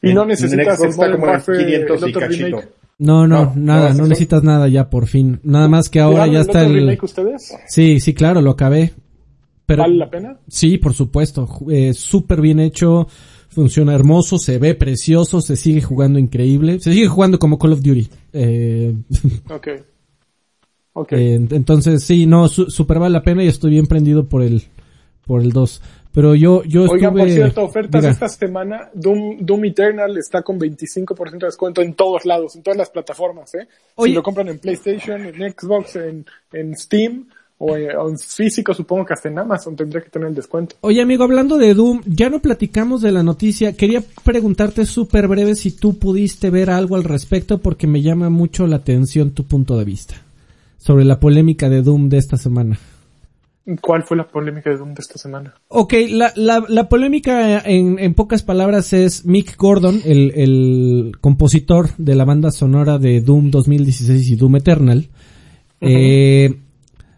Y 0.00 0.14
no 0.14 0.22
En- 0.22 0.28
necesitas 0.28 0.66
en 0.66 0.76
Xbox 0.76 0.90
está 0.90 1.10
como 1.12 1.24
en 1.26 1.30
Warfare, 1.30 1.58
500 1.58 2.02
el 2.02 2.08
y 2.08 2.12
cachito 2.14 2.44
remake. 2.46 2.68
No, 3.00 3.26
no, 3.26 3.46
No, 3.46 3.52
nada, 3.56 3.94
no, 3.94 4.06
necesitas 4.06 4.42
nada 4.44 4.68
ya 4.68 4.90
por 4.90 5.06
fin. 5.06 5.40
Nada 5.42 5.68
más 5.68 5.88
que 5.88 6.00
ahora 6.00 6.26
¿Jugaron 6.26 6.32
ya 6.34 6.40
el 6.40 6.46
está 6.46 6.66
el... 6.66 6.72
remake 6.74 7.02
ustedes? 7.02 7.54
Sí, 7.66 7.98
sí, 7.98 8.14
claro, 8.14 8.40
lo 8.42 8.50
acabé. 8.50 8.92
Pero, 9.66 9.82
¿Vale 9.82 9.96
la 9.96 10.10
pena? 10.10 10.36
Sí, 10.48 10.78
por 10.78 10.92
supuesto. 10.94 11.48
Eh, 11.70 11.94
Súper 11.94 12.40
bien 12.40 12.60
hecho. 12.60 13.08
Funciona 13.48 13.94
hermoso, 13.94 14.38
se 14.38 14.58
ve 14.58 14.74
precioso, 14.76 15.40
se 15.40 15.56
sigue 15.56 15.80
jugando 15.82 16.18
increíble. 16.18 16.78
Se 16.78 16.92
sigue 16.92 17.08
jugando 17.08 17.38
como 17.38 17.58
Call 17.58 17.72
of 17.72 17.80
Duty. 17.82 18.08
Eh, 18.32 18.94
Ok. 19.50 19.68
Ok. 20.92 21.12
eh, 21.12 21.34
entonces, 21.50 22.02
sí, 22.04 22.26
no, 22.26 22.48
su- 22.48 22.70
súper 22.70 22.98
vale 22.98 23.12
la 23.14 23.22
pena 23.22 23.42
y 23.42 23.48
estoy 23.48 23.70
bien 23.70 23.86
prendido 23.86 24.28
por 24.28 24.42
el, 24.42 24.62
por 25.26 25.40
el 25.40 25.52
2. 25.52 25.80
Pero 26.12 26.34
yo, 26.34 26.62
yo 26.64 26.84
estuve... 26.84 26.98
Oigan, 26.98 27.14
por 27.14 27.30
cierto, 27.30 27.62
ofertas 27.62 28.02
Diga. 28.02 28.12
esta 28.12 28.28
semana. 28.28 28.90
Doom, 28.94 29.38
Doom 29.40 29.64
Eternal 29.66 30.16
está 30.18 30.42
con 30.42 30.58
25% 30.58 31.38
de 31.38 31.46
descuento 31.46 31.82
en 31.82 31.94
todos 31.94 32.24
lados, 32.24 32.56
en 32.56 32.62
todas 32.62 32.76
las 32.76 32.90
plataformas, 32.90 33.54
¿eh? 33.54 33.68
Oye. 33.94 34.10
Si 34.10 34.14
lo 34.14 34.22
compran 34.22 34.48
en 34.48 34.58
PlayStation, 34.58 35.24
en 35.24 35.52
Xbox, 35.52 35.96
en, 35.96 36.26
en 36.52 36.76
Steam 36.76 37.26
o, 37.58 37.76
eh, 37.76 37.94
o 37.94 38.08
en 38.08 38.18
físico 38.18 38.72
supongo 38.72 39.04
que 39.04 39.12
hasta 39.12 39.28
en 39.28 39.38
Amazon 39.38 39.76
tendría 39.76 40.00
que 40.00 40.08
tener 40.08 40.28
el 40.28 40.34
descuento. 40.34 40.76
Oye 40.80 41.02
amigo, 41.02 41.24
hablando 41.24 41.58
de 41.58 41.74
Doom, 41.74 42.00
ya 42.06 42.30
no 42.30 42.40
platicamos 42.40 43.02
de 43.02 43.12
la 43.12 43.22
noticia. 43.22 43.74
Quería 43.74 44.02
preguntarte 44.24 44.86
súper 44.86 45.28
breve 45.28 45.54
si 45.54 45.70
tú 45.70 45.98
pudiste 45.98 46.48
ver 46.48 46.70
algo 46.70 46.96
al 46.96 47.04
respecto 47.04 47.58
porque 47.58 47.86
me 47.86 48.00
llama 48.00 48.30
mucho 48.30 48.66
la 48.66 48.76
atención 48.76 49.32
tu 49.32 49.44
punto 49.44 49.78
de 49.78 49.84
vista 49.84 50.14
sobre 50.78 51.04
la 51.04 51.20
polémica 51.20 51.68
de 51.68 51.82
Doom 51.82 52.08
de 52.08 52.16
esta 52.16 52.38
semana. 52.38 52.78
¿Cuál 53.82 54.02
fue 54.02 54.16
la 54.16 54.26
polémica 54.26 54.70
de 54.70 54.78
Doom 54.78 54.94
de 54.94 55.00
esta 55.02 55.18
semana? 55.18 55.54
Ok, 55.68 55.94
la, 56.08 56.32
la, 56.34 56.64
la 56.66 56.88
polémica 56.88 57.60
en, 57.60 57.98
en 57.98 58.14
pocas 58.14 58.42
palabras 58.42 58.92
es 58.92 59.26
Mick 59.26 59.56
Gordon, 59.56 60.00
el, 60.04 60.32
el 60.34 61.12
compositor 61.20 61.90
de 61.98 62.14
la 62.14 62.24
banda 62.24 62.50
sonora 62.50 62.98
de 62.98 63.20
Doom 63.20 63.50
2016 63.50 64.30
y 64.30 64.36
Doom 64.36 64.56
Eternal. 64.56 65.08
eh, 65.82 66.58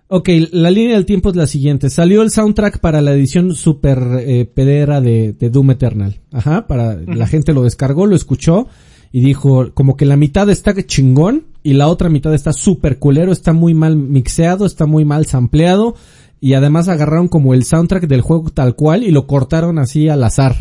ok, 0.08 0.28
la 0.50 0.70
línea 0.70 0.96
del 0.96 1.06
tiempo 1.06 1.30
es 1.30 1.36
la 1.36 1.46
siguiente. 1.46 1.88
Salió 1.90 2.22
el 2.22 2.30
soundtrack 2.30 2.80
para 2.80 3.00
la 3.00 3.12
edición 3.12 3.54
super 3.54 3.98
eh, 4.18 4.44
pedera 4.44 5.00
de, 5.00 5.32
de 5.32 5.48
Doom 5.48 5.70
Eternal. 5.70 6.20
Ajá, 6.32 6.66
para 6.66 6.96
la 6.96 7.26
gente 7.28 7.52
lo 7.54 7.62
descargó, 7.62 8.06
lo 8.06 8.16
escuchó 8.16 8.66
y 9.12 9.20
dijo 9.20 9.70
como 9.74 9.96
que 9.96 10.06
la 10.06 10.16
mitad 10.16 10.50
está 10.50 10.74
chingón 10.84 11.44
y 11.62 11.74
la 11.74 11.86
otra 11.86 12.08
mitad 12.08 12.34
está 12.34 12.52
súper 12.52 12.98
culero, 12.98 13.30
está 13.30 13.52
muy 13.52 13.74
mal 13.74 13.96
mixeado, 13.96 14.66
está 14.66 14.86
muy 14.86 15.04
mal 15.04 15.26
sampleado 15.26 15.94
y 16.42 16.54
además 16.54 16.88
agarraron 16.88 17.28
como 17.28 17.54
el 17.54 17.62
soundtrack 17.62 18.08
del 18.08 18.20
juego 18.20 18.50
tal 18.50 18.74
cual 18.74 19.04
y 19.04 19.12
lo 19.12 19.28
cortaron 19.28 19.78
así 19.78 20.08
al 20.08 20.24
azar. 20.24 20.56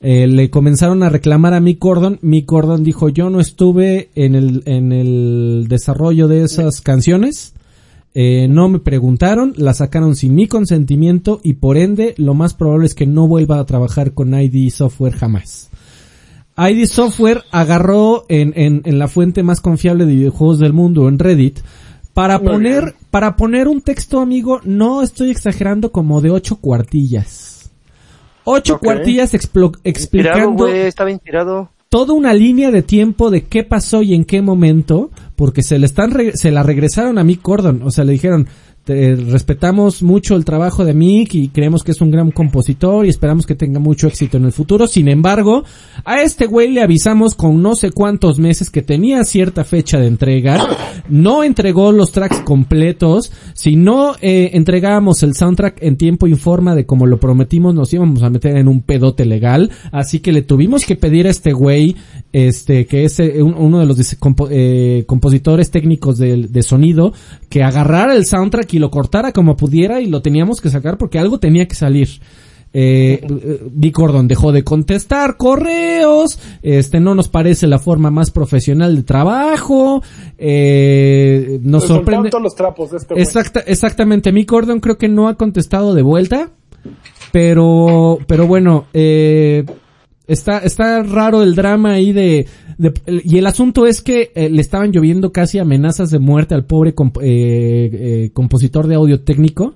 Eh, 0.00 0.26
le 0.26 0.50
comenzaron 0.50 1.02
a 1.02 1.08
reclamar 1.08 1.54
a 1.54 1.60
Mick 1.60 1.80
Gordon. 1.80 2.18
Mick 2.20 2.44
Gordon 2.44 2.84
dijo, 2.84 3.08
yo 3.08 3.30
no 3.30 3.40
estuve 3.40 4.10
en 4.14 4.34
el, 4.34 4.62
en 4.66 4.92
el 4.92 5.64
desarrollo 5.70 6.28
de 6.28 6.44
esas 6.44 6.82
canciones. 6.82 7.54
Eh, 8.12 8.46
no 8.50 8.68
me 8.68 8.78
preguntaron, 8.78 9.54
la 9.56 9.72
sacaron 9.72 10.16
sin 10.16 10.34
mi 10.34 10.48
consentimiento 10.48 11.40
y 11.42 11.54
por 11.54 11.78
ende 11.78 12.14
lo 12.18 12.34
más 12.34 12.52
probable 12.52 12.84
es 12.84 12.94
que 12.94 13.06
no 13.06 13.26
vuelva 13.26 13.60
a 13.60 13.64
trabajar 13.64 14.12
con 14.12 14.38
ID 14.38 14.68
Software 14.70 15.14
jamás. 15.14 15.70
ID 16.58 16.84
Software 16.84 17.42
agarró 17.50 18.26
en, 18.28 18.52
en, 18.54 18.82
en 18.84 18.98
la 18.98 19.08
fuente 19.08 19.42
más 19.42 19.62
confiable 19.62 20.04
de 20.04 20.14
videojuegos 20.14 20.58
del 20.58 20.74
mundo, 20.74 21.08
en 21.08 21.18
Reddit, 21.18 21.60
para 22.12 22.38
poner. 22.38 22.94
Para 23.14 23.36
poner 23.36 23.68
un 23.68 23.80
texto, 23.80 24.18
amigo, 24.18 24.60
no 24.64 25.00
estoy 25.00 25.30
exagerando, 25.30 25.92
como 25.92 26.20
de 26.20 26.32
ocho 26.32 26.56
cuartillas. 26.56 27.70
Ocho 28.42 28.80
cuartillas 28.80 29.32
explicando 29.34 30.66
estaba 30.66 31.12
inspirado. 31.12 31.70
toda 31.88 32.12
una 32.12 32.34
línea 32.34 32.72
de 32.72 32.82
tiempo 32.82 33.30
de 33.30 33.44
qué 33.44 33.62
pasó 33.62 34.02
y 34.02 34.14
en 34.14 34.24
qué 34.24 34.42
momento, 34.42 35.12
porque 35.36 35.62
se 35.62 35.78
le 35.78 35.86
están 35.86 36.10
re- 36.10 36.32
se 36.36 36.50
la 36.50 36.64
regresaron 36.64 37.16
a 37.18 37.22
Mick 37.22 37.40
Gordon, 37.40 37.82
o 37.84 37.92
sea, 37.92 38.02
le 38.02 38.10
dijeron, 38.14 38.48
"Te- 38.84 39.16
respetamos 39.16 40.02
mucho 40.02 40.36
el 40.36 40.44
trabajo 40.44 40.84
de 40.84 40.92
Mick 40.94 41.34
y 41.34 41.48
creemos 41.48 41.82
que 41.82 41.92
es 41.92 42.00
un 42.00 42.10
gran 42.10 42.30
compositor 42.30 43.06
y 43.06 43.08
esperamos 43.08 43.46
que 43.46 43.54
tenga 43.54 43.80
mucho 43.80 44.06
éxito 44.08 44.36
en 44.36 44.44
el 44.44 44.52
futuro. 44.52 44.86
Sin 44.86 45.08
embargo, 45.08 45.64
a 46.04 46.22
este 46.22 46.46
güey 46.46 46.70
le 46.70 46.82
avisamos 46.82 47.34
con 47.34 47.62
no 47.62 47.74
sé 47.76 47.90
cuántos 47.92 48.38
meses 48.38 48.68
que 48.68 48.82
tenía 48.82 49.24
cierta 49.24 49.64
fecha 49.64 49.98
de 49.98 50.06
entrega, 50.08 50.58
no 51.08 51.42
entregó 51.42 51.92
los 51.92 52.12
tracks 52.12 52.40
completos, 52.40 53.32
si 53.54 53.76
no 53.76 54.16
eh, 54.20 54.50
entregábamos 54.52 55.22
el 55.22 55.34
soundtrack 55.34 55.82
en 55.82 55.96
tiempo 55.96 56.26
y 56.26 56.34
forma 56.34 56.74
de 56.74 56.84
como 56.86 57.06
lo 57.06 57.18
prometimos, 57.18 57.74
nos 57.74 57.92
íbamos 57.92 58.22
a 58.22 58.28
meter 58.30 58.56
en 58.56 58.68
un 58.68 58.82
pedote 58.82 59.24
legal, 59.24 59.70
así 59.92 60.20
que 60.20 60.32
le 60.32 60.42
tuvimos 60.42 60.84
que 60.84 60.96
pedir 60.96 61.26
a 61.26 61.30
este 61.30 61.52
güey, 61.52 61.96
este, 62.32 62.86
que 62.86 63.04
es 63.04 63.18
eh, 63.20 63.42
un- 63.42 63.54
uno 63.54 63.78
de 63.78 63.86
los 63.86 63.98
eh, 64.50 65.04
compositores 65.06 65.70
técnicos 65.70 66.18
del- 66.18 66.52
de, 66.52 66.62
sonido, 66.62 67.12
que 67.48 67.62
agarrara 67.62 68.14
el 68.14 68.26
soundtrack 68.26 68.73
y 68.74 68.78
lo 68.78 68.90
cortara 68.90 69.32
como 69.32 69.56
pudiera 69.56 70.00
y 70.00 70.06
lo 70.06 70.20
teníamos 70.20 70.60
que 70.60 70.68
sacar 70.68 70.98
porque 70.98 71.18
algo 71.18 71.38
tenía 71.38 71.66
que 71.68 71.74
salir. 71.74 72.08
Eh, 72.76 73.20
eh, 73.22 73.60
Vic 73.70 73.96
Gordon 73.96 74.26
dejó 74.26 74.50
de 74.50 74.64
contestar 74.64 75.36
correos, 75.36 76.40
este 76.60 76.98
no 76.98 77.14
nos 77.14 77.28
parece 77.28 77.68
la 77.68 77.78
forma 77.78 78.10
más 78.10 78.32
profesional 78.32 78.96
de 78.96 79.02
trabajo, 79.04 80.02
eh, 80.38 81.60
nos 81.62 81.84
soltaron 81.84 82.04
sorprende. 82.04 82.30
todos 82.30 82.42
los 82.42 82.56
trapos 82.56 82.90
de 82.90 82.96
este. 82.96 83.20
Exacta, 83.20 83.60
exactamente, 83.60 84.32
Mick 84.32 84.50
Gordon 84.50 84.80
creo 84.80 84.98
que 84.98 85.08
no 85.08 85.28
ha 85.28 85.36
contestado 85.36 85.94
de 85.94 86.02
vuelta, 86.02 86.50
pero, 87.30 88.18
pero 88.26 88.48
bueno, 88.48 88.86
eh, 88.92 89.64
está, 90.26 90.58
está 90.58 91.02
raro 91.02 91.42
el 91.42 91.54
drama 91.54 91.92
ahí 91.92 92.12
de, 92.12 92.46
de- 92.78 92.92
y 93.24 93.38
el 93.38 93.46
asunto 93.46 93.86
es 93.86 94.00
que 94.00 94.32
eh, 94.34 94.48
le 94.50 94.60
estaban 94.60 94.90
lloviendo 94.92 95.32
casi 95.32 95.58
amenazas 95.58 96.10
de 96.10 96.18
muerte 96.18 96.54
al 96.54 96.64
pobre 96.64 96.94
comp- 96.94 97.20
eh, 97.22 97.90
eh, 98.24 98.30
compositor 98.32 98.86
de 98.86 98.94
audio 98.96 99.20
técnico 99.20 99.74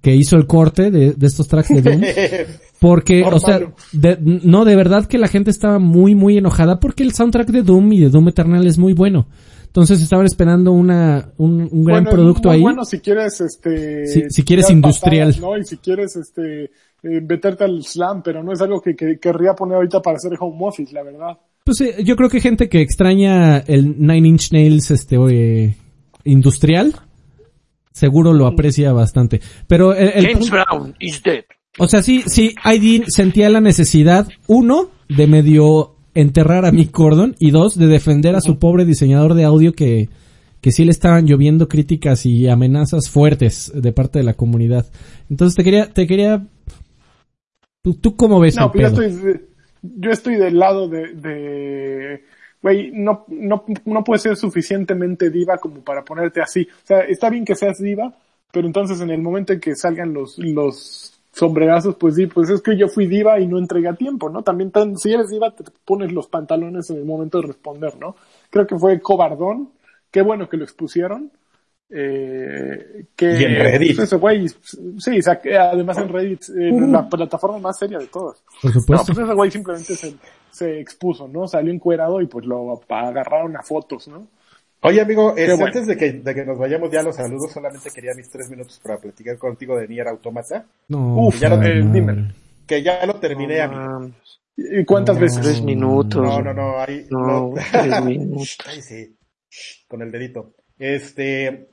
que 0.00 0.14
hizo 0.14 0.36
el 0.36 0.46
corte 0.46 0.90
de, 0.92 1.12
de 1.12 1.26
estos 1.26 1.48
tracks 1.48 1.68
de 1.70 1.82
Doom. 1.82 2.02
Porque, 2.80 3.24
o 3.24 3.40
sea, 3.40 3.60
de- 3.92 4.18
no, 4.22 4.64
de 4.64 4.76
verdad 4.76 5.06
que 5.06 5.18
la 5.18 5.26
gente 5.26 5.50
estaba 5.50 5.80
muy, 5.80 6.14
muy 6.14 6.38
enojada 6.38 6.78
porque 6.78 7.02
el 7.02 7.12
soundtrack 7.12 7.48
de 7.48 7.62
Doom 7.64 7.92
y 7.94 7.98
de 8.00 8.08
Doom 8.08 8.28
Eternal 8.28 8.64
es 8.68 8.78
muy 8.78 8.92
bueno. 8.92 9.26
Entonces 9.66 10.00
estaban 10.00 10.26
esperando 10.26 10.70
una, 10.72 11.30
un, 11.38 11.68
un 11.72 11.84
gran 11.84 12.04
Bueno, 12.04 12.10
producto 12.16 12.48
muy 12.50 12.56
ahí. 12.56 12.62
Bueno, 12.62 12.84
si 12.84 13.00
quieres, 13.00 13.40
este. 13.40 14.06
Si- 14.06 14.30
si 14.30 14.42
quieres 14.44 14.70
industrial. 14.70 15.30
patadas, 15.34 15.40
¿no? 15.40 15.58
Y 15.58 15.64
si 15.64 15.76
quieres, 15.78 16.14
este, 16.14 16.70
eh, 17.02 17.20
meterte 17.20 17.64
al 17.64 17.82
slam, 17.84 18.22
pero 18.22 18.42
no 18.42 18.52
es 18.52 18.60
algo 18.60 18.80
que, 18.80 18.94
que 18.96 19.18
querría 19.18 19.54
poner 19.54 19.76
ahorita 19.76 20.00
para 20.02 20.16
hacer 20.16 20.32
home 20.38 20.58
office, 20.60 20.92
la 20.92 21.02
verdad. 21.02 21.38
Pues 21.64 21.80
eh, 21.80 22.02
yo 22.04 22.16
creo 22.16 22.28
que 22.30 22.40
gente 22.40 22.68
que 22.68 22.80
extraña 22.80 23.58
el 23.58 23.96
Nine 23.98 24.28
Inch 24.28 24.52
Nails 24.52 24.90
este 24.90 25.16
eh, 25.30 25.76
industrial 26.24 26.94
seguro 27.92 28.32
lo 28.32 28.46
aprecia 28.46 28.92
bastante. 28.92 29.40
Pero 29.66 29.92
el, 29.94 30.08
el 30.14 30.26
James 30.26 30.38
punto- 30.50 30.56
Brown 30.70 30.94
is 31.00 31.22
dead. 31.22 31.44
o 31.78 31.88
sea, 31.88 32.02
sí, 32.02 32.22
sí, 32.26 32.54
ID 32.64 33.04
sentía 33.08 33.48
la 33.50 33.60
necesidad, 33.60 34.28
uno, 34.46 34.90
de 35.08 35.26
medio 35.26 35.94
enterrar 36.14 36.64
a 36.64 36.72
Mick 36.72 36.92
Gordon 36.96 37.36
y 37.38 37.50
dos, 37.50 37.76
de 37.76 37.86
defender 37.86 38.34
a 38.34 38.40
su 38.40 38.58
pobre 38.58 38.84
diseñador 38.84 39.34
de 39.34 39.44
audio 39.44 39.72
que, 39.72 40.08
que 40.60 40.72
sí 40.72 40.84
le 40.84 40.90
estaban 40.90 41.26
lloviendo 41.26 41.68
críticas 41.68 42.24
y 42.26 42.48
amenazas 42.48 43.08
fuertes 43.10 43.72
de 43.74 43.92
parte 43.92 44.18
de 44.20 44.24
la 44.24 44.34
comunidad. 44.34 44.86
Entonces 45.30 45.54
te 45.56 45.64
quería, 45.64 45.92
te 45.92 46.06
quería, 46.06 46.46
¿tú, 47.82 47.94
tú 47.94 48.16
cómo 48.16 48.40
ves 48.40 48.56
No, 48.56 48.70
pues 48.72 48.80
yo 48.82 48.86
pedo? 48.92 49.04
estoy, 49.04 49.40
yo 49.82 50.10
estoy 50.10 50.36
del 50.36 50.58
lado 50.58 50.88
de, 50.88 51.12
de, 51.14 52.24
güey, 52.62 52.90
no, 52.92 53.24
no, 53.28 53.64
no 53.84 54.04
puedes 54.04 54.22
ser 54.22 54.36
suficientemente 54.36 55.30
diva 55.30 55.58
como 55.58 55.82
para 55.84 56.04
ponerte 56.04 56.40
así. 56.40 56.62
O 56.84 56.86
sea, 56.86 57.00
está 57.00 57.28
bien 57.30 57.44
que 57.44 57.54
seas 57.54 57.78
diva, 57.78 58.12
pero 58.50 58.66
entonces 58.66 59.00
en 59.00 59.10
el 59.10 59.20
momento 59.22 59.52
en 59.52 59.60
que 59.60 59.74
salgan 59.74 60.14
los, 60.14 60.38
los 60.38 61.20
sombrerazos, 61.32 61.96
pues 61.96 62.14
sí, 62.16 62.26
pues 62.26 62.48
es 62.48 62.62
que 62.62 62.76
yo 62.76 62.88
fui 62.88 63.06
diva 63.06 63.38
y 63.38 63.46
no 63.46 63.58
entregué 63.58 63.88
a 63.88 63.94
tiempo, 63.94 64.30
¿no? 64.30 64.42
También 64.42 64.70
tan- 64.70 64.96
si 64.96 65.12
eres 65.12 65.28
diva 65.30 65.54
te 65.54 65.64
pones 65.84 66.10
los 66.12 66.26
pantalones 66.28 66.88
en 66.90 66.96
el 66.96 67.04
momento 67.04 67.40
de 67.40 67.48
responder, 67.48 67.96
¿no? 67.98 68.16
Creo 68.50 68.66
que 68.66 68.78
fue 68.78 68.98
cobardón, 69.00 69.70
qué 70.10 70.22
bueno 70.22 70.48
que 70.48 70.56
lo 70.56 70.64
expusieron. 70.64 71.30
Eh, 71.90 73.06
que 73.16 73.32
Y 73.40 73.44
en 73.44 73.54
Reddit. 73.56 73.96
pues, 73.96 74.08
ese 74.08 74.16
güey, 74.16 74.48
sí, 74.48 75.22
saqué- 75.22 75.56
además 75.56 75.98
en 75.98 76.08
Reddit, 76.08 76.42
en 76.56 76.92
la 76.92 77.08
plataforma 77.08 77.58
más 77.58 77.78
seria 77.78 77.98
de 77.98 78.06
todas. 78.08 78.42
Por 78.62 78.74
No, 78.74 78.80
supuesto. 78.80 79.06
pues 79.14 79.18
ese 79.26 79.34
güey 79.34 79.50
simplemente 79.50 79.94
se, 79.94 80.14
se 80.50 80.80
expuso, 80.80 81.28
¿no? 81.28 81.46
Salió 81.48 81.72
encuerado 81.72 82.20
y 82.20 82.26
pues 82.26 82.44
lo 82.46 82.80
agarraron 82.88 83.56
a 83.56 83.62
fotos, 83.62 84.06
¿no? 84.08 84.26
Oye, 84.82 85.00
amigo, 85.00 85.30
este, 85.30 85.52
bueno. 85.54 85.66
antes 85.66 85.86
de 85.86 85.96
que, 85.96 86.12
de 86.12 86.34
que 86.34 86.44
nos 86.44 86.56
vayamos 86.58 86.90
ya 86.90 87.00
a 87.00 87.02
los 87.02 87.16
saludos, 87.16 87.50
solamente 87.50 87.90
quería 87.92 88.12
mis 88.14 88.30
tres 88.30 88.48
minutos 88.48 88.78
para 88.82 88.98
platicar 88.98 89.36
contigo 89.38 89.76
de 89.76 89.88
Nier 89.88 90.06
Automata, 90.08 90.66
No, 90.88 91.16
Uf, 91.26 91.40
ya 91.40 91.48
lo- 91.48 91.60
eh, 91.62 91.82
dime. 91.90 92.32
que 92.66 92.82
ya 92.82 93.04
lo 93.06 93.14
terminé, 93.14 93.60
amigo. 93.60 93.80
Ah, 93.82 94.08
¿Y 94.56 94.84
cuántas 94.84 95.16
No. 95.16 95.22
veces? 95.22 95.40
tres 95.40 95.62
minutos. 95.62 96.22
No, 96.22 96.40
no, 96.42 96.52
no, 96.54 96.78
ahí, 96.80 97.06
No, 97.10 97.18
no. 97.26 97.54
tres 97.72 98.04
minutos. 98.04 98.58
Ay, 98.68 98.82
sí, 98.82 99.16
con 99.88 100.02
el 100.02 100.12
dedito. 100.12 100.52
Este, 100.78 101.70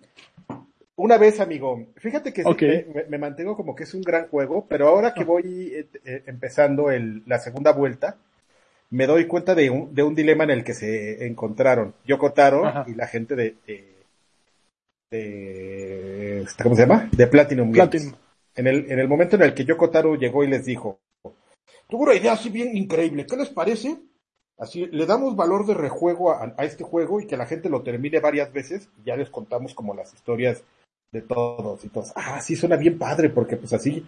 una 0.97 1.17
vez, 1.17 1.39
amigo, 1.39 1.87
fíjate 1.97 2.31
que 2.31 2.43
Ok. 2.45 2.61
me, 3.09 3.17
mantengo 3.17 3.55
como 3.55 3.75
que 3.75 3.83
es 3.83 3.93
un 3.93 4.01
gran 4.01 4.27
juego, 4.27 4.65
pero 4.67 4.87
ahora 4.87 5.13
que 5.13 5.23
voy 5.23 5.73
eh, 5.73 5.87
eh, 6.05 6.23
empezando 6.27 6.89
el, 6.91 7.23
la 7.25 7.39
segunda 7.39 7.71
vuelta, 7.73 8.17
me 8.91 9.07
doy 9.07 9.27
cuenta 9.27 9.55
de 9.55 9.69
un, 9.69 9.93
de 9.93 10.03
un 10.03 10.15
dilema 10.15 10.43
en 10.45 10.51
el 10.51 10.63
que 10.63 10.73
se 10.73 11.25
encontraron 11.25 11.93
Yoko 12.05 12.31
Taro 12.31 12.65
Ajá. 12.65 12.85
y 12.87 12.93
la 12.95 13.07
gente 13.07 13.35
de, 13.35 13.55
de, 13.67 13.95
de- 15.11 16.41
este, 16.41 16.63
¿cómo 16.63 16.75
se 16.75 16.81
llama? 16.83 17.09
De 17.11 17.27
Platinum 17.27 17.71
Games. 17.71 17.89
Platinum. 17.89 18.15
En 18.55 18.67
el, 18.67 18.89
en 18.89 18.99
el 18.99 19.07
momento 19.07 19.35
en 19.35 19.41
el 19.41 19.53
que 19.53 19.65
Yoko 19.65 19.89
Taro 19.89 20.15
llegó 20.15 20.43
y 20.43 20.47
les 20.47 20.63
dijo, 20.65 20.99
tuve 21.89 22.03
una 22.03 22.13
idea 22.13 22.33
así 22.33 22.49
bien 22.49 22.75
increíble, 22.77 23.25
¿qué 23.25 23.35
les 23.35 23.49
parece? 23.49 23.97
Así, 24.57 24.85
le 24.85 25.05
damos 25.05 25.35
valor 25.35 25.65
de 25.65 25.73
rejuego 25.73 26.31
a, 26.31 26.53
a 26.57 26.63
este 26.63 26.85
juego 26.85 27.19
y 27.19 27.27
que 27.27 27.35
la 27.35 27.45
gente 27.45 27.69
lo 27.69 27.81
termine 27.83 28.21
varias 28.21 28.53
veces, 28.53 28.87
y 29.01 29.07
ya 29.07 29.17
les 29.17 29.29
contamos 29.29 29.73
como 29.73 29.93
las 29.93 30.13
historias 30.13 30.63
de 31.11 31.21
todos 31.21 31.83
y 31.85 31.89
todos. 31.89 32.11
Ah, 32.15 32.41
sí, 32.41 32.55
suena 32.55 32.75
bien 32.75 32.97
padre, 32.97 33.29
porque 33.29 33.57
pues 33.57 33.73
así, 33.73 34.05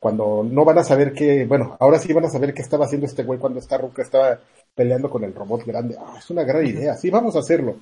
cuando 0.00 0.44
no 0.48 0.64
van 0.64 0.78
a 0.78 0.84
saber 0.84 1.12
qué, 1.12 1.46
bueno, 1.46 1.76
ahora 1.80 1.98
sí 1.98 2.12
van 2.12 2.24
a 2.26 2.30
saber 2.30 2.54
qué 2.54 2.62
estaba 2.62 2.86
haciendo 2.86 3.06
este 3.06 3.24
güey 3.24 3.38
cuando 3.38 3.58
esta 3.60 3.78
ruca 3.78 4.02
estaba 4.02 4.40
peleando 4.74 5.10
con 5.10 5.24
el 5.24 5.34
robot 5.34 5.64
grande. 5.64 5.96
Ah, 5.98 6.16
es 6.18 6.30
una 6.30 6.44
gran 6.44 6.66
idea, 6.66 6.94
sí, 6.94 7.10
vamos 7.10 7.36
a 7.36 7.40
hacerlo. 7.40 7.76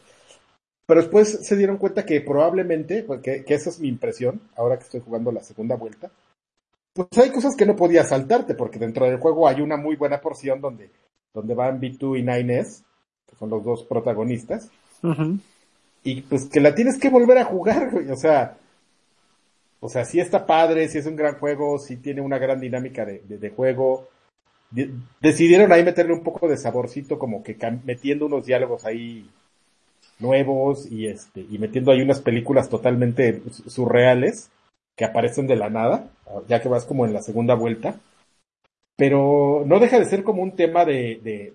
pero 0.86 1.00
después 1.00 1.40
se 1.46 1.56
dieron 1.56 1.78
cuenta 1.78 2.04
que 2.06 2.20
probablemente, 2.20 3.02
porque 3.02 3.44
que 3.44 3.54
esa 3.54 3.70
es 3.70 3.80
mi 3.80 3.88
impresión, 3.88 4.40
ahora 4.56 4.78
que 4.78 4.84
estoy 4.84 5.00
jugando 5.00 5.32
la 5.32 5.42
segunda 5.42 5.76
vuelta, 5.76 6.10
pues 6.94 7.08
hay 7.18 7.30
cosas 7.30 7.56
que 7.56 7.66
no 7.66 7.76
podías 7.76 8.08
saltarte, 8.10 8.54
porque 8.54 8.78
dentro 8.78 9.06
del 9.06 9.18
juego 9.20 9.48
hay 9.48 9.60
una 9.62 9.76
muy 9.76 9.96
buena 9.96 10.20
porción 10.20 10.60
donde, 10.60 10.90
donde 11.34 11.54
van 11.54 11.80
B2 11.80 12.16
y 12.16 12.22
9S, 12.22 12.84
que 13.28 13.36
son 13.36 13.50
los 13.50 13.64
dos 13.64 13.84
protagonistas, 13.84 14.70
Ujú. 15.02 15.40
Y 16.06 16.22
pues 16.22 16.44
que 16.48 16.60
la 16.60 16.74
tienes 16.74 16.98
que 16.98 17.10
volver 17.10 17.38
a 17.38 17.44
jugar, 17.44 17.90
güey, 17.90 18.08
o 18.10 18.16
sea, 18.16 18.56
o 19.80 19.88
sea, 19.88 20.04
sí 20.04 20.20
está 20.20 20.46
padre, 20.46 20.88
sí 20.88 20.98
es 20.98 21.06
un 21.06 21.16
gran 21.16 21.38
juego, 21.38 21.78
sí 21.78 21.96
tiene 21.96 22.20
una 22.20 22.38
gran 22.38 22.60
dinámica 22.60 23.04
de, 23.04 23.20
de- 23.26 23.50
juego. 23.50 24.08
De- 24.70 24.90
decidieron 25.20 25.72
ahí 25.72 25.84
meterle 25.84 26.12
un 26.14 26.22
poco 26.22 26.48
de 26.48 26.56
saborcito, 26.56 27.18
como 27.18 27.42
que 27.42 27.56
metiendo 27.84 28.26
unos 28.26 28.46
diálogos 28.46 28.84
ahí 28.84 29.28
nuevos 30.18 30.90
y 30.90 31.06
este, 31.08 31.40
y 31.40 31.58
metiendo 31.58 31.92
ahí 31.92 32.02
unas 32.02 32.20
películas 32.20 32.68
totalmente 32.68 33.42
su- 33.50 33.68
surreales 33.68 34.50
que 34.96 35.04
aparecen 35.04 35.46
de 35.46 35.56
la 35.56 35.70
nada, 35.70 36.08
ya 36.48 36.62
que 36.62 36.68
vas 36.68 36.84
como 36.86 37.04
en 37.04 37.12
la 37.12 37.22
segunda 37.22 37.54
vuelta. 37.54 37.96
Pero 38.96 39.64
no 39.66 39.78
deja 39.78 39.98
de 39.98 40.06
ser 40.06 40.24
como 40.24 40.42
un 40.42 40.52
tema 40.56 40.84
de, 40.84 41.20
de, 41.22 41.52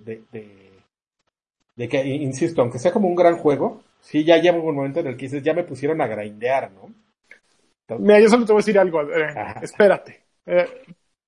de 1.76 1.90
que, 1.90 2.06
insisto, 2.06 2.61
aunque 2.61 2.80
sea 2.80 2.91
como 2.91 3.07
un 3.07 3.15
gran 3.15 3.38
juego, 3.38 3.82
sí 4.02 4.23
ya 4.23 4.38
llega 4.38 4.57
un 4.57 4.76
momento 4.76 4.99
en 4.99 5.07
el 5.07 5.18
que 5.18 5.26
dices, 5.26 5.44
ya 5.44 5.53
me 5.53 5.64
pusieron 5.64 6.02
a 6.02 6.07
grindear, 6.07 6.72
¿no? 6.72 6.94
Mira, 7.99 8.19
yo 8.22 8.30
solo 8.30 8.45
te 8.45 8.53
voy 8.53 8.60
a 8.60 8.64
decir 8.64 8.80
algo. 8.80 9.02
eh, 9.02 9.36
espérate. 9.61 10.22
Eh, 10.45 10.65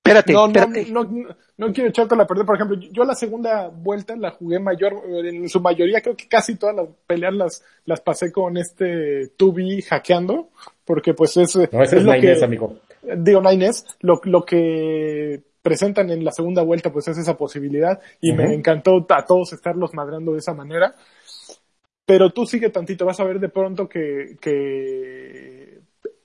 Espérate, 0.06 0.34
no, 0.34 0.48
no, 0.48 0.48
espérate. 0.48 0.86
no, 0.92 1.04
no, 1.06 1.36
no 1.58 1.74
quiero 1.74 1.90
echarte 1.90 2.16
la 2.16 2.28
perder. 2.28 2.46
Por 2.46 2.56
ejemplo, 2.56 2.78
yo 2.78 3.04
la 3.06 3.16
segunda 3.16 3.70
vuelta 3.70 4.16
la 4.18 4.32
jugué 4.32 4.60
mayor, 4.60 5.02
en 5.26 5.48
su 5.48 5.62
mayoría 5.62 6.02
creo 6.02 6.16
que 6.16 6.28
casi 6.28 6.56
todas 6.58 6.76
las 6.76 6.88
peleas 7.08 7.34
las, 7.34 7.64
las 7.86 8.02
pasé 8.02 8.32
con 8.32 8.58
este 8.58 9.32
2B 9.38 9.82
hackeando, 9.82 10.50
porque 10.84 11.14
pues 11.14 11.38
es, 11.38 11.56
No, 11.72 11.82
ese 11.82 11.98
es 11.98 12.04
lo 12.04 12.14
Nines, 12.14 12.40
que, 12.40 12.46
amigo. 12.46 12.76
digo 13.18 13.42
Nines, 13.42 13.86
lo, 14.02 14.20
lo 14.26 14.44
que 14.44 15.42
presentan 15.62 16.10
en 16.10 16.26
la 16.26 16.34
segunda 16.34 16.62
vuelta 16.64 16.92
pues 16.92 17.08
es 17.08 17.18
esa 17.18 17.38
posibilidad 17.38 18.02
y 18.20 18.34
me 18.34 18.54
encantó 18.54 19.06
a 19.10 19.26
todos 19.26 19.54
estarlos 19.54 19.94
madrando 19.94 20.34
de 20.34 20.40
esa 20.40 20.54
manera. 20.54 20.96
Pero 22.06 22.32
tú 22.32 22.46
sigue 22.46 22.70
tantito, 22.70 23.06
vas 23.06 23.20
a 23.20 23.24
ver 23.24 23.40
de 23.40 23.50
pronto 23.50 23.88
que, 23.88 24.36
que 24.42 25.80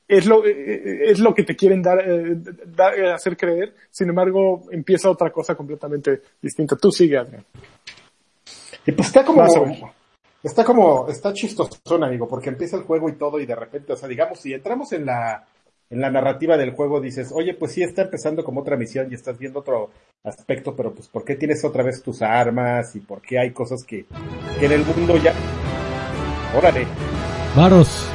es 0.08 0.26
lo, 0.26 0.44
eh, 0.44 1.10
es 1.10 1.20
lo 1.20 1.32
que 1.34 1.44
te 1.44 1.54
quieren 1.54 1.82
dar, 1.82 2.00
eh, 2.00 2.36
dar- 2.66 2.98
eh, 2.98 3.12
hacer 3.12 3.36
creer. 3.36 3.74
Sin 3.90 4.08
embargo, 4.08 4.62
empieza 4.72 5.10
otra 5.10 5.30
cosa 5.30 5.54
completamente 5.54 6.20
distinta. 6.42 6.76
Tú 6.76 6.90
sigue, 6.90 7.18
Adrián. 7.18 7.44
Y 8.86 8.92
pues 8.92 9.08
está 9.08 9.24
como, 9.24 9.44
está 10.42 10.64
como, 10.64 11.08
está 11.08 11.32
chistosón, 11.32 12.02
amigo, 12.02 12.26
porque 12.26 12.48
empieza 12.48 12.76
el 12.76 12.82
juego 12.84 13.08
y 13.08 13.16
todo 13.16 13.38
y 13.38 13.46
de 13.46 13.54
repente, 13.54 13.92
o 13.92 13.96
sea, 13.96 14.08
digamos, 14.08 14.40
si 14.40 14.54
entramos 14.54 14.92
en 14.92 15.04
la, 15.04 15.46
en 15.90 16.00
la 16.00 16.10
narrativa 16.10 16.56
del 16.56 16.72
juego, 16.72 17.00
dices, 17.00 17.30
oye, 17.34 17.54
pues 17.54 17.72
sí 17.72 17.82
está 17.82 18.02
empezando 18.02 18.42
como 18.42 18.62
otra 18.62 18.76
misión 18.76 19.08
y 19.10 19.14
estás 19.14 19.38
viendo 19.38 19.60
otro 19.60 19.90
aspecto, 20.24 20.74
pero 20.74 20.92
pues 20.94 21.06
¿por 21.08 21.24
qué 21.24 21.36
tienes 21.36 21.64
otra 21.64 21.82
vez 21.84 22.02
tus 22.02 22.22
armas 22.22 22.96
y 22.96 23.00
por 23.00 23.20
qué 23.20 23.38
hay 23.38 23.52
cosas 23.52 23.84
que, 23.84 24.06
que 24.58 24.66
en 24.66 24.72
el 24.72 24.84
mundo 24.86 25.16
ya, 25.18 25.34
órale, 26.56 26.86
Varos. 27.56 28.10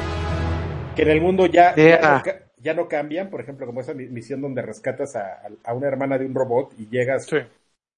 que 0.96 1.02
en 1.02 1.10
el 1.10 1.20
mundo 1.20 1.46
ya, 1.46 1.74
ya, 1.76 1.82
Yeah. 1.84 2.16
no, 2.16 2.22
ca- 2.22 2.40
ya 2.58 2.74
no 2.74 2.88
cambian, 2.88 3.30
por 3.30 3.40
ejemplo, 3.40 3.66
como 3.66 3.80
esa 3.80 3.94
mi- 3.94 4.08
misión 4.08 4.40
donde 4.40 4.62
rescatas 4.62 5.16
a, 5.16 5.42
a 5.64 5.74
una 5.74 5.88
hermana 5.88 6.18
de 6.18 6.26
un 6.26 6.34
robot 6.34 6.72
y 6.78 6.86
llegas 6.88 7.26
Sí. 7.26 7.36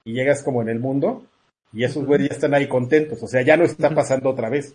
y 0.04 0.12
llegas 0.12 0.42
como 0.42 0.62
en 0.62 0.68
el 0.68 0.80
mundo 0.80 1.24
y 1.72 1.84
esos 1.84 2.04
güeyes 2.06 2.30
ya 2.30 2.34
están 2.34 2.54
ahí 2.54 2.68
contentos, 2.68 3.22
o 3.22 3.26
sea, 3.26 3.42
ya 3.42 3.56
no 3.56 3.64
está 3.64 3.90
pasando 3.94 4.30
otra 4.30 4.48
vez. 4.48 4.74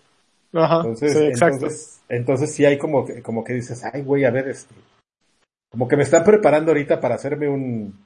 Ajá. 0.54 0.76
Entonces, 0.76 1.12
sí, 1.12 1.24
exacto. 1.24 1.54
entonces, 1.56 2.00
entonces 2.08 2.54
sí 2.54 2.64
hay 2.64 2.76
como 2.78 3.04
que, 3.06 3.22
como 3.22 3.42
que 3.42 3.54
dices, 3.54 3.82
ay 3.92 4.02
güey, 4.02 4.24
a 4.24 4.30
ver, 4.30 4.48
este, 4.48 4.74
como 5.70 5.88
que 5.88 5.96
me 5.96 6.02
están 6.02 6.24
preparando 6.24 6.70
ahorita 6.72 7.00
para 7.00 7.14
hacerme 7.14 7.48
un, 7.48 8.04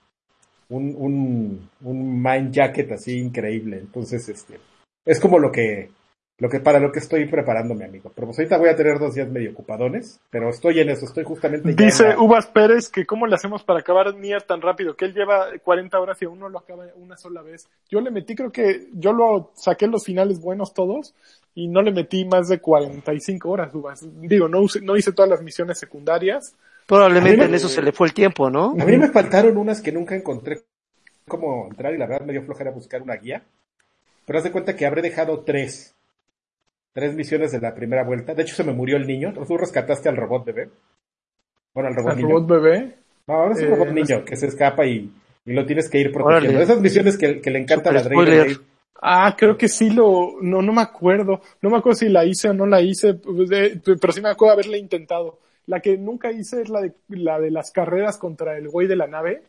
un, 0.69 0.95
un, 0.97 1.70
un 1.83 2.23
mind 2.23 2.53
jacket 2.53 2.93
así 2.93 3.19
increíble. 3.19 3.78
Entonces, 3.78 4.28
este, 4.28 4.61
es 5.05 5.19
como 5.20 5.39
lo 5.41 5.51
que, 5.51 5.91
lo 6.39 6.51
que 6.51 6.61
para 6.61 6.79
lo 6.79 6.93
que 6.93 6.99
estoy 6.99 7.25
preparándome, 7.27 7.87
amigo. 7.87 8.13
Pero 8.15 8.27
pues 8.27 8.39
ahorita 8.39 8.59
voy 8.59 8.69
a 8.69 8.77
tener 8.77 8.99
dos 8.99 9.15
días 9.15 9.29
medio 9.29 9.53
ocupadones, 9.53 10.21
pero 10.29 10.51
estoy 10.51 10.81
en 10.81 10.91
eso, 10.91 11.07
estoy 11.07 11.25
justamente 11.25 11.73
Dice 11.73 12.09
la- 12.09 12.19
Uvas 12.21 12.47
Pérez 12.47 12.91
que 12.91 13.07
cómo 13.07 13.27
le 13.27 13.35
hacemos 13.35 13.63
para 13.63 13.81
acabar 13.81 14.15
Nier 14.15 14.43
tan 14.43 14.61
rápido, 14.61 14.95
que 14.97 15.07
él 15.07 15.15
lleva 15.15 15.47
40 15.65 15.99
horas 15.99 16.21
y 16.21 16.27
aún 16.27 16.39
no 16.39 16.49
lo 16.51 16.59
acaba 16.59 16.85
una 16.97 17.17
sola 17.17 17.41
vez. 17.41 17.69
Yo 17.89 18.03
le 18.03 18.11
metí, 18.11 18.35
creo 18.35 18.53
que 18.53 18.89
yo 18.93 19.15
lo 19.15 19.51
saqué 19.55 19.87
los 19.87 20.05
finales 20.05 20.39
buenos 20.41 20.75
todos 20.75 21.15
y 21.55 21.69
no 21.69 21.81
le 21.81 21.91
metí 21.91 22.27
más 22.27 22.49
de 22.49 22.59
45 22.59 23.49
horas, 23.51 23.75
Uvas. 23.75 24.05
Digo, 24.21 24.47
no, 24.47 24.61
use- 24.61 24.83
no 24.83 24.95
hice 24.95 25.13
todas 25.13 25.31
las 25.31 25.41
misiones 25.43 25.79
secundarias. 25.79 26.55
Probablemente 26.87 27.47
en 27.47 27.55
eso 27.55 27.69
se 27.71 27.81
le 27.83 27.93
fue 27.93 28.09
el 28.09 28.13
tiempo, 28.15 28.51
¿no? 28.51 28.73
A 28.79 28.85
mí 28.85 28.97
me 28.99 29.09
faltaron 29.09 29.57
unas 29.57 29.81
que 29.81 29.91
nunca 29.91 30.15
encontré 30.15 30.61
cómo 31.27 31.67
entrar 31.71 31.95
y 31.95 31.99
la 31.99 32.07
verdad 32.07 32.27
me 32.27 32.33
dio 32.35 32.43
flojera 32.43 32.71
buscar 32.71 33.01
una 33.01 33.17
guía. 33.17 33.43
Pero 34.27 34.39
haz 34.39 34.45
de 34.45 34.53
cuenta 34.53 34.77
que 34.77 34.85
habré 34.87 35.01
dejado 35.03 35.41
tres. 35.41 35.95
Tres 36.97 37.14
misiones 37.14 37.52
de 37.52 37.60
la 37.60 37.74
primera 37.74 38.05
vuelta. 38.05 38.32
De 38.32 38.40
hecho 38.43 38.55
se 38.55 38.64
me 38.64 38.73
murió 38.73 38.97
el 38.97 39.06
niño. 39.06 39.35
Tú 39.47 39.59
rescataste 39.59 40.09
al 40.09 40.16
robot 40.16 40.47
bebé. 40.47 40.70
Bueno, 41.74 41.90
al 41.90 41.94
robot 41.94 42.12
Al 42.12 42.16
niño. 42.16 42.28
robot 42.31 42.48
bebé. 42.48 42.94
No, 43.27 43.35
ahora 43.35 43.52
es 43.52 43.59
un 43.60 43.66
Eh, 43.66 43.70
robot 43.70 43.89
no 43.89 43.93
niño 43.93 44.24
que 44.24 44.35
se 44.35 44.47
escapa 44.47 44.86
y, 44.86 45.12
y 45.44 45.52
lo 45.52 45.66
tienes 45.66 45.90
que 45.90 45.98
ir 45.98 46.10
protegiendo. 46.10 46.48
Órale. 46.52 46.62
Esas 46.64 46.81
misiones 46.81 47.18
que, 47.18 47.43
que 47.43 47.51
le 47.51 47.59
encanta 47.59 47.90
a 47.90 47.93
la 47.93 48.01
Super 48.02 48.16
spoiler. 48.16 48.47
Lane. 48.47 48.59
Ah, 49.02 49.36
creo 49.39 49.59
que 49.59 49.68
sí 49.68 49.90
lo, 49.90 50.36
no, 50.40 50.62
no 50.62 50.73
me 50.73 50.81
acuerdo. 50.81 51.43
No 51.60 51.68
me 51.68 51.77
acuerdo 51.77 51.98
si 51.98 52.09
la 52.09 52.24
hice 52.24 52.48
o 52.48 52.55
no 52.55 52.64
la 52.64 52.81
hice, 52.81 53.12
pues, 53.12 53.51
eh, 53.52 53.78
pero 53.85 54.10
sí 54.10 54.23
me 54.23 54.31
acuerdo 54.31 54.55
haberla 54.55 54.78
intentado. 54.78 55.39
La 55.66 55.81
que 55.81 55.98
nunca 55.98 56.32
hice 56.32 56.62
es 56.62 56.70
la 56.70 56.81
de, 56.81 56.94
la 57.09 57.39
de 57.39 57.51
las 57.51 57.73
carreras 57.73 58.16
contra 58.16 58.56
el 58.56 58.70
güey 58.70 58.86
de 58.86 58.97
la 58.97 59.06
nave. 59.06 59.43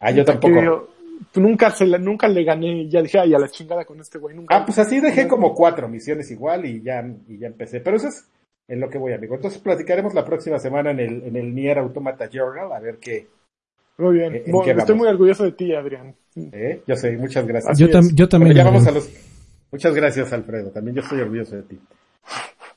Ah, 0.00 0.12
yo 0.12 0.24
Que 0.24 0.32
tampoco. 0.32 0.88
Nunca 1.34 1.70
se 1.70 1.86
la, 1.86 1.98
nunca 1.98 2.28
le 2.28 2.44
gané 2.44 2.88
ya 2.88 3.02
dije, 3.02 3.18
ay, 3.18 3.34
a 3.34 3.38
la 3.38 3.48
chingada 3.48 3.84
con 3.84 4.00
este 4.00 4.18
güey, 4.18 4.34
nunca. 4.36 4.56
Ah, 4.56 4.64
pues 4.64 4.78
así 4.78 5.00
dejé 5.00 5.26
como 5.28 5.54
cuatro 5.54 5.88
misiones 5.88 6.30
igual 6.30 6.64
y 6.66 6.82
ya, 6.82 7.04
y 7.28 7.38
ya 7.38 7.46
empecé. 7.46 7.80
Pero 7.80 7.96
eso 7.96 8.08
es 8.08 8.26
en 8.68 8.80
lo 8.80 8.88
que 8.90 8.98
voy, 8.98 9.12
amigo. 9.12 9.34
Entonces 9.34 9.60
platicaremos 9.60 10.14
la 10.14 10.24
próxima 10.24 10.58
semana 10.58 10.90
en 10.90 11.00
el, 11.00 11.22
en 11.24 11.36
el 11.36 11.54
Nier 11.54 11.78
Automata 11.78 12.28
Journal 12.30 12.72
a 12.72 12.80
ver 12.80 12.98
qué. 12.98 13.26
Muy 13.98 14.14
bien. 14.18 14.34
¿En 14.36 14.44
qué 14.44 14.50
Bueno, 14.52 14.70
estoy 14.78 14.92
vamos? 14.94 14.96
muy 14.98 15.08
orgulloso 15.08 15.44
de 15.44 15.52
ti, 15.52 15.74
Adrián. 15.74 16.14
¿eh? 16.36 16.82
Yo 16.86 16.94
sé, 16.94 17.16
muchas 17.16 17.46
gracias. 17.46 17.78
Yo, 17.78 17.88
tam- 17.88 18.14
yo 18.14 18.28
también. 18.28 18.54
Bueno, 18.54 18.64
ya 18.64 18.70
vamos 18.70 18.86
a 18.86 18.92
los. 18.92 19.10
Muchas 19.72 19.94
gracias, 19.94 20.32
Alfredo. 20.32 20.70
También 20.70 20.94
yo 20.96 21.02
estoy 21.02 21.20
orgulloso 21.20 21.56
de 21.56 21.62
ti. 21.62 21.78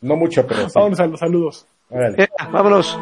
No 0.02 0.16
mucho, 0.16 0.48
pero 0.48 0.62
sí. 0.68 0.72
Vámonos 0.74 1.00
a 1.00 1.06
los 1.06 1.20
saludos. 1.20 1.68
Órale. 1.90 2.24
Eh, 2.24 2.28
vámonos. 2.52 2.98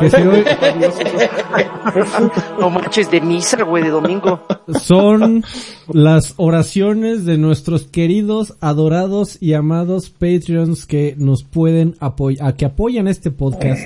Que 0.00 0.10
si 0.10 0.16
hoy 0.16 0.44
No 2.60 2.70
manches 2.70 3.10
de 3.10 3.20
misa, 3.20 3.62
güey, 3.62 3.84
de 3.84 3.90
domingo. 3.90 4.40
son 4.80 5.44
las 5.92 6.34
oraciones 6.36 7.24
de 7.24 7.38
nuestros 7.38 7.84
queridos, 7.84 8.54
adorados 8.60 9.38
y 9.40 9.54
amados 9.54 10.10
Patreons 10.10 10.86
que 10.86 11.14
nos 11.18 11.44
pueden 11.44 11.96
apoyar, 12.00 12.56
que 12.56 12.64
apoyan 12.64 13.08
este 13.08 13.30
podcast 13.30 13.82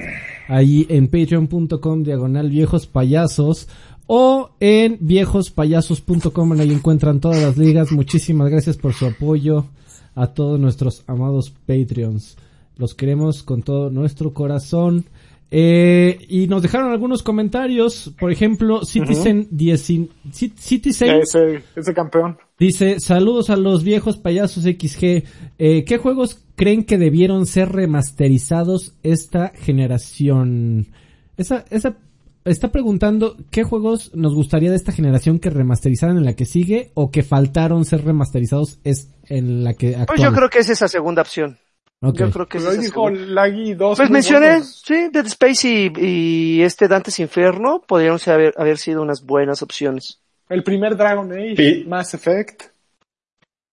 ahí 0.48 0.86
en 0.88 1.08
patreon.com 1.08 2.02
diagonal 2.02 2.50
viejos 2.50 2.86
payasos 2.86 3.68
o 4.06 4.50
en 4.60 4.98
viejospayasos.com 5.00 6.52
ahí 6.52 6.72
encuentran 6.72 7.20
todas 7.20 7.42
las 7.42 7.56
ligas. 7.56 7.92
Muchísimas 7.92 8.50
gracias 8.50 8.76
por 8.76 8.94
su 8.94 9.06
apoyo 9.06 9.66
a 10.14 10.28
todos 10.28 10.60
nuestros 10.60 11.02
amados 11.06 11.52
Patreons. 11.66 12.36
Los 12.76 12.94
queremos 12.94 13.42
con 13.42 13.62
todo 13.62 13.90
nuestro 13.90 14.32
corazón. 14.32 15.06
Eh, 15.51 16.18
y 16.28 16.48
nos 16.48 16.62
dejaron 16.62 16.90
algunos 16.90 17.23
comentarios. 17.23 18.12
Por 18.18 18.32
ejemplo, 18.32 18.85
Citizen, 18.85 19.47
10 19.51 19.90
Ci- 19.90 20.52
Citizen 20.56 21.20
Ese, 21.20 21.62
ese 21.77 21.94
campeón. 21.94 22.36
dice, 22.59 22.98
saludos 23.01 23.51
a 23.51 23.56
los 23.56 23.85
viejos 23.85 24.16
payasos 24.16 24.64
XG. 24.64 25.23
Eh, 25.59 25.85
¿Qué 25.86 25.98
juegos 25.98 26.43
creen 26.56 26.85
que 26.85 26.98
debieron 26.98 27.47
ser 27.47 27.70
remasterizados 27.70 28.94
esta 29.02 29.52
generación? 29.55 30.89
Esa, 31.36 31.64
esa, 31.70 31.97
está 32.44 32.73
preguntando 32.73 33.36
qué 33.51 33.62
juegos 33.62 34.12
nos 34.14 34.35
gustaría 34.35 34.70
de 34.70 34.77
esta 34.77 34.93
generación 34.93 35.39
que 35.39 35.51
remasterizaran 35.51 36.16
en 36.16 36.24
la 36.24 36.35
que 36.35 36.44
sigue 36.44 36.90
o 36.94 37.10
que 37.10 37.23
faltaron 37.23 37.85
ser 37.85 38.05
remasterizados 38.05 38.78
es 38.85 39.12
en 39.28 39.64
la 39.64 39.74
que 39.74 39.89
actual. 39.89 40.06
Pues 40.06 40.23
yo 40.23 40.32
creo 40.32 40.48
que 40.48 40.59
es 40.60 40.68
esa 40.70 40.89
segunda 40.89 41.23
opción. 41.23 41.59
Yo 42.02 42.31
creo 42.31 42.47
que 42.47 42.59
es 42.59 42.64
Pues 42.64 42.81
dijo. 42.81 43.10
Laggy 43.10 43.74
2. 43.74 43.97
Pues 43.98 44.10
mencioné, 44.10 44.48
buenos. 44.48 44.82
sí, 44.85 45.09
Dead 45.10 45.27
Space 45.27 45.68
y, 45.68 45.93
y 45.97 46.62
este 46.62 46.89
Dante's 46.89 47.18
Inferno 47.20 47.82
podrían 47.86 48.18
ser- 48.18 48.35
haber, 48.35 48.55
haber 48.59 48.78
sido 48.78 49.02
unas 49.02 49.24
buenas 49.24 49.62
opciones. 49.62 50.20
El 50.48 50.62
primer 50.62 50.97
Dragon 50.97 51.32
Age, 51.32 51.56
Sí. 51.56 51.85
Mass 51.89 52.14
Effect. 52.14 52.64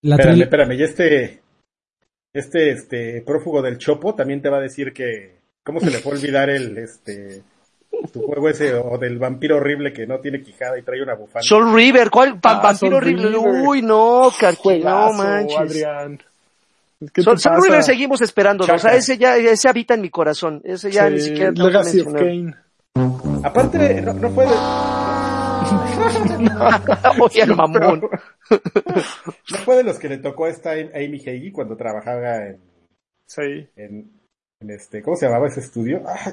La 0.01 0.15
espérame, 0.15 0.41
espérame. 0.41 0.71
Y 0.73 0.83
este. 0.83 1.39
Este, 2.33 2.71
este, 2.71 3.21
prófugo 3.21 3.61
del 3.61 3.77
Chopo 3.77 4.15
también 4.15 4.41
te 4.41 4.49
va 4.49 4.57
a 4.57 4.61
decir 4.61 4.91
que. 4.93 5.37
¿Cómo 5.63 5.79
se 5.79 5.91
le 5.91 5.99
fue 5.99 6.13
a 6.13 6.15
olvidar 6.15 6.49
el, 6.49 6.77
este. 6.77 7.43
Tu 8.11 8.21
juego 8.21 8.49
ese, 8.49 8.73
o 8.73 8.97
del 8.97 9.19
vampiro 9.19 9.57
horrible 9.57 9.93
que 9.93 10.07
no 10.07 10.19
tiene 10.19 10.41
quijada 10.41 10.77
y 10.79 10.81
trae 10.81 11.01
una 11.03 11.13
bufanda? 11.13 11.43
Soul 11.43 11.73
River, 11.73 12.09
¿cuál? 12.09 12.39
Ah, 12.43 12.59
vampiro 12.61 12.75
Soul 12.75 12.93
horrible. 12.95 13.27
River. 13.27 13.67
Uy, 13.67 13.81
no, 13.83 14.29
Carqui, 14.37 14.79
no 14.79 15.13
manches. 15.13 15.57
Adrián. 15.59 16.19
¿Qué 17.11 17.21
Soul, 17.23 17.39
Soul? 17.39 17.63
River 17.63 17.83
seguimos 17.83 18.21
esperándolo. 18.21 18.73
O 18.75 18.79
sea, 18.79 18.93
ese 18.95 19.17
ya, 19.17 19.35
ese 19.37 19.67
habita 19.69 19.93
en 19.95 20.01
mi 20.01 20.09
corazón. 20.09 20.61
Ese 20.63 20.91
ya 20.91 21.07
Sí, 21.07 21.13
ni 21.13 21.19
siquiera 21.21 21.51
Legacy 21.51 22.01
of. 22.01 22.13
Kane. 22.13 22.53
Aparte, 23.43 24.01
no, 24.01 24.13
no 24.13 24.29
fue 24.29 24.45
de, 24.45 24.53
Oye, 27.21 27.41
el 27.41 27.55
mamón. 27.55 28.01
no 28.01 29.57
fue 29.65 29.77
de 29.77 29.83
los 29.83 29.97
que 29.99 30.09
le 30.09 30.17
tocó 30.17 30.45
a 30.45 30.49
esta 30.49 30.71
Amy 30.71 31.21
Heggie 31.25 31.51
cuando 31.51 31.75
trabajaba 31.75 32.45
en, 32.47 32.59
Sí. 33.25 33.67
en, 33.75 34.11
en 34.59 34.69
este, 34.69 35.01
¿cómo 35.01 35.15
se 35.17 35.25
llamaba 35.25 35.47
ese 35.47 35.61
estudio? 35.61 36.03
Ah, 36.05 36.31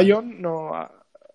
me- 0.00 0.04
Ion, 0.04 0.40
no. 0.42 0.70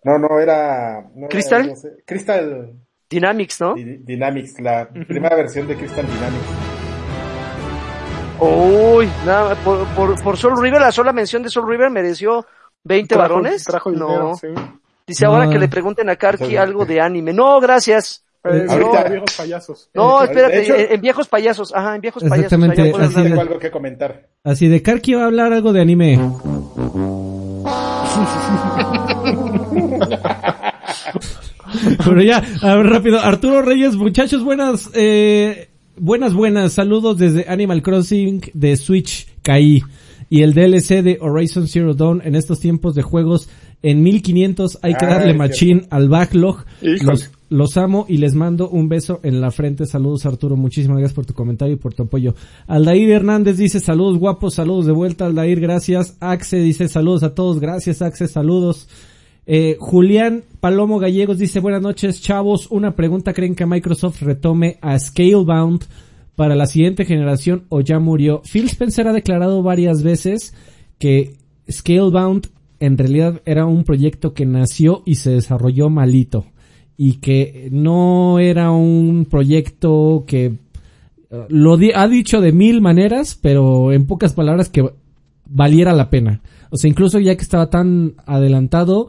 No, 0.04 0.18
no, 0.18 0.38
era... 0.40 1.02
no 1.14 1.26
era, 1.26 1.28
¿Crystal? 1.28 1.66
no 1.66 1.76
sé, 1.76 1.96
Crystal 2.06 2.72
Dynamics, 3.08 3.60
¿no? 3.60 3.74
Di- 3.74 3.98
Dynamics, 3.98 4.60
la 4.60 4.88
primera 4.88 5.36
versión 5.36 5.66
de 5.66 5.76
Crystal 5.76 6.06
Dynamics. 6.06 6.46
Uy, 8.40 9.06
nada, 9.26 9.54
por, 9.56 9.86
por, 9.88 10.22
por 10.22 10.36
Soul 10.36 10.60
River, 10.60 10.80
la 10.80 10.92
sola 10.92 11.12
mención 11.12 11.42
de 11.42 11.50
Soul 11.50 11.68
River 11.68 11.90
mereció 11.90 12.46
20 12.84 13.14
trajo- 13.14 13.20
varones. 13.34 13.64
Trajo 13.64 13.90
dinero, 13.90 14.18
no. 14.30 14.34
sí. 14.36 14.46
Dice 15.06 15.26
ahora 15.26 15.48
que 15.50 15.58
le 15.58 15.68
pregunten 15.68 16.08
a 16.08 16.16
Karki 16.16 16.56
algo 16.56 16.84
de 16.86 17.00
anime. 17.00 17.32
No, 17.32 17.60
gracias. 17.60 18.24
Eh, 18.44 18.64
ahorita- 18.70 19.04
no, 19.04 19.10
viejos 19.10 19.34
payasos. 19.36 19.90
No, 19.92 20.22
Eh, 20.22 20.24
espérate, 20.24 20.62
hecho- 20.62 20.74
en, 20.76 20.92
en 20.92 21.00
viejos 21.00 21.28
payasos. 21.28 21.74
Ajá, 21.74 21.96
en 21.96 22.00
viejos 22.00 22.22
payasos. 22.22 22.44
Exactamente, 22.44 22.82
así 22.96 23.14
de- 23.14 23.28
Tengo 23.28 23.40
algo 23.40 23.58
que 23.58 23.70
comentar. 23.70 24.28
Así 24.44 24.68
de 24.68 24.80
Karki 24.82 25.14
va 25.14 25.22
a 25.24 25.26
hablar 25.26 25.52
algo 25.52 25.72
de 25.72 25.80
anime. 25.82 26.18
Pero 32.04 32.22
ya, 32.22 32.42
a 32.62 32.74
ver, 32.76 32.86
rápido. 32.86 33.20
Arturo 33.20 33.62
Reyes, 33.62 33.94
muchachos, 33.96 34.42
buenas, 34.42 34.90
eh, 34.94 35.69
buenas, 36.00 36.34
buenas. 36.34 36.72
Saludos 36.72 37.18
desde 37.18 37.46
Animal 37.48 37.82
Crossing 37.82 38.40
de 38.54 38.76
Switch 38.76 39.28
KI 39.42 39.82
y 40.28 40.42
el 40.42 40.54
DLC 40.54 41.02
de 41.02 41.18
Horizon 41.20 41.68
Zero 41.68 41.94
Dawn 41.94 42.22
en 42.24 42.34
estos 42.34 42.60
tiempos 42.60 42.94
de 42.94 43.02
juegos 43.02 43.48
en 43.82 44.02
1500 44.02 44.78
hay 44.82 44.94
que 44.94 45.06
Ah, 45.06 45.10
darle 45.10 45.34
machín 45.34 45.86
al 45.90 46.08
backlog. 46.08 46.64
Los, 46.80 47.30
los 47.48 47.76
amo 47.76 48.06
y 48.08 48.18
les 48.18 48.34
mando 48.34 48.68
un 48.68 48.88
beso 48.88 49.20
en 49.22 49.40
la 49.40 49.50
frente. 49.50 49.86
Saludos 49.86 50.26
Arturo, 50.26 50.56
muchísimas 50.56 50.98
gracias 50.98 51.14
por 51.14 51.26
tu 51.26 51.34
comentario 51.34 51.74
y 51.74 51.78
por 51.78 51.94
tu 51.94 52.04
apoyo. 52.04 52.34
Aldair 52.66 53.10
Hernández 53.10 53.56
dice 53.56 53.80
saludos 53.80 54.18
guapos, 54.18 54.54
saludos 54.54 54.86
de 54.86 54.92
vuelta 54.92 55.26
Aldair, 55.26 55.60
gracias. 55.60 56.16
Axe 56.20 56.58
dice 56.58 56.88
saludos 56.88 57.22
a 57.22 57.34
todos, 57.34 57.60
gracias 57.60 58.02
Axe, 58.02 58.28
saludos. 58.28 58.88
Eh, 59.52 59.76
Julián 59.80 60.44
Palomo 60.60 61.00
Gallegos 61.00 61.38
dice 61.38 61.58
buenas 61.58 61.82
noches 61.82 62.22
chavos, 62.22 62.68
una 62.70 62.94
pregunta, 62.94 63.32
¿creen 63.32 63.56
que 63.56 63.66
Microsoft 63.66 64.22
retome 64.22 64.78
a 64.80 64.96
Scalebound 64.96 65.86
para 66.36 66.54
la 66.54 66.66
siguiente 66.66 67.04
generación 67.04 67.64
o 67.68 67.80
ya 67.80 67.98
murió? 67.98 68.42
Phil 68.44 68.66
Spencer 68.66 69.08
ha 69.08 69.12
declarado 69.12 69.64
varias 69.64 70.04
veces 70.04 70.54
que 71.00 71.34
Scalebound 71.68 72.46
en 72.78 72.96
realidad 72.96 73.42
era 73.44 73.66
un 73.66 73.82
proyecto 73.82 74.34
que 74.34 74.46
nació 74.46 75.02
y 75.04 75.16
se 75.16 75.30
desarrolló 75.30 75.90
malito 75.90 76.46
y 76.96 77.14
que 77.14 77.70
no 77.72 78.38
era 78.38 78.70
un 78.70 79.26
proyecto 79.28 80.22
que 80.28 80.44
eh, 80.44 80.58
lo 81.48 81.76
ha 81.96 82.06
dicho 82.06 82.40
de 82.40 82.52
mil 82.52 82.80
maneras, 82.80 83.36
pero 83.42 83.90
en 83.90 84.06
pocas 84.06 84.32
palabras 84.32 84.68
que 84.68 84.88
valiera 85.44 85.92
la 85.92 86.08
pena. 86.08 86.40
O 86.70 86.76
sea, 86.76 86.88
incluso 86.88 87.18
ya 87.18 87.34
que 87.34 87.42
estaba 87.42 87.68
tan 87.68 88.14
adelantado, 88.26 89.08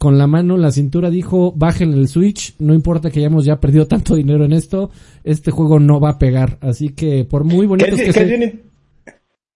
con 0.00 0.16
la 0.16 0.26
mano 0.26 0.54
en 0.54 0.62
la 0.62 0.70
cintura 0.70 1.10
dijo, 1.10 1.52
bajen 1.52 1.92
el 1.92 2.08
Switch, 2.08 2.54
no 2.58 2.72
importa 2.72 3.10
que 3.10 3.18
hayamos 3.18 3.44
ya 3.44 3.60
perdido 3.60 3.86
tanto 3.86 4.14
dinero 4.14 4.46
en 4.46 4.54
esto, 4.54 4.90
este 5.24 5.50
juego 5.50 5.78
no 5.78 6.00
va 6.00 6.12
a 6.12 6.18
pegar. 6.18 6.56
Así 6.62 6.94
que 6.94 7.26
por 7.26 7.44
muy 7.44 7.66
bonito 7.66 7.94
que 7.94 8.10
que 8.10 8.24
bien, 8.24 8.62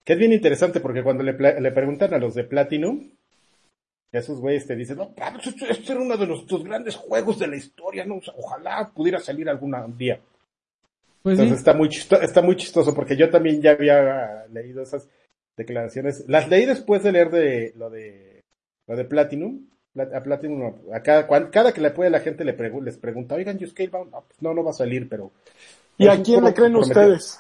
que 0.04 0.12
es 0.12 0.18
bien 0.18 0.34
interesante 0.34 0.80
porque 0.80 1.02
cuando 1.02 1.22
le, 1.22 1.32
le 1.32 1.72
preguntan 1.72 2.12
a 2.12 2.18
los 2.18 2.34
de 2.34 2.44
Platinum, 2.44 3.08
esos 4.12 4.38
güeyes 4.38 4.66
te 4.66 4.76
dicen, 4.76 4.98
no, 4.98 5.14
esto, 5.42 5.64
esto 5.64 5.92
era 5.92 6.02
uno 6.02 6.18
de 6.18 6.26
nuestros 6.26 6.62
grandes 6.62 6.94
juegos 6.94 7.38
de 7.38 7.46
la 7.46 7.56
historia, 7.56 8.04
¿no? 8.04 8.20
Ojalá 8.36 8.92
pudiera 8.94 9.20
salir 9.20 9.48
algún 9.48 9.74
día. 9.96 10.20
Pues 11.22 11.38
sí. 11.38 11.42
Entonces 11.42 11.58
está 11.60 11.72
muy 11.72 11.88
chistoso, 11.88 12.20
está 12.20 12.42
muy 12.42 12.56
chistoso 12.56 12.94
porque 12.94 13.16
yo 13.16 13.30
también 13.30 13.62
ya 13.62 13.70
había 13.70 14.44
leído 14.52 14.82
esas 14.82 15.08
declaraciones. 15.56 16.26
Las 16.28 16.50
leí 16.50 16.66
después 16.66 17.02
de 17.02 17.12
leer 17.12 17.30
de 17.30 17.72
lo 17.78 17.88
de 17.88 18.42
lo 18.86 18.94
de 18.94 19.06
Platinum. 19.06 19.68
A 19.96 20.20
Platinum, 20.22 20.74
a 20.92 21.00
cada, 21.00 21.50
cada 21.50 21.72
que 21.72 21.80
le 21.80 21.90
puede 21.92 22.10
la 22.10 22.18
gente 22.20 22.44
le 22.44 22.56
pregu- 22.56 22.82
les 22.82 22.96
pregunta, 22.98 23.36
oigan, 23.36 23.58
¿you 23.58 23.68
Scalebound? 23.68 24.10
No, 24.10 24.22
pues 24.26 24.42
no, 24.42 24.52
no 24.52 24.64
va 24.64 24.70
a 24.70 24.74
salir, 24.74 25.08
pero... 25.08 25.30
¿Y 25.96 26.08
a 26.08 26.20
quién 26.20 26.42
le 26.42 26.52
creen 26.52 26.74
ustedes? 26.74 27.38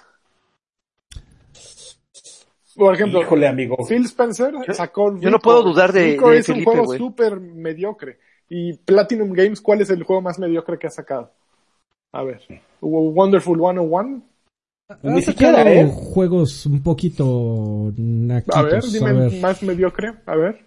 Por 2.76 2.94
ejemplo, 2.94 3.20
Híjole, 3.22 3.46
amigo. 3.48 3.76
Phil 3.86 4.04
Spencer 4.04 4.52
sacó. 4.72 5.16
yo 5.18 5.30
no 5.30 5.38
puedo 5.38 5.62
dudar 5.62 5.92
de- 5.92 6.14
es 6.36 6.48
un 6.48 6.64
juego 6.64 6.96
súper 6.96 7.38
mediocre. 7.40 8.18
Y 8.48 8.74
Platinum 8.74 9.32
Games, 9.32 9.60
¿cuál 9.60 9.80
es 9.80 9.90
el 9.90 10.02
juego 10.02 10.22
más 10.22 10.38
mediocre 10.38 10.78
que 10.78 10.86
ha 10.88 10.90
sacado? 10.90 11.32
A 12.12 12.22
ver. 12.22 12.40
Wonderful 12.80 13.58
101. 13.58 14.22
Ni 15.02 15.18
Ha 15.18 15.22
siquiera, 15.22 15.58
sacado 15.58 15.70
¿eh? 15.76 15.90
juegos 15.92 16.66
un 16.66 16.82
poquito 16.82 17.92
naquitos. 17.96 18.56
A 18.56 18.62
ver, 18.62 18.82
dime 18.84 19.10
a 19.10 19.12
ver. 19.14 19.40
más 19.40 19.62
mediocre. 19.62 20.12
A 20.26 20.36
ver. 20.36 20.66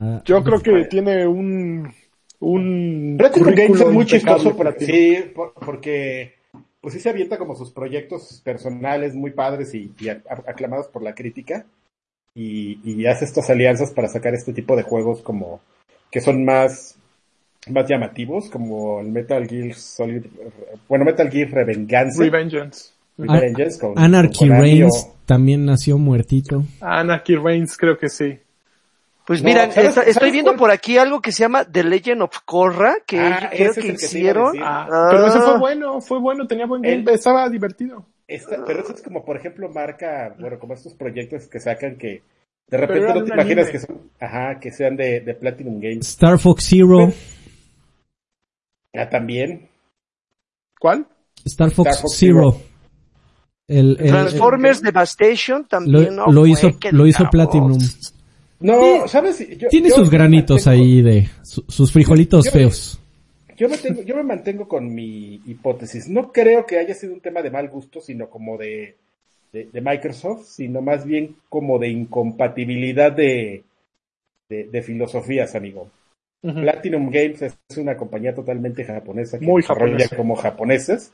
Ah, 0.00 0.22
Yo 0.24 0.42
creo 0.42 0.60
que 0.60 0.84
tiene 0.86 1.26
un. 1.26 1.92
Un. 2.40 3.16
Platinum 3.18 3.54
Games 3.54 3.80
es 3.80 3.90
muy 3.92 4.06
chistoso 4.06 4.56
porque, 4.56 4.86
Platinum. 4.86 4.96
sí, 4.96 5.30
por- 5.34 5.52
porque 5.54 6.34
pues 6.80 6.94
sí 6.94 7.00
se 7.00 7.10
avienta 7.10 7.36
como 7.36 7.54
sus 7.54 7.70
proyectos 7.70 8.40
personales 8.42 9.14
muy 9.14 9.32
padres 9.32 9.74
y, 9.74 9.92
y 10.00 10.04
ac- 10.06 10.22
aclamados 10.48 10.88
por 10.88 11.02
la 11.02 11.14
crítica 11.14 11.66
y, 12.34 12.78
y 12.82 13.04
hace 13.04 13.26
estas 13.26 13.50
alianzas 13.50 13.90
para 13.92 14.08
sacar 14.08 14.32
este 14.32 14.54
tipo 14.54 14.74
de 14.76 14.82
juegos 14.84 15.20
como 15.20 15.60
que 16.10 16.22
son 16.22 16.42
más 16.46 16.96
más 17.68 17.86
llamativos 17.86 18.48
como 18.48 19.00
el 19.00 19.08
Metal 19.10 19.46
Gear 19.46 19.74
Solid 19.74 20.24
bueno 20.88 21.04
Metal 21.04 21.28
Gear 21.30 21.50
Revengeance 21.50 22.22
Revengeance. 22.24 22.92
Revengeance 23.18 23.78
con- 23.78 23.98
Anarchy 23.98 24.48
con 24.48 24.58
Reigns 24.58 25.06
o- 25.10 25.16
también 25.26 25.66
nació 25.66 25.98
muertito. 25.98 26.64
Anarchy 26.80 27.36
Reigns, 27.36 27.76
creo 27.76 27.98
que 27.98 28.08
sí. 28.08 28.38
Pues 29.30 29.42
No, 29.44 29.48
mira, 29.48 29.60
¿sabes- 29.70 29.76
esta- 29.90 29.92
sabes 30.00 30.16
estoy 30.16 30.32
viendo 30.32 30.50
cuál? 30.50 30.58
por 30.58 30.70
aquí 30.72 30.98
algo 30.98 31.20
que 31.20 31.30
se 31.30 31.44
llama 31.44 31.64
The 31.64 31.84
Legend 31.84 32.22
of 32.22 32.36
Korra, 32.44 32.96
que 33.06 33.20
Ah, 33.20 33.48
creo 33.52 33.72
que 33.74 33.80
es 33.80 33.84
el 33.86 33.94
hicieron. 33.94 34.56
Ah, 34.60 34.88
Ah. 34.90 35.08
Pero 35.08 35.26
ese 35.28 35.38
fue 35.40 35.58
bueno, 35.60 36.00
fue 36.00 36.18
bueno, 36.18 36.48
tenía 36.48 36.66
buen 36.66 36.84
El- 36.84 36.90
gameplay, 36.94 37.14
estaba 37.14 37.48
divertido. 37.48 38.04
Esta- 38.26 38.64
pero 38.66 38.80
eso 38.82 38.92
es 38.92 39.00
como, 39.02 39.24
por 39.24 39.36
ejemplo, 39.36 39.68
marca, 39.68 40.34
bueno, 40.36 40.58
como 40.58 40.74
estos 40.74 40.94
proyectos 40.94 41.46
que 41.46 41.60
sacan 41.60 41.94
que 41.96 42.22
de 42.66 42.76
repente 42.76 43.06
no 43.14 43.22
te 43.22 43.32
imaginas 43.32 43.68
anime. 43.68 43.70
que 43.70 43.78
son, 43.78 44.00
ajá, 44.18 44.58
que 44.58 44.72
sean 44.72 44.96
de, 44.96 45.20
de 45.20 45.34
Platinum 45.34 45.78
Games. 45.80 46.08
Star 46.08 46.36
Fox 46.36 46.64
Zero. 46.68 47.12
Ah, 48.94 49.08
también. 49.08 49.68
¿Cuál? 50.80 51.06
Star 51.44 51.70
Fox, 51.70 51.88
Star 51.90 52.02
Fox 52.02 52.16
Zero. 52.18 52.56
El, 53.68 53.96
el- 54.00 54.08
Transformers 54.08 54.78
el- 54.78 54.84
Devastation 54.86 55.62
lo, 55.62 55.68
también, 55.68 56.16
¿no? 56.16 56.26
lo 56.26 56.46
hizo, 56.48 56.68
lo 56.90 57.06
hizo. 57.06 57.30
Platinum. 57.30 57.78
No, 58.60 59.08
¿sabes? 59.08 59.46
Yo- 59.58 59.68
Tiene 59.68 59.88
yo 59.88 59.96
sus 59.96 60.10
granitos 60.10 60.66
mantengo- 60.66 60.70
ahí 60.84 61.02
de 61.02 61.28
su- 61.42 61.64
sus 61.68 61.90
frijolitos 61.92 62.44
Yo- 62.46 62.50
feos. 62.52 63.00
Yo 63.56 63.68
me, 63.68 63.76
tengo, 63.76 64.00
yo 64.02 64.16
me 64.16 64.22
mantengo 64.22 64.66
con 64.66 64.94
mi 64.94 65.34
hipótesis. 65.46 66.08
No 66.08 66.32
creo 66.32 66.64
que 66.64 66.78
haya 66.78 66.94
sido 66.94 67.12
un 67.12 67.20
tema 67.20 67.42
de 67.42 67.50
mal 67.50 67.68
gusto, 67.68 68.00
sino 68.00 68.30
como 68.30 68.56
de, 68.56 68.96
de, 69.52 69.68
de 69.70 69.80
Microsoft, 69.82 70.46
sino 70.46 70.80
más 70.80 71.04
bien 71.04 71.36
como 71.50 71.78
de 71.78 71.88
incompatibilidad 71.88 73.12
de, 73.12 73.64
de, 74.48 74.64
de 74.64 74.82
filosofías, 74.82 75.54
amigo. 75.54 75.90
Platinum 76.42 77.10
Games 77.10 77.42
es 77.42 77.76
una 77.76 77.98
compañía 77.98 78.34
totalmente 78.34 78.82
japonesa 78.82 79.38
que 79.38 79.44
Muy 79.44 79.60
desarrolla 79.60 79.92
japonesa. 80.04 80.16
como 80.16 80.36
japoneses 80.36 81.12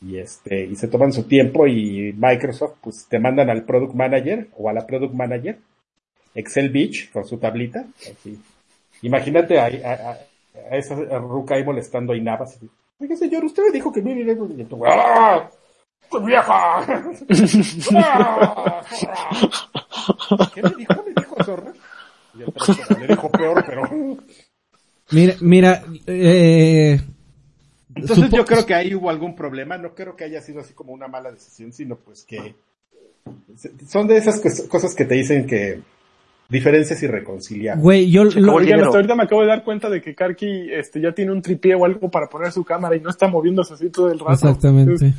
y 0.00 0.16
este 0.16 0.64
y 0.64 0.74
se 0.76 0.88
toman 0.88 1.12
su 1.12 1.24
tiempo 1.24 1.66
y 1.66 2.14
Microsoft 2.16 2.76
pues 2.82 3.06
te 3.06 3.18
mandan 3.18 3.50
al 3.50 3.64
product 3.64 3.92
manager 3.92 4.48
o 4.56 4.70
a 4.70 4.72
la 4.72 4.86
product 4.86 5.12
manager 5.12 5.58
Excel 6.36 6.68
Beach 6.70 7.10
con 7.10 7.24
su 7.26 7.38
tablita 7.38 7.84
así. 8.00 8.38
imagínate 9.02 9.58
a, 9.58 9.64
a, 9.64 10.10
a- 10.10 10.18
a 10.70 10.76
esa 10.76 10.94
ruca 11.18 11.54
ahí 11.56 11.64
molestando 11.64 12.12
a 12.12 12.16
Inaba 12.16 12.44
así, 12.44 12.68
oiga 13.00 13.16
señor 13.16 13.44
usted 13.44 13.64
me 13.64 13.70
dijo 13.72 13.92
que 13.92 14.00
mire 14.02 14.32
y 14.32 14.64
tú, 14.64 14.86
¡Ah! 14.86 15.50
¡Qué 16.10 16.18
vieja! 16.20 16.78
¡Ah! 17.94 18.82
¿qué 20.54 20.62
me 20.62 20.70
dijo? 20.70 21.04
me 21.06 21.12
dijo 21.20 21.44
zorra 21.44 21.72
y 22.38 22.42
otra 22.42 22.66
vez, 22.74 23.00
le 23.00 23.06
dijo 23.08 23.30
peor 23.30 23.64
pero 23.66 23.82
Mira, 25.12 25.34
mira, 25.40 25.84
eh, 26.08 27.00
Entonces 27.94 28.24
supo- 28.26 28.36
yo 28.36 28.44
creo 28.44 28.66
que 28.66 28.74
ahí 28.74 28.92
hubo 28.94 29.08
algún 29.08 29.36
problema, 29.36 29.78
no 29.78 29.94
creo 29.94 30.16
que 30.16 30.24
haya 30.24 30.42
sido 30.42 30.60
así 30.60 30.74
como 30.74 30.92
una 30.92 31.06
mala 31.06 31.30
decisión, 31.30 31.72
sino 31.72 31.94
pues 31.96 32.24
que 32.24 32.56
son 33.88 34.08
de 34.08 34.16
esas 34.16 34.42
cos- 34.42 34.66
cosas 34.68 34.94
que 34.96 35.04
te 35.04 35.14
dicen 35.14 35.46
que 35.46 35.80
diferencias 36.48 37.02
irreconciliables. 37.02 37.82
güey, 37.82 38.10
yo 38.10 38.24
lo- 38.24 38.54
Oigan, 38.54 38.80
hasta 38.80 38.96
ahorita 38.96 39.14
me 39.14 39.22
acabo 39.24 39.42
de 39.42 39.48
dar 39.48 39.64
cuenta 39.64 39.90
de 39.90 40.00
que 40.00 40.14
Karki 40.14 40.70
este, 40.72 41.00
ya 41.00 41.12
tiene 41.12 41.32
un 41.32 41.42
tripié 41.42 41.74
o 41.74 41.84
algo 41.84 42.10
para 42.10 42.28
poner 42.28 42.52
su 42.52 42.64
cámara 42.64 42.94
y 42.96 43.00
no 43.00 43.10
está 43.10 43.28
moviéndose 43.28 43.74
así 43.74 43.90
todo 43.90 44.10
el 44.10 44.18
rato. 44.18 44.32
exactamente. 44.32 45.12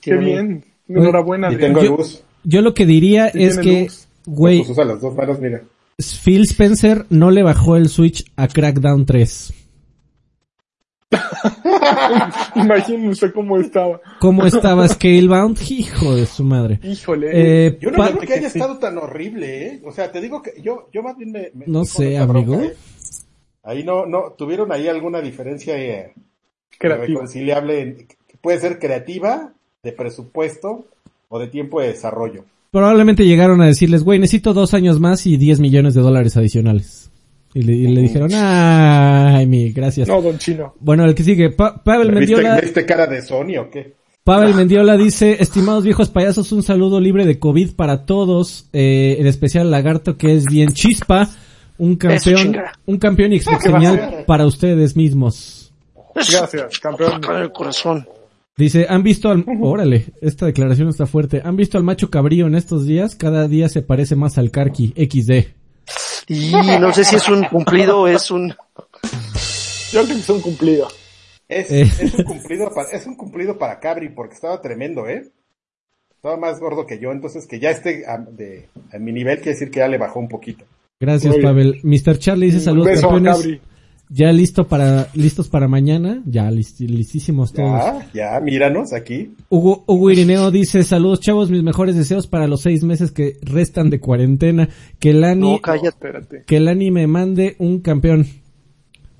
Qué 0.00 0.16
bien. 0.16 0.64
Enhorabuena, 0.88 1.52
Y 1.52 1.56
tengo 1.56 1.82
Yo- 1.82 1.96
luz. 1.96 2.22
Yo 2.44 2.62
lo 2.62 2.74
que 2.74 2.86
diría 2.86 3.30
Sí, 3.30 3.42
es 3.42 3.58
que, 3.58 3.82
luz. 3.84 4.06
güey, 4.24 4.58
Pues 4.58 4.70
usa 4.70 4.84
las 4.84 5.00
dos 5.00 5.14
manos, 5.16 5.40
mira. 5.40 5.62
Phil 6.24 6.42
Spencer 6.42 7.06
no 7.10 7.30
le 7.30 7.42
bajó 7.42 7.76
el 7.76 7.88
Switch 7.88 8.24
a 8.36 8.46
Crackdown 8.48 9.04
3. 9.06 9.52
Imagínense 12.56 13.32
cómo 13.32 13.58
estaba. 13.58 14.00
¿Cómo 14.18 14.44
estaba 14.46 14.88
Scalebound? 14.88 15.58
Hijo 15.70 16.14
de 16.16 16.26
su 16.26 16.44
madre. 16.44 16.80
Híjole. 16.82 17.30
Eh, 17.66 17.78
Yo 17.80 17.90
no 17.90 18.04
creo 18.04 18.18
que 18.20 18.34
haya 18.34 18.48
estado 18.48 18.78
tan 18.78 18.98
horrible, 18.98 19.66
¿eh? 19.66 19.82
O 19.84 19.92
sea, 19.92 20.10
te 20.10 20.20
digo 20.20 20.42
que 20.42 20.52
yo, 20.62 20.88
yo 20.92 21.02
más 21.02 21.16
bien 21.16 21.32
me... 21.32 21.50
me- 21.54 21.66
No 21.66 21.84
sé, 21.84 22.14
bronca, 22.26 22.32
amigo. 22.38 22.60
¿eh? 22.60 22.74
Ahí 23.62 23.82
no, 23.84 24.06
no, 24.06 24.32
tuvieron 24.36 24.70
ahí 24.72 24.88
alguna 24.88 25.20
diferencia 25.20 25.76
eh, 25.78 26.12
reconciliable, 26.80 28.06
que 28.28 28.36
puede 28.40 28.60
ser 28.60 28.78
creativa, 28.78 29.52
de 29.82 29.92
presupuesto 29.92 30.86
o 31.28 31.38
de 31.38 31.48
tiempo 31.48 31.80
de 31.80 31.88
desarrollo. 31.88 32.44
Probablemente 32.70 33.24
llegaron 33.26 33.60
a 33.62 33.66
decirles, 33.66 34.04
güey, 34.04 34.18
necesito 34.18 34.52
dos 34.52 34.74
años 34.74 35.00
más 35.00 35.26
y 35.26 35.36
10 35.36 35.60
millones 35.60 35.94
de 35.94 36.02
dólares 36.02 36.36
adicionales. 36.36 37.10
Y 37.56 37.62
le, 37.62 37.72
y 37.72 37.86
le 37.86 38.02
dijeron, 38.02 38.30
ay, 38.34 39.46
mi, 39.46 39.72
gracias. 39.72 40.06
No, 40.08 40.20
don 40.20 40.36
Chino. 40.36 40.74
Bueno, 40.78 41.06
el 41.06 41.14
que 41.14 41.22
sigue, 41.22 41.48
Pa- 41.50 41.82
Pavel 41.82 42.12
¿Me 42.12 42.20
¿Viste, 42.20 42.34
Mendiola, 42.36 42.60
¿Viste 42.60 42.84
cara 42.84 43.06
de 43.06 43.22
Sony 43.22 43.56
o 43.58 43.70
qué? 43.70 43.94
Pavel 44.24 44.54
Mendiola 44.54 44.96
dice, 44.98 45.38
estimados 45.40 45.82
viejos 45.82 46.10
payasos, 46.10 46.52
un 46.52 46.62
saludo 46.62 47.00
libre 47.00 47.24
de 47.24 47.38
COVID 47.38 47.70
para 47.74 48.04
todos, 48.04 48.68
eh, 48.74 49.16
en 49.20 49.26
especial 49.26 49.70
Lagarto, 49.70 50.18
que 50.18 50.34
es 50.34 50.44
bien 50.44 50.72
chispa, 50.74 51.30
un 51.78 51.96
campeón, 51.96 52.56
un 52.84 52.98
campeón 52.98 53.32
y 53.32 53.40
¿Qué 53.40 53.50
va 53.50 53.56
a 53.56 53.60
señal 53.60 53.98
hacer? 54.00 54.26
para 54.26 54.44
ustedes 54.44 54.94
mismos. 54.94 55.72
Gracias, 56.14 56.78
campeón. 56.78 57.22
El 57.40 57.52
corazón. 57.52 58.06
Dice, 58.58 58.84
han 58.88 59.02
visto 59.02 59.30
al... 59.30 59.44
Órale, 59.62 60.06
esta 60.20 60.44
declaración 60.44 60.88
está 60.88 61.06
fuerte. 61.06 61.40
¿Han 61.42 61.56
visto 61.56 61.78
al 61.78 61.84
macho 61.84 62.10
cabrío 62.10 62.46
en 62.48 62.54
estos 62.54 62.84
días? 62.86 63.14
Cada 63.16 63.48
día 63.48 63.70
se 63.70 63.80
parece 63.80 64.14
más 64.14 64.36
al 64.36 64.50
Karki 64.50 64.92
XD. 64.96 65.46
Y 66.28 66.52
no 66.80 66.92
sé 66.92 67.04
si 67.04 67.16
es 67.16 67.28
un 67.28 67.44
cumplido 67.44 68.00
o 68.00 68.08
es 68.08 68.30
un... 68.30 68.48
Yo 69.92 70.02
creo 70.02 70.06
que 70.06 70.12
es 70.20 70.28
un 70.28 70.40
cumplido. 70.40 70.88
Es, 71.48 71.70
Eh. 71.70 71.82
es 72.00 72.14
un 72.14 72.24
cumplido 72.24 72.72
para, 72.74 72.90
es 72.90 73.06
un 73.06 73.14
cumplido 73.16 73.56
para 73.58 73.78
Cabri 73.78 74.08
porque 74.08 74.34
estaba 74.34 74.60
tremendo, 74.60 75.06
¿eh? 75.08 75.28
Estaba 76.16 76.36
más 76.36 76.58
gordo 76.58 76.86
que 76.86 76.98
yo, 76.98 77.12
entonces 77.12 77.46
que 77.46 77.60
ya 77.60 77.70
esté 77.70 78.04
a, 78.06 78.18
de, 78.18 78.68
a 78.92 78.98
mi 78.98 79.12
nivel 79.12 79.36
quiere 79.36 79.52
decir 79.52 79.70
que 79.70 79.78
ya 79.78 79.86
le 79.88 79.98
bajó 79.98 80.18
un 80.18 80.28
poquito. 80.28 80.64
Gracias. 80.98 81.36
Pavel. 81.36 81.80
Mr. 81.84 82.18
Charlie 82.18 82.46
dice, 82.46 82.58
Un 82.58 82.64
saludos 82.64 82.86
beso 82.88 83.06
a 83.06 83.10
campeones. 83.12 83.36
Cabri. 83.36 83.60
Ya 84.08 84.30
listo 84.30 84.68
para, 84.68 85.08
listos 85.14 85.48
para 85.48 85.66
mañana. 85.66 86.22
Ya 86.26 86.48
list- 86.50 86.78
listísimos 86.80 87.52
todos. 87.52 87.80
Ya, 88.14 88.34
ya, 88.34 88.40
míranos 88.40 88.92
aquí. 88.92 89.32
Hugo, 89.48 89.82
Hugo 89.86 90.10
Irineo 90.12 90.50
dice, 90.52 90.84
saludos 90.84 91.20
chavos, 91.20 91.50
mis 91.50 91.62
mejores 91.64 91.96
deseos 91.96 92.26
para 92.28 92.46
los 92.46 92.60
seis 92.62 92.84
meses 92.84 93.10
que 93.10 93.36
restan 93.42 93.90
de 93.90 93.98
cuarentena. 93.98 94.68
Que 95.00 95.10
el 95.10 95.24
Ani, 95.24 95.52
No, 95.54 95.60
cállate. 95.60 95.88
Espérate. 95.88 96.44
que 96.46 96.56
el 96.58 96.68
Ani 96.68 96.90
me 96.92 97.06
mande 97.08 97.56
un 97.58 97.80
campeón. 97.80 98.26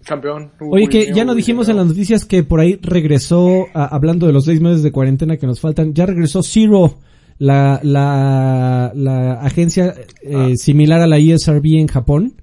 Campeón. 0.04 0.52
Oye, 0.60 0.86
que 0.88 1.12
ya 1.12 1.24
no 1.24 1.34
dijimos 1.34 1.68
en 1.68 1.76
las 1.78 1.86
noticias 1.86 2.24
que 2.24 2.44
por 2.44 2.60
ahí 2.60 2.78
regresó, 2.80 3.66
a- 3.74 3.86
hablando 3.86 4.28
de 4.28 4.32
los 4.32 4.44
seis 4.44 4.60
meses 4.60 4.84
de 4.84 4.92
cuarentena 4.92 5.36
que 5.36 5.48
nos 5.48 5.58
faltan, 5.58 5.94
ya 5.94 6.06
regresó 6.06 6.44
Zero, 6.44 6.94
la, 7.38 7.80
la, 7.82 8.92
la 8.94 9.40
agencia 9.40 9.94
eh, 10.22 10.56
similar 10.56 11.00
a 11.02 11.08
la 11.08 11.18
ESRB 11.18 11.80
en 11.80 11.88
Japón. 11.88 12.34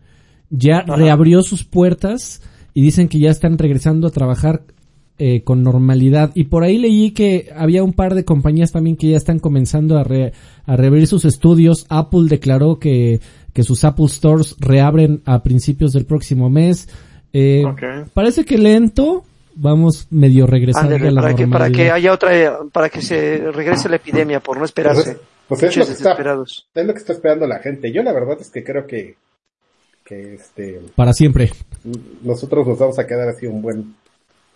Ya 0.55 0.81
reabrió 0.81 1.41
sus 1.41 1.63
puertas 1.63 2.41
y 2.75 2.83
dicen 2.83 3.07
que 3.07 3.17
ya 3.17 3.31
están 3.31 3.57
regresando 3.57 4.07
a 4.07 4.11
trabajar 4.11 4.61
eh, 5.17 5.41
con 5.43 5.63
normalidad. 5.63 6.31
Y 6.35 6.45
por 6.45 6.63
ahí 6.63 6.77
leí 6.77 7.11
que 7.11 7.49
había 7.55 7.83
un 7.83 7.93
par 7.93 8.13
de 8.13 8.23
compañías 8.23 8.71
también 8.71 8.95
que 8.95 9.09
ya 9.09 9.17
están 9.17 9.39
comenzando 9.39 9.97
a, 9.97 10.03
re- 10.03 10.33
a 10.65 10.75
reabrir 10.75 11.07
sus 11.07 11.25
estudios. 11.25 11.85
Apple 11.89 12.27
declaró 12.29 12.77
que, 12.77 13.19
que 13.51 13.63
sus 13.63 13.83
Apple 13.83 14.07
Stores 14.07 14.55
reabren 14.59 15.21
a 15.25 15.41
principios 15.41 15.91
del 15.91 16.05
próximo 16.05 16.49
mes. 16.49 16.87
Eh. 17.33 17.63
Parece 18.13 18.45
que 18.45 18.59
lento, 18.59 19.23
vamos 19.55 20.07
medio 20.11 20.45
regresando 20.45 20.95
a 20.95 20.99
la 20.99 21.21
para 21.21 21.35
que, 21.35 21.47
para 21.47 21.71
que 21.71 21.89
haya 21.89 22.13
otra, 22.13 22.59
para 22.71 22.89
que 22.89 23.01
se 23.01 23.51
regrese 23.51 23.89
la 23.89 23.95
epidemia, 23.95 24.39
por 24.39 24.57
no 24.57 24.65
esperarse. 24.65 25.17
Pues, 25.47 25.61
pues 25.61 25.63
es, 25.63 25.77
lo 25.77 25.85
que 25.85 25.91
está, 25.91 26.11
es 26.75 26.85
lo 26.85 26.93
que 26.93 26.99
está 26.99 27.13
esperando 27.13 27.47
la 27.47 27.59
gente. 27.59 27.91
Yo 27.91 28.03
la 28.03 28.13
verdad 28.13 28.37
es 28.39 28.49
que 28.49 28.63
creo 28.63 28.85
que, 28.87 29.15
que 30.13 30.33
este, 30.35 30.81
Para 30.95 31.13
siempre. 31.13 31.51
nosotros 32.21 32.67
nos 32.67 32.77
vamos 32.79 32.99
a 32.99 33.07
quedar 33.07 33.29
así 33.29 33.45
un 33.47 33.61
buen, 33.61 33.95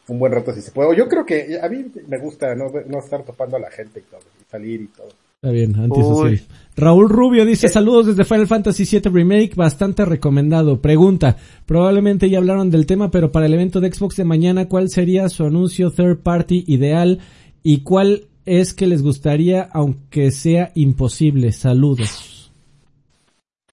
un 0.08 0.20
buen 0.20 0.32
rato 0.32 0.54
si 0.54 0.62
se 0.62 0.72
puede. 0.72 0.96
Yo 0.96 1.08
creo 1.08 1.26
que 1.26 1.60
a 1.62 1.68
mí 1.70 1.86
me 2.08 2.18
gusta 2.20 2.56
no, 2.56 2.72
no 2.88 3.00
estar 3.00 3.24
topando 3.24 3.58
a 3.58 3.60
la 3.60 3.72
gente 3.72 4.00
y 4.00 4.04
todo, 4.04 4.22
y 4.40 4.50
salir 4.50 4.82
y 4.82 4.88
todo. 4.88 5.10
Está 5.36 5.52
bien, 5.52 5.76
antisocial. 5.76 6.42
Raúl 6.76 7.10
Rubio 7.10 7.46
dice 7.46 7.70
saludos 7.70 8.08
desde 8.08 8.26
Final 8.26 8.48
Fantasy 8.48 8.86
VII 8.86 9.12
Remake, 9.12 9.54
bastante 9.56 10.04
recomendado. 10.04 10.82
Pregunta, 10.82 11.38
probablemente 11.66 12.30
ya 12.30 12.40
hablaron 12.40 12.72
del 12.72 12.88
tema, 12.88 13.12
pero 13.12 13.32
para 13.32 13.46
el 13.46 13.54
evento 13.54 13.80
de 13.80 13.92
Xbox 13.92 14.16
de 14.16 14.24
mañana, 14.24 14.68
¿cuál 14.68 14.90
sería 14.90 15.30
su 15.30 15.46
anuncio 15.46 15.92
third 15.92 16.20
party 16.24 16.64
ideal 16.68 17.20
y 17.62 17.82
cuál 17.82 18.26
es 18.46 18.74
que 18.74 18.88
les 18.88 19.04
gustaría 19.04 19.62
aunque 19.62 20.32
sea 20.32 20.72
imposible? 20.74 21.52
Saludos. 21.52 22.52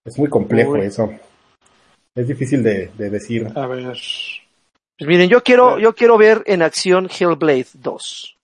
Es 0.05 0.19
muy 0.19 0.29
complejo 0.29 0.73
Uy. 0.73 0.83
eso. 0.83 1.09
Es 2.15 2.29
difícil 2.29 2.63
de, 2.63 2.91
de 2.97 3.11
decir. 3.11 3.49
A 3.55 3.67
ver. 3.67 3.85
Pues 3.87 5.09
miren, 5.09 5.29
yo 5.29 5.43
quiero, 5.43 5.79
yo 5.79 5.95
quiero 5.95 6.17
ver 6.17 6.43
en 6.47 6.63
acción 6.63 7.09
Hellblade 7.11 7.67
2. 7.75 8.37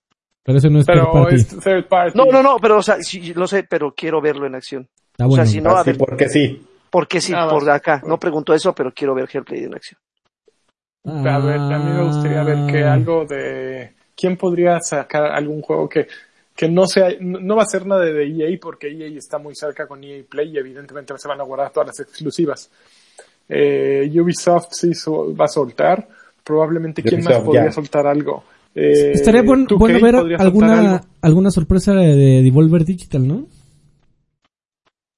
Pero 0.43 0.59
eso 0.59 0.69
no 0.71 0.81
es 0.81 0.87
third 0.87 0.97
Pero 0.97 1.13
party. 1.13 1.35
es 1.37 1.49
third 1.49 1.87
party. 1.89 2.19
No, 2.19 2.25
no, 2.27 2.43
no, 2.43 2.57
pero 2.59 2.79
o 2.79 2.83
sea, 2.83 2.97
sí, 3.01 3.33
lo 3.35 3.47
sé, 3.47 3.65
pero 3.65 3.95
quiero 3.95 4.21
verlo 4.21 4.47
en 4.47 4.57
acción. 4.57 4.89
Está 5.13 5.27
o 5.27 5.33
sea, 5.33 5.47
si 5.47 5.61
no, 5.61 5.71
a 5.77 5.81
Así 5.81 5.91
ver, 5.91 5.99
porque 5.99 6.29
sí. 6.29 6.67
porque 6.91 7.21
sí, 7.21 7.33
Ah, 7.37 7.49
por 7.49 7.69
acá. 7.71 8.03
No 8.05 8.19
pregunto 8.19 8.53
eso, 8.53 8.75
pero 8.75 8.93
quiero 8.93 9.15
ver 9.15 9.29
Hellblade 9.33 9.65
en 9.65 9.75
acción. 9.75 10.01
A 11.05 11.39
ver, 11.39 11.57
a 11.59 11.79
mí 11.79 11.93
me 11.93 12.03
gustaría 12.05 12.43
ver 12.43 12.67
que 12.73 12.83
Ah. 12.85 12.95
algo 12.95 13.25
de... 13.25 13.95
¿Quién 14.17 14.37
podría 14.37 14.79
sacar 14.81 15.27
algún 15.33 15.63
juego 15.63 15.89
que, 15.89 16.09
que 16.55 16.69
no 16.69 16.87
sea... 16.87 17.09
No 17.21 17.57
va 17.57 17.63
a 17.63 17.67
ser 17.67 17.87
nada 17.87 18.05
de 18.05 18.25
EA 18.27 18.59
porque 18.61 18.89
EA 18.89 19.07
está 19.17 19.39
muy 19.39 19.55
cerca 19.55 19.87
con 19.87 20.03
EA 20.05 20.23
Play 20.29 20.51
y 20.51 20.59
evidentemente 20.59 21.15
se 21.17 21.29
van 21.29 21.41
a 21.41 21.45
guardar 21.45 21.71
todas 21.71 21.87
las 21.89 22.01
exclusivas. 22.01 22.71
Eh, 23.51 24.09
Ubisoft 24.21 24.69
sí 24.71 24.95
so- 24.95 25.35
va 25.37 25.45
a 25.47 25.49
soltar. 25.49 26.07
Probablemente 26.45 27.03
quién 27.03 27.23
más 27.25 27.41
podría 27.41 27.71
soltar 27.73 28.07
algo. 28.07 28.45
Eh, 28.75 29.13
Estaría 29.13 29.43
buen- 29.43 29.67
2K 29.67 29.77
bueno 29.79 30.25
ver 30.25 30.41
alguna, 30.41 31.01
alguna 31.21 31.51
sorpresa 31.51 31.93
de 31.93 32.41
Devolver 32.43 32.85
Digital, 32.85 33.27
¿no? 33.27 33.47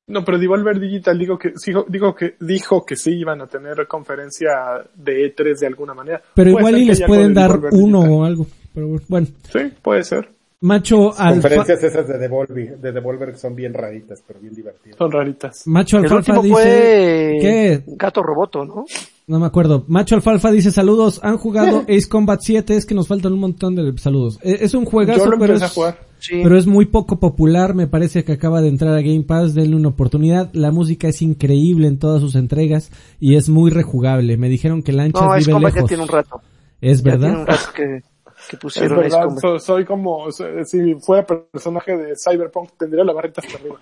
No, 0.09 0.25
pero 0.25 0.39
Devolver 0.39 0.81
Digital 0.81 1.19
digo 1.19 1.39
que, 1.39 1.53
dijo, 1.65 1.87
digo 1.89 2.15
que, 2.15 2.35
dijo 2.41 2.85
que 2.85 2.97
sí 2.97 3.13
iban 3.13 3.41
a 3.41 3.47
tener 3.47 3.87
conferencia 3.87 4.51
de 4.95 5.27
E3 5.35 5.59
de 5.61 5.67
alguna 5.67 5.95
manera. 5.95 6.21
Pero 6.35 6.53
Puede 6.53 6.61
igual 6.61 6.79
y 6.79 6.85
les 6.87 7.03
pueden 7.03 7.29
de 7.35 7.41
dar 7.41 7.51
Devolver 7.53 7.73
uno 7.75 7.99
Digital. 8.01 8.19
o 8.21 8.25
algo. 8.25 8.47
Pero 8.75 8.89
bueno. 9.09 9.27
Sí, 9.53 9.61
puede 9.81 10.03
ser. 10.05 10.29
Macho 10.63 11.09
alfa, 11.19 11.33
Conferencias 11.49 11.83
esas 11.85 12.09
de 12.09 12.19
Devolver, 12.19 12.79
de 12.79 12.93
Devolver 12.93 13.33
que 13.33 13.39
son 13.39 13.55
bien 13.55 13.75
raritas, 13.75 14.23
pero 14.27 14.41
bien 14.41 14.55
divertidas. 14.55 14.97
Son 14.97 15.11
raritas. 15.11 15.63
Macho 15.67 15.99
El 15.99 16.05
alfalfa 16.05 16.41
dice, 16.41 16.49
fue 16.53 17.39
¿qué? 17.41 17.83
Gato 17.97 18.23
Roboto, 18.23 18.65
¿no? 18.65 18.85
No 19.27 19.39
me 19.39 19.47
acuerdo. 19.47 19.85
Macho 19.87 20.17
Alfalfa 20.17 20.51
dice 20.51 20.73
saludos. 20.73 21.21
¿Han 21.23 21.39
jugado 21.39 21.83
Ace 21.89 22.09
Combat 22.09 22.41
7? 22.43 22.77
Es 22.77 22.85
que 22.87 22.95
nos 22.95 23.07
faltan 23.07 23.33
un 23.33 23.39
montón 23.39 23.77
de 23.77 23.97
saludos. 23.97 24.39
Eh, 24.43 24.59
Es 24.61 24.75
un 24.75 24.85
Yo 24.85 24.91
juegazo, 24.91 25.31
lo 25.31 25.39
pero 25.39 25.55
es, 25.55 25.63
jugar. 25.71 25.99
Sí. 26.19 26.41
pero 26.43 26.59
es 26.59 26.67
muy 26.67 26.87
poco 26.87 27.19
popular. 27.21 27.73
Me 27.75 27.87
parece 27.87 28.25
que 28.25 28.33
acaba 28.33 28.61
de 28.61 28.69
entrar 28.69 28.95
a 28.95 29.01
Game 29.01 29.23
Pass. 29.23 29.55
Denle 29.55 29.77
una 29.77 29.89
oportunidad. 29.89 30.51
La 30.53 30.73
música 30.73 31.07
es 31.09 31.23
increíble 31.23 31.87
en 31.87 31.99
todas 31.99 32.21
sus 32.21 32.35
entregas 32.35 32.91
y 33.21 33.37
es 33.37 33.49
muy 33.49 33.71
rejugable. 33.71 34.37
Me 34.37 34.49
dijeron 34.49 34.83
que 34.83 34.93
Lanchas 34.93 35.23
no, 35.23 35.35
es 35.37 35.47
vive 35.47 35.53
Combat 35.55 35.75
ya 35.77 35.85
tiene 35.85 36.03
un 36.03 36.09
rato. 36.09 36.41
Es 36.81 37.03
Ya 37.03 37.13
tiene 37.13 37.17
un 37.27 37.33
verdad. 37.45 37.47
rato 37.47 37.73
que, 37.77 38.03
que 38.49 38.57
Es 38.57 38.61
pusieron 38.61 38.99
Ace 39.05 39.17
verdad, 39.17 39.59
soy 39.59 39.85
como, 39.85 40.27
si 40.33 40.95
fuera 41.01 41.27
personaje 41.27 41.97
de 41.97 42.15
Cyberpunk, 42.17 42.71
tendría 42.79 43.05
la 43.05 43.13
barrita 43.13 43.41
hasta 43.45 43.59
arriba. 43.59 43.77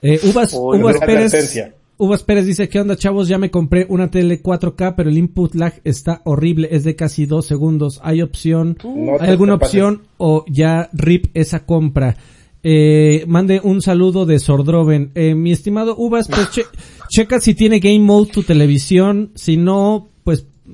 Eh, 0.00 0.18
Uvas, 0.24 0.54
Oye, 0.54 0.82
Uvas 0.82 0.98
Pérez. 0.98 1.72
Uvas 1.98 2.22
Pérez 2.24 2.46
dice, 2.46 2.68
¿qué 2.68 2.80
onda 2.80 2.96
chavos? 2.96 3.28
Ya 3.28 3.38
me 3.38 3.50
compré 3.50 3.86
una 3.88 4.10
tele 4.10 4.42
4K, 4.42 4.94
pero 4.96 5.08
el 5.10 5.18
input 5.18 5.54
lag 5.54 5.74
está 5.84 6.20
horrible, 6.24 6.68
es 6.72 6.82
de 6.82 6.96
casi 6.96 7.26
dos 7.26 7.46
segundos. 7.46 8.00
¿Hay 8.02 8.22
opción? 8.22 8.76
No 8.82 9.12
¿Hay 9.20 9.30
alguna 9.30 9.54
opción 9.54 10.02
o 10.16 10.44
ya 10.48 10.88
rip 10.92 11.26
esa 11.34 11.64
compra? 11.64 12.16
Eh, 12.64 13.24
mande 13.28 13.60
un 13.62 13.82
saludo 13.82 14.24
de 14.26 14.38
Sordroven. 14.40 15.10
Eh, 15.14 15.34
mi 15.34 15.52
estimado 15.52 15.94
Uvas, 15.96 16.28
pues 16.28 16.50
che- 16.52 16.66
checa 17.08 17.38
si 17.40 17.54
tiene 17.54 17.78
Game 17.78 18.00
Mode 18.00 18.30
tu 18.32 18.42
televisión. 18.42 19.30
Si 19.36 19.56
no, 19.56 20.08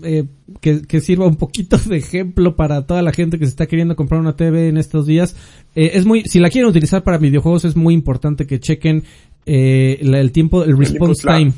eh, 0.03 0.25
que, 0.61 0.83
que 0.83 1.01
sirva 1.01 1.27
un 1.27 1.37
poquito 1.37 1.77
de 1.79 1.97
ejemplo 1.97 2.57
para 2.57 2.87
toda 2.87 3.03
la 3.03 3.13
gente 3.13 3.39
que 3.39 3.45
se 3.47 3.51
está 3.51 3.67
queriendo 3.67 3.97
comprar 3.97 4.21
una 4.21 4.37
TV 4.37 4.69
en 4.69 4.77
estos 4.79 5.07
días. 5.07 5.37
Eh, 5.75 5.91
es 5.95 6.05
muy, 6.07 6.23
si 6.25 6.39
la 6.41 6.51
quieren 6.51 6.69
utilizar 6.71 7.03
para 7.05 7.19
videojuegos 7.19 7.65
es 7.65 7.77
muy 7.77 7.95
importante 7.95 8.47
que 8.47 8.61
chequen 8.61 9.05
eh, 9.47 9.99
la- 10.03 10.21
el 10.21 10.33
tiempo, 10.33 10.63
el 10.65 10.77
response 10.77 11.27
time. 11.27 11.53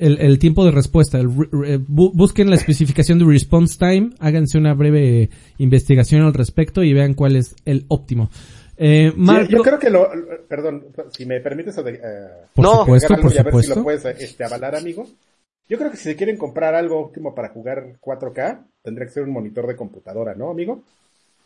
El, 0.00 0.18
el 0.18 0.38
tiempo 0.40 0.64
de 0.64 0.72
respuesta. 0.72 1.20
el 1.20 1.28
bu- 1.28 2.10
busquen 2.12 2.50
la 2.50 2.56
especificación 2.56 3.20
de 3.20 3.24
response 3.26 3.78
time, 3.78 4.10
háganse 4.18 4.58
una 4.58 4.74
breve 4.74 5.30
investigación 5.58 6.22
al 6.22 6.34
respecto 6.34 6.82
y 6.82 6.92
vean 6.92 7.14
cuál 7.14 7.36
es 7.36 7.54
el 7.64 7.84
óptimo. 7.88 8.28
Eh, 8.76 9.12
Sí, 9.14 9.20
Marco, 9.20 9.48
yo 9.52 9.62
creo 9.62 9.78
que 9.78 9.88
lo, 9.90 10.12
lo- 10.12 10.26
perdón, 10.48 10.86
si 11.16 11.26
me 11.26 11.38
permites 11.40 11.78
eh, 11.78 12.00
por 12.54 12.64
No. 12.64 12.80
supuesto, 12.80 13.14
por 13.20 13.32
y 13.32 13.38
a 13.38 13.42
ver 13.44 13.52
si 13.62 13.68
lo 13.68 13.74
supuesto. 13.76 13.82
puedes 13.84 14.04
este, 14.20 14.42
avalar, 14.44 14.74
amigo. 14.74 15.06
Yo 15.68 15.78
creo 15.78 15.90
que 15.90 15.96
si 15.96 16.04
se 16.04 16.16
quieren 16.16 16.36
comprar 16.36 16.74
algo 16.74 16.98
óptimo 16.98 17.34
para 17.34 17.48
jugar 17.48 17.96
4K, 18.00 18.64
tendría 18.82 19.06
que 19.06 19.12
ser 19.12 19.22
un 19.22 19.32
monitor 19.32 19.66
de 19.66 19.76
computadora, 19.76 20.34
¿no, 20.34 20.50
amigo? 20.50 20.82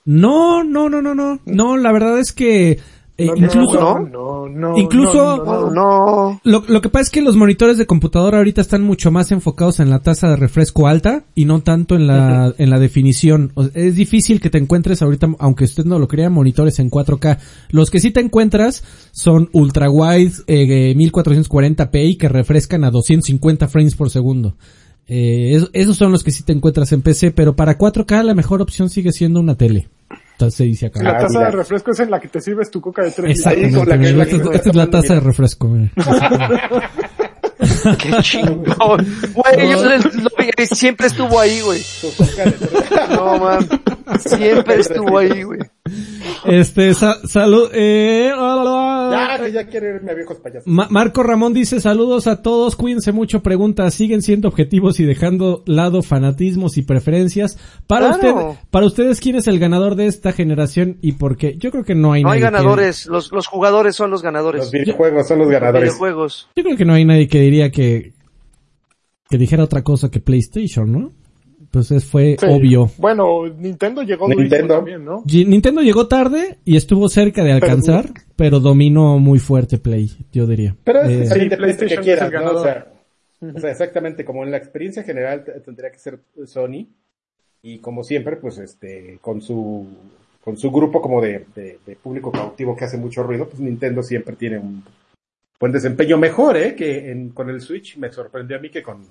No, 0.05 0.63
no, 0.65 0.89
no, 0.89 1.03
no, 1.03 1.15
no. 1.15 1.41
No, 1.45 1.77
la 1.77 1.93
verdad 1.93 2.19
es 2.19 2.33
que 2.33 2.79
eh, 3.19 3.27
No, 3.29 3.37
incluso 3.37 3.81
no, 3.81 3.99
no, 4.01 4.49
no, 4.49 4.77
incluso- 4.79 5.37
no, 5.39 5.45
no, 5.45 5.71
no. 5.71 5.71
No. 5.71 6.41
Lo, 6.45 6.65
lo 6.69 6.81
que 6.83 6.89
pasa 6.91 7.03
es 7.05 7.11
que 7.11 7.23
los 7.23 7.35
monitores 7.37 7.79
de 7.79 7.87
computadora 7.87 8.39
ahorita 8.39 8.61
están 8.61 8.83
mucho 8.83 9.11
más 9.11 9.33
enfocados 9.33 9.81
en 9.81 9.89
la 9.91 10.01
tasa 10.01 10.29
de 10.29 10.37
refresco 10.37 10.87
alta 10.87 11.25
y 11.35 11.45
no 11.47 11.61
tanto 11.61 11.95
en 11.97 12.07
la, 12.07 12.53
en 12.59 12.69
la 12.71 12.79
definición. 12.79 13.53
O- 13.55 13.69
Es 13.75 13.97
difícil 13.97 14.41
que 14.41 14.51
te 14.51 14.59
encuentres 14.59 15.01
ahorita, 15.03 15.29
aunque 15.39 15.65
usted 15.65 15.85
no 15.85 15.99
lo 15.99 16.09
crea, 16.09 16.29
monitores 16.31 16.79
en 16.79 16.91
4K. 16.91 17.39
Los 17.71 17.91
que 17.91 18.01
sí 18.01 18.11
te 18.11 18.21
encuentras 18.21 18.85
son 19.13 19.49
ultra 19.53 19.89
wide 19.91 20.33
eh, 20.47 20.95
1440p 20.97 22.19
que 22.19 22.29
refrescan 22.29 22.85
a 22.85 22.91
250 22.91 23.69
frames 23.69 23.95
por 23.95 24.11
segundo. 24.11 24.57
Eh, 25.09 25.53
es- 25.55 25.71
esos 25.73 25.97
son 25.97 26.13
los 26.13 26.23
que 26.25 26.33
sí 26.33 26.43
te 26.43 26.53
encuentras 26.53 26.93
en 26.93 27.01
PC, 27.03 27.31
pero 27.31 27.55
para 27.57 27.79
4K 27.79 28.23
la 28.25 28.35
mejor 28.35 28.61
opción 28.61 28.91
sigue 28.91 29.13
siendo 29.13 29.41
una 29.41 29.55
tele. 29.55 29.89
Entonces 30.37 30.55
se 30.59 30.65
dice 30.65 30.87
acá. 30.87 31.03
La 31.03 31.17
taza 31.17 31.39
de 31.41 31.51
refresco 31.51 31.93
es 31.93 32.01
en 32.01 32.11
la 32.11 32.21
que 32.21 32.29
te 32.29 32.43
sirves 32.43 32.71
tu 32.71 32.79
coca 32.83 33.03
de 33.03 33.11
tres 33.11 33.39
Exactamente. 33.39 33.79
Esta, 33.81 33.97
me 33.97 34.55
esta 34.55 34.69
es 34.71 34.77
la 34.77 34.91
taza 34.91 35.15
de 35.15 35.21
refresco. 35.21 35.67
mira. 35.67 35.91
Qué 37.99 38.11
chingón. 38.21 39.07
Güey, 39.33 39.71
yo 39.71 40.67
siempre 40.67 41.07
estuvo 41.07 41.41
ahí, 41.41 41.61
güey. 41.63 41.81
Tu 42.03 42.11
coca 42.15 42.45
de- 42.45 43.17
No, 43.17 43.39
man. 43.39 43.67
Siempre 44.21 44.81
estuvo 44.81 45.19
ahí, 45.19 45.43
güey. 45.43 45.61
Este, 46.45 46.95
sa- 46.95 47.27
salud, 47.27 47.69
eh, 47.73 48.31
Ya, 48.33 49.39
que 49.45 49.53
ya 49.53 49.67
quiero 49.67 49.97
irme 49.97 50.11
a 50.13 50.15
viejos 50.15 50.39
payasos. 50.39 50.67
Ma- 50.67 50.87
Marco 50.91 51.23
Ramón 51.23 51.53
dice 51.53 51.81
saludos 51.81 52.27
a 52.27 52.43
todos, 52.43 52.77
cuídense 52.77 53.13
mucho, 53.13 53.43
pregunta, 53.43 53.91
siguen 53.91 54.23
siendo 54.23 54.49
objetivos 54.49 55.01
y 55.01 55.05
dejando 55.05 55.63
lado 55.67 56.03
fanatismos 56.03 56.77
y 56.77 56.83
preferencias. 56.83 57.59
Para 57.87 58.19
Claro. 58.19 58.51
usted, 58.51 58.61
para 58.71 58.87
ustedes, 58.87 59.21
¿quién 59.21 59.37
es 59.37 59.47
el 59.49 59.59
ganador 59.59 59.95
de 59.97 60.07
esta 60.07 60.33
generación 60.33 60.99
y 61.03 61.13
por 61.13 61.37
qué? 61.37 61.57
Yo 61.59 61.71
creo 61.71 61.85
que 61.85 61.95
no 61.95 62.13
hay 62.13 62.23
No 62.23 62.31
hay 62.31 62.39
que- 62.41 62.45
ganadores, 62.45 63.07
los, 63.07 63.33
los 63.33 63.47
jugadores 63.47 63.97
son 63.97 64.11
los 64.11 64.23
ganadores. 64.23 64.61
Los 64.63 64.71
videojuegos 64.73 65.27
son 65.29 65.39
los 65.41 65.49
ganadores. 65.49 65.85
Videojuegos. 65.91 66.49
yo 66.57 66.63
creo 66.63 66.77
que 66.77 66.85
no 66.85 66.95
hay 66.95 67.05
nadie 67.05 67.29
que 67.29 67.41
diría 67.41 67.71
que, 67.71 68.13
que 69.29 69.39
dijera 69.39 69.65
otra 69.65 69.83
cosa 69.83 70.11
que 70.11 70.21
PlayStation, 70.21 70.91
¿no? 70.93 71.13
Entonces 71.67 72.05
fue 72.05 72.37
Sí. 72.39 72.47
obvio. 72.49 72.91
Bueno, 72.97 73.47
Nintendo 73.49 74.03
llegó 74.03 74.29
Nintendo. 74.29 74.77
también, 74.77 75.05
¿no? 75.05 75.23
G- 75.25 75.47
Nintendo 75.47 75.83
llegó 75.83 76.07
tarde 76.09 76.59
y 76.65 76.77
estuvo 76.77 77.09
cerca 77.09 77.45
de 77.45 77.53
alcanzar, 77.53 78.11
pero, 78.37 78.61
dominó 78.61 79.19
muy 79.19 79.39
fuerte 79.39 79.79
Play, 79.79 80.11
yo 80.33 80.47
diría. 80.47 80.75
Pero 80.85 81.03
es 81.03 81.31
Eh, 81.31 81.35
Sí, 81.41 81.57
PlayStation 81.57 81.99
que 82.01 82.05
quieras, 82.05 82.33
¿no? 82.33 82.39
O 82.53 82.63
sea, 82.63 82.87
ganador. 83.43 83.57
o 83.57 83.61
sea, 83.61 83.71
exactamente, 83.71 84.25
como 84.25 84.43
en 84.45 84.51
la 84.51 84.57
experiencia 84.57 85.03
general 85.03 85.45
tendría 85.65 85.91
que 85.91 85.99
ser 85.99 86.21
Sony 86.47 86.87
y 87.63 87.79
como 87.79 88.03
siempre, 88.05 88.37
pues 88.37 88.59
este, 88.59 89.19
con 89.21 89.41
su 89.43 89.87
con 90.43 90.57
su 90.57 90.71
grupo 90.71 91.03
como 91.03 91.21
de, 91.21 91.45
de- 91.57 91.79
de 91.85 91.97
público 91.97 92.31
cautivo 92.31 92.77
que 92.77 92.85
hace 92.85 92.97
mucho 92.97 93.25
ruido, 93.25 93.49
pues 93.49 93.59
Nintendo 93.59 94.01
siempre 94.05 94.37
tiene 94.37 94.59
un 94.59 94.85
buen 95.59 95.73
desempeño 95.73 96.17
mejor, 96.19 96.57
¿eh? 96.57 96.77
Que 96.77 97.11
en- 97.11 97.31
con 97.31 97.51
el 97.51 97.61
Switch 97.61 97.97
me 97.97 98.13
sorprendió 98.13 98.57
a 98.57 98.61
mí 98.61 98.71
que 98.71 98.81
con 98.83 99.03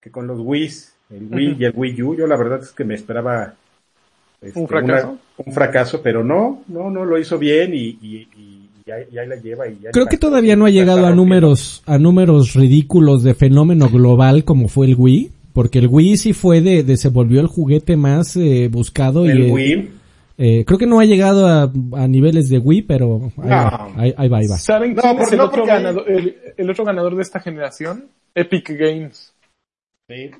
que 0.00 0.10
con 0.12 0.26
los 0.28 0.38
Wii, 0.40 0.70
el 1.14 1.28
Wii 1.30 1.56
y 1.58 1.64
el 1.64 1.72
Wii 1.74 2.02
U, 2.02 2.14
yo 2.16 2.26
la 2.26 2.36
verdad 2.36 2.60
es 2.62 2.70
que 2.72 2.84
me 2.84 2.94
esperaba 2.94 3.54
este, 4.40 4.58
¿Un 4.58 4.66
fracaso? 4.68 5.08
una- 5.10 5.18
un 5.46 5.52
fracaso, 5.52 6.00
pero 6.02 6.24
no, 6.24 6.62
no, 6.68 6.90
no 6.90 7.04
lo 7.04 7.18
hizo 7.18 7.38
bien 7.38 7.74
y, 7.74 7.98
y, 8.02 8.28
y- 8.36 8.68
y 8.84 8.90
ahí, 8.90 9.04
y 9.12 9.18
ahí 9.18 9.28
la 9.28 9.36
lleva 9.36 9.68
y 9.68 9.78
ya 9.80 9.90
Creo 9.92 10.06
que 10.06 10.18
todavía 10.18 10.56
no 10.56 10.64
ha 10.66 10.70
llegado 10.70 11.06
a 11.06 11.12
números, 11.14 11.82
a 11.86 11.98
números 11.98 12.54
ridículos 12.54 13.22
de 13.22 13.34
fenómeno 13.34 13.88
global 13.88 14.42
como 14.44 14.66
fue 14.66 14.86
el 14.86 14.96
Wii, 14.98 15.30
porque 15.52 15.78
el 15.78 15.86
Wii 15.88 16.16
sí 16.16 16.32
fue 16.32 16.60
de, 16.60 16.82
de 16.82 16.96
se 16.96 17.08
volvió 17.08 17.40
el 17.40 17.46
juguete 17.46 17.96
más 17.96 18.36
eh, 18.36 18.68
buscado 18.72 19.24
el 19.26 19.46
y 19.46 19.50
Wii. 19.52 19.90
eh, 20.38 20.64
creo 20.64 20.78
que 20.78 20.86
no 20.86 20.98
ha 20.98 21.04
llegado 21.04 21.46
a, 21.46 21.70
a 21.92 22.08
niveles 22.08 22.48
de 22.48 22.58
Wii, 22.58 22.82
pero 22.82 23.30
ahí, 23.36 23.48
No. 23.48 23.54
va, 23.54 23.88
ahí, 23.96 24.14
ahí 24.16 24.28
va, 24.28 24.38
ahí 24.38 24.46
va. 24.48 24.56
¿Saben 24.58 24.94
No, 24.94 25.02
quién 25.02 25.14
por- 25.16 25.22
es 25.26 25.32
el, 25.32 25.38
no, 25.38 25.44
otro 25.44 25.58
porque- 25.62 25.72
ganador, 25.72 26.10
el, 26.10 26.36
el 26.56 26.70
otro 26.70 26.84
ganador 26.84 27.14
de 27.14 27.22
esta 27.22 27.38
generación? 27.38 28.06
Epic 28.34 28.70
Games. 28.70 29.32
Sí. 30.08 30.30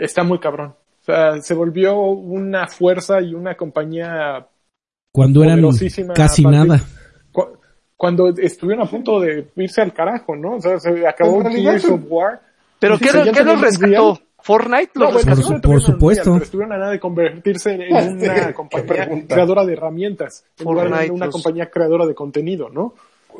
Está 0.00 0.22
muy 0.24 0.38
cabrón. 0.38 0.74
O 1.00 1.04
sea, 1.04 1.40
se 1.40 1.54
volvió 1.54 1.98
una 2.00 2.66
fuerza 2.68 3.20
y 3.20 3.34
una 3.34 3.56
compañía 3.56 4.46
Cuando 5.12 5.42
eran 5.44 5.62
casi 6.14 6.44
nada. 6.44 6.80
cu- 7.32 7.48
Cuando 7.96 8.28
estuvieron 8.28 8.86
a 8.86 8.90
punto 8.90 9.20
de 9.20 9.48
irse 9.56 9.80
al 9.82 9.92
carajo, 9.92 10.34
¿no? 10.36 10.56
O 10.56 10.60
sea, 10.60 10.78
se 10.78 11.06
acabó 11.06 11.42
Gears 11.44 11.84
of 11.86 12.00
War. 12.08 12.40
Pero 12.78 12.98
¿qué, 12.98 13.12
lo- 13.12 13.30
qué 13.32 13.42
los 13.44 13.60
rescató? 13.60 14.18
¿Fortnite 14.42 14.92
No, 14.94 15.04
los 15.10 15.12
bueno, 15.12 15.30
rescató? 15.36 15.42
su- 15.48 15.52
no 15.54 15.60
por 15.60 15.82
supuesto. 15.82 16.36
Estuvieron 16.36 16.72
a 16.72 16.78
nada 16.78 16.92
de 16.92 17.00
convertirse 17.00 17.72
en 17.72 17.94
una 18.22 18.54
compañía 18.54 19.06
creadora 19.28 19.66
de 19.66 19.72
herramientas, 19.74 20.44
en 20.58 20.64
lugar 20.64 20.84
de 20.86 20.90
Fortnite, 20.90 21.12
una 21.12 21.26
los- 21.26 21.32
compañía 21.34 21.70
creadora 21.70 22.06
de 22.06 22.14
contenido, 22.14 22.70
¿no? 22.70 22.94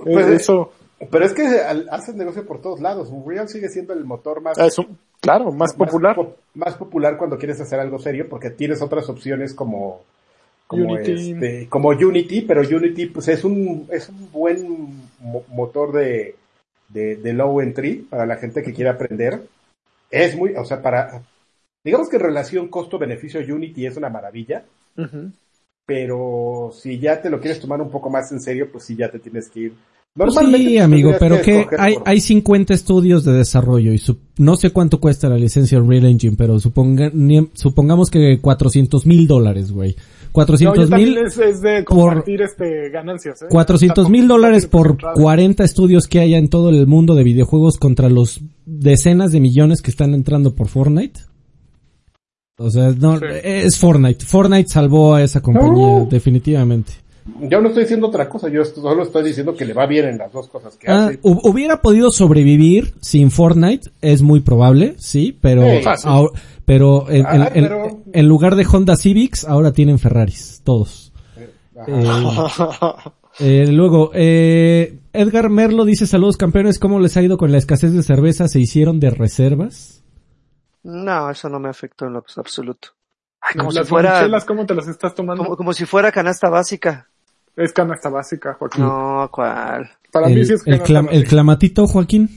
Pues, 0.05 0.27
Eh, 0.27 0.35
eso, 0.37 0.73
Pero 1.11 1.24
es 1.24 1.32
que 1.32 1.43
al- 1.62 1.89
hacen 1.91 2.19
negocio 2.19 2.45
por 2.47 2.61
todos 2.61 2.81
lados. 2.81 3.09
Unreal 3.11 3.49
sigue 3.49 3.69
siendo 3.70 3.95
el 3.95 4.05
motor 4.05 4.43
más, 4.43 4.59
eso, 4.59 4.85
claro, 5.20 5.52
más 5.52 5.74
popular. 5.74 6.16
po- 6.16 6.36
más 6.55 6.74
popular 6.74 7.16
cuando 7.16 7.38
quieres 7.38 7.60
hacer 7.60 7.78
algo 7.78 7.98
serio 7.98 8.28
porque 8.28 8.51
tienes 8.51 8.82
otras 8.82 9.09
opciones 9.09 9.55
como 9.55 10.02
como 10.66 10.94
Unity. 10.94 11.32
este, 11.32 11.68
como 11.68 11.88
Unity, 11.88 12.42
pero 12.42 12.60
Unity 12.62 13.06
pues 13.06 13.28
es 13.28 13.44
un 13.44 13.88
es 13.90 14.09
un 14.09 14.30
buen 14.30 15.09
mo- 15.20 15.44
motor 15.48 15.92
de, 15.92 16.36
de 16.88 17.16
de 17.16 17.32
low 17.32 17.60
entry 17.60 18.06
para 18.09 18.26
la 18.26 18.36
gente 18.36 18.62
que 18.62 18.72
quiere 18.72 18.90
aprender. 18.90 19.42
Es 20.10 20.36
muy, 20.36 20.55
o 20.56 20.64
sea, 20.64 20.82
para 20.82 21.22
digamos 21.84 22.09
que 22.09 22.16
en 22.16 22.22
relación 22.22 22.68
costo-beneficio 22.68 23.40
Unity 23.55 23.86
es 23.86 23.97
una 23.97 24.10
maravilla, 24.10 24.64
pero 25.86 26.70
si 26.72 26.98
ya 26.98 27.20
te 27.20 27.30
lo 27.30 27.40
quieres 27.40 27.60
tomar 27.60 27.80
un 27.80 27.90
poco 27.90 28.10
más 28.10 28.30
en 28.32 28.40
serio, 28.40 28.70
pues 28.70 28.84
sí 28.84 28.97
ya 28.97 29.10
te 29.10 29.18
tienes 29.18 29.48
que 29.51 29.60
ir. 29.60 29.74
Pues 30.12 30.35
Normalmente, 30.35 30.69
sí, 30.70 30.78
amigo, 30.78 31.12
pero 31.20 31.41
que 31.41 31.66
hay, 31.78 31.95
por- 31.95 32.03
hay 32.09 32.20
50 32.20 32.74
estudios 32.74 33.24
de 33.24 33.32
desarrollo 33.32 33.93
y 33.93 33.99
su- 33.99 34.19
no 34.39 34.57
sé 34.57 34.70
cuánto 34.70 34.99
cuesta 35.01 35.28
la 35.28 35.37
licencia 35.37 35.81
Unreal 35.81 36.07
Engine, 36.07 36.35
pero 36.37 36.59
suponga, 36.59 37.12
supongamos 37.55 38.11
que 38.11 38.41
400 38.41 39.07
mil 39.07 39.28
dólares, 39.28 39.70
güey. 39.70 39.95
No, 39.97 40.32
400 40.32 40.85
yo 40.85 40.89
también 40.89 41.11
mil, 41.11 41.19
es, 41.19 41.39
es 41.39 41.61
de 41.61 41.85
compartir 41.85 42.43
este 42.43 42.91
ganancias, 42.91 43.43
¿eh? 43.43 43.47
400 43.51 44.11
mil 44.11 44.27
dólares 44.28 44.66
por 44.66 44.89
concentrado. 44.89 45.15
40 45.23 45.65
estudios 45.65 46.07
que 46.09 46.19
haya 46.20 46.39
en 46.39 46.49
todo 46.49 46.70
el 46.70 46.87
mundo 46.89 47.15
de 47.15 47.23
videojuegos 47.24 47.78
contra 47.78 48.09
los 48.09 48.41
decenas 48.66 49.31
de 49.32 49.41
millones 49.41 49.81
que 49.81 49.91
están 49.93 50.12
entrando 50.15 50.55
por 50.55 50.66
Fortnite. 50.69 51.20
O 52.59 52.70
sea, 52.70 52.91
no, 52.99 53.19
Sí. 53.19 53.24
es 53.43 53.78
Fortnite. 53.78 54.24
Fortnite 54.24 54.69
salvó 54.69 55.15
a 55.15 55.23
esa 55.23 55.41
compañía, 55.41 55.70
No. 56.01 56.09
definitivamente. 56.11 56.93
Yo 57.40 57.61
no 57.61 57.69
estoy 57.69 57.85
diciendo 57.85 58.09
otra 58.09 58.28
cosa, 58.28 58.48
yo 58.48 58.65
solo 58.65 59.02
estoy 59.02 59.23
diciendo 59.24 59.55
que 59.55 59.65
le 59.65 59.73
va 59.73 59.86
bien 59.86 60.07
en 60.09 60.19
las 60.19 60.32
dos 60.32 60.48
cosas 60.48 60.77
que 60.77 60.90
Ah, 60.90 61.07
hace. 61.07 61.20
hu- 61.23 61.40
hubiera 61.44 61.81
podido 61.81 62.11
sobrevivir 62.11 62.94
sin 63.01 63.31
Fortnite, 63.31 63.90
es 64.01 64.23
muy 64.23 64.40
probable, 64.40 64.94
sí, 64.98 65.36
pero, 65.40 65.65
en, 67.09 67.27
Ah, 67.27 67.51
en- 67.55 67.65
pero- 67.65 68.02
en 68.12 68.28
lugar 68.28 68.57
de 68.57 68.66
Honda 68.70 68.97
Civics, 68.97 69.44
ahora 69.44 69.73
tienen 69.73 69.98
Ferraris, 69.98 70.61
todos. 70.65 71.12
Ajá. 71.77 73.15
Eh, 73.39 73.62
eh, 73.62 73.66
luego, 73.73 74.11
eh, 74.15 74.98
Edgar 75.12 75.48
Merlo 75.51 75.85
dice 75.85 76.07
saludos 76.07 76.36
campeones, 76.36 76.78
¿cómo 76.78 77.01
les 77.01 77.16
ha 77.16 77.23
ido 77.23 77.39
con 77.39 77.51
la 77.52 77.59
escasez 77.59 77.93
de 77.93 78.02
cerveza? 78.02 78.48
¿Se 78.48 78.61
hicieron 78.61 79.01
de 79.01 79.11
reservas? 79.11 80.02
No, 80.82 81.31
eso 81.31 81.48
no 81.48 81.59
me 81.59 81.69
afectó 81.69 82.07
en 82.07 82.15
lo 82.15 82.24
absoluto. 82.36 82.89
Ay, 83.40 83.55
como 83.59 83.73
las 83.73 83.86
si 83.86 83.90
fuera, 83.90 84.12
monchelas, 84.12 84.44
¿cómo 84.44 84.66
te 84.66 84.74
las 84.74 84.89
estás 84.89 85.15
tomando? 85.15 85.43
como, 85.44 85.57
como 85.57 85.73
si 85.73 85.86
fuera 85.86 86.12
canasta 86.12 86.48
básica. 86.51 87.09
Es 87.62 87.73
canasta 87.73 88.09
básica, 88.09 88.55
Joaquín. 88.59 88.85
No, 88.85 89.28
¿cuál? 89.32 89.89
Para 90.12 90.28
mí 90.28 90.35
El, 90.35 90.47
sí 90.47 90.55
es 90.55 90.62
el, 90.66 90.82
clam- 90.82 91.09
el 91.11 91.24
clamatito, 91.24 91.87
Joaquín. 91.87 92.28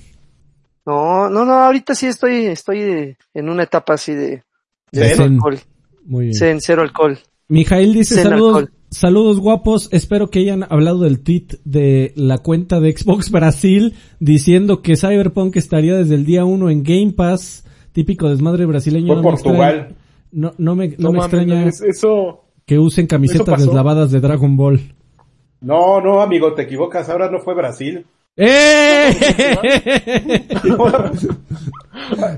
No, 0.86 1.30
no, 1.30 1.46
no, 1.46 1.54
ahorita 1.54 1.96
sí 1.96 2.08
estoy, 2.08 2.46
estoy 2.48 2.80
de- 2.82 3.18
en 3.34 3.50
una 3.50 3.64
etapa 3.64 3.94
así 3.94 4.14
de, 4.14 4.44
de 4.92 5.10
cero 5.10 5.24
alcohol. 5.24 5.60
Muy 6.06 6.26
bien. 6.26 6.36
Zen, 6.36 6.60
cero 6.62 6.82
alcohol. 6.82 7.18
Mijail 7.48 7.94
dice 7.94 8.16
Zen 8.16 8.24
saludos, 8.26 8.56
alcohol. 8.58 8.74
saludos 8.90 9.40
guapos, 9.40 9.88
espero 9.92 10.30
que 10.30 10.40
hayan 10.40 10.64
hablado 10.70 11.00
del 11.00 11.22
tweet 11.22 11.48
de 11.64 12.12
la 12.16 12.40
cuenta 12.40 12.80
de 12.82 12.92
Xbox 12.98 13.32
Brasil 13.32 13.96
diciendo 14.20 14.82
que 14.82 14.98
Cyberpunk 14.98 15.56
estaría 15.56 15.96
desde 15.96 16.16
el 16.16 16.26
día 16.26 16.44
uno 16.46 16.70
en 16.70 16.84
Game 16.84 17.14
Pass, 17.14 17.64
típico 17.94 18.30
desmadre 18.30 18.66
brasileño. 18.66 19.08
Fue 19.08 19.16
no 19.16 19.22
me 19.24 19.30
Portugal. 19.30 19.76
extraña- 19.76 19.96
no, 20.34 20.54
no 20.58 20.76
me, 20.76 20.88
no 20.90 20.96
No 20.98 21.12
me 21.14 21.20
extraña 21.20 21.66
es- 21.68 21.82
eso, 21.82 22.44
que 22.66 22.78
usen 22.80 23.08
camisetas 23.08 23.62
deslavadas 23.66 24.12
de 24.12 24.20
Dragon 24.20 24.58
Ball. 24.58 24.82
No, 25.64 26.00
no, 26.02 26.22
amigo, 26.22 26.54
te 26.54 26.62
equivocas, 26.64 27.10
ahora 27.10 27.30
no 27.32 27.40
fue 27.40 27.56
Brasil. 27.56 28.06
¡Eh! 28.36 29.14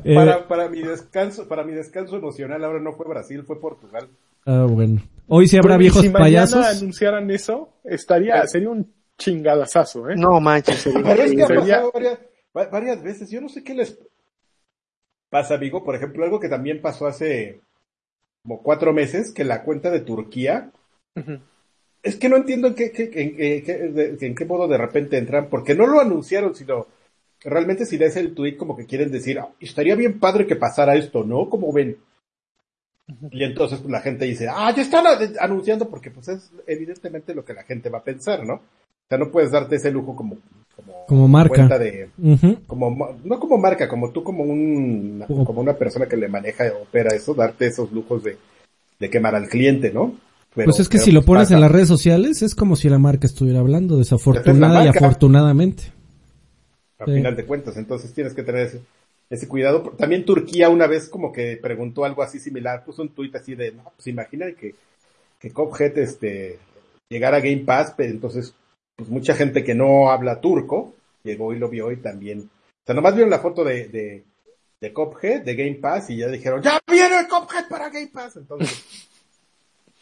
Eh, 0.03 0.13
para, 0.13 0.47
para 0.47 0.69
mi 0.69 0.81
descanso, 0.81 1.47
para 1.47 1.63
mi 1.63 1.73
descanso 1.73 2.17
emocional 2.17 2.63
ahora 2.63 2.79
no 2.79 2.93
fue 2.93 3.07
Brasil, 3.07 3.43
fue 3.47 3.59
Portugal. 3.59 4.07
ah, 4.45 4.67
bueno. 4.69 5.01
Hoy 5.27 5.47
sí 5.47 5.57
habrá 5.57 5.75
y 5.75 5.79
viejos 5.79 6.01
si 6.01 6.09
mañana 6.09 6.25
payasos. 6.25 6.65
anunciaran 6.65 7.31
eso, 7.31 7.69
estaría, 7.83 8.45
sería 8.47 8.69
un 8.69 8.93
chingadazazo, 9.17 10.09
¿eh? 10.09 10.15
No 10.17 10.39
manches. 10.39 10.83
Pero 10.93 11.09
es 11.23 11.31
que 11.33 11.43
ha 11.43 11.47
Sería- 11.47 11.61
pasado 11.77 11.91
varias, 11.93 12.19
va- 12.55 12.67
varias 12.67 13.01
veces. 13.01 13.29
Yo 13.31 13.41
no 13.41 13.49
sé 13.49 13.63
qué 13.63 13.73
les 13.73 13.97
pasa, 15.31 15.55
amigo. 15.55 15.83
Por 15.83 15.95
ejemplo, 15.95 16.23
algo 16.25 16.39
que 16.39 16.49
también 16.49 16.81
pasó 16.81 17.07
hace 17.07 17.61
como 18.43 18.61
cuatro 18.61 18.93
meses, 18.93 19.33
que 19.33 19.45
la 19.45 19.63
cuenta 19.63 19.89
de 19.89 20.01
Turquía. 20.01 20.71
Es 22.05 22.15
que 22.15 22.29
no 22.29 22.37
entiendo 22.37 22.67
en 22.69 22.75
qué, 22.75 22.91
qué- 22.91 23.11
en, 23.13 23.35
qué- 23.35 23.63
qué- 23.65 23.73
de- 23.89 24.27
en 24.27 24.35
qué 24.35 24.45
modo 24.45 24.67
de 24.67 24.77
repente 24.77 25.17
entran, 25.17 25.47
porque 25.49 25.75
no 25.75 25.87
lo 25.87 25.99
anunciaron, 25.99 26.55
sino 26.55 26.87
realmente 27.43 27.85
si 27.85 27.97
lees 27.97 28.15
el 28.15 28.33
tweet 28.33 28.55
como 28.57 28.75
que 28.77 28.85
quieren 28.85 29.11
decir, 29.11 29.39
"Ah, 29.39 29.49
estaría 29.59 29.95
bien 29.95 30.19
padre 30.19 30.47
que 30.47 30.55
pasara 30.55 30.95
esto, 30.95 31.23
¿no? 31.23 31.49
Como 31.49 31.73
ven. 31.73 31.97
Y 33.31 33.43
entonces 33.43 33.79
pues, 33.79 33.91
la 33.91 34.01
gente 34.01 34.25
dice, 34.25 34.47
ah, 34.49 34.73
ya 34.75 34.81
están 34.81 35.05
anunciando, 35.39 35.87
porque 35.89 36.09
pues 36.09 36.27
es 36.29 36.51
evidentemente 36.65 37.35
lo 37.35 37.45
que 37.45 37.53
la 37.53 37.63
gente 37.63 37.89
va 37.89 37.99
a 37.99 38.03
pensar, 38.03 38.43
¿no? 38.45 38.53
O 38.55 39.07
sea, 39.07 39.17
no 39.19 39.29
puedes 39.31 39.51
darte 39.51 39.75
ese 39.75 39.91
lujo 39.91 40.15
como, 40.15 40.37
como, 40.75 41.05
Como 41.05 41.27
marca. 41.27 41.49
cuenta 41.55 41.77
de, 41.77 42.09
como, 42.65 43.15
no 43.23 43.39
como 43.39 43.57
marca, 43.59 43.87
como 43.87 44.09
tú 44.11 44.23
como 44.23 44.43
un, 44.43 45.23
Como- 45.27 45.45
como 45.45 45.61
una 45.61 45.73
persona 45.75 46.07
que 46.07 46.17
le 46.17 46.27
maneja, 46.27 46.65
opera 46.81 47.15
eso, 47.15 47.35
darte 47.35 47.67
esos 47.67 47.91
lujos 47.91 48.23
de, 48.23 48.37
de 48.99 49.09
quemar 49.11 49.35
al 49.35 49.47
cliente, 49.49 49.91
¿no? 49.91 50.15
Pero- 50.55 50.65
Pues 50.65 50.79
es 50.79 50.89
que 50.89 50.99
si 50.99 51.11
lo 51.11 51.21
pones 51.23 51.45
pasa. 51.45 51.55
en 51.55 51.61
las 51.61 51.71
redes 51.71 51.87
sociales 51.87 52.41
es 52.41 52.55
como 52.55 52.75
si 52.75 52.89
la 52.89 52.97
marca 52.97 53.27
estuviera 53.27 53.59
hablando, 53.59 53.95
Esa 53.95 54.15
desafortunada 54.15 54.79
es 54.81 54.85
y 54.85 54.97
afortunadamente. 54.97 55.83
a 56.97 57.05
Sí. 57.05 57.11
final 57.11 57.35
de 57.35 57.45
cuentas. 57.45 57.75
Entonces 57.77 58.13
tienes 58.13 58.33
que 58.33 58.43
tener 58.43 58.67
ese, 58.67 58.81
ese 59.29 59.47
cuidado. 59.49 59.81
También 59.97 60.23
Turquía 60.25 60.69
una 60.69 60.87
vez 60.87 61.09
como 61.09 61.31
que 61.33 61.57
preguntó 61.61 62.05
algo 62.05 62.23
así 62.23 62.39
similar, 62.39 62.85
puso 62.85 63.01
un 63.01 63.09
tuit 63.09 63.35
así 63.35 63.53
de, 63.55 63.73
no, 63.73 63.91
pues 63.95 64.07
imagina 64.07 64.45
que, 64.57 64.75
que 65.39 65.51
Cuphead 65.51 65.97
este, 65.97 66.57
llegara 67.09 67.37
a 67.37 67.41
Game 67.41 67.63
Pass, 67.65 67.93
pero 67.97 68.11
entonces, 68.11 68.53
pues 68.95 69.09
mucha 69.09 69.35
gente 69.35 69.63
que 69.65 69.75
no 69.75 70.09
habla 70.09 70.39
turco 70.39 70.95
llegó 71.23 71.53
y 71.53 71.59
lo 71.59 71.67
vio 71.67 71.91
y 71.91 71.97
también, 71.97 72.39
o 72.39 72.85
sea, 72.85 72.95
nomás 72.95 73.13
vieron 73.13 73.29
la 73.31 73.39
foto 73.39 73.63
de, 73.65 73.89
de, 73.89 74.23
de 74.79 74.93
Cuphead, 74.93 75.41
de 75.41 75.55
Game 75.55 75.75
Pass 75.81 76.11
y 76.11 76.17
ya 76.17 76.27
dijeron, 76.29 76.61
ya 76.61 76.79
viene 76.89 77.19
el 77.19 77.27
Cuphead 77.27 77.67
para 77.67 77.89
Game 77.89 78.07
Pass. 78.13 78.37
Entonces, 78.37 78.83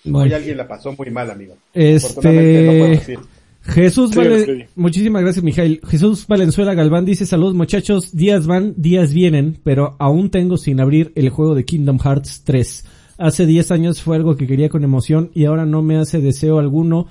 hoy 0.05 0.11
Bueno, 0.11 0.35
alguien 0.35 0.57
la 0.57 0.67
pasó 0.67 0.93
muy 0.97 1.09
mal, 1.09 1.31
amigo. 1.31 1.55
Afortunadamente 1.73 2.65
no 2.65 2.71
puedo 2.71 2.93
este... 2.93 3.11
decir. 3.11 3.19
Jesús 3.65 4.11
Sí, 4.11 4.65
muchísimas 4.75 5.21
gracias 5.21 5.43
Mijail. 5.43 5.79
Jesús 5.87 6.27
Valenzuela 6.27 6.73
Galván 6.73 7.05
dice 7.05 7.25
saludos 7.25 7.53
muchachos, 7.53 8.13
días 8.13 8.45
van, 8.45 8.73
días 8.75 9.13
vienen, 9.13 9.57
pero 9.63 9.95
aún 9.99 10.29
tengo 10.31 10.57
sin 10.57 10.81
abrir 10.81 11.13
el 11.15 11.29
juego 11.29 11.55
de 11.55 11.63
Kingdom 11.63 11.97
Hearts 11.99 12.43
3. 12.43 12.85
Hace 13.17 13.45
10 13.45 13.71
años 13.71 14.01
fue 14.01 14.17
algo 14.17 14.35
que 14.35 14.47
quería 14.47 14.67
con 14.67 14.83
emoción 14.83 15.31
y 15.33 15.45
ahora 15.45 15.65
no 15.65 15.81
me 15.81 15.97
hace 15.97 16.19
deseo 16.19 16.59
alguno, 16.59 17.07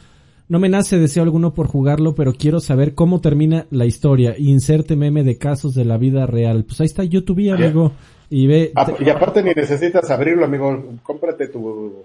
no 0.48 0.58
me 0.58 0.68
nace 0.68 0.98
deseo 0.98 1.22
alguno 1.22 1.54
por 1.54 1.68
jugarlo, 1.68 2.14
pero 2.14 2.34
quiero 2.34 2.60
saber 2.60 2.94
cómo 2.94 3.22
termina 3.22 3.66
la 3.70 3.86
historia. 3.86 4.34
Inserte 4.36 4.94
meme 4.94 5.22
de 5.22 5.38
casos 5.38 5.74
de 5.74 5.86
la 5.86 5.96
vida 5.96 6.26
real. 6.26 6.64
Pues 6.64 6.80
ahí 6.82 6.86
está 6.86 7.02
YouTube, 7.04 7.50
amigo. 7.50 7.92
Y 8.28 8.46
ve, 8.46 8.72
Ah, 8.74 8.92
y 8.98 9.08
aparte 9.08 9.42
ni 9.42 9.52
necesitas 9.54 10.10
abrirlo, 10.10 10.44
amigo. 10.44 10.98
Cómprate 11.02 11.48
tu... 11.48 12.04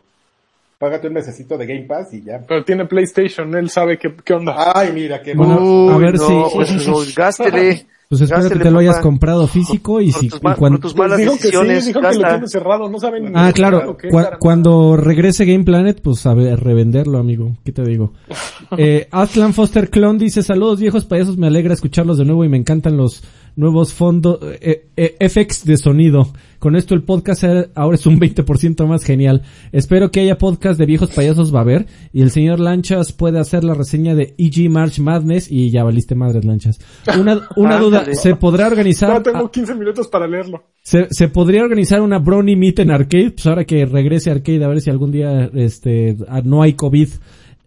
Págate 0.79 1.07
un 1.07 1.13
mesecito 1.13 1.57
de 1.57 1.65
Game 1.65 1.85
Pass 1.87 2.13
y 2.13 2.23
ya. 2.23 2.39
Pero 2.47 2.63
tiene 2.63 2.85
PlayStation, 2.85 3.55
él 3.55 3.69
sabe 3.69 3.97
qué, 3.97 4.13
qué 4.23 4.33
onda. 4.33 4.73
Ay, 4.75 4.91
mira, 4.93 5.21
qué 5.23 5.33
Bueno, 5.33 5.89
a 5.89 5.97
ver 5.97 6.13
no, 6.15 6.27
si- 6.27 6.55
pues, 6.55 6.87
no, 6.87 6.95
gástele. 7.15 7.87
pues 8.07 8.21
espero 8.21 8.47
que 8.47 8.59
te 8.59 8.69
lo 8.69 8.77
hayas 8.77 8.99
comprado 8.99 9.47
físico 9.47 9.99
y 10.01 10.11
Por 10.11 10.21
si 10.21 10.29
tus 10.29 10.39
y 10.39 10.43
ma- 10.43 10.55
cuando- 10.55 10.77
tus 10.77 10.93
Pues 10.93 10.99
malas 11.09 11.17
dijo 11.17 11.31
que 11.33 11.39
sí, 11.39 11.87
dijo 11.87 11.99
que 11.99 12.13
lo 12.19 12.27
tiene 12.29 12.47
cerrado, 12.47 12.89
no 12.91 12.99
saben. 12.99 13.31
Ah, 13.35 13.47
ni 13.47 13.53
claro. 13.53 13.97
Cu- 13.97 14.37
cuando 14.39 14.95
regrese 14.97 15.45
Game 15.45 15.63
Planet, 15.63 15.99
pues 16.03 16.23
a 16.27 16.35
ver, 16.35 16.59
revenderlo, 16.59 17.17
amigo. 17.17 17.57
¿Qué 17.65 17.71
te 17.71 17.83
digo? 17.83 18.13
Eh, 18.77 19.07
Atlan 19.11 19.53
Foster 19.53 19.89
Clon 19.89 20.17
dice, 20.17 20.43
saludos 20.43 20.79
viejos 20.81 21.05
payasos, 21.05 21.37
me 21.37 21.47
alegra 21.47 21.73
escucharlos 21.73 22.17
de 22.17 22.25
nuevo 22.25 22.43
y 22.43 22.49
me 22.49 22.57
encantan 22.57 22.97
los 22.97 23.23
nuevos 23.57 23.91
fondos, 23.91 24.39
eh, 24.61 24.87
eh, 24.95 25.29
FX 25.29 25.65
de 25.65 25.77
sonido. 25.77 26.31
Con 26.59 26.75
esto 26.75 26.95
el 26.95 27.03
podcast 27.03 27.43
eh, 27.43 27.69
ahora 27.75 27.95
es 27.95 28.05
un 28.05 28.19
20% 28.19 28.87
más 28.87 29.03
genial. 29.03 29.41
Espero 29.71 30.11
que 30.11 30.21
haya 30.21 30.37
podcast 30.37 30.79
de 30.79 30.85
viejos 30.85 31.11
payasos 31.11 31.53
va 31.53 31.59
a 31.59 31.61
haber 31.63 31.87
y 32.13 32.21
el 32.21 32.31
señor 32.31 32.59
Lanchas 32.59 33.11
puede 33.11 33.39
hacer 33.39 33.63
la 33.63 33.73
reseña 33.73 34.15
de 34.15 34.35
EG 34.37 34.69
March 34.69 34.99
Madness 34.99 35.51
y 35.51 35.71
ya 35.71 35.83
valiste 35.83 36.15
madres 36.15 36.45
Lanchas. 36.45 36.79
Una, 37.19 37.41
una 37.55 37.77
duda. 37.79 38.05
¿se 38.13 38.35
podrá 38.35 38.67
organizar? 38.67 39.09
No, 39.09 39.21
tengo 39.21 39.51
15 39.51 39.75
minutos 39.75 40.07
para 40.07 40.27
leerlo. 40.27 40.63
¿Se, 40.81 41.07
se 41.09 41.27
podría 41.27 41.63
organizar 41.63 42.01
una 42.01 42.19
Brony 42.19 42.55
Meet 42.55 42.79
en 42.79 42.91
Arcade? 42.91 43.31
Pues 43.31 43.47
ahora 43.47 43.65
que 43.65 43.85
regrese 43.85 44.31
Arcade, 44.31 44.63
a 44.63 44.67
ver 44.67 44.81
si 44.81 44.89
algún 44.89 45.11
día 45.11 45.49
este 45.53 46.15
ah, 46.29 46.41
no 46.43 46.61
hay 46.61 46.73
COVID. 46.73 47.09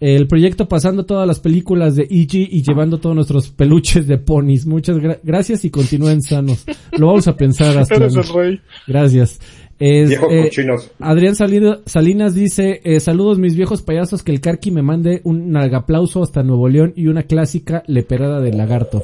El 0.01 0.27
proyecto 0.27 0.67
pasando 0.67 1.05
todas 1.05 1.27
las 1.27 1.41
películas 1.41 1.95
de 1.95 2.05
EG 2.05 2.35
y 2.51 2.63
llevando 2.63 2.99
todos 2.99 3.15
nuestros 3.15 3.51
peluches 3.51 4.07
de 4.07 4.17
ponis. 4.17 4.65
Muchas 4.67 4.97
gra- 4.97 5.21
gracias 5.23 5.65
y 5.67 5.71
continúen 5.71 6.23
sanos. 6.23 6.65
Lo 6.97 7.09
vamos 7.09 7.29
a 7.29 7.37
pensar 7.37 7.77
hasta. 7.77 7.97
Eres 7.97 8.17
el 8.17 8.25
rey. 8.35 8.61
Gracias. 8.87 9.41
Es, 9.79 10.11
eh. 10.31 10.51
Adrián 11.01 11.35
Salido- 11.37 11.81
Salinas 11.87 12.35
dice, 12.35 12.81
eh, 12.85 13.01
saludos 13.01 13.39
mis 13.39 13.57
viejos 13.57 13.83
payasos, 13.83 14.23
que 14.23 14.33
el 14.33 14.41
Carqui 14.41 14.71
me 14.71 14.83
mande 14.83 15.21
un 15.25 15.55
aplauso 15.57 16.23
hasta 16.23 16.43
Nuevo 16.43 16.69
León 16.69 16.93
y 16.97 17.07
una 17.07 17.23
clásica 17.25 17.83
leperada 17.87 18.41
del 18.41 18.57
lagarto. 18.59 19.03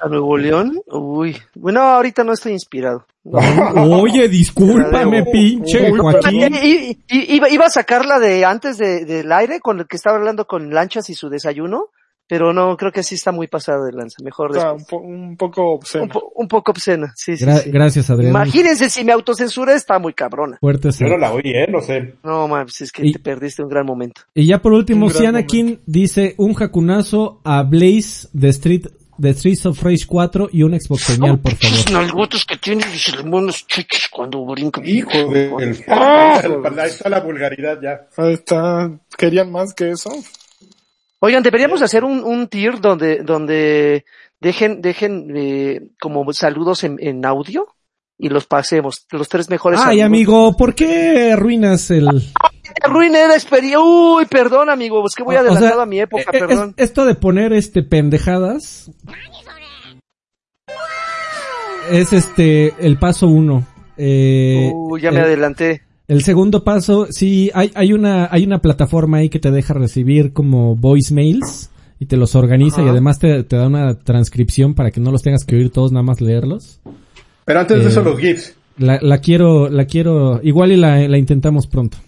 ¿A 0.00 0.08
Nuevo 0.08 0.36
León? 0.36 0.80
Uy. 0.90 1.36
Bueno, 1.54 1.80
ahorita 1.80 2.24
no 2.24 2.32
estoy 2.32 2.52
inspirado. 2.52 3.06
Oye, 3.24 4.28
discúlpame, 4.28 5.24
pinche 5.24 5.90
Joaquín. 5.90 6.54
Iba, 7.08 7.48
iba 7.50 7.66
a 7.66 7.70
sacarla 7.70 8.18
de 8.18 8.44
antes 8.44 8.78
de, 8.78 9.04
del 9.04 9.30
aire 9.32 9.60
con 9.60 9.80
el 9.80 9.86
que 9.86 9.96
estaba 9.96 10.16
hablando 10.16 10.46
con 10.46 10.72
Lanchas 10.72 11.10
y 11.10 11.14
su 11.14 11.28
desayuno, 11.28 11.86
pero 12.26 12.52
no, 12.52 12.76
creo 12.76 12.92
que 12.92 13.02
sí 13.02 13.14
está 13.16 13.32
muy 13.32 13.46
pasado 13.48 13.84
de 13.84 13.92
lanza. 13.92 14.16
Mejor 14.22 14.50
un, 14.56 14.84
po- 14.84 14.98
un 14.98 15.36
poco 15.36 15.72
obsceno. 15.74 16.04
Un, 16.04 16.10
po- 16.10 16.32
un 16.36 16.48
poco 16.48 16.72
obscena, 16.72 17.12
sí, 17.16 17.36
sí, 17.36 17.44
Gra- 17.44 17.58
sí. 17.58 17.70
Gracias, 17.70 18.10
Adrián. 18.10 18.30
Imagínense 18.32 18.88
si 18.90 19.02
me 19.04 19.12
autocensura 19.12 19.74
está 19.74 19.98
muy 19.98 20.12
cabrona. 20.14 20.58
Fuerte 20.60 20.90
Yo 20.92 21.06
no 21.08 21.16
la 21.18 21.32
oí, 21.32 21.42
¿eh? 21.44 21.66
No 21.70 21.80
sé. 21.80 22.14
No, 22.22 22.46
mames, 22.48 22.80
es 22.82 22.92
que 22.92 23.06
Y- 23.06 23.12
te 23.12 23.18
perdiste 23.18 23.62
un 23.62 23.68
gran 23.70 23.86
momento. 23.86 24.22
Y 24.34 24.46
ya 24.46 24.60
por 24.60 24.72
último, 24.72 25.06
Un 25.06 25.12
gran 25.12 25.20
Siana 25.22 25.42
King 25.44 25.76
dice 25.86 26.34
un 26.38 26.54
jacunazo 26.54 27.40
a 27.44 27.62
Blaze 27.62 28.28
de 28.32 28.48
Street 28.50 28.86
de 29.18 29.34
Streets 29.34 29.66
of 29.66 29.82
Rage 29.82 30.06
4 30.06 30.48
y 30.52 30.62
un 30.62 30.80
Xbox 30.80 31.02
señal, 31.02 31.38
por 31.40 31.54
favor. 31.56 31.90
nalgotas 31.92 32.44
que 32.44 32.56
tiene 32.56 32.84
y 32.94 32.98
se 32.98 33.16
le 33.16 33.24
mueven 33.24 33.46
los 33.48 33.66
chichis 33.66 34.08
cuando 34.10 34.44
brinca. 34.46 34.80
Hijo 34.84 35.10
de... 35.30 35.52
el- 35.58 35.84
Ah. 35.88 36.40
Ahí 36.78 36.88
está 36.88 37.08
la 37.08 37.20
vulgaridad 37.20 37.78
ya. 37.82 38.06
Ahí 38.16 38.34
está. 38.34 38.90
¿Querían 39.16 39.50
más 39.52 39.74
que 39.74 39.90
eso? 39.90 40.10
Oigan, 41.20 41.42
deberíamos 41.42 41.82
hacer 41.82 42.04
un, 42.04 42.22
un 42.22 42.46
tier 42.48 42.80
donde, 42.80 43.22
donde 43.24 44.04
dejen, 44.40 44.80
dejen, 44.80 45.32
eh, 45.36 45.80
como 46.00 46.32
saludos 46.32 46.84
en, 46.84 46.96
en 47.00 47.24
audio 47.26 47.66
y 48.16 48.28
los 48.28 48.46
pasemos, 48.46 49.04
los 49.10 49.28
tres 49.28 49.48
mejores 49.50 49.80
Ay, 49.80 49.84
saludos. 49.98 50.04
amigo, 50.06 50.56
¿por 50.56 50.74
qué 50.76 51.32
arruinas 51.32 51.90
el... 51.90 52.06
Arruiné 52.82 53.26
la 53.28 53.34
experiencia. 53.34 53.80
Uy, 53.80 54.26
perdón, 54.26 54.70
amigo, 54.70 55.04
es 55.06 55.14
que 55.14 55.22
voy 55.22 55.36
O- 55.36 55.38
o 55.40 55.42
sea, 55.42 55.50
adelantado 55.52 55.80
a 55.82 55.86
mi 55.86 56.00
época, 56.00 56.22
eh, 56.32 56.36
es- 56.36 56.40
perdón. 56.40 56.74
esto 56.76 57.04
de 57.04 57.14
poner 57.14 57.52
este 57.52 57.82
pendejadas 57.82 58.90
es 61.90 62.12
este 62.12 62.74
el 62.80 62.98
paso 62.98 63.28
uno. 63.28 63.66
Eh, 63.96 64.70
Uy, 64.74 65.00
ya 65.00 65.10
me 65.10 65.18
el- 65.20 65.24
adelanté. 65.24 65.82
El 66.06 66.22
segundo 66.24 66.64
paso, 66.64 67.06
sí, 67.10 67.50
hay, 67.52 67.70
hay 67.74 67.92
una, 67.92 68.28
hay 68.30 68.44
una 68.44 68.60
plataforma 68.62 69.18
ahí 69.18 69.28
que 69.28 69.38
te 69.40 69.50
deja 69.50 69.74
recibir 69.74 70.32
como 70.32 70.74
voicemails 70.74 71.68
y 72.00 72.06
te 72.06 72.16
los 72.16 72.34
organiza 72.34 72.82
y 72.82 72.88
además 72.88 73.18
te, 73.18 73.42
te 73.44 73.56
da 73.56 73.66
una 73.66 73.94
transcripción 73.98 74.74
para 74.74 74.90
que 74.90 75.00
no 75.00 75.10
los 75.12 75.22
tengas 75.22 75.44
que 75.44 75.56
oír 75.56 75.68
todos, 75.70 75.92
nada 75.92 76.02
más 76.04 76.22
leerlos. 76.22 76.80
Pero 77.44 77.60
antes 77.60 77.78
de 77.80 77.84
Eh, 77.84 77.88
eso 77.88 78.02
los 78.02 78.18
GIFs. 78.18 78.54
La, 78.78 78.98
la 79.02 79.18
quiero, 79.18 79.68
la 79.68 79.84
quiero, 79.84 80.40
igual 80.42 80.72
y 80.72 80.76
la, 80.78 80.96
la 81.08 81.18
intentamos 81.18 81.66
pronto. 81.66 81.98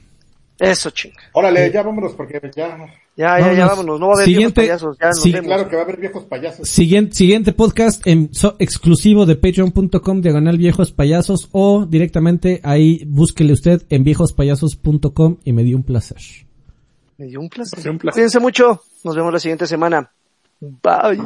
Eso, 0.60 0.90
chinga. 0.90 1.16
Órale, 1.32 1.70
ya 1.72 1.82
vámonos 1.82 2.12
porque 2.14 2.40
ya... 2.54 2.76
Ya, 3.16 3.38
ya, 3.38 3.52
ya, 3.52 3.66
vámonos. 3.66 4.00
No 4.00 4.06
va 4.06 4.12
a 4.12 4.16
haber 4.16 4.26
Siguiente- 4.26 4.60
viejos 4.62 4.78
payasos, 4.80 4.98
ya 4.98 5.06
nos 5.08 5.20
sí, 5.22 5.32
vemos. 5.32 5.46
Claro 5.46 5.68
que 5.68 5.76
va 5.76 5.82
a 5.82 5.84
haber 5.84 5.98
viejos 5.98 6.24
payasos. 6.24 6.68
Siguiente, 6.68 7.14
siguiente 7.16 7.52
podcast 7.52 8.06
en, 8.06 8.32
so- 8.32 8.56
exclusivo 8.58 9.26
de 9.26 9.36
patreon.com 9.36 10.20
diagonal 10.22 10.56
viejos 10.56 10.92
payasos 10.92 11.48
o 11.52 11.84
directamente 11.86 12.60
ahí 12.62 13.04
búsquele 13.06 13.52
usted 13.52 13.82
en 13.90 14.04
viejospayasos.com 14.04 15.36
y 15.44 15.52
me 15.52 15.64
dio 15.64 15.76
un 15.76 15.82
placer. 15.82 16.18
Me 17.18 17.26
dio 17.26 17.40
un 17.40 17.50
placer. 17.50 17.80
Sí, 17.80 17.88
un 17.88 17.98
placer. 17.98 18.14
Cuídense 18.20 18.40
mucho. 18.40 18.82
Nos 19.04 19.14
vemos 19.16 19.32
la 19.32 19.38
siguiente 19.38 19.66
semana. 19.66 20.10
Bye. 20.60 21.20